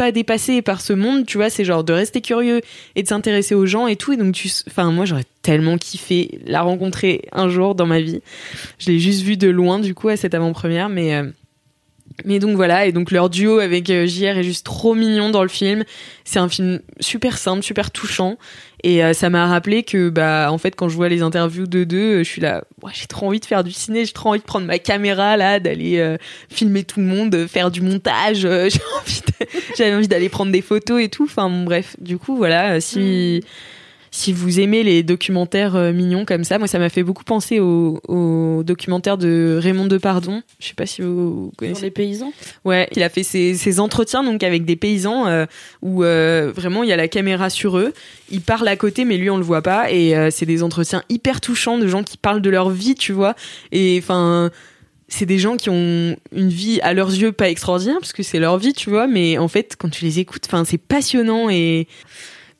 pas 0.00 0.12
dépassé 0.12 0.62
par 0.62 0.80
ce 0.80 0.94
monde, 0.94 1.26
tu 1.26 1.36
vois, 1.36 1.50
c'est 1.50 1.62
genre 1.62 1.84
de 1.84 1.92
rester 1.92 2.22
curieux 2.22 2.62
et 2.96 3.02
de 3.02 3.08
s'intéresser 3.08 3.54
aux 3.54 3.66
gens 3.66 3.86
et 3.86 3.96
tout. 3.96 4.14
Et 4.14 4.16
donc 4.16 4.32
tu, 4.32 4.48
enfin 4.66 4.90
moi 4.92 5.04
j'aurais 5.04 5.26
tellement 5.42 5.76
kiffé 5.76 6.40
la 6.46 6.62
rencontrer 6.62 7.28
un 7.32 7.50
jour 7.50 7.74
dans 7.74 7.84
ma 7.84 8.00
vie. 8.00 8.22
Je 8.78 8.86
l'ai 8.86 8.98
juste 8.98 9.20
vue 9.20 9.36
de 9.36 9.48
loin 9.48 9.78
du 9.78 9.94
coup 9.94 10.08
à 10.08 10.16
cette 10.16 10.34
avant-première, 10.34 10.88
mais 10.88 11.14
euh, 11.14 11.24
mais 12.24 12.38
donc 12.38 12.56
voilà, 12.56 12.86
et 12.86 12.92
donc 12.92 13.10
leur 13.10 13.28
duo 13.28 13.58
avec 13.58 13.90
euh, 13.90 14.06
JR 14.06 14.38
est 14.38 14.42
juste 14.42 14.64
trop 14.64 14.94
mignon 14.94 15.28
dans 15.28 15.42
le 15.42 15.50
film. 15.50 15.84
C'est 16.24 16.38
un 16.38 16.48
film 16.48 16.80
super 17.00 17.36
simple, 17.36 17.62
super 17.62 17.90
touchant. 17.90 18.38
Et 18.82 19.04
euh, 19.04 19.12
ça 19.12 19.28
m'a 19.28 19.46
rappelé 19.46 19.82
que, 19.82 20.08
bah, 20.08 20.48
en 20.50 20.58
fait, 20.58 20.74
quand 20.74 20.88
je 20.88 20.96
vois 20.96 21.08
les 21.08 21.22
interviews 21.22 21.66
de 21.66 21.84
deux, 21.84 22.20
euh, 22.20 22.24
je 22.24 22.28
suis 22.28 22.40
là, 22.40 22.64
j'ai 22.92 23.06
trop 23.06 23.26
envie 23.26 23.40
de 23.40 23.44
faire 23.44 23.62
du 23.62 23.72
ciné, 23.72 24.04
j'ai 24.04 24.12
trop 24.12 24.30
envie 24.30 24.40
de 24.40 24.44
prendre 24.44 24.66
ma 24.66 24.78
caméra, 24.78 25.36
là, 25.36 25.60
d'aller 25.60 25.98
euh, 25.98 26.16
filmer 26.48 26.84
tout 26.84 27.00
le 27.00 27.06
monde, 27.06 27.34
euh, 27.34 27.46
faire 27.46 27.70
du 27.70 27.82
montage. 27.82 28.44
euh, 28.44 28.68
j'avais 29.76 29.94
envie 29.94 30.08
d'aller 30.08 30.28
prendre 30.28 30.52
des 30.52 30.62
photos 30.62 31.02
et 31.02 31.08
tout. 31.08 31.24
Enfin, 31.24 31.50
bon, 31.50 31.64
bref, 31.64 31.96
du 32.00 32.16
coup, 32.16 32.36
voilà, 32.36 32.80
si. 32.80 33.42
Si 34.12 34.32
vous 34.32 34.58
aimez 34.58 34.82
les 34.82 35.02
documentaires 35.02 35.76
euh, 35.76 35.92
mignons 35.92 36.24
comme 36.24 36.42
ça, 36.42 36.58
moi 36.58 36.66
ça 36.66 36.78
m'a 36.78 36.88
fait 36.88 37.04
beaucoup 37.04 37.22
penser 37.22 37.60
au, 37.60 38.00
au 38.08 38.62
documentaire 38.64 39.16
de 39.16 39.58
Raymond 39.62 39.86
Depardon. 39.86 40.42
Je 40.58 40.68
sais 40.68 40.74
pas 40.74 40.86
si 40.86 41.02
vous 41.02 41.52
connaissez. 41.56 41.76
Sur 41.76 41.84
les 41.84 41.90
paysans. 41.90 42.32
Ouais, 42.64 42.88
il 42.96 43.02
a 43.04 43.08
fait 43.08 43.22
ses, 43.22 43.54
ses 43.54 43.78
entretiens 43.78 44.24
donc 44.24 44.42
avec 44.42 44.64
des 44.64 44.76
paysans 44.76 45.28
euh, 45.28 45.46
où 45.82 46.02
euh, 46.02 46.52
vraiment 46.54 46.82
il 46.82 46.88
y 46.88 46.92
a 46.92 46.96
la 46.96 47.08
caméra 47.08 47.50
sur 47.50 47.78
eux. 47.78 47.92
Il 48.30 48.40
parle 48.40 48.66
à 48.66 48.76
côté, 48.76 49.04
mais 49.04 49.16
lui 49.16 49.30
on 49.30 49.36
le 49.36 49.44
voit 49.44 49.62
pas. 49.62 49.92
Et 49.92 50.14
c'est 50.30 50.46
des 50.46 50.62
entretiens 50.62 51.02
hyper 51.08 51.40
touchants 51.40 51.78
de 51.78 51.86
gens 51.86 52.02
qui 52.02 52.16
parlent 52.16 52.42
de 52.42 52.50
leur 52.50 52.70
vie, 52.70 52.94
tu 52.94 53.12
vois. 53.12 53.34
Et 53.72 53.98
enfin, 54.02 54.50
c'est 55.08 55.26
des 55.26 55.38
gens 55.38 55.56
qui 55.56 55.70
ont 55.70 56.16
une 56.32 56.48
vie 56.48 56.80
à 56.82 56.94
leurs 56.94 57.10
yeux 57.10 57.32
pas 57.32 57.50
extraordinaire 57.50 57.98
parce 58.00 58.12
que 58.12 58.22
c'est 58.22 58.38
leur 58.38 58.58
vie, 58.58 58.72
tu 58.72 58.90
vois. 58.90 59.06
Mais 59.06 59.38
en 59.38 59.48
fait, 59.48 59.76
quand 59.78 59.90
tu 59.90 60.04
les 60.04 60.18
écoutes, 60.20 60.44
enfin 60.46 60.64
c'est 60.64 60.78
passionnant 60.78 61.50
et 61.50 61.88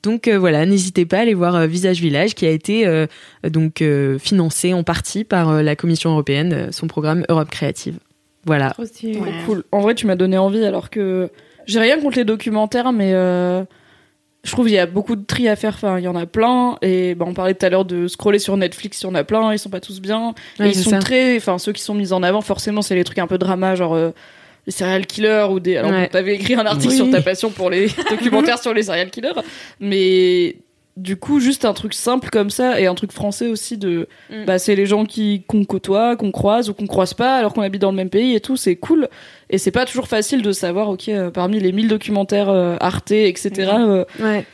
donc 0.03 0.27
euh, 0.27 0.37
voilà, 0.39 0.65
n'hésitez 0.65 1.05
pas 1.05 1.17
à 1.17 1.21
aller 1.21 1.33
voir 1.33 1.55
euh, 1.55 1.67
Visage 1.67 1.99
Village 2.01 2.35
qui 2.35 2.45
a 2.45 2.49
été 2.49 2.87
euh, 2.87 3.07
donc 3.47 3.81
euh, 3.81 4.17
financé 4.19 4.73
en 4.73 4.83
partie 4.83 5.23
par 5.23 5.49
euh, 5.49 5.61
la 5.61 5.75
Commission 5.75 6.11
européenne, 6.11 6.71
son 6.71 6.87
programme 6.87 7.25
Europe 7.29 7.49
Créative. 7.49 7.97
Voilà. 8.45 8.71
Trop 8.71 8.83
cool. 9.45 9.63
En 9.71 9.81
vrai, 9.81 9.93
tu 9.95 10.07
m'as 10.07 10.15
donné 10.15 10.37
envie 10.37 10.65
alors 10.65 10.89
que 10.89 11.29
j'ai 11.67 11.79
rien 11.79 11.99
contre 11.99 12.17
les 12.17 12.25
documentaires, 12.25 12.91
mais 12.91 13.13
euh, 13.13 13.63
je 14.43 14.51
trouve 14.51 14.65
qu'il 14.65 14.73
y 14.75 14.79
a 14.79 14.87
beaucoup 14.87 15.15
de 15.15 15.23
tri 15.23 15.47
à 15.47 15.55
faire. 15.55 15.75
Enfin, 15.75 15.99
il 15.99 16.03
y 16.03 16.07
en 16.07 16.15
a 16.15 16.25
plein. 16.25 16.77
Et 16.81 17.13
bah, 17.13 17.25
on 17.27 17.35
parlait 17.35 17.53
tout 17.53 17.65
à 17.65 17.69
l'heure 17.69 17.85
de 17.85 18.07
scroller 18.07 18.39
sur 18.39 18.57
Netflix, 18.57 19.01
il 19.01 19.05
y 19.05 19.09
en 19.09 19.13
a 19.13 19.23
plein. 19.23 19.53
Ils 19.53 19.59
sont 19.59 19.69
pas 19.69 19.79
tous 19.79 20.01
bien. 20.01 20.33
Et 20.59 20.69
ils 20.69 20.75
sont 20.75 20.89
ça. 20.89 20.97
très. 20.99 21.37
Enfin, 21.37 21.59
ceux 21.59 21.71
qui 21.71 21.83
sont 21.83 21.93
mis 21.93 22.13
en 22.13 22.23
avant, 22.23 22.41
forcément, 22.41 22.81
c'est 22.81 22.95
les 22.95 23.03
trucs 23.03 23.19
un 23.19 23.27
peu 23.27 23.37
drama, 23.37 23.75
genre. 23.75 23.93
euh, 23.93 24.09
les 24.67 24.71
serial 24.71 25.05
killers 25.05 25.47
ou 25.51 25.59
des. 25.59 25.77
Alors, 25.77 25.91
Ouais. 25.91 26.07
t'avais 26.07 26.35
écrit 26.35 26.55
un 26.55 26.65
article 26.65 26.89
Oui. 26.91 26.95
sur 26.97 27.09
ta 27.09 27.21
passion 27.21 27.49
pour 27.49 27.69
les 27.69 27.87
documentaires 28.09 28.59
sur 28.59 28.73
les 28.73 28.83
serial 28.83 29.09
killers, 29.09 29.33
mais 29.79 30.57
du 30.97 31.15
coup, 31.15 31.39
juste 31.39 31.63
un 31.65 31.73
truc 31.73 31.93
simple 31.93 32.29
comme 32.29 32.49
ça 32.49 32.79
et 32.79 32.85
un 32.85 32.93
truc 32.95 33.11
français 33.11 33.47
aussi 33.47 33.77
de. 33.77 34.07
Mm. 34.29 34.45
Bah, 34.45 34.59
c'est 34.59 34.75
les 34.75 34.85
gens 34.85 35.05
qui 35.05 35.43
qu'on 35.47 35.63
côtoie, 35.63 36.15
qu'on 36.15 36.31
croise 36.31 36.69
ou 36.69 36.73
qu'on 36.73 36.85
croise 36.87 37.13
pas 37.13 37.37
alors 37.37 37.53
qu'on 37.53 37.61
habite 37.61 37.81
dans 37.81 37.91
le 37.91 37.97
même 37.97 38.09
pays 38.09 38.35
et 38.35 38.41
tout, 38.41 38.57
c'est 38.57 38.75
cool. 38.75 39.07
Et 39.49 39.57
c'est 39.57 39.71
pas 39.71 39.85
toujours 39.85 40.07
facile 40.07 40.41
de 40.41 40.51
savoir, 40.51 40.89
ok, 40.89 41.07
euh, 41.09 41.31
parmi 41.31 41.59
les 41.59 41.71
1000 41.71 41.87
documentaires 41.87 42.49
euh, 42.49 42.75
Arte, 42.79 43.11
etc., 43.11 43.71
euh, 43.79 44.05
Ouais. 44.19 44.45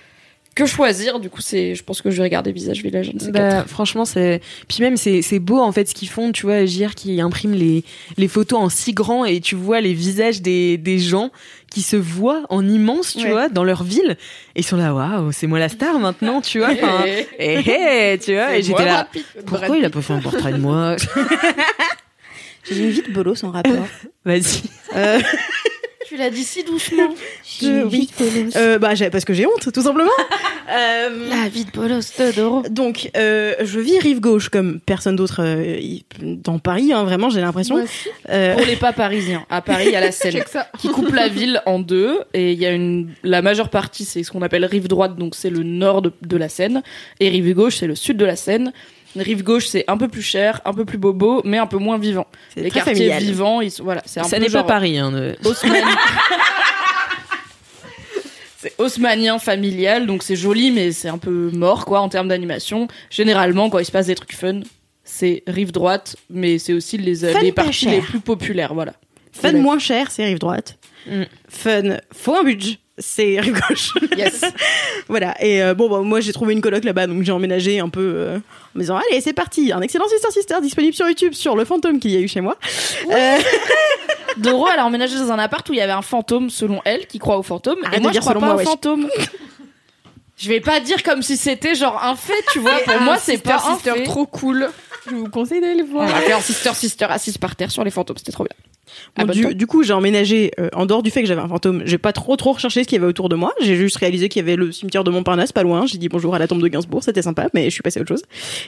Que 0.57 0.65
choisir. 0.65 1.19
Du 1.19 1.29
coup, 1.29 1.41
c'est, 1.41 1.75
je 1.75 1.83
pense 1.83 2.01
que 2.01 2.09
je 2.11 2.17
vais 2.17 2.23
regarder 2.23 2.51
Visage 2.51 2.81
Village, 2.81 3.09
un 3.09 3.17
de 3.17 3.21
ces 3.21 3.31
Bah, 3.31 3.63
franchement, 3.67 4.05
c'est. 4.05 4.41
Puis 4.67 4.79
même, 4.81 4.97
c'est 4.97 5.21
c'est 5.21 5.39
beau 5.39 5.59
en 5.59 5.71
fait 5.71 5.87
ce 5.87 5.93
qu'ils 5.95 6.09
font. 6.09 6.31
Tu 6.31 6.45
vois, 6.45 6.65
JR 6.65 6.95
qui 6.95 7.21
imprime 7.21 7.53
les, 7.53 7.83
les 8.17 8.27
photos 8.27 8.59
en 8.59 8.69
si 8.69 8.93
grand 8.93 9.25
et 9.25 9.39
tu 9.39 9.55
vois 9.55 9.79
les 9.81 9.93
visages 9.93 10.41
des, 10.41 10.77
des 10.77 10.99
gens 10.99 11.31
qui 11.71 11.81
se 11.81 11.95
voient 11.97 12.43
en 12.49 12.67
immense, 12.67 13.13
tu 13.15 13.25
Ouais. 13.25 13.31
vois, 13.31 13.49
dans 13.49 13.63
leur 13.63 13.83
ville. 13.83 14.17
Et 14.55 14.61
ils 14.61 14.63
sont 14.65 14.77
là, 14.77 14.93
waouh, 14.93 15.31
c'est 15.31 15.47
moi 15.47 15.59
la 15.59 15.69
star 15.69 15.99
maintenant, 15.99 16.41
tu 16.41 16.59
vois. 16.59 16.69
Enfin, 16.71 17.03
eh, 17.05 17.25
eh, 17.39 18.17
tu 18.19 18.33
vois. 18.33 18.55
Et 18.57 18.63
j'étais 18.63 18.85
là, 18.85 19.07
pourquoi 19.45 19.77
il 19.77 19.85
a 19.85 19.89
pas 19.89 20.01
fait 20.01 20.13
un 20.13 20.19
portrait 20.21 20.53
de 20.53 20.57
moi? 20.57 20.95
J'ai 22.69 22.83
une 22.83 22.89
vie 22.89 23.01
de 23.01 23.11
bolos 23.13 23.43
en 23.43 23.51
rapport. 23.51 23.87
Vas-y. 24.25 24.61
Euh, 24.95 25.19
Tu 26.17 26.23
l'as 26.23 26.29
dit 26.31 26.43
si 26.43 26.63
doucement. 26.63 27.13
je- 27.61 27.83
oui. 27.85 28.09
Euh, 28.55 28.79
bah, 28.79 28.93
parce 29.11 29.23
que 29.23 29.33
j'ai 29.33 29.45
honte, 29.45 29.71
tout 29.71 29.81
simplement. 29.81 30.09
Euh, 30.69 31.29
La 31.29 31.47
vie 31.47 31.63
de 31.63 31.71
Bolos 31.71 32.01
Todoro. 32.17 32.61
donc, 32.69 33.09
euh, 33.15 33.53
je 33.61 33.79
vis 33.79 33.99
rive 33.99 34.19
gauche 34.19 34.49
comme 34.49 34.81
personne 34.81 35.15
d'autre 35.15 35.39
euh, 35.39 35.79
dans 36.21 36.59
Paris, 36.59 36.91
hein, 36.91 37.05
vraiment, 37.05 37.29
j'ai 37.29 37.39
l'impression. 37.39 37.81
Euh, 38.29 38.53
Pour 38.53 38.65
les 38.65 38.75
pas 38.75 38.91
parisiens, 38.91 39.45
à 39.49 39.61
Paris, 39.61 39.85
il 39.87 39.93
y 39.93 39.95
a 39.95 40.01
la 40.01 40.11
Seine. 40.11 40.43
Qui 40.77 40.89
coupe 40.89 41.13
la 41.13 41.29
ville 41.29 41.61
en 41.67 41.79
deux 41.79 42.19
et 42.33 42.51
il 42.51 42.59
y 42.59 42.65
a 42.65 42.71
une 42.71 43.11
la 43.23 43.41
majeure 43.41 43.69
partie 43.69 44.03
c'est 44.03 44.23
ce 44.23 44.31
qu'on 44.31 44.41
appelle 44.41 44.65
rive 44.65 44.89
droite 44.89 45.15
donc 45.15 45.35
c'est 45.35 45.49
le 45.49 45.63
nord 45.63 46.01
de, 46.01 46.11
de 46.21 46.35
la 46.35 46.49
Seine 46.49 46.83
et 47.21 47.29
rive 47.29 47.53
gauche 47.53 47.77
c'est 47.77 47.87
le 47.87 47.95
sud 47.95 48.17
de 48.17 48.25
la 48.25 48.35
Seine 48.35 48.73
rive 49.21 49.43
gauche 49.43 49.67
c'est 49.67 49.83
un 49.87 49.97
peu 49.97 50.07
plus 50.07 50.21
cher 50.21 50.61
un 50.65 50.73
peu 50.73 50.85
plus 50.85 50.97
bobo 50.97 51.41
mais 51.45 51.57
un 51.57 51.67
peu 51.67 51.77
moins 51.77 51.97
vivant 51.97 52.27
c'est 52.53 52.61
les 52.63 52.69
très 52.69 52.79
quartiers 52.79 52.95
familial. 52.95 53.23
vivants 53.23 53.61
ils 53.61 53.71
sont, 53.71 53.83
voilà 53.83 54.01
c'est 54.05 54.19
un 54.19 54.23
Ça 54.23 54.37
peu 54.37 54.43
n'est 54.43 54.49
pas 54.49 54.63
Paris. 54.63 54.97
Hein, 54.97 55.11
de- 55.11 55.35
c'est 58.59 58.73
haussmanien 58.79 59.39
familial 59.39 60.05
donc 60.07 60.23
c'est 60.23 60.35
joli 60.35 60.71
mais 60.71 60.91
c'est 60.91 61.09
un 61.09 61.17
peu 61.17 61.51
mort 61.53 61.85
quoi 61.85 62.01
en 62.01 62.09
termes 62.09 62.27
d'animation 62.27 62.87
généralement 63.09 63.69
quand 63.69 63.79
il 63.79 63.85
se 63.85 63.91
passe 63.91 64.07
des 64.07 64.15
trucs 64.15 64.33
fun 64.33 64.61
c'est 65.03 65.43
rive 65.47 65.71
droite 65.71 66.15
mais 66.29 66.57
c'est 66.57 66.73
aussi 66.73 66.97
les, 66.97 67.15
Fun 67.31 67.39
les 67.41 67.51
parties 67.51 67.73
cher. 67.73 67.91
les 67.91 68.01
plus 68.01 68.19
populaires 68.19 68.73
voilà 68.73 68.93
Fun 69.33 69.51
moins 69.53 69.77
cher, 69.77 70.09
c'est 70.09 70.25
rive 70.25 70.39
droite. 70.39 70.79
Mm. 71.05 71.21
Fun, 71.47 71.97
faut 72.11 72.33
un 72.35 72.43
budget, 72.43 72.79
c'est 72.97 73.39
rive 73.41 73.59
gauche. 73.69 73.93
yes 74.17 74.41
voilà. 75.07 75.35
Et 75.43 75.61
euh, 75.63 75.73
bon, 75.73 75.89
bah, 75.89 75.99
moi 76.01 76.19
j'ai 76.19 76.33
trouvé 76.33 76.53
une 76.53 76.61
coloc 76.61 76.83
là-bas, 76.83 77.07
donc 77.07 77.23
j'ai 77.23 77.31
emménagé 77.31 77.79
un 77.79 77.89
peu 77.89 78.01
euh, 78.15 78.37
en 78.37 78.39
me 78.75 78.81
disant 78.81 78.97
allez, 78.97 79.21
c'est 79.21 79.33
parti. 79.33 79.71
Un 79.71 79.81
excellent 79.81 80.07
Sister 80.07 80.31
Sister 80.31 80.55
disponible 80.61 80.93
sur 80.95 81.07
YouTube 81.07 81.33
sur 81.33 81.55
le 81.55 81.65
fantôme 81.65 81.99
qu'il 81.99 82.11
y 82.11 82.17
a 82.17 82.19
eu 82.19 82.27
chez 82.27 82.41
moi. 82.41 82.57
Euh, 83.11 83.37
Doro, 84.37 84.67
elle 84.71 84.79
a 84.79 84.85
emménagé 84.85 85.15
dans 85.15 85.31
un 85.31 85.39
appart 85.39 85.67
où 85.69 85.73
il 85.73 85.77
y 85.77 85.81
avait 85.81 85.91
un 85.93 86.01
fantôme, 86.03 86.49
selon 86.49 86.81
elle, 86.85 87.07
qui 87.07 87.17
croit 87.17 87.37
au 87.37 87.43
fantôme. 87.43 87.79
Arrête 87.83 87.99
et 87.99 88.01
moi, 88.01 88.11
de 88.11 88.15
je 88.15 88.19
dire 88.19 88.21
crois 88.21 88.33
selon 88.33 88.41
pas 88.41 88.45
moi, 88.47 88.55
au 88.55 88.57
wesh. 88.59 88.67
fantôme. 88.67 89.07
Je 90.37 90.49
vais 90.49 90.59
pas 90.61 90.79
dire 90.79 91.01
comme 91.01 91.23
si 91.23 91.35
c'était 91.37 91.73
genre 91.73 91.99
un 92.03 92.15
fait, 92.15 92.43
tu 92.51 92.59
vois. 92.59 92.77
Pour 92.85 92.99
moi, 93.01 93.17
c'est 93.17 93.39
pas 93.39 93.55
un 93.55 93.73
Sister 93.75 93.93
fait. 93.95 94.03
trop 94.03 94.27
cool. 94.27 94.69
Je 95.09 95.15
vous 95.15 95.29
conseille 95.29 95.61
d'aller 95.61 95.75
le 95.81 95.83
On 95.85 95.93
voir. 95.93 96.15
a 96.15 96.19
fait 96.21 96.33
un 96.33 96.41
sister 96.41 96.73
sister 96.75 97.05
assise 97.05 97.37
par 97.37 97.55
terre 97.55 97.71
sur 97.71 97.83
les 97.83 97.89
fantômes, 97.91 98.17
c'était 98.17 98.33
trop 98.33 98.43
bien. 98.43 98.53
Bon, 99.17 99.25
Ah, 99.27 99.31
du, 99.31 99.55
du 99.55 99.67
coup, 99.67 99.83
j'ai 99.83 99.93
emménagé 99.93 100.51
euh, 100.59 100.69
en 100.73 100.85
dehors 100.85 101.03
du 101.03 101.11
fait 101.11 101.21
que 101.21 101.27
j'avais 101.27 101.41
un 101.41 101.47
fantôme. 101.47 101.81
J'ai 101.85 101.97
pas 101.97 102.13
trop 102.13 102.35
trop 102.35 102.53
recherché 102.53 102.83
ce 102.83 102.87
qu'il 102.87 102.97
y 102.97 102.99
avait 102.99 103.07
autour 103.09 103.29
de 103.29 103.35
moi. 103.35 103.53
J'ai 103.61 103.75
juste 103.75 103.97
réalisé 103.97 104.29
qu'il 104.29 104.39
y 104.41 104.43
avait 104.43 104.55
le 104.55 104.71
cimetière 104.71 105.03
de 105.03 105.11
Montparnasse 105.11 105.51
pas 105.51 105.63
loin. 105.63 105.85
J'ai 105.85 105.97
dit 105.97 106.09
bonjour 106.09 106.35
à 106.35 106.39
la 106.39 106.47
tombe 106.47 106.61
de 106.61 106.67
Gainsbourg, 106.67 107.03
c'était 107.03 107.21
sympa, 107.21 107.49
mais 107.53 107.65
je 107.65 107.69
suis 107.71 107.81
passée 107.81 107.99
à 107.99 108.01
autre 108.01 108.09
chose. 108.09 108.23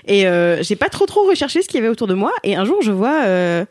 Et 0.07 0.27
euh, 0.27 0.61
j'ai 0.63 0.75
pas 0.75 0.89
trop 0.89 1.05
trop 1.05 1.27
recherché 1.27 1.61
ce 1.61 1.67
qu'il 1.67 1.77
y 1.77 1.79
avait 1.79 1.89
autour 1.89 2.07
de 2.07 2.13
moi. 2.13 2.31
Et 2.43 2.55
un 2.55 2.65
jour, 2.65 2.81
je 2.81 2.91
vois, 2.91 3.23
euh, 3.25 3.65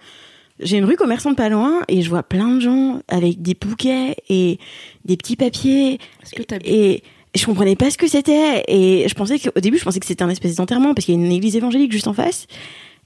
j'ai 0.61 0.77
une 0.77 0.85
rue 0.85 0.97
commerçante 0.97 1.37
pas 1.37 1.49
loin 1.49 1.81
et 1.89 2.03
je 2.03 2.09
vois 2.09 2.23
plein 2.23 2.55
de 2.55 2.61
gens 2.61 3.01
avec 3.09 3.43
des 3.43 3.55
bouquets 3.55 4.17
et 4.29 4.59
des 5.05 5.17
petits 5.17 5.37
papiers 5.37 5.99
que 6.35 6.43
Et 6.65 7.03
je 7.35 7.45
comprenais 7.47 7.77
pas 7.77 7.91
ce 7.91 7.99
que 7.99 8.09
c'était. 8.09 8.65
Et 8.69 9.07
je 9.09 9.15
pensais 9.15 9.39
qu'au 9.39 9.61
début, 9.61 9.79
je 9.79 9.85
pensais 9.85 10.01
que 10.01 10.07
c'était 10.07 10.25
un 10.25 10.31
espèce 10.31 10.57
d'enterrement 10.57 10.95
parce 10.95 11.05
qu'il 11.05 11.15
y 11.15 11.19
a 11.19 11.25
une 11.25 11.33
église 11.33 11.57
évangélique 11.57 11.93
juste 11.93 12.09
en 12.09 12.15
face. 12.15 12.47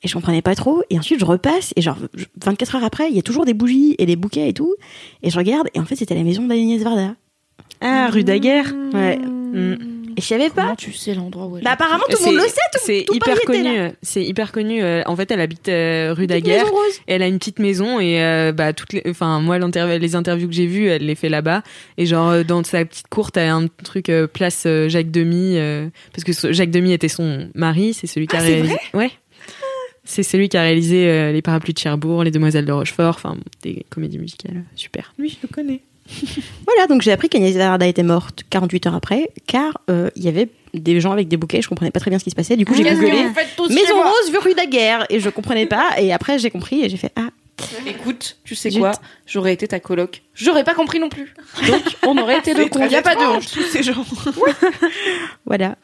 Et 0.05 0.09
je 0.09 0.15
comprenais 0.15 0.43
pas 0.43 0.55
trop. 0.55 0.83
Et 0.91 0.99
ensuite, 0.99 1.21
je 1.21 1.25
repasse. 1.25 1.73
Et 1.77 1.83
genre, 1.83 1.99
je- 2.15 2.25
24 2.45 2.77
heures 2.77 2.85
après, 2.85 3.09
il 3.09 3.15
y 3.15 3.19
a 3.19 3.23
toujours 3.23 3.45
des 3.45 3.55
bougies 3.55 3.95
et 3.99 4.07
des 4.07 4.17
bouquets 4.17 4.49
et 4.49 4.53
tout. 4.53 4.75
Et 5.23 5.31
je 5.31 5.37
regarde. 5.39 5.69
Et 5.75 5.81
en 5.81 5.85
fait, 5.85 5.97
c'était 5.97 6.15
la 6.15 6.25
maison 6.25 6.45
d'Agnès 6.47 6.83
Varda. 6.83 7.15
Ah, 7.81 8.09
rue 8.11 8.25
Daguerre. 8.25 8.73
Ouais. 8.93 9.17
Mm. 9.19 9.77
Et 10.15 10.21
je 10.21 10.27
savais 10.27 10.51
pas. 10.51 10.63
Comment 10.63 10.77
tu 10.77 10.93
sais 10.93 11.15
l'endroit 11.15 11.47
où 11.47 11.57
elle 11.57 11.65
Bah, 11.65 11.71
est 11.71 11.73
apparemment, 11.73 12.05
tout 12.11 12.19
le 12.21 12.27
monde 12.27 12.35
le 12.35 12.41
sait. 12.43 12.61
Tout, 12.73 12.81
C'est 12.85 13.07
hyper 13.13 13.41
connu. 13.43 13.79
euh, 13.79 13.89
C'est 14.03 14.23
hyper 14.23 14.53
connu. 14.53 14.83
euh, 14.83 15.03
En 15.07 15.17
fait, 15.17 15.31
elle 15.31 15.41
habite 15.41 15.69
euh, 15.71 16.13
rue 16.15 16.27
Daguerre. 16.27 16.67
elle 17.07 17.23
a 17.23 17.27
une 17.29 17.39
petite 17.39 17.59
maison 17.59 17.99
et 17.99 18.23
euh, 18.23 18.53
bah 18.53 18.75
toutes 18.75 18.93
les, 18.93 19.03
enfin 19.09 19.41
moi 19.41 19.59
les 19.59 20.15
interviews 20.15 20.49
que 20.49 20.55
j'ai 20.55 20.67
vues, 20.67 20.89
elle 20.89 21.07
les 21.07 21.15
fait 21.15 21.31
là-bas. 21.31 21.63
Et 21.97 22.05
genre 22.05 22.29
euh, 22.29 22.45
dans 22.45 22.63
sa 22.63 22.85
petite 22.85 23.09
cour, 23.09 23.33
t'as 23.33 23.51
un 23.51 23.69
truc 23.69 24.11
euh, 24.11 24.27
place 24.27 24.65
euh, 24.67 24.89
Jacques 24.91 25.11
Demy 25.11 25.57
euh, 25.57 25.89
parce 26.13 26.25
que 26.25 26.53
Jacques 26.53 26.71
Demy 26.71 26.93
était 26.93 27.09
son 27.09 27.49
mari, 27.55 27.95
c'est 27.95 28.07
celui 28.07 28.27
qui 28.27 28.37
a 28.37 28.41
Ah, 28.41 28.43
c'est 28.43 28.53
réalisé. 28.55 28.77
Ouais. 28.93 29.11
C'est 30.13 30.23
celui 30.23 30.51
qui 30.51 30.59
a 30.59 30.61
réalisé 30.61 31.09
euh, 31.09 31.33
les 31.33 31.41
parapluies 31.41 31.73
de 31.73 31.79
Cherbourg, 31.79 32.23
les 32.23 32.31
Demoiselles 32.31 32.67
de 32.67 32.73
Rochefort, 32.73 33.15
enfin 33.17 33.35
des 33.63 33.87
comédies 33.89 34.19
musicales 34.19 34.59
euh, 34.59 34.77
super. 34.77 35.15
Oui, 35.19 35.31
je 35.31 35.47
le 35.47 35.49
connais. 35.51 35.81
Voilà, 36.67 36.87
donc 36.87 37.01
j'ai 37.01 37.13
appris 37.13 37.31
qu'Agnès 37.31 37.57
Varda 37.57 37.87
était 37.87 38.03
morte 38.03 38.43
48 38.51 38.89
heures 38.89 38.95
après, 38.95 39.31
car 39.47 39.79
euh, 39.89 40.11
il 40.15 40.23
y 40.23 40.29
avait 40.29 40.51
des 40.75 41.01
gens 41.01 41.13
avec 41.13 41.29
des 41.29 41.39
bouquets, 41.39 41.63
je 41.63 41.69
comprenais 41.71 41.91
pas 41.91 41.99
très 41.99 42.11
bien 42.11 42.19
ce 42.19 42.25
qui 42.25 42.31
se 42.31 42.35
passait. 42.35 42.59
Du 42.59 42.67
coup, 42.67 42.75
j'ai 42.75 42.83
que 42.85 42.93
googlé 42.93 43.25
Maison 43.71 44.03
Rose, 44.03 44.37
rue 44.43 44.53
Daguerre, 44.53 45.07
et 45.09 45.19
je 45.19 45.31
comprenais 45.31 45.65
pas. 45.65 45.99
Et 45.99 46.13
après, 46.13 46.39
j'ai 46.39 46.51
compris 46.51 46.85
et 46.85 46.91
j'ai 46.91 46.99
fait 46.99 47.13
Ah, 47.17 47.31
Écoute, 47.87 48.37
tu 48.45 48.55
sais 48.55 48.69
Zut. 48.69 48.81
quoi 48.81 48.93
J'aurais 49.27 49.55
été 49.55 49.67
ta 49.67 49.81
coloc. 49.81 50.21
J'aurais 50.35 50.65
pas 50.65 50.75
compris 50.75 50.99
non 51.01 51.09
plus. 51.09 51.33
Donc, 51.67 51.83
on 52.07 52.19
aurait 52.19 52.39
été 52.39 52.53
deux 52.55 52.69
cons. 52.69 52.87
Y 52.87 52.97
a 52.97 53.03
pas 53.03 53.15
de 53.15 53.23
honte. 53.23 53.51
tous 53.51 53.63
ces 53.63 53.83
gens. 53.83 54.05
voilà. 55.47 55.77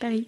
Paris. 0.00 0.26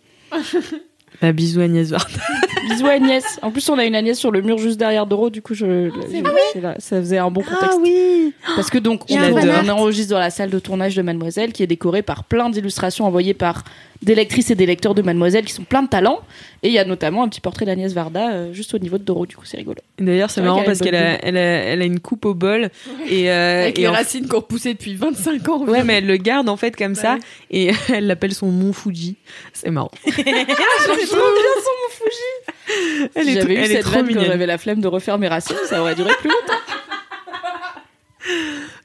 Bah 1.22 1.32
bisous 1.32 1.60
Agnès 1.60 1.88
Varda. 1.90 2.06
Bisous 2.68 2.86
Agnès. 2.86 3.38
En 3.42 3.50
plus, 3.50 3.68
on 3.70 3.78
a 3.78 3.84
une 3.84 3.94
Agnès 3.94 4.18
sur 4.18 4.30
le 4.30 4.40
mur 4.42 4.58
juste 4.58 4.78
derrière 4.78 5.06
Doro. 5.06 5.30
Du 5.30 5.40
coup, 5.42 5.54
je, 5.54 5.88
je- 5.90 6.22
c'est 6.52 6.60
là. 6.60 6.74
ça 6.78 6.98
faisait 7.00 7.18
un 7.18 7.30
bon 7.30 7.42
contexte. 7.42 7.70
Ah 7.72 7.76
oui 7.80 8.32
Parce 8.56 8.70
que 8.70 8.78
donc, 8.78 9.02
on 9.10 9.68
enregistre 9.68 10.12
dans 10.12 10.18
la 10.20 10.30
salle 10.30 10.50
de 10.50 10.58
tournage 10.58 10.94
de 10.96 11.02
Mademoiselle, 11.02 11.52
qui 11.52 11.62
est 11.62 11.66
décorée 11.68 12.02
par 12.02 12.24
plein 12.24 12.50
d'illustrations 12.50 13.04
envoyées 13.06 13.34
par 13.34 13.64
des 14.02 14.14
lectrices 14.14 14.50
et 14.50 14.54
des 14.54 14.66
lecteurs 14.66 14.94
de 14.94 15.02
Mademoiselle 15.02 15.44
qui 15.44 15.52
sont 15.52 15.62
plein 15.64 15.82
de 15.82 15.88
talent. 15.88 16.20
Et 16.64 16.68
il 16.68 16.74
y 16.74 16.78
a 16.78 16.84
notamment 16.84 17.22
un 17.24 17.28
petit 17.28 17.40
portrait 17.40 17.64
d'Agnès 17.66 17.92
Varda 17.92 18.32
euh, 18.32 18.52
juste 18.52 18.72
au 18.74 18.78
niveau 18.78 18.98
de 18.98 19.02
Doro. 19.04 19.26
Du 19.26 19.36
coup, 19.36 19.44
c'est 19.44 19.56
rigolo. 19.56 19.78
D'ailleurs 19.98 20.30
c'est 20.30 20.40
marrant 20.42 20.62
parce 20.62 20.78
qu'elle 20.80 20.94
a, 20.94 21.12
bonne 21.12 21.20
elle 21.22 21.36
a, 21.36 21.40
elle 21.40 21.82
a 21.82 21.84
une 21.84 22.00
coupe 22.00 22.24
au 22.24 22.34
bol 22.34 22.70
et, 23.08 23.30
euh, 23.30 23.62
Avec 23.62 23.78
et 23.78 23.82
les 23.82 23.88
en- 23.88 23.92
racines 23.92 24.26
qu'on 24.28 24.36
repoussait 24.38 24.74
depuis 24.74 24.94
25 24.94 25.48
ans. 25.48 25.64
Ouais, 25.64 25.82
mais 25.84 25.94
elle 25.94 26.06
le 26.06 26.16
garde 26.16 26.48
en 26.48 26.56
fait 26.56 26.76
comme 26.76 26.94
ça 26.94 27.18
et 27.50 27.70
elle 27.92 28.06
l'appelle 28.06 28.34
son 28.34 28.46
mont 28.46 28.72
Fuji. 28.72 29.16
C'est 29.52 29.70
marrant. 29.70 29.90
J'aime 30.04 30.14
trop 30.24 30.24
bien 30.26 30.44
son 30.46 31.72
mon 31.78 31.90
Fuji. 31.90 33.10
Elle 33.14 33.24
Si 33.24 33.30
est, 33.30 33.42
eu 33.44 33.52
elle 33.56 33.70
est 33.70 33.74
cette 33.74 33.82
trop 33.82 34.00
quand 34.02 34.24
j'avais 34.24 34.46
la 34.46 34.58
flemme 34.58 34.80
de 34.80 34.88
refaire 34.88 35.18
mes 35.18 35.28
racines, 35.28 35.56
ça 35.66 35.80
aurait 35.80 35.94
duré 35.94 36.10
plus 36.20 36.28
longtemps. 36.30 36.60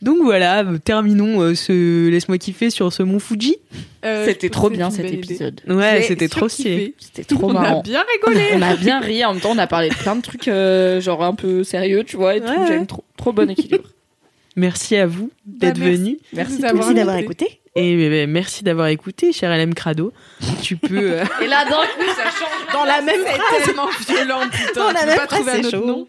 Donc 0.02 0.18
voilà, 0.22 0.66
terminons 0.84 1.42
euh, 1.42 1.56
ce 1.56 2.08
laisse-moi 2.10 2.38
kiffer 2.38 2.70
sur 2.70 2.92
ce 2.94 3.04
mont 3.04 3.20
Fuji. 3.20 3.58
Euh, 4.06 4.26
C'était 4.26 4.50
trop 4.50 4.70
bien 4.70 4.90
cet 4.90 5.08
idée. 5.08 5.16
épisode. 5.18 5.62
Ouais, 5.68 6.02
c'était 6.02 6.28
trop 6.28 6.48
stylé. 6.50 6.96
C'était 7.00 7.24
trop 7.24 7.50
On 7.50 7.54
marrant. 7.54 7.80
a 7.80 7.84
bien 7.84 8.04
rigolé. 8.14 8.46
On 8.56 8.62
a 8.62 8.76
bien 8.76 9.00
ri, 9.00 9.24
en 9.26 9.34
même 9.34 9.42
temps 9.42 9.52
on 9.54 9.58
a 9.58 9.68
parlé 9.68 9.90
de 9.90 9.96
plein 9.96 10.16
de 10.16 10.22
trucs 10.22 10.48
euh, 10.48 11.00
genre 11.02 11.24
un 11.24 11.36
peu 11.36 11.64
sérieux, 11.64 12.04
tu 12.04 12.16
vois, 12.18 12.36
et 12.36 12.42
tout. 12.42 12.48
J'aime 12.68 12.88
trop, 12.88 13.04
trop 13.18 13.32
bon 13.34 13.50
équilibre. 13.50 13.90
Merci 14.56 14.96
à 14.96 15.06
vous 15.06 15.30
d'être 15.46 15.78
Bah, 15.80 15.86
merci. 15.86 15.98
venu 16.02 16.18
Merci. 16.34 16.94
d'avoir 16.96 17.18
écouté. 17.18 17.60
et 17.76 17.94
euh, 17.94 18.26
merci 18.28 18.64
d'avoir 18.64 18.88
écouté, 18.88 19.32
cher 19.32 19.56
LM 19.56 19.76
Crado. 19.76 20.12
Tu 20.64 20.78
peux. 20.78 20.98
euh, 20.98 21.24
Et 21.44 21.48
là 21.48 21.64
d'un 21.66 21.76
coup 21.76 22.10
ça 22.16 22.24
change. 22.24 22.74
Dans 22.74 22.84
la 22.86 23.02
même 23.02 23.22
C'est 23.24 23.66
tellement 23.66 23.88
violent, 24.08 24.40
putain. 24.52 24.80
Dans 24.88 24.92
la 24.92 25.06
même 25.06 25.16
pas 25.18 25.28
trouver 25.28 25.44
phrase, 25.44 25.60
un 25.60 25.62
c'est 25.70 25.76
autre 25.76 25.78
chaud. 25.80 25.86
nom. 25.86 26.08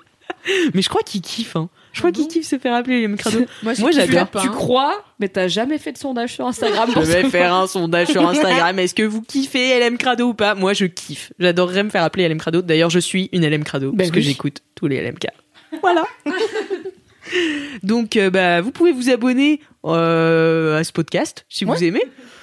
Mais 0.73 0.81
je 0.83 0.89
crois 0.89 1.03
qu'il 1.03 1.21
kiffe. 1.21 1.57
Hein. 1.57 1.69
Je 1.99 2.03
crois 2.03 2.11
Ah 2.11 2.13
qu'il 2.13 2.25
bon 2.25 2.29
kiffe 2.31 2.47
se 2.47 2.59
faire 2.59 2.75
appeler 2.75 3.03
LM 3.07 3.17
Crado. 3.17 3.39
Moi, 3.63 3.73
Moi, 3.79 3.91
j'adore. 3.91 4.29
Tu 4.41 4.49
crois, 4.51 5.05
mais 5.19 5.29
t'as 5.29 5.49
jamais 5.49 5.79
fait 5.79 5.93
de 5.93 5.99
sondage 5.99 6.33
sur 6.35 6.47
Instagram 6.47 6.89
Je 6.95 7.01
vais 7.01 7.25
faire 7.25 7.53
un 7.55 7.67
sondage 7.67 8.09
sur 8.09 8.27
Instagram. 8.27 8.79
Est-ce 8.79 8.95
que 8.95 9.03
vous 9.03 9.21
kiffez 9.23 9.81
LM 9.81 9.99
Crado 9.99 10.29
ou 10.29 10.35
pas 10.35 10.55
Moi, 10.55 10.73
je 10.75 10.85
kiffe. 10.87 11.33
J'adorerais 11.39 11.83
me 11.83 11.91
faire 11.91 12.05
appeler 12.05 12.29
LM 12.29 12.39
Crado. 12.39 12.63
D'ailleurs, 12.63 12.91
je 12.91 13.01
suis 13.01 13.29
une 13.33 13.45
LM 13.49 13.65
Crado 13.65 13.91
Ben 13.91 13.99
parce 13.99 14.11
que 14.11 14.21
j'écoute 14.21 14.63
tous 14.75 14.87
les 14.87 15.03
LMK. 15.03 15.27
Voilà. 15.83 16.05
Donc, 17.83 18.17
euh, 18.17 18.31
bah, 18.31 18.61
vous 18.61 18.71
pouvez 18.71 18.93
vous 18.93 19.11
abonner 19.11 19.61
euh, 19.85 20.79
à 20.79 20.85
ce 20.85 20.93
podcast 20.93 21.45
si 21.49 21.65
vous 21.65 21.83
aimez. 21.85 22.03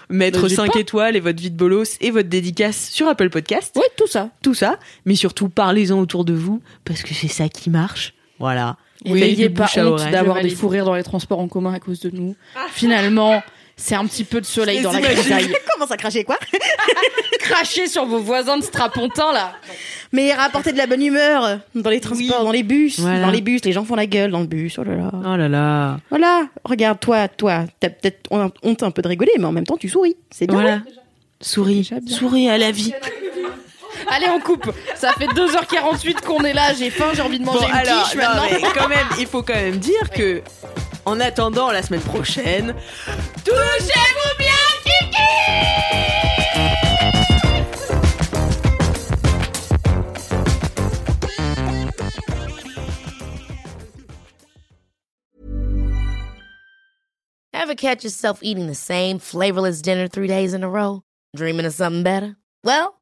Mettre 0.10 0.44
N'hésite 0.44 0.58
5 0.58 0.74
pas. 0.74 0.80
étoiles 0.80 1.16
et 1.16 1.20
votre 1.20 1.42
vie 1.42 1.50
de 1.50 1.58
bolos 1.58 1.98
et 2.00 2.12
votre 2.12 2.30
dédicace 2.30 2.90
sur 2.92 3.08
Apple 3.08 3.32
Podcast. 3.32 3.76
Ouais, 3.76 3.88
tout 3.98 4.06
ça. 4.06 4.30
Tout 4.44 4.54
ça. 4.54 4.78
Mais 5.06 5.16
surtout, 5.16 5.50
parlez-en 5.50 6.00
autour 6.00 6.26
de 6.26 6.34
vous 6.34 6.62
parce 6.84 7.02
que 7.02 7.16
c'est 7.16 7.28
ça 7.28 7.50
qui 7.50 7.72
marche. 7.72 8.14
Voilà. 8.38 8.78
Oui, 9.06 9.20
n'ayez 9.20 9.50
pas 9.50 9.68
honte 9.78 10.10
d'avoir 10.12 10.42
des 10.42 10.50
fous 10.50 10.68
rires 10.68 10.86
dans 10.86 10.96
les 10.96 11.04
transports 11.04 11.40
en 11.40 11.48
commun 11.48 11.74
à 11.74 11.80
cause 11.80 12.00
de 12.00 12.10
nous. 12.10 12.36
Finalement, 12.72 13.42
c'est 13.78 13.96
un 13.96 14.06
petit 14.06 14.24
peu 14.24 14.40
de 14.40 14.46
soleil 14.46 14.82
dans 14.82 14.92
la 14.92 15.02
grisaille. 15.02 15.54
Comment 15.74 15.88
ça 15.88 15.98
cracher 15.98 16.24
quoi 16.24 16.38
Crachez 17.40 17.88
sur 17.88 18.06
vos 18.06 18.20
voisins 18.20 18.58
de 18.58 18.64
strapontin 18.64 19.32
là. 19.34 19.52
Mais 20.12 20.34
rapporter 20.34 20.72
de 20.72 20.78
la 20.78 20.88
bonne 20.88 21.04
humeur 21.04 21.60
dans 21.76 21.90
les 21.90 22.00
transports, 22.00 22.44
dans 22.44 22.52
les 22.52 22.64
bus. 22.64 23.00
Voilà. 23.00 23.22
Dans 23.22 23.32
les 23.32 23.42
bus, 23.42 23.64
les 23.66 23.74
gens 23.74 23.84
font 23.84 23.96
la 23.96 24.06
gueule 24.06 24.32
dans 24.32 24.40
le 24.40 24.48
bus. 24.48 24.78
Oh 24.80 24.84
là 24.84 24.96
là. 24.96 25.12
Oh 25.14 25.36
là 25.36 25.50
là. 25.50 26.00
Voilà, 26.10 26.48
regarde, 26.64 27.00
toi, 27.00 27.28
toi, 27.28 27.66
t'as 27.80 27.90
peut-être 27.90 28.22
on- 28.32 28.50
honte 28.64 28.84
un 28.84 28.92
peu 28.92 29.02
de 29.02 29.10
rigoler, 29.10 29.34
mais 29.38 29.46
en 29.46 29.52
même 29.52 29.66
temps, 29.66 29.78
tu 29.78 29.90
souris. 29.90 30.16
C'est 30.32 30.48
bien. 30.48 30.56
Voilà. 30.62 30.82
Souris. 31.42 31.90
Souris 32.08 32.50
à 32.50 32.58
la 32.58 32.72
vie. 32.72 32.94
Allez, 34.10 34.28
on 34.30 34.40
coupe. 34.40 34.72
Ça 34.96 35.12
fait 35.14 35.28
2h48 35.28 36.22
qu'on 36.26 36.44
est 36.44 36.54
là. 36.54 36.74
J'ai 36.74 36.90
faim, 36.90 37.12
j'ai 37.14 37.22
envie 37.22 37.40
de 37.40 37.46
manger 37.46 37.60
Bon, 37.60 37.68
une 37.68 37.74
alors, 37.76 38.04
quiche 38.04 38.16
non, 38.16 38.22
maintenant. 38.22 38.44
mais 38.52 38.62
quand 38.74 38.88
même, 38.88 39.08
il 39.20 39.28
faut 39.28 39.44
quand 39.44 39.54
même 39.54 39.78
dire 39.78 40.10
que, 40.14 40.42
en 41.06 41.20
attendant 41.20 41.72
la 41.72 41.82
semaine 41.82 42.02
prochaine, 42.02 42.76
touchez-vous 43.44 44.38
bien, 44.38 44.50
Ever 57.54 57.76
catch 57.76 58.04
yourself 58.04 58.40
eating 58.44 58.68
the 58.68 58.76
same 58.76 59.18
flavorless 59.18 59.82
dinner 59.82 60.08
three 60.08 60.28
days 60.28 60.54
in 60.54 60.64
a 60.64 60.70
row? 60.70 61.02
Dreaming 61.36 61.66
of 61.66 61.74
something 61.74 62.04
better? 62.04 62.36
Well, 62.64 63.02